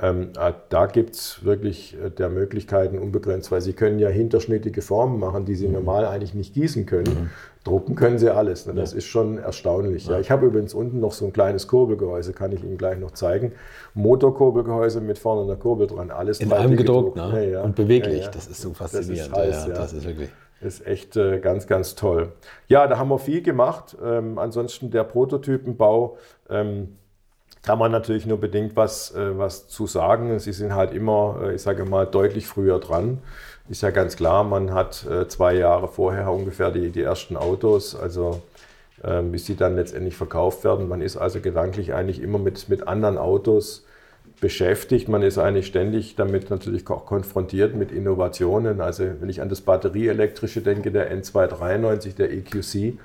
Ähm, 0.00 0.30
äh, 0.38 0.52
da 0.68 0.86
gibt 0.86 1.14
es 1.14 1.44
wirklich 1.44 1.96
äh, 2.00 2.10
der 2.10 2.28
Möglichkeiten 2.28 2.98
unbegrenzt, 2.98 3.50
weil 3.50 3.60
Sie 3.60 3.72
können 3.72 3.98
ja 3.98 4.08
hinterschnittige 4.08 4.82
Formen 4.82 5.18
machen, 5.18 5.44
die 5.44 5.54
Sie 5.54 5.66
mhm. 5.66 5.74
normal 5.74 6.06
eigentlich 6.06 6.34
nicht 6.34 6.54
gießen 6.54 6.86
können. 6.86 7.30
Drucken 7.64 7.94
können 7.94 8.18
Sie 8.18 8.30
alles. 8.30 8.66
Ne? 8.66 8.74
Das 8.74 8.92
ja. 8.92 8.98
ist 8.98 9.06
schon 9.06 9.38
erstaunlich. 9.38 10.06
Ja. 10.06 10.12
ja. 10.12 10.20
Ich 10.20 10.30
habe 10.30 10.46
übrigens 10.46 10.74
unten 10.74 11.00
noch 11.00 11.12
so 11.12 11.24
ein 11.24 11.32
kleines 11.32 11.66
Kurbelgehäuse, 11.66 12.32
kann 12.34 12.52
ich 12.52 12.62
Ihnen 12.62 12.76
gleich 12.76 12.98
noch 12.98 13.12
zeigen. 13.12 13.52
Motorkurbelgehäuse 13.94 15.00
mit 15.00 15.18
vorne 15.18 15.42
einer 15.42 15.56
Kurbel 15.58 15.86
dran. 15.86 16.10
Alles 16.10 16.40
In 16.40 16.52
einem 16.52 16.76
gedruckt, 16.76 17.14
gedruckt. 17.14 17.34
Ne? 17.34 17.50
Ja, 17.52 17.62
und 17.62 17.74
beweglich. 17.74 18.28
Das 18.28 18.46
ist 18.46 18.60
so 18.60 18.74
faszinierend. 18.74 19.34
Das 19.34 19.48
ist, 19.48 19.66
heiß, 19.66 19.74
das 19.74 19.92
ist 19.94 20.06
wirklich 20.06 20.28
ist 20.60 20.86
echt 20.86 21.16
äh, 21.16 21.40
ganz, 21.40 21.66
ganz 21.66 21.94
toll. 21.94 22.32
Ja, 22.68 22.86
da 22.86 22.96
haben 22.96 23.10
wir 23.10 23.18
viel 23.18 23.42
gemacht. 23.42 23.96
Ähm, 24.02 24.38
ansonsten 24.38 24.90
der 24.90 25.04
Prototypenbau. 25.04 26.16
Ähm, 26.48 26.96
kann 27.64 27.78
man 27.78 27.90
natürlich 27.90 28.26
nur 28.26 28.38
bedingt 28.38 28.76
was, 28.76 29.14
äh, 29.14 29.38
was 29.38 29.68
zu 29.68 29.86
sagen. 29.86 30.38
Sie 30.38 30.52
sind 30.52 30.74
halt 30.74 30.92
immer, 30.92 31.40
äh, 31.42 31.54
ich 31.54 31.62
sage 31.62 31.84
mal, 31.84 32.06
deutlich 32.06 32.46
früher 32.46 32.78
dran. 32.78 33.18
Ist 33.68 33.82
ja 33.82 33.90
ganz 33.90 34.16
klar, 34.16 34.44
man 34.44 34.74
hat 34.74 35.06
äh, 35.06 35.26
zwei 35.26 35.54
Jahre 35.54 35.88
vorher 35.88 36.30
ungefähr 36.30 36.70
die, 36.70 36.90
die 36.90 37.02
ersten 37.02 37.36
Autos. 37.36 37.96
Also 37.96 38.42
ähm, 39.02 39.32
bis 39.32 39.44
sie 39.44 39.54
dann 39.56 39.76
letztendlich 39.76 40.16
verkauft 40.16 40.64
werden. 40.64 40.88
Man 40.88 41.02
ist 41.02 41.16
also 41.16 41.40
gedanklich 41.40 41.92
eigentlich 41.92 42.22
immer 42.22 42.38
mit, 42.38 42.68
mit 42.70 42.88
anderen 42.88 43.18
Autos 43.18 43.84
beschäftigt. 44.40 45.08
Man 45.08 45.22
ist 45.22 45.36
eigentlich 45.36 45.66
ständig 45.66 46.16
damit 46.16 46.48
natürlich 46.48 46.88
auch 46.88 47.04
konfrontiert 47.04 47.74
mit 47.74 47.92
Innovationen. 47.92 48.80
Also 48.80 49.04
wenn 49.20 49.28
ich 49.28 49.42
an 49.42 49.50
das 49.50 49.60
Batterieelektrische 49.60 50.62
denke, 50.62 50.90
der 50.90 51.14
N293, 51.14 52.16
der 52.16 52.32
EQC, 52.32 52.98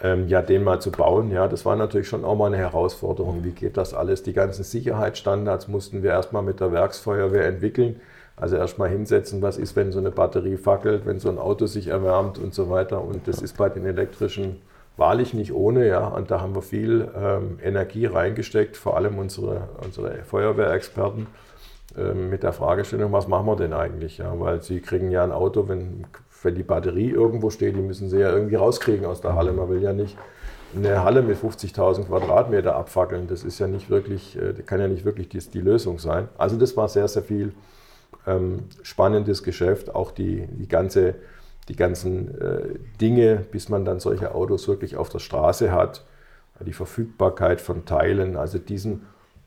ähm, 0.00 0.28
ja, 0.28 0.42
den 0.42 0.64
mal 0.64 0.80
zu 0.80 0.90
bauen, 0.90 1.30
ja, 1.30 1.48
das 1.48 1.64
war 1.64 1.76
natürlich 1.76 2.08
schon 2.08 2.24
auch 2.24 2.36
mal 2.36 2.46
eine 2.46 2.58
Herausforderung. 2.58 3.42
Wie 3.42 3.52
geht 3.52 3.76
das 3.76 3.94
alles? 3.94 4.22
Die 4.22 4.34
ganzen 4.34 4.64
Sicherheitsstandards 4.64 5.66
mussten 5.66 6.02
wir 6.02 6.10
erstmal 6.10 6.42
mit 6.42 6.60
der 6.60 6.72
Werksfeuerwehr 6.72 7.46
entwickeln. 7.46 8.00
Also 8.40 8.56
erstmal 8.56 8.88
hinsetzen, 8.88 9.42
was 9.42 9.58
ist, 9.58 9.76
wenn 9.76 9.92
so 9.92 9.98
eine 9.98 10.10
Batterie 10.10 10.56
fackelt, 10.56 11.06
wenn 11.06 11.18
so 11.18 11.28
ein 11.28 11.38
Auto 11.38 11.66
sich 11.66 11.88
erwärmt 11.88 12.38
und 12.38 12.54
so 12.54 12.70
weiter. 12.70 13.02
Und 13.02 13.26
das 13.26 13.42
ist 13.42 13.56
bei 13.56 13.68
den 13.68 13.84
elektrischen 13.84 14.56
wahrlich 14.96 15.34
nicht 15.34 15.52
ohne, 15.52 15.86
ja. 15.86 16.06
Und 16.06 16.30
da 16.30 16.40
haben 16.40 16.54
wir 16.54 16.62
viel 16.62 17.08
ähm, 17.16 17.58
Energie 17.62 18.06
reingesteckt, 18.06 18.76
vor 18.76 18.96
allem 18.96 19.18
unsere, 19.18 19.68
unsere 19.84 20.22
Feuerwehrexperten 20.24 21.26
ähm, 21.96 22.30
mit 22.30 22.42
der 22.42 22.52
Fragestellung, 22.52 23.12
was 23.12 23.28
machen 23.28 23.46
wir 23.46 23.56
denn 23.56 23.72
eigentlich? 23.72 24.18
Ja? 24.18 24.32
Weil 24.38 24.62
sie 24.62 24.80
kriegen 24.80 25.10
ja 25.10 25.22
ein 25.22 25.32
Auto, 25.32 25.68
wenn 25.68 26.04
wenn 26.42 26.54
die 26.54 26.62
Batterie 26.62 27.10
irgendwo 27.10 27.50
steht, 27.50 27.76
die 27.76 27.80
müssen 27.80 28.08
sie 28.08 28.18
ja 28.18 28.32
irgendwie 28.32 28.54
rauskriegen 28.54 29.06
aus 29.06 29.20
der 29.20 29.34
Halle. 29.34 29.52
Man 29.52 29.68
will 29.68 29.82
ja 29.82 29.92
nicht 29.92 30.16
eine 30.76 31.02
Halle 31.02 31.22
mit 31.22 31.38
50.000 31.38 32.06
Quadratmeter 32.06 32.76
abfackeln. 32.76 33.26
Das 33.26 33.42
ist 33.42 33.58
ja 33.58 33.66
nicht 33.66 33.90
wirklich, 33.90 34.36
äh, 34.36 34.54
kann 34.64 34.80
ja 34.80 34.88
nicht 34.88 35.04
wirklich 35.04 35.28
die, 35.28 35.38
die 35.38 35.60
Lösung 35.60 35.98
sein. 35.98 36.28
Also 36.38 36.56
das 36.56 36.76
war 36.76 36.88
sehr, 36.88 37.08
sehr 37.08 37.22
viel 37.22 37.52
ähm, 38.28 38.64
spannendes 38.82 39.42
Geschäft. 39.42 39.94
Auch 39.94 40.10
die, 40.10 40.46
die, 40.46 40.68
ganze, 40.68 41.14
die 41.68 41.76
ganzen 41.76 42.40
äh, 42.40 42.78
Dinge, 43.00 43.44
bis 43.50 43.68
man 43.68 43.84
dann 43.84 44.00
solche 44.00 44.34
Autos 44.34 44.68
wirklich 44.68 44.96
auf 44.96 45.08
der 45.08 45.18
Straße 45.20 45.72
hat. 45.72 46.04
Die 46.60 46.72
Verfügbarkeit 46.72 47.60
von 47.60 47.84
Teilen, 47.84 48.36
also 48.36 48.58
diesen 48.58 49.02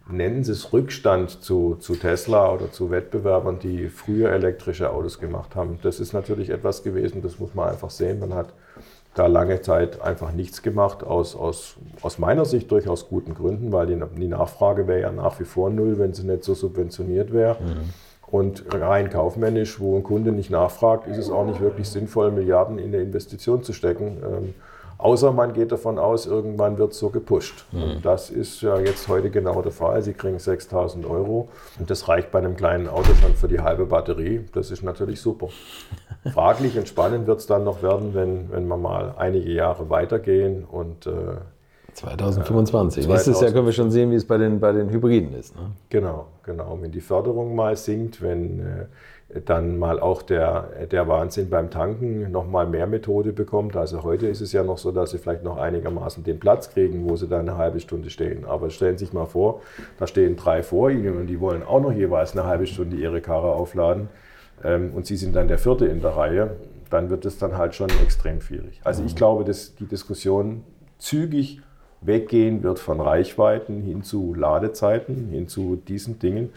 nennen 0.09 0.43
Sie 0.43 0.51
es 0.51 0.73
Rückstand 0.73 1.43
zu, 1.43 1.75
zu 1.75 1.95
Tesla 1.95 2.51
oder 2.51 2.71
zu 2.71 2.89
Wettbewerbern, 2.89 3.59
die 3.59 3.89
früher 3.89 4.31
elektrische 4.31 4.91
Autos 4.91 5.19
gemacht 5.19 5.55
haben. 5.55 5.79
Das 5.83 5.99
ist 5.99 6.13
natürlich 6.13 6.49
etwas 6.49 6.83
gewesen, 6.83 7.21
das 7.21 7.39
muss 7.39 7.53
man 7.53 7.69
einfach 7.69 7.89
sehen. 7.89 8.19
Man 8.19 8.33
hat 8.33 8.53
da 9.13 9.27
lange 9.27 9.61
Zeit 9.61 10.01
einfach 10.01 10.31
nichts 10.31 10.61
gemacht, 10.61 11.03
aus, 11.03 11.35
aus, 11.35 11.75
aus 12.01 12.17
meiner 12.17 12.45
Sicht 12.45 12.71
durchaus 12.71 13.09
guten 13.09 13.33
Gründen, 13.33 13.71
weil 13.71 13.87
die, 13.87 14.01
die 14.17 14.27
Nachfrage 14.27 14.87
wäre 14.87 15.01
ja 15.01 15.11
nach 15.11 15.39
wie 15.39 15.43
vor 15.43 15.69
null, 15.69 15.99
wenn 15.99 16.13
sie 16.13 16.25
nicht 16.25 16.43
so 16.43 16.53
subventioniert 16.53 17.33
wäre. 17.33 17.57
Mhm. 17.61 17.89
Und 18.31 18.63
rein 18.73 19.09
kaufmännisch, 19.09 19.79
wo 19.79 19.97
ein 19.97 20.03
Kunde 20.03 20.31
nicht 20.31 20.49
nachfragt, 20.49 21.05
ist 21.07 21.17
es 21.17 21.29
auch 21.29 21.45
nicht 21.45 21.59
wirklich 21.59 21.89
sinnvoll, 21.89 22.31
Milliarden 22.31 22.79
in 22.79 22.87
eine 22.87 23.03
Investition 23.03 23.61
zu 23.61 23.73
stecken. 23.73 24.17
Ähm, 24.23 24.53
Außer 25.01 25.31
man 25.31 25.53
geht 25.53 25.71
davon 25.71 25.97
aus, 25.97 26.27
irgendwann 26.27 26.77
wird 26.77 26.91
es 26.91 26.99
so 26.99 27.09
gepusht. 27.09 27.65
Mhm. 27.71 27.83
Und 27.83 28.05
das 28.05 28.29
ist 28.29 28.61
ja 28.61 28.77
jetzt 28.79 29.07
heute 29.07 29.31
genau 29.31 29.63
der 29.63 29.71
Fall. 29.71 30.03
Sie 30.03 30.13
kriegen 30.13 30.37
6000 30.37 31.07
Euro 31.07 31.49
und 31.79 31.89
das 31.89 32.07
reicht 32.07 32.31
bei 32.31 32.37
einem 32.37 32.55
kleinen 32.55 32.87
Auto 32.87 33.11
schon 33.19 33.33
für 33.33 33.47
die 33.47 33.61
halbe 33.61 33.87
Batterie. 33.87 34.45
Das 34.53 34.69
ist 34.69 34.83
natürlich 34.83 35.19
super. 35.19 35.47
Fraglich 36.33 36.77
und 36.77 36.87
spannend 36.87 37.25
wird 37.25 37.39
es 37.39 37.47
dann 37.47 37.63
noch 37.63 37.81
werden, 37.81 38.13
wenn, 38.13 38.51
wenn 38.51 38.67
wir 38.67 38.77
mal 38.77 39.15
einige 39.17 39.51
Jahre 39.51 39.89
weitergehen 39.89 40.65
und 40.65 41.07
äh, 41.07 41.11
2025. 41.93 43.05
Äh, 43.05 43.07
Nächstes 43.07 43.41
Jahr 43.41 43.51
können 43.51 43.65
wir 43.65 43.73
schon 43.73 43.91
sehen, 43.91 44.11
wie 44.11 44.15
es 44.15 44.25
bei 44.25 44.37
den, 44.37 44.59
bei 44.59 44.71
den 44.71 44.89
Hybriden 44.89 45.33
ist. 45.33 45.55
Ne? 45.55 45.71
Genau, 45.89 46.27
genau. 46.43 46.77
Wenn 46.81 46.91
die 46.91 47.01
Förderung 47.01 47.55
mal 47.55 47.75
sinkt, 47.75 48.21
wenn 48.21 48.59
äh, 48.59 48.85
dann 49.45 49.77
mal 49.77 49.99
auch 49.99 50.21
der, 50.21 50.87
der 50.91 51.07
Wahnsinn 51.07 51.49
beim 51.49 51.69
Tanken 51.69 52.31
noch 52.31 52.47
mal 52.47 52.67
mehr 52.67 52.87
Methode 52.87 53.31
bekommt. 53.31 53.77
Also 53.77 54.03
heute 54.03 54.27
ist 54.27 54.41
es 54.41 54.51
ja 54.51 54.63
noch 54.63 54.77
so, 54.77 54.91
dass 54.91 55.11
sie 55.11 55.19
vielleicht 55.19 55.43
noch 55.43 55.57
einigermaßen 55.57 56.23
den 56.23 56.39
Platz 56.39 56.69
kriegen, 56.69 57.09
wo 57.09 57.15
sie 57.15 57.27
da 57.27 57.39
eine 57.39 57.57
halbe 57.57 57.79
Stunde 57.79 58.09
stehen. 58.09 58.45
Aber 58.45 58.69
stellen 58.69 58.97
Sie 58.97 59.05
sich 59.05 59.13
mal 59.13 59.25
vor, 59.25 59.61
da 59.99 60.07
stehen 60.07 60.35
drei 60.35 60.63
vor 60.63 60.89
Ihnen 60.89 61.17
und 61.17 61.27
die 61.27 61.39
wollen 61.39 61.63
auch 61.63 61.81
noch 61.81 61.93
jeweils 61.93 62.33
eine 62.33 62.45
halbe 62.45 62.67
Stunde 62.67 62.97
ihre 62.97 63.21
Karre 63.21 63.53
aufladen 63.53 64.09
ähm, 64.63 64.91
und 64.93 65.05
Sie 65.05 65.15
sind 65.15 65.35
dann 65.35 65.47
der 65.47 65.57
Vierte 65.57 65.85
in 65.85 66.01
der 66.01 66.11
Reihe. 66.11 66.57
Dann 66.89 67.09
wird 67.09 67.25
es 67.25 67.37
dann 67.37 67.57
halt 67.57 67.73
schon 67.73 67.89
extrem 68.03 68.41
schwierig. 68.41 68.81
Also 68.83 69.03
ich 69.05 69.15
glaube, 69.15 69.45
dass 69.45 69.75
die 69.75 69.85
Diskussion 69.85 70.63
zügig 70.97 71.61
weggehen 72.01 72.63
wird 72.63 72.79
von 72.79 72.99
Reichweiten 72.99 73.81
hin 73.81 74.03
zu 74.03 74.33
Ladezeiten, 74.33 75.29
hin 75.29 75.47
zu 75.47 75.75
diesen 75.75 76.19
Dingen. 76.19 76.51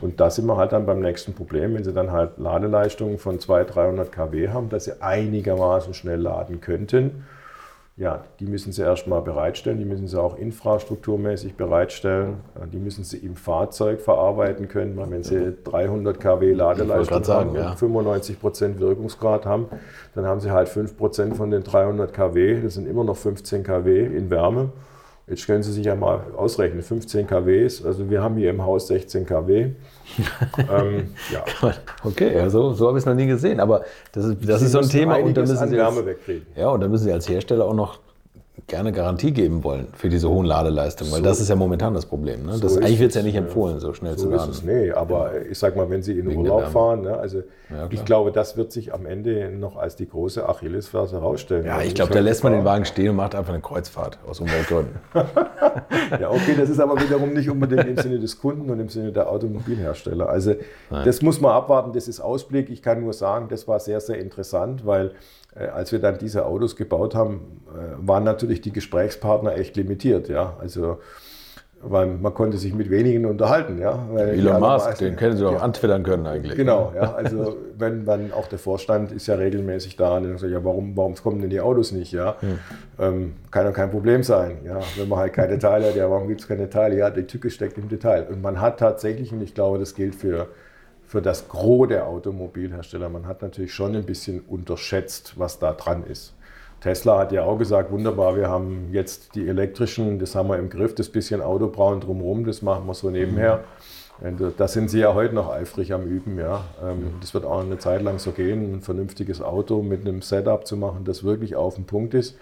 Und 0.00 0.20
da 0.20 0.30
sind 0.30 0.46
wir 0.46 0.56
halt 0.56 0.72
dann 0.72 0.86
beim 0.86 1.00
nächsten 1.00 1.34
Problem, 1.34 1.74
wenn 1.74 1.84
Sie 1.84 1.92
dann 1.92 2.12
halt 2.12 2.38
Ladeleistungen 2.38 3.18
von 3.18 3.40
200, 3.40 3.74
300 3.74 4.12
kW 4.12 4.48
haben, 4.48 4.68
dass 4.68 4.84
Sie 4.84 5.02
einigermaßen 5.02 5.94
schnell 5.94 6.20
laden 6.20 6.60
könnten. 6.60 7.24
Ja, 7.96 8.24
die 8.40 8.46
müssen 8.46 8.72
Sie 8.72 8.82
erstmal 8.82 9.22
bereitstellen, 9.22 9.78
die 9.78 9.84
müssen 9.84 10.08
Sie 10.08 10.20
auch 10.20 10.36
infrastrukturmäßig 10.36 11.54
bereitstellen, 11.54 12.38
die 12.72 12.80
müssen 12.80 13.04
Sie 13.04 13.18
im 13.18 13.36
Fahrzeug 13.36 14.00
verarbeiten 14.00 14.66
können, 14.66 14.96
weil 14.96 15.12
wenn 15.12 15.22
Sie 15.22 15.54
300 15.62 16.18
kW 16.18 16.54
Ladeleistung 16.54 17.22
sagen, 17.22 17.50
haben 17.50 17.56
ja. 17.56 17.70
und 17.70 17.78
95 17.78 18.40
Prozent 18.40 18.80
Wirkungsgrad 18.80 19.46
haben, 19.46 19.68
dann 20.16 20.26
haben 20.26 20.40
Sie 20.40 20.50
halt 20.50 20.68
5 20.68 20.96
Prozent 20.96 21.36
von 21.36 21.52
den 21.52 21.62
300 21.62 22.12
kW, 22.12 22.62
das 22.62 22.74
sind 22.74 22.88
immer 22.88 23.04
noch 23.04 23.16
15 23.16 23.62
kW 23.62 24.06
in 24.06 24.28
Wärme. 24.28 24.72
Jetzt 25.28 25.46
können 25.46 25.62
Sie 25.62 25.70
sich 25.70 25.86
ja 25.86 25.94
mal 25.94 26.20
ausrechnen, 26.36 26.82
15 26.82 27.28
kWs, 27.28 27.84
also 27.84 28.10
wir 28.10 28.20
haben 28.20 28.36
hier 28.36 28.50
im 28.50 28.64
Haus 28.64 28.88
16 28.88 29.24
kW. 29.24 29.70
Ähm, 30.70 31.14
ja. 31.32 31.44
Okay, 32.04 32.38
also 32.38 32.72
so 32.72 32.88
habe 32.88 32.98
ich 32.98 33.02
es 33.02 33.06
noch 33.06 33.14
nie 33.14 33.26
gesehen, 33.26 33.60
aber 33.60 33.84
das 34.12 34.24
ist, 34.26 34.48
das 34.48 34.62
ist 34.62 34.72
so 34.72 34.78
ein 34.78 34.88
Thema 34.88 35.16
und 35.16 35.34
da 35.36 35.40
müssen 35.42 35.68
Sie 35.68 35.80
als. 35.80 35.96
Ja, 36.56 36.68
und 36.68 36.80
da 36.80 36.88
müssen 36.88 37.04
Sie 37.04 37.12
als 37.12 37.28
Hersteller 37.28 37.64
auch 37.64 37.74
noch 37.74 37.98
gerne 38.66 38.92
Garantie 38.92 39.32
geben 39.32 39.64
wollen 39.64 39.88
für 39.94 40.08
diese 40.08 40.30
hohen 40.30 40.46
Ladeleistungen, 40.46 41.12
weil 41.12 41.18
so. 41.18 41.24
das 41.24 41.40
ist 41.40 41.48
ja 41.48 41.56
momentan 41.56 41.92
das 41.92 42.06
Problem. 42.06 42.46
Ne? 42.46 42.58
Das, 42.60 42.74
so 42.74 42.80
eigentlich 42.80 43.00
wird 43.00 43.10
es 43.10 43.16
ja 43.16 43.22
nicht 43.22 43.34
empfohlen, 43.34 43.80
so 43.80 43.92
schnell 43.92 44.16
so 44.16 44.26
zu 44.26 44.30
laden. 44.30 44.50
Ist 44.50 44.58
es, 44.58 44.64
nee, 44.64 44.92
aber 44.92 45.44
ich 45.50 45.58
sag 45.58 45.74
mal, 45.74 45.90
wenn 45.90 46.02
Sie 46.02 46.18
in 46.18 46.28
Wegen 46.28 46.40
Urlaub 46.40 46.68
fahren, 46.68 47.02
ne, 47.02 47.16
also 47.16 47.42
ja, 47.70 47.88
ich 47.90 48.04
glaube, 48.04 48.30
das 48.30 48.56
wird 48.56 48.70
sich 48.70 48.94
am 48.94 49.06
Ende 49.06 49.50
noch 49.50 49.76
als 49.76 49.96
die 49.96 50.08
große 50.08 50.48
Achillesferse 50.48 51.16
herausstellen. 51.16 51.66
Ja, 51.66 51.82
ich 51.82 51.94
glaube, 51.94 52.12
da 52.12 52.20
lässt 52.20 52.44
man 52.44 52.52
den 52.52 52.64
Wagen 52.64 52.84
stehen 52.84 53.10
und 53.10 53.16
macht 53.16 53.34
einfach 53.34 53.52
eine 53.52 53.62
Kreuzfahrt 53.62 54.18
aus 54.26 54.38
Umweltgründen. 54.38 54.94
ja, 55.14 56.30
okay, 56.30 56.54
das 56.56 56.70
ist 56.70 56.78
aber 56.78 57.00
wiederum 57.00 57.32
nicht 57.32 57.50
unbedingt 57.50 57.86
im 57.86 57.96
Sinne 57.96 58.18
des 58.20 58.38
Kunden 58.38 58.70
und 58.70 58.78
im 58.78 58.88
Sinne 58.88 59.10
der 59.10 59.28
Automobilhersteller. 59.30 60.28
Also 60.28 60.54
Nein. 60.90 61.04
das 61.04 61.22
muss 61.22 61.40
man 61.40 61.52
abwarten, 61.52 61.92
das 61.92 62.06
ist 62.06 62.20
Ausblick. 62.20 62.70
Ich 62.70 62.82
kann 62.82 63.00
nur 63.00 63.12
sagen, 63.14 63.48
das 63.48 63.66
war 63.66 63.80
sehr, 63.80 64.00
sehr 64.00 64.18
interessant, 64.18 64.86
weil 64.86 65.12
als 65.54 65.92
wir 65.92 66.00
dann 66.00 66.18
diese 66.18 66.46
Autos 66.46 66.76
gebaut 66.76 67.14
haben, 67.14 67.62
äh, 67.74 68.06
waren 68.06 68.24
natürlich 68.24 68.60
die 68.60 68.72
Gesprächspartner 68.72 69.56
echt 69.56 69.76
limitiert. 69.76 70.28
Ja? 70.28 70.56
Also, 70.60 70.98
weil 71.80 72.06
man 72.06 72.32
konnte 72.34 72.56
sich 72.56 72.74
mit 72.74 72.90
wenigen 72.90 73.26
unterhalten. 73.26 73.78
Ja? 73.78 74.06
Weil 74.10 74.30
Elon 74.30 74.60
Musk, 74.60 74.98
den 74.98 75.16
können 75.16 75.36
Sie 75.36 75.46
auch 75.46 75.52
ja, 75.52 75.58
antwittern 75.58 76.02
können 76.02 76.26
eigentlich. 76.26 76.56
Genau, 76.56 76.92
ja. 76.94 77.14
also 77.16 77.56
wenn 77.76 78.04
man 78.04 78.32
auch 78.32 78.48
der 78.48 78.58
Vorstand 78.58 79.12
ist 79.12 79.26
ja 79.26 79.34
regelmäßig 79.34 79.96
da 79.96 80.16
und 80.16 80.38
sagt, 80.38 80.52
ja, 80.52 80.64
warum, 80.64 80.96
warum 80.96 81.14
kommen 81.14 81.40
denn 81.40 81.50
die 81.50 81.60
Autos 81.60 81.92
nicht? 81.92 82.12
Ja? 82.12 82.36
Hm. 82.40 82.58
Ähm, 82.98 83.32
kann 83.50 83.66
doch 83.66 83.74
kein 83.74 83.90
Problem 83.90 84.22
sein. 84.22 84.58
Ja? 84.64 84.80
Wenn 84.96 85.08
man 85.08 85.20
halt 85.20 85.34
keine 85.34 85.58
Teile 85.58 85.88
hat, 85.88 85.96
ja, 85.96 86.10
warum 86.10 86.26
gibt 86.26 86.40
es 86.40 86.48
keine 86.48 86.68
Teile? 86.68 86.96
Ja, 86.96 87.10
die 87.10 87.26
Tücke 87.26 87.50
steckt 87.50 87.78
im 87.78 87.88
Detail. 87.88 88.26
Und 88.28 88.42
man 88.42 88.60
hat 88.60 88.80
tatsächlich, 88.80 89.32
und 89.32 89.42
ich 89.42 89.54
glaube, 89.54 89.78
das 89.78 89.94
gilt 89.94 90.14
für 90.14 90.48
für 91.14 91.22
das 91.22 91.48
Gros 91.48 91.86
der 91.86 92.08
Automobilhersteller. 92.08 93.08
Man 93.08 93.28
hat 93.28 93.40
natürlich 93.40 93.72
schon 93.72 93.94
ein 93.94 94.02
bisschen 94.02 94.40
unterschätzt, 94.40 95.34
was 95.36 95.60
da 95.60 95.72
dran 95.72 96.02
ist. 96.02 96.34
Tesla 96.80 97.20
hat 97.20 97.30
ja 97.30 97.44
auch 97.44 97.56
gesagt, 97.56 97.92
wunderbar, 97.92 98.34
wir 98.34 98.48
haben 98.48 98.88
jetzt 98.90 99.36
die 99.36 99.46
elektrischen, 99.46 100.18
das 100.18 100.34
haben 100.34 100.48
wir 100.48 100.58
im 100.58 100.68
Griff, 100.70 100.92
das 100.96 101.08
bisschen 101.08 101.40
Autobrauen 101.40 102.00
drumherum, 102.00 102.44
das 102.44 102.62
machen 102.62 102.84
wir 102.86 102.94
so 102.94 103.10
nebenher. 103.10 103.62
Da 104.58 104.66
sind 104.66 104.90
sie 104.90 104.98
ja 104.98 105.14
heute 105.14 105.36
noch 105.36 105.52
eifrig 105.52 105.92
am 105.92 106.02
Üben. 106.02 106.36
Ja. 106.36 106.64
Ähm, 106.82 107.14
das 107.20 107.32
wird 107.32 107.44
auch 107.44 107.60
eine 107.60 107.78
Zeit 107.78 108.02
lang 108.02 108.18
so 108.18 108.32
gehen, 108.32 108.74
ein 108.74 108.80
vernünftiges 108.80 109.40
Auto 109.40 109.82
mit 109.82 110.00
einem 110.00 110.20
Setup 110.20 110.66
zu 110.66 110.76
machen, 110.76 111.04
das 111.04 111.22
wirklich 111.22 111.54
auf 111.54 111.76
dem 111.76 111.84
Punkt 111.84 112.14
ist. 112.14 112.36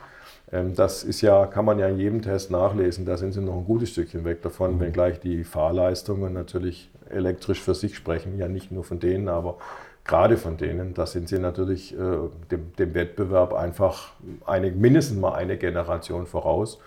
Ähm, 0.51 0.75
das 0.75 1.05
ist 1.05 1.21
ja, 1.21 1.45
kann 1.45 1.67
man 1.67 1.79
ja 1.79 1.89
in 1.89 1.99
jedem 1.99 2.23
Test 2.23 2.51
nachlesen. 2.51 3.05
Da 3.05 3.19
sind 3.19 3.33
sie 3.33 3.43
noch 3.43 3.57
ein 3.57 3.65
gutes 3.67 3.91
Stückchen 3.91 4.25
weg 4.25 4.41
davon, 4.41 4.77
mhm. 4.77 4.81
wenngleich 4.81 5.21
die 5.21 5.45
Fahrleistungen 5.45 6.33
natürlich 6.33 6.91
elektrisch 7.11 7.61
für 7.61 7.75
sich 7.75 7.97
sprechen. 7.97 8.39
Ja, 8.39 8.49
nicht 8.49 8.73
nur 8.73 8.85
von 8.85 9.01
denen, 9.01 9.29
aber 9.29 9.59
gerade 10.05 10.37
von 10.37 10.57
denen. 10.57 10.95
Da 10.95 11.07
sind 11.07 11.29
sie 11.29 11.39
natürlich 11.39 11.95
äh, 11.95 12.19
dem, 12.51 12.73
dem, 12.79 12.95
Wettbewerb 12.95 13.53
einfach 13.55 14.13
eine, 14.47 14.71
mindestens 14.71 15.19
mal 15.19 15.35
eine 15.35 15.57
Generation 15.57 16.27
voraus. 16.27 16.79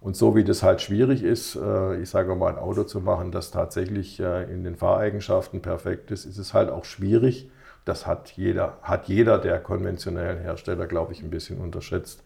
Und 0.00 0.16
so 0.16 0.34
wie 0.34 0.42
das 0.42 0.62
halt 0.62 0.80
schwierig 0.80 1.22
ist, 1.22 1.54
äh, 1.56 2.00
ich 2.00 2.10
sage 2.10 2.34
mal, 2.34 2.52
ein 2.52 2.58
Auto 2.58 2.84
zu 2.84 3.00
machen, 3.00 3.30
das 3.30 3.50
tatsächlich 3.50 4.18
äh, 4.20 4.44
in 4.52 4.64
den 4.64 4.76
Fahreigenschaften 4.76 5.62
perfekt 5.62 6.10
ist, 6.10 6.24
ist 6.24 6.38
es 6.38 6.54
halt 6.54 6.70
auch 6.70 6.84
schwierig. 6.84 7.50
Das 7.84 8.06
hat 8.06 8.30
jeder, 8.32 8.78
hat 8.82 9.06
jeder 9.08 9.38
der 9.38 9.58
konventionellen 9.60 10.40
Hersteller, 10.40 10.86
glaube 10.86 11.12
ich, 11.12 11.22
ein 11.22 11.30
bisschen 11.30 11.58
unterschätzt 11.58 12.22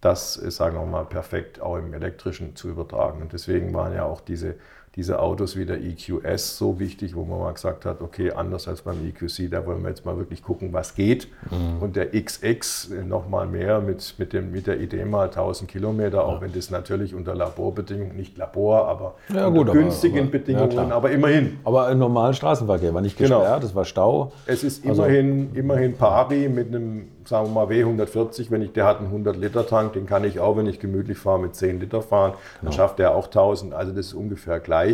das 0.00 0.36
ist, 0.36 0.56
sagen 0.56 0.76
wir 0.76 0.86
mal, 0.86 1.04
perfekt 1.04 1.60
auch 1.60 1.76
im 1.76 1.92
Elektrischen 1.94 2.54
zu 2.54 2.68
übertragen. 2.68 3.22
Und 3.22 3.32
deswegen 3.32 3.72
waren 3.74 3.94
ja 3.94 4.04
auch 4.04 4.20
diese, 4.20 4.54
diese 4.96 5.20
Autos 5.20 5.56
wie 5.56 5.66
der 5.66 5.78
EQS 5.82 6.56
so 6.56 6.80
wichtig, 6.80 7.14
wo 7.14 7.24
man 7.24 7.38
mal 7.38 7.52
gesagt 7.52 7.84
hat, 7.84 8.00
okay, 8.00 8.32
anders 8.32 8.66
als 8.66 8.80
beim 8.80 8.96
EQC, 9.06 9.50
da 9.50 9.66
wollen 9.66 9.82
wir 9.82 9.90
jetzt 9.90 10.06
mal 10.06 10.16
wirklich 10.16 10.42
gucken, 10.42 10.72
was 10.72 10.94
geht. 10.94 11.28
Mhm. 11.50 11.82
Und 11.82 11.96
der 11.96 12.12
XX 12.12 12.90
noch 13.06 13.28
mal 13.28 13.46
mehr 13.46 13.80
mit, 13.80 14.14
mit, 14.16 14.32
dem, 14.32 14.52
mit 14.52 14.66
der 14.66 14.80
Idee 14.80 15.04
mal 15.04 15.26
1000 15.26 15.70
Kilometer, 15.70 16.24
auch 16.24 16.36
ja. 16.36 16.40
wenn 16.40 16.52
das 16.54 16.70
natürlich 16.70 17.14
unter 17.14 17.34
Laborbedingungen, 17.34 18.16
nicht 18.16 18.38
Labor, 18.38 18.88
aber 18.88 19.16
ja, 19.28 19.48
unter 19.48 19.64
gut, 19.64 19.72
günstigen 19.74 20.20
aber, 20.20 20.30
Bedingungen, 20.30 20.72
ja, 20.72 20.96
aber 20.96 21.10
immerhin. 21.10 21.58
Aber 21.64 21.90
im 21.90 21.98
normalen 21.98 22.32
Straßenverkehr 22.32 22.94
war 22.94 23.02
nicht 23.02 23.18
genau. 23.18 23.40
gesperrt, 23.40 23.60
genau. 23.60 23.68
es 23.68 23.74
war 23.74 23.84
Stau. 23.84 24.32
Es 24.46 24.64
ist 24.64 24.86
also, 24.86 25.02
immerhin, 25.02 25.54
immerhin 25.54 25.96
pari 25.96 26.48
mit 26.48 26.68
einem 26.68 27.08
sagen 27.28 27.48
wir 27.48 27.66
mal 27.66 27.66
W140, 27.66 28.50
wenn 28.50 28.62
ich, 28.62 28.72
der 28.72 28.84
hat 28.84 28.98
einen 28.98 29.06
100 29.06 29.36
Liter 29.36 29.66
Tank, 29.66 29.94
den 29.94 30.06
kann 30.06 30.24
ich 30.24 30.40
auch, 30.40 30.56
wenn 30.56 30.66
ich 30.66 30.78
gemütlich 30.78 31.18
fahre, 31.18 31.40
mit 31.40 31.54
10 31.54 31.80
Liter 31.80 32.02
fahren, 32.02 32.32
dann 32.32 32.70
genau. 32.70 32.72
schafft 32.72 32.98
der 32.98 33.14
auch 33.14 33.26
1000, 33.26 33.74
also 33.74 33.92
das 33.92 34.06
ist 34.06 34.14
ungefähr 34.14 34.60
gleich. 34.60 34.85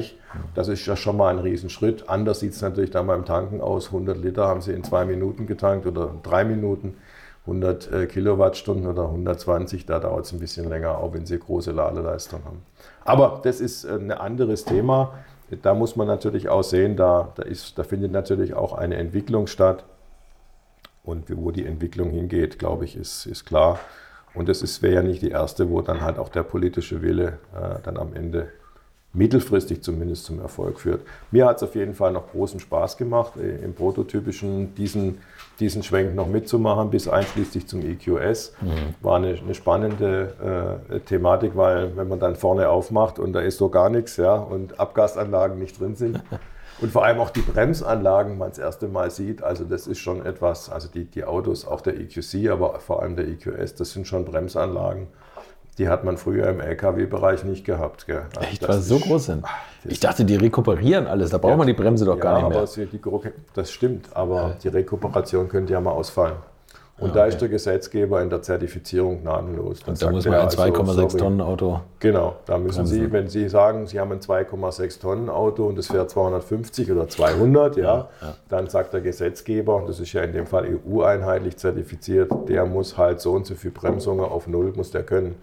Das 0.54 0.68
ist 0.68 0.84
ja 0.86 0.96
schon 0.96 1.16
mal 1.16 1.28
ein 1.28 1.38
Riesenschritt. 1.38 2.08
Anders 2.08 2.40
sieht 2.40 2.52
es 2.52 2.62
natürlich 2.62 2.90
dann 2.90 3.06
beim 3.06 3.24
Tanken 3.24 3.60
aus. 3.60 3.86
100 3.86 4.16
Liter 4.16 4.46
haben 4.46 4.60
sie 4.60 4.72
in 4.72 4.84
zwei 4.84 5.04
Minuten 5.04 5.46
getankt 5.46 5.86
oder 5.86 6.14
drei 6.22 6.44
Minuten. 6.44 6.96
100 7.46 7.92
äh, 7.92 8.06
Kilowattstunden 8.06 8.86
oder 8.86 9.04
120, 9.04 9.84
da 9.84 9.98
dauert 9.98 10.26
es 10.26 10.32
ein 10.32 10.38
bisschen 10.38 10.68
länger, 10.68 10.98
auch 10.98 11.12
wenn 11.12 11.26
sie 11.26 11.38
große 11.38 11.72
Ladeleistung 11.72 12.44
haben. 12.44 12.62
Aber 13.04 13.40
das 13.42 13.60
ist 13.60 13.84
äh, 13.84 13.94
ein 13.94 14.12
anderes 14.12 14.64
Thema. 14.64 15.14
Da 15.62 15.74
muss 15.74 15.96
man 15.96 16.06
natürlich 16.06 16.48
auch 16.48 16.62
sehen, 16.62 16.96
da, 16.96 17.32
da, 17.34 17.42
ist, 17.42 17.76
da 17.78 17.82
findet 17.82 18.12
natürlich 18.12 18.54
auch 18.54 18.72
eine 18.72 18.96
Entwicklung 18.96 19.48
statt. 19.48 19.84
Und 21.04 21.24
wo 21.36 21.50
die 21.50 21.66
Entwicklung 21.66 22.10
hingeht, 22.10 22.60
glaube 22.60 22.84
ich, 22.84 22.96
ist, 22.96 23.26
ist 23.26 23.44
klar. 23.44 23.80
Und 24.34 24.48
das 24.48 24.82
wäre 24.82 24.94
ja 24.94 25.02
nicht 25.02 25.20
die 25.20 25.30
erste, 25.30 25.68
wo 25.68 25.82
dann 25.82 26.00
halt 26.00 26.18
auch 26.18 26.28
der 26.28 26.44
politische 26.44 27.02
Wille 27.02 27.38
äh, 27.54 27.82
dann 27.82 27.98
am 27.98 28.14
Ende 28.14 28.52
mittelfristig 29.14 29.82
zumindest 29.82 30.24
zum 30.24 30.40
Erfolg 30.40 30.80
führt. 30.80 31.02
Mir 31.30 31.46
hat 31.46 31.56
es 31.56 31.62
auf 31.62 31.74
jeden 31.74 31.94
Fall 31.94 32.12
noch 32.12 32.30
großen 32.30 32.60
Spaß 32.60 32.96
gemacht, 32.96 33.34
äh, 33.36 33.64
im 33.64 33.74
Prototypischen 33.74 34.74
diesen, 34.74 35.18
diesen 35.60 35.82
Schwenk 35.82 36.14
noch 36.14 36.28
mitzumachen, 36.28 36.90
bis 36.90 37.08
einschließlich 37.08 37.66
zum 37.66 37.82
EQS. 37.82 38.54
Mhm. 38.60 38.94
War 39.02 39.16
eine, 39.16 39.34
eine 39.34 39.54
spannende 39.54 40.80
äh, 40.88 41.00
Thematik, 41.00 41.56
weil 41.56 41.96
wenn 41.96 42.08
man 42.08 42.20
dann 42.20 42.36
vorne 42.36 42.68
aufmacht 42.68 43.18
und 43.18 43.32
da 43.34 43.40
ist 43.40 43.58
so 43.58 43.68
gar 43.68 43.90
nichts 43.90 44.16
ja, 44.16 44.34
und 44.34 44.80
Abgasanlagen 44.80 45.58
nicht 45.58 45.78
drin 45.78 45.94
sind, 45.94 46.22
Und 46.80 46.90
vor 46.90 47.04
allem 47.04 47.20
auch 47.20 47.30
die 47.30 47.42
Bremsanlagen, 47.42 48.38
man 48.38 48.48
das 48.48 48.58
erste 48.58 48.88
Mal 48.88 49.10
sieht, 49.10 49.42
also 49.42 49.64
das 49.64 49.86
ist 49.86 49.98
schon 49.98 50.24
etwas, 50.26 50.68
also 50.68 50.88
die, 50.88 51.04
die 51.04 51.24
Autos, 51.24 51.64
auch 51.64 51.80
der 51.80 51.98
EQC, 52.00 52.50
aber 52.50 52.80
vor 52.80 53.02
allem 53.02 53.14
der 53.14 53.28
EQS, 53.28 53.76
das 53.76 53.92
sind 53.92 54.06
schon 54.06 54.24
Bremsanlagen, 54.24 55.06
die 55.78 55.88
hat 55.88 56.04
man 56.04 56.16
früher 56.16 56.48
im 56.48 56.60
LKW-Bereich 56.60 57.44
nicht 57.44 57.64
gehabt. 57.64 58.06
Gell? 58.06 58.22
Also 58.36 58.48
Echt, 58.48 58.68
weil 58.68 58.78
sie 58.78 58.88
so 58.88 58.98
groß 58.98 59.26
sind? 59.26 59.44
Ich 59.84 60.00
dachte, 60.00 60.24
die 60.24 60.36
rekuperieren 60.36 61.06
alles, 61.06 61.30
da 61.30 61.38
braucht 61.38 61.52
ja, 61.52 61.56
man 61.56 61.66
die 61.66 61.72
Bremse 61.72 62.04
doch 62.04 62.16
ja, 62.16 62.22
gar 62.22 62.34
nicht 62.36 62.48
mehr. 62.50 62.58
Aber 62.58 63.20
die, 63.22 63.30
das 63.54 63.72
stimmt, 63.72 64.14
aber 64.14 64.56
die 64.62 64.68
Rekuperation 64.68 65.48
könnte 65.48 65.72
ja 65.72 65.80
mal 65.80 65.92
ausfallen. 65.92 66.36
Und 66.98 67.08
ja, 67.08 67.14
da 67.14 67.24
ist 67.24 67.40
der 67.40 67.48
Gesetzgeber 67.48 68.22
in 68.22 68.30
der 68.30 68.42
Zertifizierung 68.42 69.22
gnadenlos. 69.22 69.80
Dann 69.80 69.94
und 69.94 70.02
da 70.02 70.10
muss 70.10 70.24
man 70.24 70.34
ein 70.34 70.48
2,6 70.48 71.02
also, 71.02 71.18
Tonnen 71.18 71.40
Auto. 71.40 71.80
Genau, 71.98 72.36
da 72.44 72.58
müssen 72.58 72.76
bremsen. 72.76 73.00
Sie, 73.00 73.12
wenn 73.12 73.28
Sie 73.28 73.48
sagen, 73.48 73.86
Sie 73.86 73.98
haben 73.98 74.12
ein 74.12 74.20
2,6 74.20 75.00
Tonnen 75.00 75.28
Auto 75.28 75.66
und 75.66 75.78
es 75.78 75.88
fährt 75.88 76.10
250 76.10 76.92
oder 76.92 77.08
200, 77.08 77.76
ja, 77.76 77.82
ja, 77.82 78.08
ja, 78.20 78.34
dann 78.48 78.68
sagt 78.68 78.92
der 78.92 79.00
Gesetzgeber, 79.00 79.76
und 79.76 79.88
das 79.88 79.98
ist 79.98 80.12
ja 80.12 80.22
in 80.22 80.32
dem 80.32 80.46
Fall 80.46 80.68
EU-einheitlich 80.86 81.56
zertifiziert, 81.56 82.30
der 82.48 82.66
muss 82.66 82.98
halt 82.98 83.20
so 83.20 83.32
und 83.32 83.46
so 83.46 83.54
viel 83.54 83.72
Bremsungen 83.72 84.24
auf 84.24 84.46
Null 84.46 84.72
muss 84.76 84.90
der 84.90 85.02
können. 85.02 85.34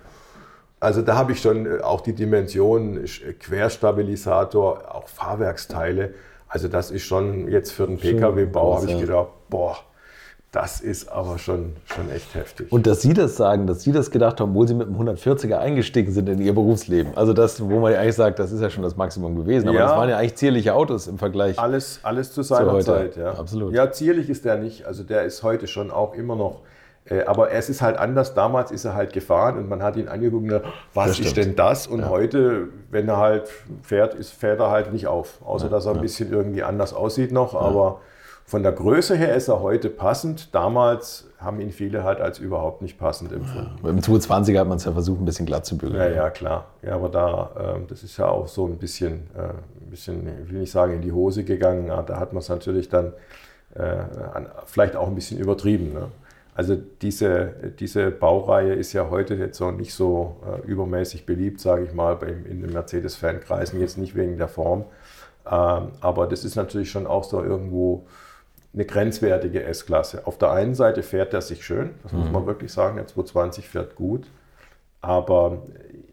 Also 0.79 1.01
da 1.01 1.15
habe 1.15 1.33
ich 1.33 1.41
schon 1.41 1.65
äh, 1.65 1.81
auch 1.81 2.01
die 2.01 2.13
Dimension 2.13 3.03
Querstabilisator, 3.39 4.95
auch 4.95 5.07
Fahrwerksteile. 5.07 6.13
Also 6.47 6.67
das 6.67 6.89
ist 6.91 7.03
schon 7.03 7.47
jetzt 7.47 7.71
für 7.71 7.85
den 7.85 7.97
Pkw-Bau, 7.97 8.77
habe 8.77 8.91
ich 8.91 8.99
gedacht, 8.99 9.27
boah, 9.49 9.77
das 10.51 10.81
ist 10.81 11.09
aber 11.09 11.37
schon, 11.37 11.75
schon 11.85 12.09
echt 12.09 12.33
heftig. 12.33 12.71
Und 12.71 12.87
dass 12.87 13.03
Sie 13.03 13.13
das 13.13 13.37
sagen, 13.37 13.67
dass 13.67 13.83
Sie 13.83 13.91
das 13.91 14.09
gedacht 14.09 14.41
haben, 14.41 14.49
obwohl 14.49 14.67
Sie 14.67 14.73
mit 14.73 14.87
dem 14.87 14.95
140er 14.95 15.59
eingestiegen 15.59 16.11
sind 16.11 16.27
in 16.27 16.41
Ihr 16.41 16.55
Berufsleben. 16.55 17.15
Also 17.15 17.33
das, 17.33 17.61
wo 17.61 17.79
man 17.79 17.93
ja 17.93 17.99
eigentlich 17.99 18.15
sagt, 18.15 18.39
das 18.39 18.51
ist 18.51 18.59
ja 18.61 18.71
schon 18.71 18.81
das 18.81 18.97
Maximum 18.97 19.35
gewesen. 19.35 19.67
Aber 19.67 19.77
ja, 19.77 19.85
das 19.85 19.95
waren 19.95 20.09
ja 20.09 20.17
eigentlich 20.17 20.35
zierliche 20.35 20.73
Autos 20.73 21.05
im 21.05 21.19
Vergleich. 21.19 21.59
Alles, 21.59 21.99
alles 22.01 22.33
zu 22.33 22.41
seiner 22.41 22.79
zu 22.79 22.85
Zeit, 22.85 23.15
ja. 23.15 23.33
Absolut. 23.33 23.73
Ja, 23.73 23.91
zierlich 23.91 24.27
ist 24.27 24.43
der 24.43 24.57
nicht. 24.57 24.85
Also 24.85 25.03
der 25.03 25.23
ist 25.23 25.43
heute 25.43 25.67
schon 25.67 25.91
auch 25.91 26.15
immer 26.15 26.35
noch. 26.35 26.61
Äh, 27.09 27.23
aber 27.23 27.51
es 27.51 27.69
ist 27.69 27.81
halt 27.81 27.97
anders. 27.97 28.33
Damals 28.33 28.71
ist 28.71 28.85
er 28.85 28.95
halt 28.95 29.13
gefahren 29.13 29.57
und 29.57 29.69
man 29.69 29.81
hat 29.83 29.95
ihn 29.95 30.07
angeguckt 30.07 30.45
gesagt, 30.45 30.67
was 30.93 31.19
ist 31.19 31.37
denn 31.37 31.55
das? 31.55 31.87
Und 31.87 32.01
ja. 32.01 32.09
heute, 32.09 32.69
wenn 32.91 33.07
er 33.07 33.17
halt 33.17 33.49
fährt, 33.83 34.13
ist, 34.13 34.31
fährt 34.31 34.59
er 34.59 34.69
halt 34.69 34.93
nicht 34.93 35.07
auf. 35.07 35.39
Außer 35.43 35.65
ja, 35.65 35.71
dass 35.71 35.85
er 35.85 35.95
ein 35.95 36.01
bisschen 36.01 36.31
irgendwie 36.31 36.63
anders 36.63 36.93
aussieht 36.93 37.31
noch. 37.31 37.55
Aber 37.55 38.01
von 38.45 38.63
der 38.63 38.71
Größe 38.71 39.15
her 39.15 39.35
ist 39.35 39.47
er 39.47 39.61
heute 39.61 39.89
passend. 39.89 40.53
Damals 40.55 41.27
haben 41.39 41.59
ihn 41.61 41.71
viele 41.71 42.03
halt 42.03 42.19
als 42.19 42.39
überhaupt 42.39 42.81
nicht 42.81 42.97
passend 42.97 43.31
empfunden. 43.31 43.79
Ja, 43.83 43.89
Im 43.89 44.01
220 44.01 44.57
hat 44.57 44.67
man 44.67 44.77
es 44.77 44.85
ja 44.85 44.91
versucht, 44.91 45.21
ein 45.21 45.25
bisschen 45.25 45.45
glatt 45.45 45.65
zu 45.65 45.77
bügeln. 45.77 45.99
Ja, 45.99 46.09
ja, 46.09 46.29
klar. 46.29 46.65
Ja, 46.81 46.95
aber 46.95 47.09
da, 47.09 47.75
äh, 47.77 47.87
das 47.87 48.03
ist 48.03 48.17
ja 48.17 48.27
auch 48.27 48.47
so 48.47 48.65
ein 48.65 48.77
bisschen, 48.77 49.27
äh, 49.35 49.41
ein 49.41 49.89
bisschen, 49.89 50.27
ich 50.43 50.51
will 50.51 50.59
nicht 50.59 50.71
sagen, 50.71 50.93
in 50.93 51.01
die 51.01 51.11
Hose 51.11 51.43
gegangen. 51.43 51.87
Da 51.87 52.19
hat 52.19 52.33
man 52.33 52.39
es 52.39 52.49
natürlich 52.49 52.89
dann 52.89 53.13
äh, 53.75 53.97
vielleicht 54.65 54.95
auch 54.95 55.07
ein 55.07 55.15
bisschen 55.15 55.39
übertrieben. 55.39 55.93
Ne? 55.93 56.07
Also 56.59 56.75
diese, 56.75 57.53
diese 57.79 58.11
Baureihe 58.11 58.73
ist 58.73 58.91
ja 58.91 59.09
heute 59.09 59.35
jetzt 59.35 59.57
so 59.57 59.71
nicht 59.71 59.93
so 59.93 60.35
äh, 60.45 60.67
übermäßig 60.67 61.25
beliebt, 61.25 61.61
sage 61.61 61.85
ich 61.85 61.93
mal, 61.93 62.21
in 62.21 62.61
den 62.61 62.73
Mercedes-Fankreisen, 62.73 63.79
jetzt 63.79 63.97
nicht 63.97 64.13
wegen 64.13 64.37
der 64.37 64.49
Form. 64.49 64.83
Ähm, 65.49 65.93
aber 66.01 66.27
das 66.27 66.43
ist 66.43 66.57
natürlich 66.57 66.91
schon 66.91 67.07
auch 67.07 67.23
so 67.23 67.41
irgendwo 67.41 68.05
eine 68.73 68.83
grenzwertige 68.83 69.63
S-Klasse. 69.63 70.27
Auf 70.27 70.37
der 70.37 70.51
einen 70.51 70.75
Seite 70.75 71.01
fährt 71.01 71.33
er 71.33 71.41
sich 71.41 71.63
schön, 71.63 71.91
das 72.03 72.11
mhm. 72.11 72.19
muss 72.19 72.31
man 72.31 72.45
wirklich 72.45 72.73
sagen, 72.73 72.97
der 72.97 73.07
220 73.07 73.69
fährt 73.69 73.95
gut, 73.95 74.27
aber 74.99 75.63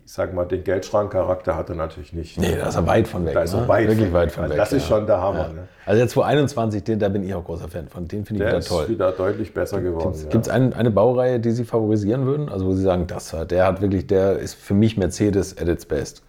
ich 0.06 0.12
sage 0.12 0.32
mal, 0.32 0.44
den 0.44 0.62
Geldschrankcharakter 0.62 1.56
hat 1.56 1.68
er 1.68 1.74
natürlich 1.74 2.12
nicht. 2.12 2.38
Nee, 2.38 2.54
da 2.56 2.68
ist 2.68 2.76
er 2.76 2.86
weit 2.86 3.08
von 3.08 3.26
weg. 3.26 3.34
Da 3.34 3.42
ist 3.42 3.54
er 3.54 3.62
ne? 3.62 3.68
weit 3.68 3.88
Wirklich 3.88 4.12
weit 4.12 4.30
von 4.30 4.44
also 4.44 4.54
weg. 4.54 4.60
Das 4.60 4.72
ist 4.72 4.86
schon 4.86 5.04
der 5.04 5.20
Hammer. 5.20 5.48
Ja. 5.48 5.52
Ne? 5.52 5.68
Also 5.84 5.98
der 5.98 6.06
221, 6.06 6.84
den, 6.84 7.00
da 7.00 7.08
bin 7.08 7.24
ich 7.24 7.34
auch 7.34 7.44
großer 7.44 7.66
Fan 7.66 7.88
von. 7.88 8.06
Den 8.06 8.24
finde 8.24 8.44
ich 8.44 8.50
der 8.50 8.58
wieder 8.60 8.68
toll. 8.68 8.76
Der 8.78 8.84
ist 8.84 8.90
wieder 8.90 9.12
deutlich 9.12 9.52
besser 9.52 9.80
geworden. 9.80 10.16
Gibt 10.30 10.46
es 10.46 10.52
ja. 10.52 10.54
eine, 10.54 10.90
Baureihe, 10.92 11.40
die 11.40 11.50
Sie 11.50 11.64
favorisieren 11.64 12.24
würden? 12.24 12.48
Also 12.48 12.66
wo 12.66 12.72
Sie 12.72 12.84
sagen, 12.84 13.08
das, 13.08 13.34
der 13.50 13.66
hat 13.66 13.80
wirklich, 13.80 14.06
der 14.06 14.38
ist 14.38 14.54
für 14.54 14.74
mich 14.74 14.96
Mercedes 14.96 15.58
at 15.58 15.66
its 15.66 15.86
best. 15.86 16.22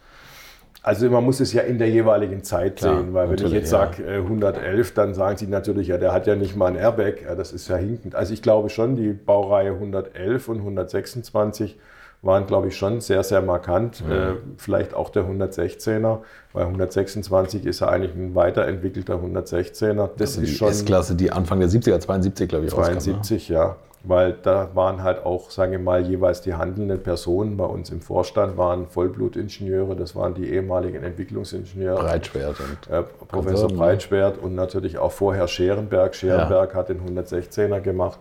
Also 0.82 1.08
man 1.08 1.22
muss 1.22 1.38
es 1.38 1.52
ja 1.52 1.62
in 1.62 1.78
der 1.78 1.88
jeweiligen 1.88 2.42
Zeit 2.42 2.76
Klar, 2.76 2.96
sehen, 2.96 3.14
weil 3.14 3.30
wenn 3.30 3.46
ich 3.46 3.52
jetzt 3.52 3.70
ja. 3.70 3.92
sage 3.92 4.08
111, 4.08 4.94
dann 4.94 5.14
sagen 5.14 5.36
sie 5.36 5.46
natürlich, 5.46 5.86
ja, 5.86 5.98
der 5.98 6.12
hat 6.12 6.26
ja 6.26 6.34
nicht 6.34 6.56
mal 6.56 6.66
ein 6.66 6.76
Airbag, 6.76 7.14
das 7.36 7.52
ist 7.52 7.68
ja 7.68 7.76
hinkend. 7.76 8.16
Also 8.16 8.32
ich 8.32 8.42
glaube 8.42 8.70
schon, 8.70 8.96
die 8.96 9.12
Baureihe 9.12 9.72
111 9.72 10.48
und 10.48 10.58
126 10.58 11.78
waren, 12.22 12.46
glaube 12.46 12.68
ich, 12.68 12.76
schon 12.76 13.00
sehr, 13.00 13.22
sehr 13.22 13.42
markant. 13.42 14.04
Mhm. 14.04 14.12
Äh, 14.12 14.34
vielleicht 14.56 14.94
auch 14.94 15.10
der 15.10 15.24
116er, 15.24 16.18
weil 16.52 16.64
126 16.64 17.64
ist 17.64 17.80
ja 17.80 17.88
eigentlich 17.88 18.14
ein 18.14 18.34
weiterentwickelter 18.34 19.14
116er. 19.14 20.10
Das 20.16 20.36
also 20.36 20.42
ist 20.42 20.60
die 20.60 20.64
S-Klasse, 20.64 21.14
die 21.14 21.30
Anfang 21.30 21.60
der 21.60 21.68
70er, 21.68 22.00
72, 22.00 22.48
glaube 22.48 22.66
ich, 22.66 22.72
72, 22.72 23.50
rauskam, 23.50 23.52
ne? 23.52 23.58
ja 23.58 23.76
weil 24.04 24.36
da 24.42 24.70
waren 24.74 25.02
halt 25.02 25.24
auch, 25.24 25.50
sage 25.50 25.76
ich 25.76 25.82
mal, 25.82 26.06
jeweils 26.06 26.40
die 26.40 26.54
handelnden 26.54 27.02
Personen 27.02 27.56
bei 27.56 27.64
uns 27.64 27.90
im 27.90 28.00
Vorstand 28.00 28.56
waren 28.56 28.86
Vollblutingenieure, 28.86 29.96
das 29.96 30.14
waren 30.14 30.34
die 30.34 30.48
ehemaligen 30.50 31.02
Entwicklungsingenieure. 31.02 32.02
Breitschwert 32.02 32.56
und 32.60 32.92
äh, 32.92 33.02
Professor 33.02 33.68
Konzern, 33.68 33.78
Breitschwert 33.78 34.38
und 34.38 34.54
natürlich 34.54 34.98
auch 34.98 35.12
vorher 35.12 35.48
Scherenberg. 35.48 36.14
Scherenberg 36.14 36.72
ja. 36.72 36.76
hat 36.78 36.88
den 36.88 37.00
116er 37.00 37.80
gemacht. 37.80 38.18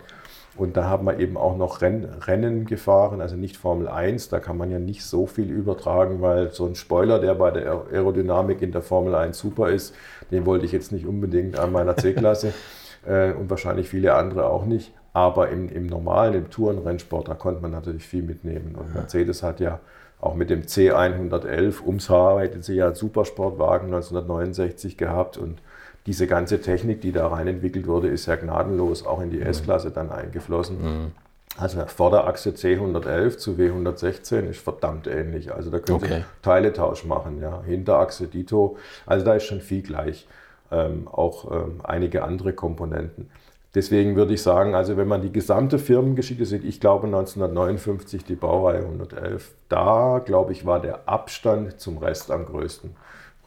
Und 0.58 0.76
da 0.76 0.86
haben 0.86 1.06
wir 1.06 1.20
eben 1.20 1.38
auch 1.38 1.56
noch 1.56 1.82
Rennen 1.82 2.66
gefahren, 2.66 3.22
also 3.22 3.36
nicht 3.36 3.58
Formel 3.58 3.88
1. 3.88 4.30
Da 4.30 4.40
kann 4.40 4.58
man 4.58 4.72
ja 4.72 4.80
nicht 4.80 5.06
so 5.06 5.28
viel 5.28 5.50
übertragen, 5.50 6.22
weil 6.22 6.52
so 6.52 6.66
ein 6.66 6.76
Spoiler, 6.76 7.20
der 7.20 7.36
bei 7.36 7.52
der 7.52 7.86
Aerodynamik 7.92 8.62
in 8.62 8.72
der 8.72 8.82
Formel 8.82 9.14
1 9.14 9.38
super 9.38 9.70
ist, 9.70 9.94
den 10.32 10.46
wollte 10.46 10.66
ich 10.66 10.72
jetzt 10.72 10.92
nicht 10.92 11.06
unbedingt 11.06 11.60
an 11.60 11.72
meiner 11.72 11.96
C-Klasse 11.96 12.54
äh, 13.06 13.34
und 13.34 13.50
wahrscheinlich 13.50 13.90
viele 13.90 14.16
andere 14.16 14.50
auch 14.50 14.66
nicht. 14.66 14.92
Aber 15.14 15.50
im, 15.50 15.70
im 15.70 15.88
normalen, 15.88 16.34
im 16.34 16.50
Tourenrennsport, 16.50 17.28
da 17.28 17.34
konnte 17.36 17.62
man 17.62 17.72
natürlich 17.72 18.06
viel 18.06 18.24
mitnehmen. 18.24 18.76
Und 18.76 18.94
Mercedes 18.94 19.44
hat 19.44 19.60
ja 19.60 19.80
auch 20.20 20.36
mit 20.36 20.50
dem 20.50 20.64
C111 20.64 21.86
ums 21.86 22.10
Haar, 22.10 22.42
hätten 22.42 22.64
sie 22.64 22.76
ja 22.76 22.88
einen 22.88 22.96
Supersportwagen 22.96 23.88
1969 23.88 24.98
gehabt. 24.98 25.38
Und 25.38 25.60
diese 26.08 26.26
ganze 26.26 26.62
Technik, 26.62 27.02
die 27.02 27.12
da 27.12 27.28
rein 27.28 27.48
entwickelt 27.48 27.86
wurde, 27.86 28.08
ist 28.08 28.26
ja 28.26 28.36
gnadenlos 28.38 29.06
auch 29.06 29.22
in 29.22 29.30
die 29.30 29.38
mhm. 29.38 29.48
S-Klasse 29.48 29.92
dann 29.92 30.10
eingeflossen. 30.10 30.82
Mhm. 30.82 31.12
Also 31.58 31.86
Vorderachse 31.86 32.52
C111 32.52 33.38
zu 33.38 33.52
W116 33.54 34.50
ist 34.50 34.60
verdammt 34.60 35.08
ähnlich. 35.08 35.54
Also 35.54 35.70
da 35.70 35.80
können 35.80 35.98
okay. 35.98 36.20
Sie 36.20 36.42
Teiletausch 36.44 37.04
machen. 37.04 37.42
Ja. 37.42 37.62
Hinterachse 37.64 38.28
Dito. 38.28 38.78
Also 39.06 39.26
da 39.26 39.34
ist 39.34 39.44
schon 39.44 39.62
viel 39.62 39.82
gleich. 39.82 40.28
Ähm, 40.70 41.08
auch 41.08 41.52
ähm, 41.52 41.82
einige 41.84 42.24
andere 42.24 42.54
Komponenten. 42.54 43.30
Deswegen 43.74 44.16
würde 44.16 44.34
ich 44.34 44.42
sagen, 44.42 44.76
also 44.76 44.98
wenn 44.98 45.08
man 45.08 45.22
die 45.22 45.32
gesamte 45.32 45.80
Firmengeschichte 45.80 46.46
sieht, 46.46 46.64
ich 46.64 46.80
glaube 46.80 47.08
1959 47.08 48.24
die 48.24 48.36
Baureihe 48.36 48.80
111, 48.80 49.54
da 49.70 50.22
glaube 50.24 50.52
ich 50.52 50.66
war 50.66 50.82
der 50.82 51.08
Abstand 51.08 51.80
zum 51.80 51.98
Rest 51.98 52.32
am 52.32 52.46
größten. 52.46 52.96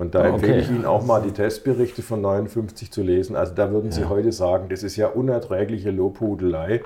Und 0.01 0.15
da 0.15 0.23
Ah, 0.23 0.29
empfehle 0.29 0.55
okay. 0.55 0.63
ich 0.63 0.71
Ihnen 0.71 0.87
auch 0.87 1.05
mal 1.05 1.21
die 1.21 1.31
Testberichte 1.31 2.01
von 2.01 2.23
59 2.23 2.91
zu 2.91 3.03
lesen. 3.03 3.37
Also 3.37 3.53
da 3.55 3.71
würden 3.71 3.93
Sie 3.93 4.07
heute 4.07 4.33
sagen, 4.33 4.71
das 4.71 4.83
ist 4.83 4.97
ja 4.97 5.09
unerträgliche 5.09 5.91
Lobhudelei. 5.91 6.81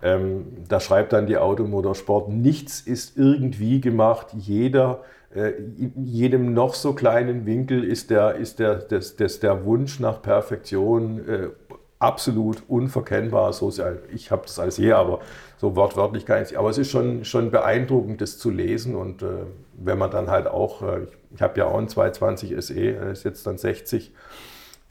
Ähm, 0.00 0.46
da 0.68 0.78
schreibt 0.78 1.12
dann 1.12 1.26
die 1.26 1.38
Automotorsport, 1.38 2.28
nichts 2.28 2.80
ist 2.80 3.18
irgendwie 3.18 3.80
gemacht. 3.80 4.28
Jeder, 4.38 5.00
äh, 5.34 5.50
in 5.76 6.04
jedem 6.06 6.54
noch 6.54 6.74
so 6.74 6.92
kleinen 6.92 7.46
Winkel 7.46 7.82
ist 7.82 8.10
der, 8.10 8.36
ist 8.36 8.60
der, 8.60 8.76
das, 8.76 9.16
das, 9.16 9.40
der 9.40 9.64
Wunsch 9.64 9.98
nach 9.98 10.22
Perfektion 10.22 11.28
äh, 11.28 11.48
absolut 12.02 12.62
unverkennbar. 12.68 13.52
So, 13.52 13.72
ich 14.12 14.30
habe 14.30 14.42
das 14.42 14.58
alles 14.58 14.76
hier, 14.76 14.98
aber 14.98 15.20
so 15.58 15.76
wortwörtlich 15.76 16.26
gar 16.26 16.40
nicht. 16.40 16.56
Aber 16.56 16.68
es 16.68 16.78
ist 16.78 16.90
schon, 16.90 17.24
schon 17.24 17.50
beeindruckend, 17.50 18.20
das 18.20 18.38
zu 18.38 18.50
lesen. 18.50 18.96
Und 18.96 19.22
äh, 19.22 19.44
wenn 19.74 19.98
man 19.98 20.10
dann 20.10 20.28
halt 20.28 20.48
auch, 20.48 20.82
äh, 20.82 21.04
ich, 21.04 21.10
ich 21.36 21.42
habe 21.42 21.60
ja 21.60 21.66
auch 21.66 21.78
einen 21.78 21.88
220 21.88 22.56
SE, 22.64 22.74
ist 22.74 23.24
jetzt 23.24 23.46
dann 23.46 23.56
60, 23.56 24.12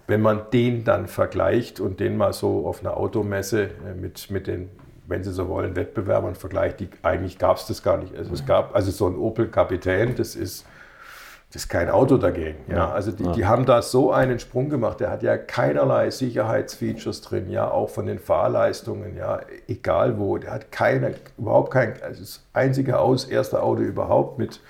wenn 0.07 0.21
man 0.21 0.43
den 0.53 0.83
dann 0.83 1.07
vergleicht 1.07 1.79
und 1.79 1.99
den 1.99 2.17
mal 2.17 2.33
so 2.33 2.65
auf 2.65 2.79
einer 2.79 2.95
Automesse 2.95 3.63
äh, 3.63 3.93
mit, 3.93 4.31
mit 4.31 4.47
den, 4.47 4.69
wenn 5.07 5.23
Sie 5.23 5.33
so 5.33 5.49
wollen, 5.49 5.75
Wettbewerbern 5.75 6.35
vergleicht, 6.35 6.79
die, 6.79 6.89
eigentlich 7.03 7.37
gab 7.37 7.57
es 7.57 7.65
das 7.65 7.83
gar 7.83 7.97
nicht. 7.97 8.15
Also 8.15 8.33
es 8.33 8.45
gab 8.45 8.73
also 8.73 8.89
so 8.91 9.07
ein 9.07 9.17
Opel 9.17 9.49
Kapitän, 9.49 10.15
das 10.15 10.35
ist, 10.37 10.65
das 11.51 11.63
ist 11.63 11.69
kein 11.69 11.89
Auto 11.89 12.15
dagegen. 12.15 12.59
Ja, 12.69 12.91
also 12.91 13.11
die, 13.11 13.29
die 13.33 13.45
haben 13.45 13.65
da 13.65 13.81
so 13.81 14.13
einen 14.13 14.39
Sprung 14.39 14.69
gemacht. 14.69 15.01
Der 15.01 15.09
hat 15.09 15.21
ja 15.21 15.37
keinerlei 15.37 16.09
Sicherheitsfeatures 16.09 17.19
drin, 17.19 17.49
ja, 17.49 17.69
auch 17.69 17.89
von 17.89 18.05
den 18.05 18.19
Fahrleistungen, 18.19 19.17
ja, 19.17 19.41
egal 19.67 20.17
wo. 20.17 20.37
Der 20.37 20.53
hat 20.53 20.71
keine, 20.71 21.13
überhaupt 21.37 21.71
kein, 21.73 22.01
also 22.01 22.21
das 22.21 22.45
einzige 22.53 22.99
aus, 22.99 23.25
erste 23.25 23.61
Auto 23.61 23.81
überhaupt 23.81 24.39
mit, 24.39 24.61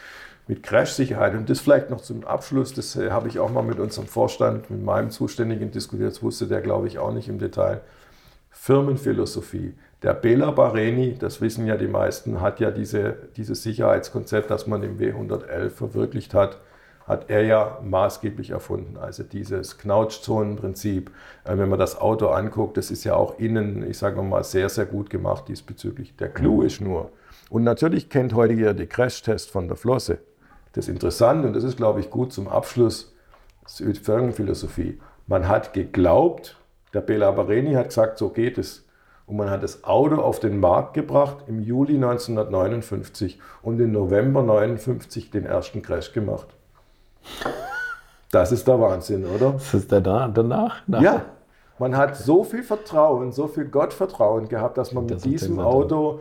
mit 0.48 0.64
Crash-Sicherheit. 0.64 1.36
Und 1.36 1.52
das 1.52 1.60
vielleicht 1.60 1.92
noch 1.92 2.02
zum 2.02 2.26
Abschluss, 2.26 2.74
das 2.74 2.96
äh, 2.96 3.12
habe 3.12 3.28
ich 3.28 3.38
auch 3.38 3.52
mal 3.52 3.62
mit 3.62 3.80
unserem 3.80 4.08
Vorstand, 4.08 4.72
mit 4.72 4.84
meinem 4.84 5.12
Zuständigen 5.12 5.70
diskutiert, 5.70 6.10
das 6.10 6.24
wusste 6.24 6.48
der, 6.48 6.62
glaube 6.62 6.88
ich, 6.88 6.98
auch 6.98 7.14
nicht 7.14 7.28
im 7.28 7.38
Detail. 7.38 7.82
Firmenphilosophie. 8.50 9.76
Der 10.02 10.16
Bela 10.16 10.50
Bareni, 10.50 11.16
das 11.16 11.42
wissen 11.42 11.68
ja 11.68 11.78
die 11.78 11.88
meisten, 11.88 12.42
hat 12.42 12.60
ja 12.60 12.72
diese, 12.72 13.18
dieses 13.38 13.62
Sicherheitskonzept, 13.62 14.50
das 14.50 14.66
man 14.66 14.82
im 14.82 14.98
W111 14.98 15.70
verwirklicht 15.70 16.34
hat, 16.34 16.58
hat 17.12 17.30
er 17.30 17.44
ja 17.44 17.80
maßgeblich 17.84 18.52
erfunden. 18.52 18.98
Also 18.98 19.24
dieses 19.24 19.78
Knautschzonenprinzip, 19.78 21.12
äh, 21.44 21.58
wenn 21.58 21.70
man 21.70 21.78
das 21.78 22.00
Auto 22.00 22.28
anguckt, 22.30 22.78
das 22.78 22.90
ist 22.90 23.04
ja 23.04 23.16
auch 23.16 23.38
innen, 23.38 23.88
ich 23.88 23.98
sage 23.98 24.22
mal, 24.22 24.44
sehr, 24.44 24.70
sehr 24.70 24.86
gut 24.86 25.10
gemacht 25.10 25.48
diesbezüglich. 25.50 26.16
Der 26.16 26.30
Clou 26.30 26.62
ist 26.62 26.80
nur, 26.80 27.12
und 27.50 27.64
natürlich 27.64 28.10
kennt 28.10 28.34
heute 28.34 28.54
jeder 28.54 28.74
die 28.74 28.88
Crashtest 28.88 29.52
von 29.52 29.68
der 29.68 29.76
Flosse. 29.76 30.20
Das 30.72 30.88
Interessante, 30.88 31.48
und 31.48 31.54
das 31.54 31.66
ist, 31.66 31.76
glaube 31.76 32.00
ich, 32.00 32.10
gut 32.10 32.32
zum 32.32 32.48
Abschluss, 32.48 33.14
Firmenphilosophie. 33.66 35.00
Man 35.28 35.50
hat 35.50 35.74
geglaubt, 35.74 36.58
der 36.94 37.02
Bela 37.02 37.30
Bareni 37.32 37.74
hat 37.74 37.90
gesagt, 37.90 38.18
so 38.18 38.30
geht 38.30 38.58
es. 38.58 38.86
Und 39.26 39.36
man 39.36 39.50
hat 39.50 39.64
das 39.64 39.84
Auto 39.84 40.16
auf 40.16 40.40
den 40.40 40.62
Markt 40.62 40.94
gebracht 40.94 41.44
im 41.48 41.62
Juli 41.62 41.96
1959 41.96 43.40
und 43.62 43.80
im 43.80 43.92
November 43.92 44.42
1959 44.42 45.30
den 45.30 45.46
ersten 45.46 45.82
Crash 45.82 46.14
gemacht. 46.14 46.48
Das 48.32 48.52
ist 48.52 48.68
der 48.68 48.80
Wahnsinn, 48.80 49.26
oder? 49.26 49.56
Was 49.56 49.74
ist 49.74 49.92
da 49.92 50.00
da- 50.00 50.28
danach? 50.28 50.82
Nach- 50.88 51.02
Ja, 51.02 51.22
man 51.80 51.98
hat 51.98 52.16
so 52.16 52.44
viel 52.44 52.64
Vertrauen, 52.64 53.32
so 53.32 53.48
viel 53.48 53.66
Gottvertrauen 53.66 54.48
gehabt, 54.48 54.78
dass 54.78 54.94
man 54.94 55.04
mit 55.06 55.12
Das 55.16 55.26
ist 55.26 55.32
diesem 55.32 55.60
Auto 55.60 56.20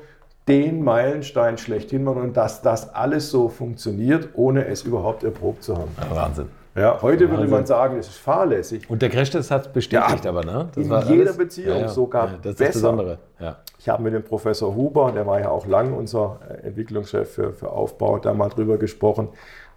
den 0.48 0.82
Meilenstein 0.82 1.58
schlechthin 1.58 2.02
macht 2.02 2.16
und 2.16 2.36
dass 2.36 2.62
das 2.62 2.92
alles 2.94 3.30
so 3.30 3.48
funktioniert, 3.48 4.30
ohne 4.34 4.66
es 4.66 4.82
überhaupt 4.82 5.22
erprobt 5.22 5.62
zu 5.62 5.76
haben. 5.76 5.90
Ja, 6.10 6.16
Wahnsinn. 6.16 6.48
Ja, 6.74 6.98
heute 7.02 7.22
würde 7.28 7.34
Wahnsinn. 7.42 7.50
man 7.50 7.66
sagen, 7.66 7.98
es 7.98 8.08
ist 8.08 8.18
fahrlässig. 8.18 8.88
Und 8.88 9.02
der 9.02 9.10
Crashtest 9.10 9.50
hat 9.50 9.66
es 9.66 9.72
bestätigt, 9.72 10.24
Ja, 10.24 10.30
aber, 10.30 10.44
ne? 10.44 10.68
in 10.76 10.84
jeder 11.08 11.32
Beziehung 11.34 11.88
sogar 11.88 12.26
das 12.28 12.34
ist 12.36 12.44
das 12.46 12.54
besser. 12.56 12.72
Besondere. 12.72 13.18
Ja. 13.38 13.56
Ich 13.78 13.88
habe 13.88 14.02
mit 14.02 14.14
dem 14.14 14.22
Professor 14.24 14.74
Huber, 14.74 15.12
der 15.12 15.26
war 15.26 15.40
ja 15.40 15.50
auch 15.50 15.66
lang 15.66 15.92
unser 15.94 16.38
äh, 16.48 16.66
Entwicklungschef 16.68 17.30
für, 17.32 17.52
für 17.52 17.70
Aufbau, 17.70 18.18
da 18.18 18.32
mal 18.34 18.48
drüber 18.48 18.76
gesprochen. 18.78 19.28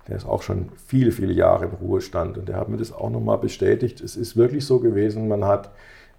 Der 0.07 0.17
ist 0.17 0.27
auch 0.27 0.41
schon 0.41 0.69
viele, 0.85 1.11
viele 1.11 1.33
Jahre 1.33 1.65
im 1.65 1.71
Ruhestand 1.71 2.37
und 2.37 2.49
der 2.49 2.57
hat 2.57 2.69
mir 2.69 2.77
das 2.77 2.91
auch 2.91 3.09
nochmal 3.09 3.37
bestätigt. 3.37 4.01
Es 4.01 4.15
ist 4.15 4.35
wirklich 4.35 4.65
so 4.65 4.79
gewesen, 4.79 5.27
man 5.27 5.45
hat 5.45 5.71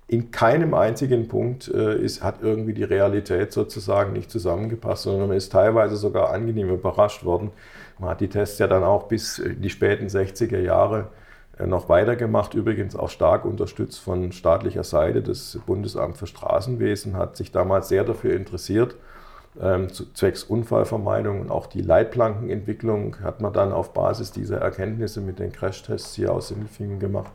in 0.06 0.30
keinem 0.30 0.74
einzigen 0.74 1.28
Punkt 1.28 1.68
äh, 1.68 1.96
ist, 1.96 2.22
hat 2.22 2.36
irgendwie 2.42 2.74
die 2.74 2.84
Realität 2.84 3.52
sozusagen 3.52 4.12
nicht 4.12 4.30
zusammengepasst, 4.30 5.04
sondern 5.04 5.28
man 5.28 5.36
ist 5.36 5.50
teilweise 5.50 5.96
sogar 5.96 6.30
angenehm 6.30 6.68
überrascht 6.70 7.24
worden. 7.24 7.50
Man 7.98 8.10
hat 8.10 8.20
die 8.20 8.28
Tests 8.28 8.58
ja 8.58 8.66
dann 8.66 8.84
auch 8.84 9.04
bis 9.04 9.38
in 9.38 9.62
die 9.62 9.70
späten 9.70 10.06
60er 10.06 10.58
Jahre 10.58 11.08
äh, 11.58 11.66
noch 11.66 11.88
weitergemacht, 11.88 12.54
übrigens 12.54 12.96
auch 12.96 13.08
stark 13.08 13.44
unterstützt 13.44 13.98
von 14.00 14.32
staatlicher 14.32 14.84
Seite. 14.84 15.22
Das 15.22 15.58
Bundesamt 15.64 16.18
für 16.18 16.26
Straßenwesen 16.26 17.16
hat 17.16 17.36
sich 17.36 17.50
damals 17.50 17.88
sehr 17.88 18.04
dafür 18.04 18.34
interessiert, 18.34 18.96
ähm, 19.60 19.88
zwecks 19.92 20.44
Unfallvermeidung 20.44 21.40
und 21.40 21.50
auch 21.50 21.66
die 21.66 21.80
Leitplankenentwicklung 21.80 23.20
hat 23.22 23.40
man 23.40 23.52
dann 23.52 23.72
auf 23.72 23.92
Basis 23.92 24.32
dieser 24.32 24.58
Erkenntnisse 24.58 25.20
mit 25.20 25.38
den 25.38 25.52
Crashtests 25.52 26.14
hier 26.14 26.32
aus 26.32 26.48
Sindelfingen 26.48 26.98
gemacht 26.98 27.32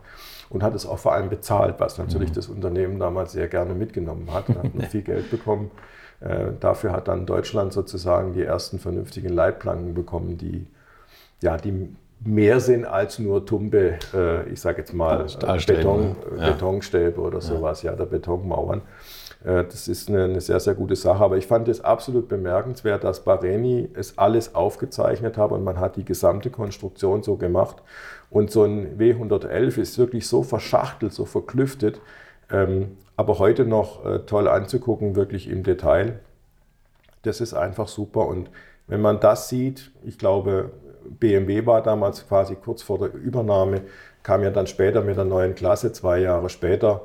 und 0.49 0.63
hat 0.63 0.75
es 0.75 0.85
auch 0.85 0.99
vor 0.99 1.13
allem 1.13 1.29
bezahlt, 1.29 1.75
was 1.79 1.97
natürlich 1.97 2.31
das 2.31 2.47
Unternehmen 2.47 2.99
damals 2.99 3.31
sehr 3.31 3.47
gerne 3.47 3.73
mitgenommen 3.73 4.27
hat. 4.33 4.49
Hat 4.49 4.75
man 4.75 4.87
viel 4.89 5.03
Geld 5.03 5.29
bekommen. 5.31 5.71
Äh, 6.19 6.47
dafür 6.59 6.91
hat 6.91 7.07
dann 7.07 7.25
Deutschland 7.25 7.71
sozusagen 7.71 8.33
die 8.33 8.43
ersten 8.43 8.79
vernünftigen 8.79 9.29
Leitplanken 9.29 9.93
bekommen, 9.93 10.37
die, 10.37 10.67
ja, 11.41 11.55
die 11.55 11.95
mehr 12.25 12.59
sind 12.59 12.85
als 12.85 13.19
nur 13.19 13.45
tumbe, 13.45 13.97
äh, 14.13 14.49
ich 14.49 14.59
sage 14.59 14.79
jetzt 14.79 14.93
mal, 14.93 15.25
Beton, 15.77 16.15
Ja. 16.37 16.51
Betonstäbe 16.51 17.21
oder 17.21 17.39
sowas, 17.39 17.81
ja, 17.83 17.93
der 17.93 18.05
Betonmauern. 18.05 18.81
Äh, 19.43 19.63
Das 19.65 19.87
ist 19.87 20.09
eine, 20.09 20.39
sehr, 20.41 20.59
sehr 20.59 20.75
gute 20.75 20.95
Sache. 20.95 21.23
Aber 21.23 21.37
ich 21.37 21.47
fand 21.47 21.67
es 21.67 21.81
absolut 21.81 22.27
bemerkenswert, 22.27 23.03
dass 23.03 23.23
Bareni 23.23 23.89
es 23.93 24.17
alles 24.17 24.55
aufgezeichnet 24.55 25.37
hat 25.37 25.51
und 25.51 25.63
man 25.63 25.79
hat 25.79 25.95
die 25.95 26.05
gesamte 26.05 26.49
Konstruktion 26.49 27.23
so 27.23 27.37
gemacht. 27.37 27.77
Und 28.29 28.51
so 28.51 28.63
ein 28.63 28.97
W111 28.99 29.79
ist 29.79 29.97
wirklich 29.97 30.27
so 30.27 30.43
verschachtelt, 30.43 31.13
so 31.13 31.25
verklüftet, 31.25 31.99
ähm, 32.51 32.97
aber 33.15 33.39
heute 33.39 33.65
noch 33.65 34.05
äh, 34.05 34.19
toll 34.19 34.47
anzugucken, 34.47 35.15
wirklich 35.15 35.49
im 35.49 35.63
Detail. 35.63 36.19
Das 37.23 37.41
ist 37.41 37.53
einfach 37.53 37.87
super. 37.87 38.27
Und 38.27 38.49
wenn 38.87 39.01
man 39.01 39.19
das 39.19 39.49
sieht, 39.49 39.91
ich 40.03 40.17
glaube, 40.17 40.71
BMW 41.19 41.65
war 41.65 41.81
damals 41.83 42.27
quasi 42.27 42.55
kurz 42.55 42.81
vor 42.81 42.99
der 42.99 43.13
Übernahme, 43.13 43.81
kam 44.23 44.43
ja 44.43 44.51
dann 44.51 44.67
später 44.67 45.01
mit 45.01 45.17
der 45.17 45.25
neuen 45.25 45.55
Klasse, 45.55 45.91
zwei 45.91 46.19
Jahre 46.19 46.49
später. 46.49 47.01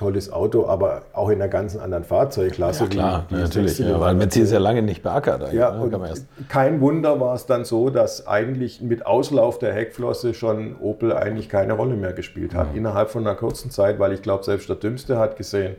Tolles 0.00 0.32
Auto, 0.32 0.66
aber 0.66 1.02
auch 1.12 1.28
in 1.28 1.42
einer 1.42 1.48
ganz 1.50 1.76
anderen 1.76 2.04
Fahrzeugklasse. 2.04 2.84
Ja, 2.84 2.88
klar, 2.90 3.24
wie- 3.28 3.36
wie 3.36 3.40
natürlich. 3.42 3.72
60er 3.72 3.90
Ja, 3.90 4.00
weil 4.00 4.14
Mercedes 4.14 4.50
ja 4.50 4.58
lange 4.58 4.80
nicht 4.80 5.02
beackert. 5.02 5.52
ja, 5.52 5.72
ne? 5.72 5.82
und 5.82 6.48
kein 6.48 6.80
Wunder 6.80 7.20
war 7.20 7.34
es 7.34 7.44
dann 7.44 7.66
so, 7.66 7.90
dass 7.90 8.26
eigentlich 8.26 8.80
mit 8.80 9.04
Auslauf 9.04 9.58
der 9.58 9.74
Heckflosse 9.74 10.32
schon 10.32 10.76
Opel 10.80 11.12
eigentlich 11.12 11.50
keine 11.50 11.74
Rolle 11.74 11.96
mehr 11.96 12.14
gespielt 12.14 12.54
hat. 12.54 12.68
Innerhalb 12.74 13.10
von 13.10 13.26
einer 13.26 13.36
kurzen 13.36 13.70
Zeit, 13.70 13.98
weil 13.98 14.12
ich 14.14 14.22
glaube, 14.22 14.42
selbst 14.42 14.70
der 14.70 14.76
Dümmste 14.76 15.18
hat 15.18 15.36
gesehen, 15.36 15.76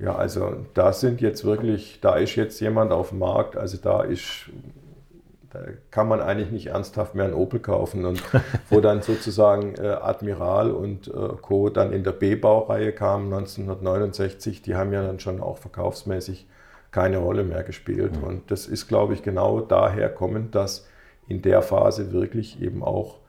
ja, 0.00 0.16
also 0.16 0.56
da 0.74 0.92
sind 0.92 1.20
jetzt 1.20 1.44
wirklich, 1.44 2.00
da 2.00 2.16
ist 2.16 2.34
jetzt 2.34 2.58
jemand 2.60 2.90
auf 2.90 3.10
dem 3.10 3.20
Markt, 3.20 3.56
also 3.56 3.78
da 3.80 4.02
ist, 4.02 4.50
da 5.54 5.60
kann 5.92 6.08
man 6.08 6.20
eigentlich 6.20 6.50
nicht 6.50 6.66
ernsthaft 6.66 7.14
mehr 7.14 7.26
einen 7.26 7.34
Opel 7.34 7.60
kaufen. 7.60 8.04
Und 8.04 8.22
wo 8.70 8.80
dann 8.80 9.02
sozusagen 9.02 9.76
äh, 9.76 9.86
Admiral 9.86 10.72
und 10.72 11.08
äh, 11.08 11.28
Co. 11.40 11.70
dann 11.70 11.92
in 11.92 12.02
der 12.02 12.12
B-Baureihe 12.12 12.92
kamen 12.92 13.32
1969, 13.32 14.62
die 14.62 14.74
haben 14.74 14.92
ja 14.92 15.02
dann 15.02 15.20
schon 15.20 15.40
auch 15.40 15.58
verkaufsmäßig 15.58 16.46
keine 16.90 17.18
Rolle 17.18 17.44
mehr 17.44 17.62
gespielt. 17.62 18.12
Und 18.20 18.50
das 18.50 18.66
ist, 18.66 18.88
glaube 18.88 19.14
ich, 19.14 19.22
genau 19.22 19.60
daher 19.60 20.08
kommend, 20.08 20.54
dass 20.54 20.88
in 21.28 21.40
der 21.40 21.62
Phase 21.62 22.12
wirklich 22.12 22.60
eben 22.60 22.82
auch 22.82 23.20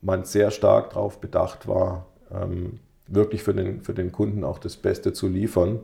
man 0.00 0.24
sehr 0.24 0.50
stark 0.50 0.90
darauf 0.90 1.20
bedacht 1.20 1.68
war, 1.68 2.06
ähm, 2.32 2.78
wirklich 3.06 3.42
für 3.42 3.54
den, 3.54 3.82
für 3.82 3.94
den 3.94 4.12
Kunden 4.12 4.44
auch 4.44 4.58
das 4.58 4.76
Beste 4.76 5.12
zu 5.12 5.28
liefern. 5.28 5.80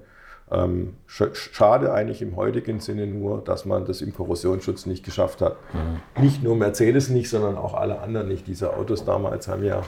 Ähm, 0.50 0.94
sch 1.06 1.24
schade 1.52 1.92
eigentlich 1.92 2.22
im 2.22 2.36
heutigen 2.36 2.80
Sinne 2.80 3.06
nur, 3.06 3.42
dass 3.44 3.64
man 3.64 3.84
das 3.84 4.00
im 4.00 4.14
Korrosionsschutz 4.14 4.86
nicht 4.86 5.04
geschafft 5.04 5.42
hat. 5.42 5.56
Nicht 6.18 6.42
nur 6.42 6.56
Mercedes 6.56 7.10
nicht, 7.10 7.28
sondern 7.28 7.56
auch 7.56 7.74
alle 7.74 8.00
anderen 8.00 8.28
nicht. 8.28 8.46
Diese 8.46 8.74
Autos 8.74 9.04
damals 9.04 9.46
haben 9.48 9.64
ja, 9.64 9.82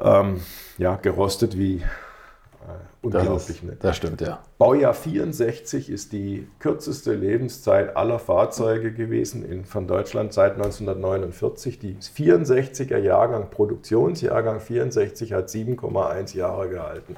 ähm, 0.00 0.40
ja 0.78 0.96
gerostet 0.96 1.56
wie 1.56 1.76
äh, 1.76 1.82
Das, 3.02 3.20
unglaublich. 3.22 3.62
ne? 3.62 3.72
ist, 3.72 3.84
das 3.84 3.96
stimmt, 3.96 4.20
ja. 4.20 4.40
Baujahr 4.58 4.94
64 4.94 5.90
ist 5.90 6.12
die 6.12 6.48
kürzeste 6.58 7.14
Lebenszeit 7.14 7.96
aller 7.96 8.18
Fahrzeuge 8.18 8.92
gewesen 8.92 9.44
in, 9.44 9.64
von 9.64 9.86
Deutschland 9.86 10.32
seit 10.32 10.54
1949. 10.54 11.78
Die 11.78 11.96
64er 11.96 12.98
Jahrgang, 12.98 13.48
Produktionsjahrgang 13.50 14.58
64 14.60 15.32
hat 15.32 15.48
7,1 15.48 16.36
Jahre 16.36 16.68
gehalten. 16.68 17.14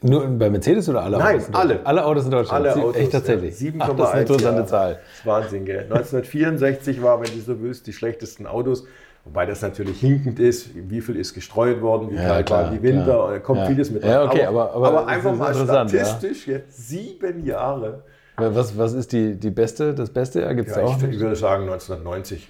Nur 0.00 0.26
bei 0.26 0.48
Mercedes 0.48 0.88
oder 0.88 1.02
alle 1.02 1.18
Nein, 1.18 1.34
Autos? 1.36 1.48
in 1.48 1.54
alle. 1.54 1.80
Alle 1.84 2.04
Autos 2.04 2.24
in 2.24 2.30
Deutschland? 2.30 2.64
Alle 2.66 2.74
Sie- 2.74 2.80
Autos. 2.80 2.96
Echt 2.96 3.12
tatsächlich? 3.12 3.60
Ja, 3.60 3.70
7,1 3.72 3.80
Ach, 3.80 3.88
das 3.96 4.06
ist 4.08 4.12
eine 4.12 4.20
interessante 4.20 4.54
Jahre. 4.58 4.66
Zahl. 4.66 4.92
Das 4.92 5.18
ist 5.18 5.26
Wahnsinn, 5.26 5.64
gell? 5.64 5.82
1964 5.90 7.02
war, 7.02 7.20
wenn 7.20 7.30
du 7.34 7.40
so 7.40 7.60
willst, 7.60 7.86
die 7.86 7.92
schlechtesten 7.92 8.46
Autos, 8.46 8.84
Wobei 9.24 9.44
das 9.44 9.60
natürlich 9.60 10.00
hinkend 10.00 10.38
ist, 10.40 10.70
wie 10.74 11.02
viel 11.02 11.16
ist 11.16 11.34
gestreut 11.34 11.82
worden, 11.82 12.10
wie 12.10 12.14
Ja, 12.14 12.28
kalt 12.28 12.46
klar, 12.46 12.62
waren 12.64 12.72
die 12.72 12.82
Winter, 12.82 13.04
klar. 13.04 13.24
und 13.26 13.30
da 13.32 13.38
kommt 13.40 13.58
Ja. 13.60 13.66
vieles 13.66 13.90
mit 13.90 14.02
Ja, 14.02 14.20
rein. 14.22 14.28
okay, 14.30 14.44
aber- 14.46 14.72
aber 14.72 14.90
das 14.92 15.06
einfach 15.06 15.34
mal 15.36 15.54
ja. 15.54 15.64
statistisch 15.64 16.46
jetzt 16.46 16.88
sieben 16.88 17.44
Jahre. 17.44 18.04
Was, 18.36 18.78
was 18.78 18.94
ist 18.94 19.12
die, 19.12 19.34
die 19.34 19.50
beste, 19.50 19.92
das 19.92 20.08
beste 20.08 20.40
Jahr? 20.40 20.54
Gibt 20.54 20.70
es 20.70 20.76
Ja, 20.76 20.82
auch? 20.84 20.96
ich, 21.02 21.10
ich 21.10 21.20
würde 21.20 21.36
sagen 21.36 21.64
1990. 21.66 22.48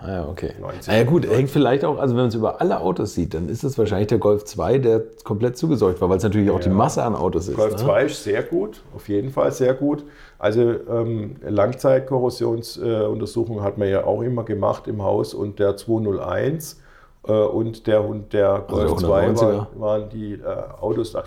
Ah 0.00 0.12
ja, 0.12 0.28
okay. 0.28 0.52
90. 0.60 0.86
Naja 0.86 1.02
gut, 1.04 1.28
hängt 1.28 1.50
vielleicht 1.50 1.84
auch, 1.84 1.98
also 1.98 2.14
wenn 2.14 2.20
man 2.22 2.28
es 2.28 2.36
über 2.36 2.60
alle 2.60 2.80
Autos 2.80 3.14
sieht, 3.14 3.34
dann 3.34 3.48
ist 3.48 3.64
es 3.64 3.76
wahrscheinlich 3.76 4.06
der 4.06 4.18
Golf 4.18 4.44
2, 4.44 4.78
der 4.78 5.02
komplett 5.24 5.58
zugeseucht 5.58 6.00
war, 6.00 6.08
weil 6.08 6.18
es 6.18 6.22
natürlich 6.22 6.50
auch 6.50 6.60
die 6.60 6.68
Masse 6.68 7.02
an 7.02 7.16
Autos 7.16 7.48
ist. 7.48 7.56
Golf 7.56 7.72
ne? 7.72 7.78
2 7.78 8.04
ist 8.04 8.22
sehr 8.22 8.44
gut, 8.44 8.80
auf 8.94 9.08
jeden 9.08 9.30
Fall 9.30 9.50
sehr 9.50 9.74
gut. 9.74 10.04
Also 10.38 10.60
ähm, 10.88 11.34
Langzeitkorrosionsuntersuchungen 11.42 13.64
hat 13.64 13.76
man 13.76 13.88
ja 13.88 14.04
auch 14.04 14.22
immer 14.22 14.44
gemacht 14.44 14.86
im 14.86 15.02
Haus 15.02 15.34
und 15.34 15.58
der 15.58 15.76
201 15.76 16.80
äh, 17.26 17.32
und 17.32 17.88
der, 17.88 18.04
und 18.04 18.32
der 18.32 18.64
Golf 18.68 18.92
Also 18.92 19.08
der 19.08 19.08
2 19.08 19.30
190er. 19.30 19.40
waren, 19.40 19.66
waren 19.74 20.08
die 20.10 20.34
äh, 20.34 20.44
Autos. 20.80 21.10
Das 21.12 21.24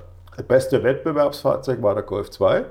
beste 0.48 0.82
Wettbewerbsfahrzeug 0.82 1.82
war 1.82 1.94
der 1.94 2.04
Golf 2.04 2.32
2 2.32 2.64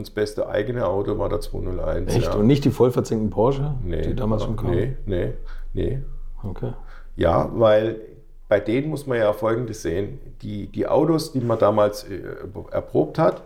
und 0.00 0.06
das 0.06 0.14
beste 0.14 0.48
eigene 0.48 0.86
Auto 0.86 1.18
war 1.18 1.28
der 1.28 1.40
201. 1.40 2.16
Echt? 2.16 2.26
Ja. 2.26 2.34
Und 2.34 2.46
nicht 2.46 2.64
die 2.64 2.70
voll 2.70 2.90
verzinkten 2.90 3.28
Porsche, 3.28 3.74
nee, 3.84 4.00
die 4.00 4.14
damals 4.14 4.44
schon 4.44 4.56
kamen? 4.56 4.74
Nee, 4.74 4.96
nee, 5.04 5.32
nee. 5.74 6.02
Okay. 6.42 6.72
Ja, 7.16 7.50
weil 7.52 8.00
bei 8.48 8.60
denen 8.60 8.88
muss 8.88 9.06
man 9.06 9.18
ja 9.18 9.30
Folgendes 9.34 9.82
sehen. 9.82 10.18
Die, 10.40 10.68
die 10.68 10.86
Autos, 10.86 11.32
die 11.32 11.40
man 11.40 11.58
damals 11.58 12.04
äh, 12.04 12.22
erprobt 12.70 13.18
hat, 13.18 13.42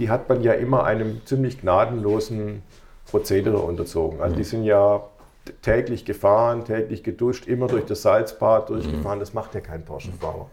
die 0.00 0.10
hat 0.10 0.28
man 0.28 0.42
ja 0.42 0.54
immer 0.54 0.82
einem 0.82 1.20
ziemlich 1.24 1.60
gnadenlosen 1.60 2.62
Prozedere 3.08 3.58
unterzogen. 3.58 4.20
Also 4.20 4.34
die 4.34 4.44
sind 4.44 4.64
ja 4.64 5.04
täglich 5.62 6.04
gefahren, 6.04 6.64
täglich 6.64 7.04
geduscht, 7.04 7.46
immer 7.46 7.68
durch 7.68 7.84
das 7.84 8.02
Salzbad 8.02 8.70
durchgefahren. 8.70 9.20
Das 9.20 9.34
macht 9.34 9.54
ja 9.54 9.60
kein 9.60 9.84
Porsche-Fahrer. 9.84 10.48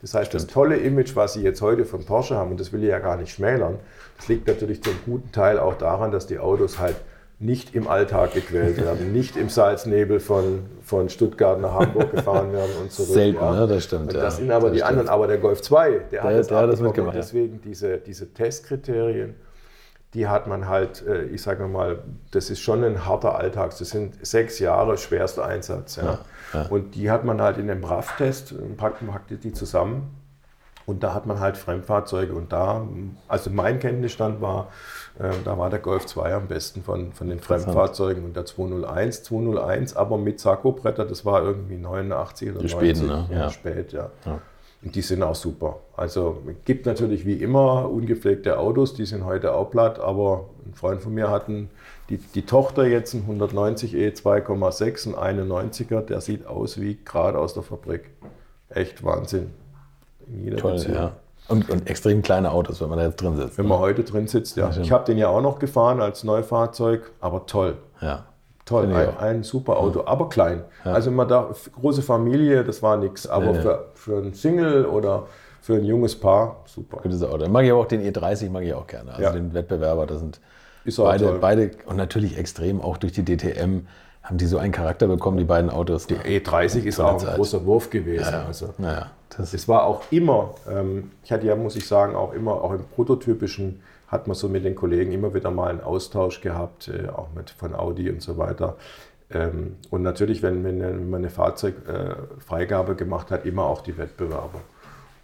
Das 0.00 0.14
heißt, 0.14 0.32
das 0.32 0.46
tolle 0.46 0.76
Image, 0.76 1.16
was 1.16 1.32
sie 1.32 1.42
jetzt 1.42 1.60
heute 1.60 1.84
von 1.84 2.04
Porsche 2.04 2.36
haben, 2.36 2.52
und 2.52 2.60
das 2.60 2.72
will 2.72 2.82
ich 2.84 2.90
ja 2.90 2.98
gar 3.00 3.16
nicht 3.16 3.32
schmälern, 3.32 3.78
das 4.16 4.28
liegt 4.28 4.46
natürlich 4.46 4.82
zum 4.82 4.94
guten 5.04 5.32
Teil 5.32 5.58
auch 5.58 5.74
daran, 5.74 6.12
dass 6.12 6.26
die 6.26 6.38
Autos 6.38 6.78
halt 6.78 6.96
nicht 7.40 7.74
im 7.74 7.86
Alltag 7.88 8.32
gequält 8.34 8.76
werden, 8.84 9.12
nicht 9.12 9.36
im 9.36 9.48
Salznebel 9.48 10.18
von, 10.20 10.66
von 10.82 11.08
Stuttgart 11.08 11.60
nach 11.60 11.72
Hamburg 11.74 12.10
gefahren 12.12 12.52
werden 12.52 12.70
und 12.80 12.90
zurück. 12.92 13.10
Selten, 13.10 13.40
ne? 13.40 13.66
Das 13.68 13.84
stimmt, 13.84 14.08
Und 14.08 14.14
ja. 14.14 14.20
das 14.22 14.36
sind 14.38 14.50
aber 14.50 14.68
Das 14.68 14.72
die 14.72 14.78
stimmt. 14.78 14.90
anderen, 14.90 15.08
aber 15.08 15.26
der 15.28 15.38
Golf 15.38 15.62
2, 15.62 15.90
der, 15.90 15.98
Der- 16.10 16.22
hat 16.24 16.32
das, 16.34 16.46
der 16.48 16.56
hat 16.58 16.70
das 16.72 16.80
mitgemacht, 16.80 17.14
ja. 17.14 17.20
Deswegen 17.20 17.60
diese, 17.62 17.98
diese 17.98 18.32
Testkriterien, 18.32 19.34
die 20.14 20.26
hat 20.26 20.46
man 20.46 20.68
halt, 20.68 21.06
äh, 21.06 21.24
ich 21.24 21.42
sage 21.42 21.66
mal, 21.66 21.98
das 22.30 22.48
ist 22.50 22.60
schon 22.60 22.82
ein 22.82 23.04
harter 23.04 23.36
Alltag. 23.36 23.76
Das 23.78 23.90
sind 23.90 24.24
sechs 24.26 24.58
Jahre 24.58 24.96
schwerster 24.96 25.44
Einsatz. 25.44 25.96
Ja. 25.96 26.20
Und 26.70 26.94
die 26.94 27.10
hat 27.10 27.24
man 27.24 27.42
halt 27.42 27.58
in 27.58 27.66
dem 27.68 27.84
RAF-Test, 27.84 28.54
packt, 28.78 29.06
packt 29.06 29.44
die 29.44 29.52
zusammen. 29.52 30.14
Und 30.86 31.02
da 31.02 31.12
hat 31.12 31.26
man 31.26 31.38
halt 31.38 31.58
Fremdfahrzeuge. 31.58 32.32
Und 32.32 32.50
da, 32.50 32.86
also 33.28 33.50
mein 33.50 33.78
Kenntnisstand 33.78 34.40
war, 34.40 34.68
äh, 35.18 35.28
da 35.44 35.58
war 35.58 35.68
der 35.68 35.80
Golf 35.80 36.06
2 36.06 36.32
am 36.34 36.46
besten 36.48 36.82
von, 36.82 37.12
von 37.12 37.28
den 37.28 37.40
Fremdfahrzeugen 37.40 38.24
und 38.24 38.34
der 38.34 38.46
201. 38.46 39.24
201, 39.24 39.94
aber 39.94 40.16
mit 40.16 40.40
Sakkobretter, 40.40 41.04
das 41.04 41.26
war 41.26 41.42
irgendwie 41.42 41.76
89 41.76 42.52
oder 42.52 42.60
Die 42.60 42.72
90. 42.74 42.96
späten, 42.96 43.06
ne? 43.06 43.28
Ja, 43.30 43.36
Ja. 43.40 43.50
spät, 43.50 43.92
ja. 43.92 44.08
Und 44.24 44.40
die 44.82 45.02
sind 45.02 45.22
auch 45.22 45.34
super. 45.34 45.80
Also 45.96 46.38
es 46.48 46.64
gibt 46.64 46.86
natürlich 46.86 47.26
wie 47.26 47.34
immer 47.34 47.90
ungepflegte 47.90 48.58
Autos, 48.58 48.94
die 48.94 49.06
sind 49.06 49.24
heute 49.24 49.54
auch 49.54 49.70
platt, 49.70 49.98
aber 49.98 50.46
ein 50.66 50.74
Freund 50.74 51.02
von 51.02 51.12
mir 51.14 51.30
hat 51.30 51.48
einen, 51.48 51.70
die, 52.08 52.18
die 52.18 52.42
Tochter 52.42 52.86
jetzt 52.86 53.14
einen 53.14 53.24
190 53.24 53.94
E 53.94 54.08
2,6, 54.10 55.16
ein 55.16 55.40
91er, 55.50 56.02
der 56.02 56.20
sieht 56.20 56.46
aus 56.46 56.80
wie 56.80 56.98
gerade 57.04 57.38
aus 57.38 57.54
der 57.54 57.64
Fabrik. 57.64 58.10
Echt 58.68 59.02
Wahnsinn. 59.02 59.50
In 60.28 60.44
jeder 60.44 60.58
Toll, 60.58 60.74
Beziehung. 60.74 60.94
ja. 60.94 61.12
Und, 61.48 61.70
und 61.70 61.88
extrem 61.88 62.20
kleine 62.22 62.50
Autos, 62.52 62.80
wenn 62.82 62.90
man 62.90 62.98
da 62.98 63.06
jetzt 63.06 63.16
drin 63.22 63.34
sitzt. 63.36 63.56
Wenn 63.56 63.66
man 63.66 63.78
heute 63.78 64.04
drin 64.04 64.26
sitzt, 64.26 64.56
ja. 64.58 64.70
Ich 64.82 64.92
habe 64.92 65.04
den 65.06 65.16
ja 65.16 65.28
auch 65.28 65.40
noch 65.40 65.58
gefahren 65.58 66.00
als 66.00 66.22
Neufahrzeug, 66.22 67.10
aber 67.20 67.46
toll. 67.46 67.78
Ja. 68.02 68.26
Toll, 68.68 68.92
ein, 68.92 69.16
ein 69.18 69.42
super 69.42 69.78
Auto, 69.78 70.02
aber 70.04 70.28
klein. 70.28 70.62
Also 70.84 71.10
man 71.10 71.26
da, 71.26 71.48
große 71.80 72.02
Familie, 72.02 72.64
das 72.64 72.82
war 72.82 72.96
nichts. 72.98 73.26
Aber. 73.26 73.54
Für, 73.54 73.84
für 73.94 74.18
ein 74.18 74.34
Single 74.34 74.84
oder 74.84 75.26
für 75.62 75.74
ein 75.76 75.84
junges 75.84 76.14
Paar, 76.18 76.56
super. 76.66 76.98
Gutes 77.02 77.22
Auto. 77.22 77.48
Mag 77.48 77.64
ich 77.64 77.70
aber 77.70 77.80
auch 77.80 77.86
den 77.86 78.02
E30, 78.02 78.50
mag 78.50 78.64
ich 78.64 78.74
auch 78.74 78.86
gerne. 78.86 79.10
Also 79.12 79.22
Ja. 79.22 79.32
den 79.32 79.54
Wettbewerber, 79.54 80.06
das 80.06 80.20
sind 80.20 80.40
beide, 80.96 81.24
toll. 81.24 81.38
beide 81.40 81.70
und 81.86 81.96
natürlich 81.96 82.36
extrem, 82.38 82.80
auch 82.80 82.96
durch 82.98 83.12
die 83.12 83.24
DTM 83.24 83.86
haben 84.22 84.36
die 84.36 84.46
so 84.46 84.58
einen 84.58 84.72
Charakter 84.72 85.06
bekommen, 85.06 85.38
die 85.38 85.44
beiden 85.44 85.70
Autos. 85.70 86.06
Die 86.06 86.14
E30 86.16 86.84
ist 86.84 87.00
auch 87.00 87.18
ein 87.22 87.34
großer 87.36 87.64
Wurf 87.64 87.88
gewesen. 87.88 88.34
Also. 88.34 88.74
Naja, 88.76 89.10
das 89.36 89.54
Es 89.54 89.66
war 89.68 89.84
auch 89.84 90.02
immer, 90.10 90.54
ähm, 90.70 91.10
ich 91.24 91.32
hatte 91.32 91.46
ja, 91.46 91.56
muss 91.56 91.76
ich 91.76 91.86
sagen, 91.88 92.14
auch 92.14 92.34
immer, 92.34 92.52
auch 92.62 92.72
im 92.72 92.84
Prototypischen 92.94 93.80
hat 94.08 94.26
man 94.26 94.34
so 94.34 94.48
mit 94.48 94.64
den 94.64 94.74
Kollegen 94.74 95.12
immer 95.12 95.34
wieder 95.34 95.50
mal 95.50 95.70
einen 95.70 95.80
Austausch 95.80 96.40
gehabt, 96.40 96.88
äh, 96.88 97.08
auch 97.08 97.28
mit 97.34 97.50
von 97.50 97.74
Audi 97.74 98.10
und 98.10 98.22
so 98.22 98.36
weiter. 98.38 98.76
Ähm, 99.30 99.76
und 99.90 100.02
natürlich, 100.02 100.42
wenn, 100.42 100.62
man 100.62 101.14
eine 101.14 101.30
Fahrzeugfreigabe 101.30 102.94
gemacht 102.96 103.30
hat, 103.30 103.44
immer 103.44 103.64
auch 103.64 103.82
die 103.82 103.96
Wettbewerber. 103.98 104.60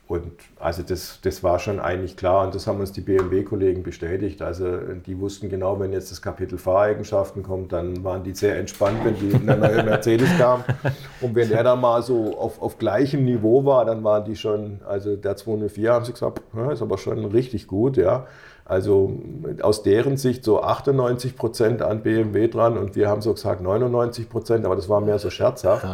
Und 0.06 0.32
also 0.60 0.82
das, 0.82 1.20
das 1.22 1.42
war 1.42 1.58
schon 1.58 1.80
eigentlich 1.80 2.18
klar 2.18 2.44
und 2.44 2.54
das 2.54 2.66
haben 2.66 2.78
uns 2.78 2.92
die 2.92 3.00
BMW-Kollegen 3.00 3.82
bestätigt. 3.82 4.42
Also 4.42 4.76
die 4.76 5.18
wussten 5.18 5.48
genau, 5.48 5.80
wenn 5.80 5.94
jetzt 5.94 6.10
das 6.10 6.20
Kapitel 6.20 6.58
Fahreigenschaften 6.58 7.42
kommt, 7.42 7.72
dann 7.72 8.04
waren 8.04 8.22
die 8.22 8.34
sehr 8.34 8.58
entspannt, 8.58 8.98
wenn 9.02 9.18
die 9.18 9.30
in 9.30 9.46
neue 9.46 9.82
Mercedes 9.82 10.28
kam. 10.36 10.62
Und 11.22 11.34
wenn 11.34 11.48
der 11.48 11.62
da 11.62 11.74
mal 11.74 12.02
so 12.02 12.36
auf, 12.36 12.60
auf 12.60 12.76
gleichem 12.76 13.24
Niveau 13.24 13.64
war, 13.64 13.86
dann 13.86 14.04
waren 14.04 14.26
die 14.26 14.36
schon, 14.36 14.80
also 14.86 15.16
der 15.16 15.36
204 15.36 15.92
haben 15.94 16.04
sie 16.04 16.12
gesagt, 16.12 16.42
ist 16.70 16.82
aber 16.82 16.98
schon 16.98 17.24
richtig 17.24 17.66
gut, 17.66 17.96
ja. 17.96 18.26
Also 18.66 19.18
aus 19.60 19.82
deren 19.82 20.16
Sicht 20.16 20.42
so 20.42 20.62
98 20.62 21.36
Prozent 21.36 21.82
an 21.82 22.02
BMW 22.02 22.48
dran 22.48 22.78
und 22.78 22.96
wir 22.96 23.08
haben 23.08 23.20
so 23.20 23.34
gesagt 23.34 23.60
99 23.60 24.30
Prozent, 24.30 24.64
aber 24.64 24.74
das 24.74 24.88
war 24.88 25.00
mehr 25.02 25.18
so 25.18 25.28
scherzhaft. 25.28 25.84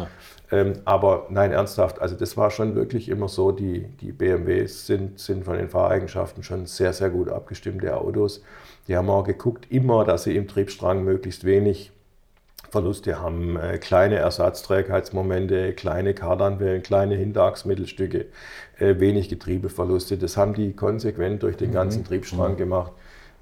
Ähm, 0.53 0.73
aber 0.85 1.27
nein, 1.29 1.51
ernsthaft, 1.51 2.01
also 2.01 2.15
das 2.15 2.37
war 2.37 2.49
schon 2.49 2.75
wirklich 2.75 3.09
immer 3.09 3.27
so, 3.27 3.51
die, 3.51 3.87
die 4.01 4.11
BMWs 4.11 4.85
sind, 4.85 5.19
sind 5.19 5.45
von 5.45 5.57
den 5.57 5.69
Fahreigenschaften 5.69 6.43
schon 6.43 6.65
sehr, 6.65 6.93
sehr 6.93 7.09
gut 7.09 7.29
abgestimmte 7.29 7.95
Autos. 7.97 8.41
Die 8.87 8.95
haben 8.95 9.09
auch 9.09 9.23
geguckt 9.23 9.67
immer, 9.69 10.03
dass 10.05 10.23
sie 10.23 10.35
im 10.35 10.47
Triebstrang 10.47 11.03
möglichst 11.03 11.45
wenig 11.45 11.91
Verluste 12.71 13.19
haben, 13.19 13.57
äh, 13.57 13.77
kleine 13.79 14.15
Ersatzträgheitsmomente, 14.15 15.73
kleine 15.73 16.13
Kardanwellen, 16.13 16.81
kleine 16.81 17.15
Hinterachsmittelstücke, 17.15 18.27
äh, 18.79 18.97
wenig 18.97 19.27
Getriebeverluste. 19.27 20.17
Das 20.17 20.37
haben 20.37 20.53
die 20.53 20.71
konsequent 20.71 21.43
durch 21.43 21.57
den 21.57 21.73
ganzen 21.73 22.05
Triebstrang 22.05 22.55
gemacht. 22.55 22.93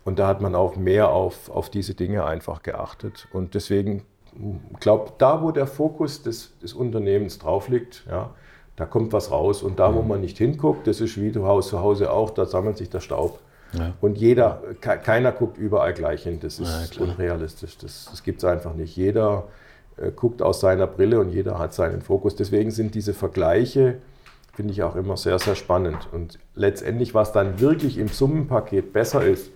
Und 0.04 0.18
da 0.18 0.28
hat 0.28 0.42
man 0.42 0.56
auch 0.56 0.78
mehr 0.78 1.10
auf, 1.10 1.52
auf 1.52 1.70
diese 1.70 1.94
Dinge 1.94 2.26
einfach 2.26 2.64
geachtet. 2.64 3.28
Und 3.32 3.54
deswegen, 3.54 4.04
ich 4.74 4.80
glaube, 4.80 5.12
da, 5.20 5.44
wo 5.44 5.52
der 5.52 5.68
Fokus 5.68 6.24
des, 6.24 6.58
des 6.58 6.74
Unternehmens 6.74 7.38
drauf 7.38 7.70
liegt, 7.70 8.06
ja, 8.10 8.32
da 8.78 8.86
kommt 8.86 9.14
was 9.14 9.30
raus. 9.30 9.62
Und 9.62 9.78
da, 9.78 9.94
wo 9.94 10.02
man 10.02 10.22
nicht 10.22 10.40
hinguckt, 10.40 10.88
das 10.88 11.02
ist 11.02 11.22
wie 11.22 11.32
Hause, 11.40 11.70
zu 11.70 11.82
Hause 11.82 12.12
auch, 12.12 12.32
da 12.32 12.46
sammelt 12.46 12.78
sich 12.78 12.90
der 12.90 13.02
Staub. 13.02 13.40
Und 14.02 14.18
jeder, 14.18 14.62
ke- 14.82 14.98
keiner 14.98 15.32
guckt 15.32 15.58
überall 15.58 15.94
gleich 15.94 16.24
hin. 16.24 16.40
Das 16.42 16.60
ist 16.60 17.00
unrealistisch. 17.00 17.78
Das, 17.78 18.08
das 18.10 18.24
gibt 18.24 18.40
es 18.40 18.46
einfach 18.46 18.74
nicht. 18.74 18.96
Jeder 18.96 19.48
äh, 19.98 20.12
guckt 20.12 20.42
aus 20.42 20.60
seiner 20.60 20.88
Brille 20.88 21.20
und 21.20 21.30
jeder 21.30 21.60
hat 21.60 21.74
seinen 21.74 22.02
Fokus. 22.02 22.36
Deswegen 22.36 22.72
sind 22.72 22.96
diese 22.96 23.14
Vergleiche, 23.14 23.98
finde 24.54 24.74
ich 24.74 24.82
auch 24.84 24.96
immer 24.96 25.18
sehr, 25.18 25.38
sehr 25.40 25.56
spannend. 25.56 26.08
Und 26.12 26.40
letztendlich, 26.56 27.14
was 27.14 27.32
dann 27.32 27.60
wirklich 27.60 27.98
im 27.98 28.08
Summenpaket 28.08 28.92
besser 28.92 29.24
ist, 29.24 29.52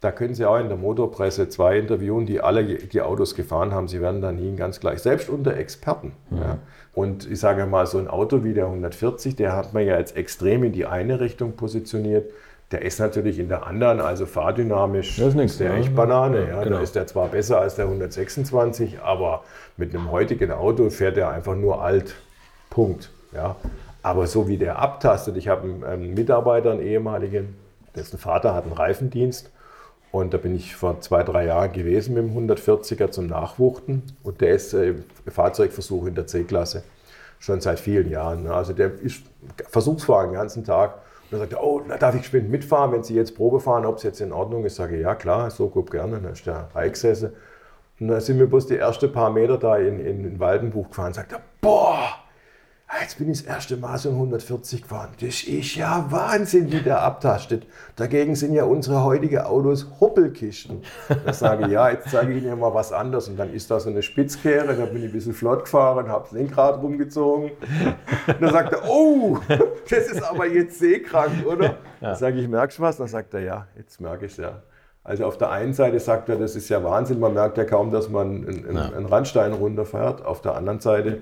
da 0.00 0.12
können 0.12 0.34
Sie 0.34 0.44
auch 0.44 0.58
in 0.58 0.68
der 0.68 0.76
Motorpresse 0.76 1.48
zwei 1.48 1.76
interviewen, 1.78 2.24
die 2.24 2.40
alle 2.40 2.62
die 2.64 3.00
Autos 3.02 3.34
gefahren 3.34 3.72
haben. 3.74 3.88
Sie 3.88 4.00
werden 4.00 4.20
dann 4.22 4.36
nie 4.36 4.54
ganz 4.54 4.78
gleich, 4.78 5.00
selbst 5.00 5.28
unter 5.28 5.56
Experten. 5.56 6.12
Ja. 6.30 6.58
Und 6.94 7.28
ich 7.28 7.40
sage 7.40 7.66
mal, 7.66 7.84
so 7.86 7.98
ein 7.98 8.06
Auto 8.06 8.44
wie 8.44 8.54
der 8.54 8.66
140, 8.66 9.34
der 9.34 9.56
hat 9.56 9.74
man 9.74 9.84
ja 9.84 9.98
jetzt 9.98 10.16
extrem 10.16 10.62
in 10.62 10.72
die 10.72 10.86
eine 10.86 11.18
Richtung 11.18 11.52
positioniert. 11.56 12.30
Der 12.70 12.82
ist 12.82 13.00
natürlich 13.00 13.38
in 13.38 13.48
der 13.48 13.66
anderen, 13.66 14.00
also 14.00 14.26
fahrdynamisch, 14.26 15.16
Das 15.16 15.28
ist 15.28 15.34
nix, 15.36 15.56
der 15.56 15.72
ja. 15.72 15.78
echt 15.78 15.96
Banane. 15.96 16.48
Ja. 16.48 16.62
Genau. 16.64 16.76
Da 16.76 16.82
ist 16.82 16.94
der 16.94 17.06
zwar 17.06 17.28
besser 17.28 17.60
als 17.60 17.76
der 17.76 17.86
126, 17.86 19.00
aber 19.00 19.42
mit 19.78 19.94
einem 19.94 20.10
heutigen 20.10 20.50
Auto 20.52 20.90
fährt 20.90 21.16
er 21.16 21.30
einfach 21.30 21.54
nur 21.54 21.82
alt. 21.82 22.14
Punkt. 22.68 23.10
Ja. 23.32 23.56
Aber 24.02 24.26
so 24.26 24.48
wie 24.48 24.58
der 24.58 24.78
abtastet, 24.78 25.36
ich 25.38 25.48
habe 25.48 25.62
einen, 25.62 25.84
einen 25.84 26.14
Mitarbeiter, 26.14 26.72
einen 26.72 26.82
ehemaligen, 26.82 27.56
dessen 27.96 28.18
Vater 28.18 28.54
hat 28.54 28.64
einen 28.64 28.74
Reifendienst. 28.74 29.50
Und 30.10 30.32
da 30.32 30.38
bin 30.38 30.54
ich 30.54 30.74
vor 30.74 31.00
zwei, 31.00 31.22
drei 31.22 31.46
Jahren 31.46 31.72
gewesen 31.72 32.14
mit 32.14 32.24
dem 32.24 32.48
140er 32.50 33.10
zum 33.10 33.26
Nachwuchten. 33.26 34.02
Und 34.22 34.40
der 34.40 34.54
ist 34.54 34.72
äh, 34.74 34.94
Fahrzeugversuch 35.26 36.06
in 36.06 36.14
der 36.14 36.26
C-Klasse. 36.26 36.82
Schon 37.38 37.60
seit 37.60 37.78
vielen 37.78 38.10
Jahren. 38.10 38.44
ne. 38.44 38.52
Also 38.52 38.72
der 38.72 38.92
ist 39.00 39.22
Versuchsfahrer 39.68 40.24
den 40.26 40.34
ganzen 40.34 40.64
Tag. 40.64 40.94
Und 41.30 41.32
dann 41.32 41.40
sagt 41.40 41.52
er, 41.52 41.62
oh, 41.62 41.82
na, 41.86 41.98
darf 41.98 42.14
ich 42.14 42.22
geschwind 42.22 42.50
mitfahren, 42.50 42.90
wenn 42.92 43.02
Sie 43.02 43.14
jetzt 43.14 43.36
Probe 43.36 43.60
fahren, 43.60 43.84
ob 43.84 43.96
es 43.96 44.02
jetzt 44.02 44.22
in 44.22 44.32
Ordnung 44.32 44.64
ist? 44.64 44.72
Ich 44.72 44.76
sage, 44.78 44.98
ja 44.98 45.14
klar, 45.14 45.50
so 45.50 45.68
gut 45.68 45.90
gerne. 45.90 46.20
Dann 46.20 46.32
ist 46.32 46.46
der 46.46 46.70
reingesessen. 46.74 47.32
Und 48.00 48.08
dann 48.08 48.20
sind 48.20 48.38
wir 48.38 48.46
bloß 48.46 48.66
die 48.68 48.78
ersten 48.78 49.12
paar 49.12 49.30
Meter 49.30 49.58
da 49.58 49.76
in, 49.76 50.00
in, 50.00 50.24
in 50.24 50.40
Waldenbuch 50.40 50.88
gefahren. 50.88 51.12
Sagt 51.12 51.32
er, 51.32 51.40
boah, 51.60 51.98
jetzt 53.02 53.18
bin 53.18 53.30
ich 53.30 53.42
das 53.42 53.46
erste 53.46 53.76
Mal 53.76 53.98
so 53.98 54.10
140 54.10 54.82
gefahren. 54.82 55.10
Das 55.20 55.42
ist 55.42 55.74
ja 55.74 56.06
Wahnsinn, 56.08 56.72
wie 56.72 56.80
der 56.80 57.02
abtastet. 57.02 57.66
Dagegen 57.96 58.34
sind 58.34 58.54
ja 58.54 58.64
unsere 58.64 59.04
heutigen 59.04 59.40
Autos 59.40 59.86
Hoppelkisten. 60.00 60.82
Da 61.24 61.32
sage 61.32 61.66
ich, 61.66 61.72
ja, 61.72 61.90
jetzt 61.90 62.10
zeige 62.10 62.32
ich 62.32 62.42
Ihnen 62.42 62.58
mal 62.58 62.72
was 62.72 62.92
anderes. 62.92 63.28
Und 63.28 63.36
dann 63.36 63.52
ist 63.52 63.70
da 63.70 63.78
so 63.78 63.90
eine 63.90 64.02
Spitzkehre, 64.02 64.74
da 64.74 64.86
bin 64.86 64.98
ich 64.98 65.10
ein 65.10 65.12
bisschen 65.12 65.34
flott 65.34 65.64
gefahren, 65.64 66.08
habe 66.08 66.24
das 66.24 66.32
Lenkrad 66.32 66.82
rumgezogen. 66.82 67.50
Und 68.26 68.40
dann 68.40 68.52
sagt 68.52 68.72
er, 68.72 68.88
oh, 68.88 69.38
das 69.90 70.06
ist 70.06 70.22
aber 70.22 70.46
jetzt 70.46 70.78
seekrank, 70.78 71.46
oder? 71.46 71.76
Dann 72.00 72.16
sage 72.16 72.40
ich, 72.40 72.48
merkst 72.48 72.78
du 72.78 72.82
was? 72.82 72.96
Dann 72.96 73.08
sagt 73.08 73.34
er, 73.34 73.40
ja, 73.40 73.66
jetzt 73.76 74.00
merke 74.00 74.26
ich 74.26 74.32
es 74.32 74.38
ja. 74.38 74.62
Also 75.04 75.26
auf 75.26 75.38
der 75.38 75.50
einen 75.50 75.72
Seite 75.72 76.00
sagt 76.00 76.28
er, 76.28 76.36
das 76.36 76.54
ist 76.56 76.68
ja 76.68 76.82
Wahnsinn, 76.84 77.18
man 77.18 77.32
merkt 77.34 77.56
ja 77.56 77.64
kaum, 77.64 77.90
dass 77.90 78.08
man 78.08 78.46
einen, 78.46 78.76
ja. 78.76 78.92
einen 78.92 79.06
Randstein 79.06 79.52
runterfährt. 79.52 80.24
Auf 80.24 80.42
der 80.42 80.54
anderen 80.54 80.80
Seite, 80.80 81.20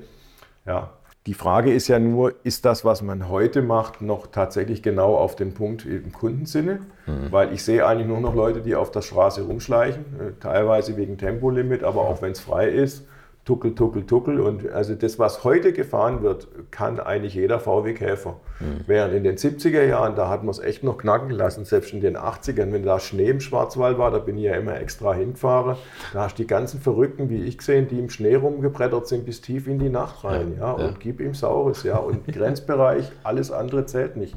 ja, 0.65 0.91
die 1.27 1.35
Frage 1.35 1.73
ist 1.73 1.89
ja 1.89 1.99
nur, 1.99 2.35
ist 2.45 2.65
das, 2.65 2.85
was 2.85 3.03
man 3.03 3.29
heute 3.29 3.61
macht, 3.61 4.01
noch 4.01 4.29
tatsächlich 4.29 4.83
genau 4.83 5.17
auf 5.17 5.35
den 5.35 5.55
Punkt 5.55 5.85
im 5.85 6.13
Kundensinne? 6.13 6.81
Mhm. 7.07 7.33
Weil 7.33 7.53
ich 7.53 7.65
sehe 7.65 7.85
eigentlich 7.85 8.07
nur 8.07 8.21
noch 8.21 8.35
Leute, 8.35 8.61
die 8.61 8.77
auf 8.77 8.93
der 8.93 9.03
Straße 9.03 9.43
rumschleichen, 9.43 10.05
äh, 10.21 10.33
teilweise 10.41 10.97
wegen 10.97 11.19
Tempolimit, 11.19 11.83
aber 11.83 12.03
auch 12.03 12.23
wenn 12.23 12.33
es 12.33 12.41
frei 12.41 12.69
ist 12.69 13.05
Tuckel, 13.47 13.77
Tuckel, 13.77 14.05
Tuckel. 14.05 14.41
Und 14.41 14.69
also 14.73 14.97
das, 14.97 15.21
was 15.21 15.45
heute 15.45 15.73
gefahren 15.73 16.23
wird, 16.23 16.49
kann 16.73 16.99
eigentlich 16.99 17.35
jeder 17.35 17.61
VW 17.61 17.95
Käfer. 17.95 18.41
Mhm. 18.59 18.81
Während 18.89 19.15
in 19.15 19.23
den 19.23 19.37
70er 19.37 19.85
Jahren, 19.85 20.17
da 20.17 20.29
hat 20.29 20.43
man 20.43 20.51
es 20.51 20.59
echt 20.59 20.83
noch 20.83 20.99
knacken 20.99 21.31
lassen, 21.31 21.65
selbst 21.65 21.93
in 21.93 22.01
den 22.01 22.17
80ern, 22.17 22.73
wenn 22.73 22.83
da 22.83 22.99
Schnee 22.99 23.31
im 23.31 23.41
Schwarzwald 23.41 23.99
war, 23.99 24.11
da 24.11 24.19
bin 24.19 24.37
ich 24.37 24.45
ja 24.45 24.57
immer 24.57 24.81
extra 24.81 25.15
hingefahren, 25.15 25.77
da 26.13 26.25
hast 26.25 26.39
du 26.39 26.43
die 26.43 26.49
ganzen 26.49 26.81
Verrückten, 26.81 27.31
wie 27.31 27.45
ich 27.45 27.59
gesehen, 27.59 27.87
die 27.87 28.01
im 28.01 28.11
Schnee 28.11 28.35
rumgebrettert 28.35 29.07
sind 29.07 29.25
bis 29.25 29.41
tief 29.41 29.69
in 29.69 29.79
die 29.79 29.91
Nacht 29.91 30.25
rein. 30.25 30.57
Ja, 30.59 30.77
ja. 30.77 30.87
Und 30.89 30.99
gib 30.99 31.21
ihm 31.21 31.35
Saures, 31.35 31.85
ja. 31.85 31.99
Und 31.99 32.27
Grenzbereich, 32.33 33.13
alles 33.23 33.53
andere 33.53 33.87
zählt 33.87 34.17
nicht. 34.17 34.35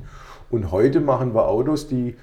Und 0.51 0.71
heute 0.71 0.99
machen 0.99 1.33
wir 1.33 1.47
Autos, 1.47 1.87
die 1.87 2.15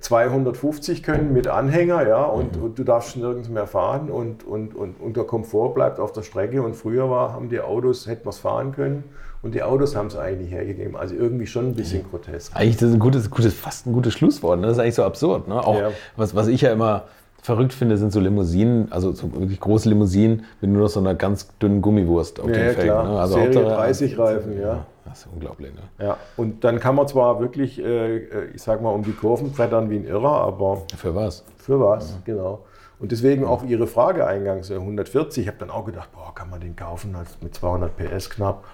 250 0.00 1.02
können 1.02 1.32
mit 1.32 1.48
Anhänger, 1.48 2.06
ja, 2.06 2.24
und, 2.24 2.56
mhm. 2.56 2.62
und, 2.62 2.78
du 2.78 2.84
darfst 2.84 3.16
nirgends 3.16 3.48
mehr 3.48 3.66
fahren 3.66 4.10
und, 4.10 4.44
und, 4.44 4.74
und, 4.74 5.00
und 5.00 5.16
der 5.16 5.24
Komfort 5.24 5.72
bleibt 5.72 5.98
auf 5.98 6.12
der 6.12 6.22
Strecke. 6.22 6.62
Und 6.62 6.76
früher 6.76 7.08
war, 7.08 7.32
haben 7.32 7.48
die 7.48 7.60
Autos, 7.60 8.06
hätten 8.06 8.26
wir 8.26 8.30
es 8.30 8.38
fahren 8.38 8.72
können 8.72 9.04
und 9.42 9.54
die 9.54 9.62
Autos 9.62 9.96
haben 9.96 10.08
es 10.08 10.16
eigentlich 10.16 10.50
hergegeben. 10.50 10.96
Also 10.96 11.14
irgendwie 11.14 11.46
schon 11.46 11.68
ein 11.68 11.74
bisschen 11.74 12.02
mhm. 12.02 12.10
grotesk. 12.10 12.54
Eigentlich 12.54 12.76
das 12.76 12.90
ist 12.90 12.94
ein 12.94 13.00
gutes, 13.00 13.30
gutes, 13.30 13.54
fast 13.54 13.86
ein 13.86 13.94
gutes 13.94 14.12
Schlusswort. 14.12 14.60
Ne? 14.60 14.66
Das 14.66 14.76
ist 14.76 14.82
eigentlich 14.82 14.94
so 14.94 15.04
absurd. 15.04 15.48
Ne? 15.48 15.64
Auch 15.66 15.78
ja. 15.78 15.90
was, 16.16 16.34
was 16.34 16.48
ich 16.48 16.60
ja 16.60 16.72
immer 16.72 17.04
verrückt 17.42 17.72
finde, 17.72 17.96
sind 17.96 18.12
so 18.12 18.20
Limousinen, 18.20 18.92
also 18.92 19.12
so 19.12 19.32
wirklich 19.32 19.60
große 19.60 19.88
Limousinen 19.88 20.44
mit 20.60 20.70
nur 20.70 20.82
noch 20.82 20.90
so 20.90 21.00
einer 21.00 21.14
ganz 21.14 21.48
dünnen 21.58 21.80
Gummiwurst 21.80 22.38
auf 22.38 22.48
ja, 22.48 22.52
den 22.52 22.74
Felgen. 22.74 23.12
Ne? 23.12 23.18
Also 23.18 23.34
Serie 23.36 23.64
30 23.64 24.18
Reifen, 24.18 24.60
ja. 24.60 24.84
Das 25.10 25.26
ist 25.26 25.28
unglaublich, 25.32 25.72
ne? 25.74 25.82
Ja, 25.98 26.16
und 26.36 26.64
dann 26.64 26.78
kann 26.80 26.94
man 26.94 27.08
zwar 27.08 27.40
wirklich, 27.40 27.82
äh, 27.82 28.46
ich 28.46 28.62
sag 28.62 28.80
mal, 28.80 28.90
um 28.90 29.02
die 29.02 29.12
Kurven 29.12 29.52
brettern 29.52 29.90
wie 29.90 29.96
ein 29.96 30.04
Irrer, 30.04 30.40
aber. 30.40 30.82
Für 30.96 31.14
was? 31.14 31.44
Für 31.56 31.80
was, 31.80 32.12
ja. 32.12 32.16
genau. 32.24 32.64
Und 33.00 33.12
deswegen 33.12 33.44
auch 33.44 33.64
Ihre 33.64 33.86
Frage 33.86 34.26
eingangs, 34.26 34.70
140. 34.70 35.42
Ich 35.42 35.48
habe 35.48 35.58
dann 35.58 35.70
auch 35.70 35.86
gedacht, 35.86 36.12
boah, 36.12 36.34
kann 36.34 36.50
man 36.50 36.60
den 36.60 36.76
kaufen 36.76 37.16
mit 37.40 37.54
200 37.54 37.96
PS 37.96 38.30
knapp. 38.30 38.64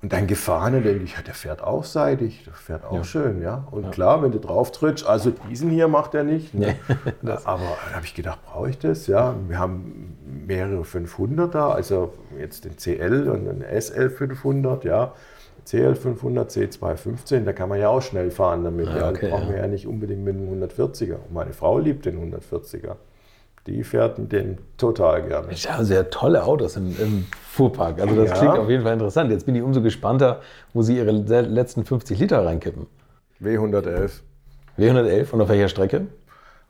Und 0.00 0.12
dann 0.12 0.28
gefahren 0.28 0.76
und 0.76 0.84
denke 0.84 1.02
ich, 1.02 1.16
ja, 1.16 1.22
der 1.22 1.34
fährt 1.34 1.60
auch 1.60 1.82
seitig, 1.82 2.44
der 2.44 2.52
fährt 2.52 2.84
auch 2.84 2.98
ja. 2.98 3.04
schön, 3.04 3.42
ja. 3.42 3.66
Und 3.72 3.82
ja. 3.82 3.90
klar, 3.90 4.22
wenn 4.22 4.30
du 4.30 4.38
drauf 4.38 4.70
trittst, 4.70 5.04
also 5.04 5.32
diesen 5.50 5.70
hier 5.70 5.88
macht 5.88 6.14
er 6.14 6.22
nicht. 6.22 6.54
Ne? 6.54 6.76
Aber 7.44 7.62
da 7.90 7.96
habe 7.96 8.04
ich 8.04 8.14
gedacht, 8.14 8.38
brauche 8.46 8.70
ich 8.70 8.78
das? 8.78 9.08
Ja, 9.08 9.34
wir 9.48 9.58
haben 9.58 10.16
mehrere 10.46 10.82
500er, 10.82 11.70
also 11.70 12.12
jetzt 12.38 12.64
den 12.64 12.76
CL 12.76 13.28
und 13.28 13.46
den 13.46 13.80
SL 13.80 14.08
500, 14.08 14.84
ja. 14.84 15.14
CL500, 15.68 16.78
C215, 16.78 17.44
da 17.44 17.52
kann 17.52 17.68
man 17.68 17.78
ja 17.78 17.90
auch 17.90 18.00
schnell 18.00 18.30
fahren 18.30 18.64
damit. 18.64 18.88
Ah, 18.88 19.10
okay, 19.10 19.28
da 19.28 19.36
brauchen 19.36 19.48
ja. 19.48 19.54
wir 19.54 19.60
ja 19.60 19.66
nicht 19.66 19.86
unbedingt 19.86 20.24
mit 20.24 20.34
einem 20.34 20.64
140er. 20.64 21.16
Und 21.26 21.34
meine 21.34 21.52
Frau 21.52 21.78
liebt 21.78 22.06
den 22.06 22.32
140er. 22.32 22.96
Die 23.66 23.84
fährt 23.84 24.16
den 24.32 24.56
total 24.78 25.24
gerne. 25.24 25.48
Ich 25.52 25.70
habe 25.70 25.84
sehr 25.84 26.08
tolle 26.08 26.44
Autos 26.44 26.76
im, 26.76 26.96
im 26.98 27.26
Fuhrpark. 27.42 28.00
Also 28.00 28.16
das 28.16 28.30
ja. 28.30 28.36
klingt 28.36 28.58
auf 28.58 28.70
jeden 28.70 28.82
Fall 28.82 28.94
interessant. 28.94 29.30
Jetzt 29.30 29.44
bin 29.44 29.54
ich 29.54 29.62
umso 29.62 29.82
gespannter, 29.82 30.40
wo 30.72 30.80
Sie 30.80 30.96
Ihre 30.96 31.10
letzten 31.10 31.84
50 31.84 32.18
Liter 32.18 32.46
reinkippen. 32.46 32.86
W111. 33.42 34.20
W111 34.78 35.32
und 35.32 35.40
auf 35.42 35.48
welcher 35.50 35.68
Strecke? 35.68 36.06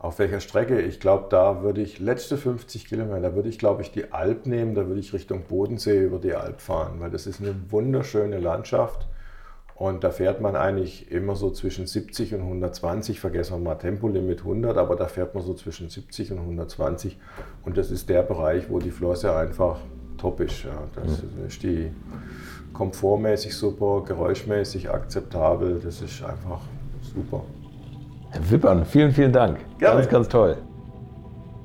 Auf 0.01 0.21
welcher 0.21 0.39
Strecke? 0.39 0.81
Ich 0.81 1.01
glaube, 1.01 1.27
da 1.29 1.63
würde 1.63 1.81
ich 1.81 1.99
letzte 1.99 2.37
50 2.37 2.87
Kilometer, 2.87 3.21
da 3.21 3.35
würde 3.35 3.49
ich, 3.49 3.59
glaube 3.59 3.83
ich, 3.83 3.91
die 3.91 4.13
Alp 4.13 4.47
nehmen, 4.47 4.77
da 4.77 4.87
würde 4.87 5.01
ich 5.01 5.13
Richtung 5.13 5.43
Bodensee 5.43 6.05
über 6.05 6.19
die 6.19 6.35
Alp 6.35 6.61
fahren, 6.61 7.01
weil 7.01 7.11
das 7.11 7.27
ist 7.27 7.41
eine 7.41 7.55
wunderschöne 7.69 8.39
Landschaft. 8.39 9.09
Und 9.75 10.03
da 10.03 10.11
fährt 10.11 10.41
man 10.41 10.57
eigentlich 10.57 11.11
immer 11.11 11.37
so 11.37 11.51
zwischen 11.51 11.87
70 11.87 12.35
und 12.35 12.43
120, 12.43 13.19
vergessen 13.19 13.55
wir 13.55 13.59
mal 13.59 13.75
Tempolimit 13.77 14.41
100, 14.41 14.77
aber 14.77 14.95
da 14.97 15.07
fährt 15.07 15.35
man 15.35 15.45
so 15.45 15.55
zwischen 15.55 15.89
70 15.89 16.33
und 16.33 16.39
120. 16.39 17.17
Und 17.65 17.77
das 17.77 17.91
ist 17.91 18.09
der 18.09 18.23
Bereich, 18.23 18.71
wo 18.71 18.79
die 18.79 18.91
Flosse 18.91 19.35
einfach 19.35 19.81
top 20.17 20.41
ist. 20.41 20.65
Ja. 20.65 20.83
Das 20.95 21.23
mhm. 21.23 21.47
ist 21.47 21.63
die 21.63 21.91
komfortmäßig 22.73 23.55
super, 23.55 24.05
geräuschmäßig 24.05 24.91
akzeptabel, 24.91 25.81
das 25.83 26.03
ist 26.03 26.23
einfach 26.23 26.61
super. 27.15 27.45
Herr 28.31 28.51
Wippern, 28.51 28.85
vielen, 28.85 29.13
vielen 29.13 29.33
Dank. 29.33 29.59
Gerne. 29.79 30.01
Ganz, 30.01 30.09
ganz 30.11 30.29
toll. 30.29 30.59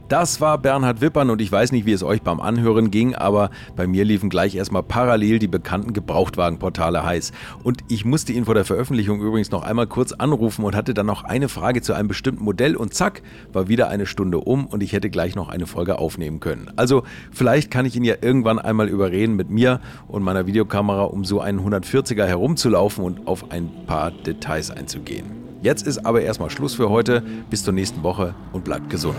Das 0.09 0.41
war 0.41 0.57
Bernhard 0.59 1.01
Wippern 1.01 1.29
und 1.31 1.41
ich 1.41 1.51
weiß 1.51 1.71
nicht, 1.71 1.87
wie 1.87 1.91
es 1.91 2.03
euch 2.03 2.21
beim 2.21 2.39
Anhören 2.39 2.91
ging, 2.91 3.15
aber 3.15 3.49
bei 3.75 3.87
mir 3.87 4.05
liefen 4.05 4.29
gleich 4.29 4.53
erstmal 4.53 4.83
parallel 4.83 5.39
die 5.39 5.47
bekannten 5.47 5.91
Gebrauchtwagenportale 5.91 7.03
heiß. 7.03 7.31
Und 7.63 7.79
ich 7.87 8.05
musste 8.05 8.31
ihn 8.31 8.45
vor 8.45 8.53
der 8.53 8.63
Veröffentlichung 8.63 9.21
übrigens 9.21 9.49
noch 9.49 9.63
einmal 9.63 9.87
kurz 9.87 10.11
anrufen 10.11 10.65
und 10.65 10.75
hatte 10.75 10.93
dann 10.93 11.07
noch 11.07 11.23
eine 11.23 11.49
Frage 11.49 11.81
zu 11.81 11.93
einem 11.93 12.09
bestimmten 12.09 12.43
Modell 12.43 12.75
und 12.75 12.93
zack, 12.93 13.23
war 13.53 13.69
wieder 13.69 13.87
eine 13.87 14.05
Stunde 14.05 14.39
um 14.39 14.67
und 14.67 14.83
ich 14.83 14.93
hätte 14.93 15.09
gleich 15.09 15.35
noch 15.35 15.49
eine 15.49 15.65
Folge 15.65 15.97
aufnehmen 15.97 16.39
können. 16.39 16.69
Also 16.75 17.01
vielleicht 17.31 17.71
kann 17.71 17.87
ich 17.87 17.95
ihn 17.95 18.03
ja 18.03 18.15
irgendwann 18.21 18.59
einmal 18.59 18.89
überreden, 18.89 19.35
mit 19.35 19.49
mir 19.49 19.79
und 20.07 20.21
meiner 20.21 20.45
Videokamera 20.45 21.05
um 21.05 21.25
so 21.25 21.39
einen 21.41 21.59
140er 21.59 22.25
herumzulaufen 22.25 23.03
und 23.03 23.25
auf 23.25 23.51
ein 23.51 23.71
paar 23.87 24.11
Details 24.11 24.69
einzugehen. 24.69 25.42
Jetzt 25.63 25.87
ist 25.87 26.05
aber 26.05 26.21
erstmal 26.21 26.49
Schluss 26.49 26.75
für 26.75 26.89
heute. 26.89 27.21
Bis 27.49 27.63
zur 27.63 27.71
nächsten 27.73 28.03
Woche 28.03 28.35
und 28.51 28.65
bleibt 28.65 28.89
gesund. 28.89 29.15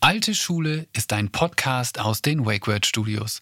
Alte 0.00 0.34
Schule 0.34 0.88
ist 0.92 1.12
ein 1.12 1.30
Podcast 1.30 2.00
aus 2.00 2.22
den 2.22 2.44
WakeWord 2.44 2.86
Studios. 2.86 3.40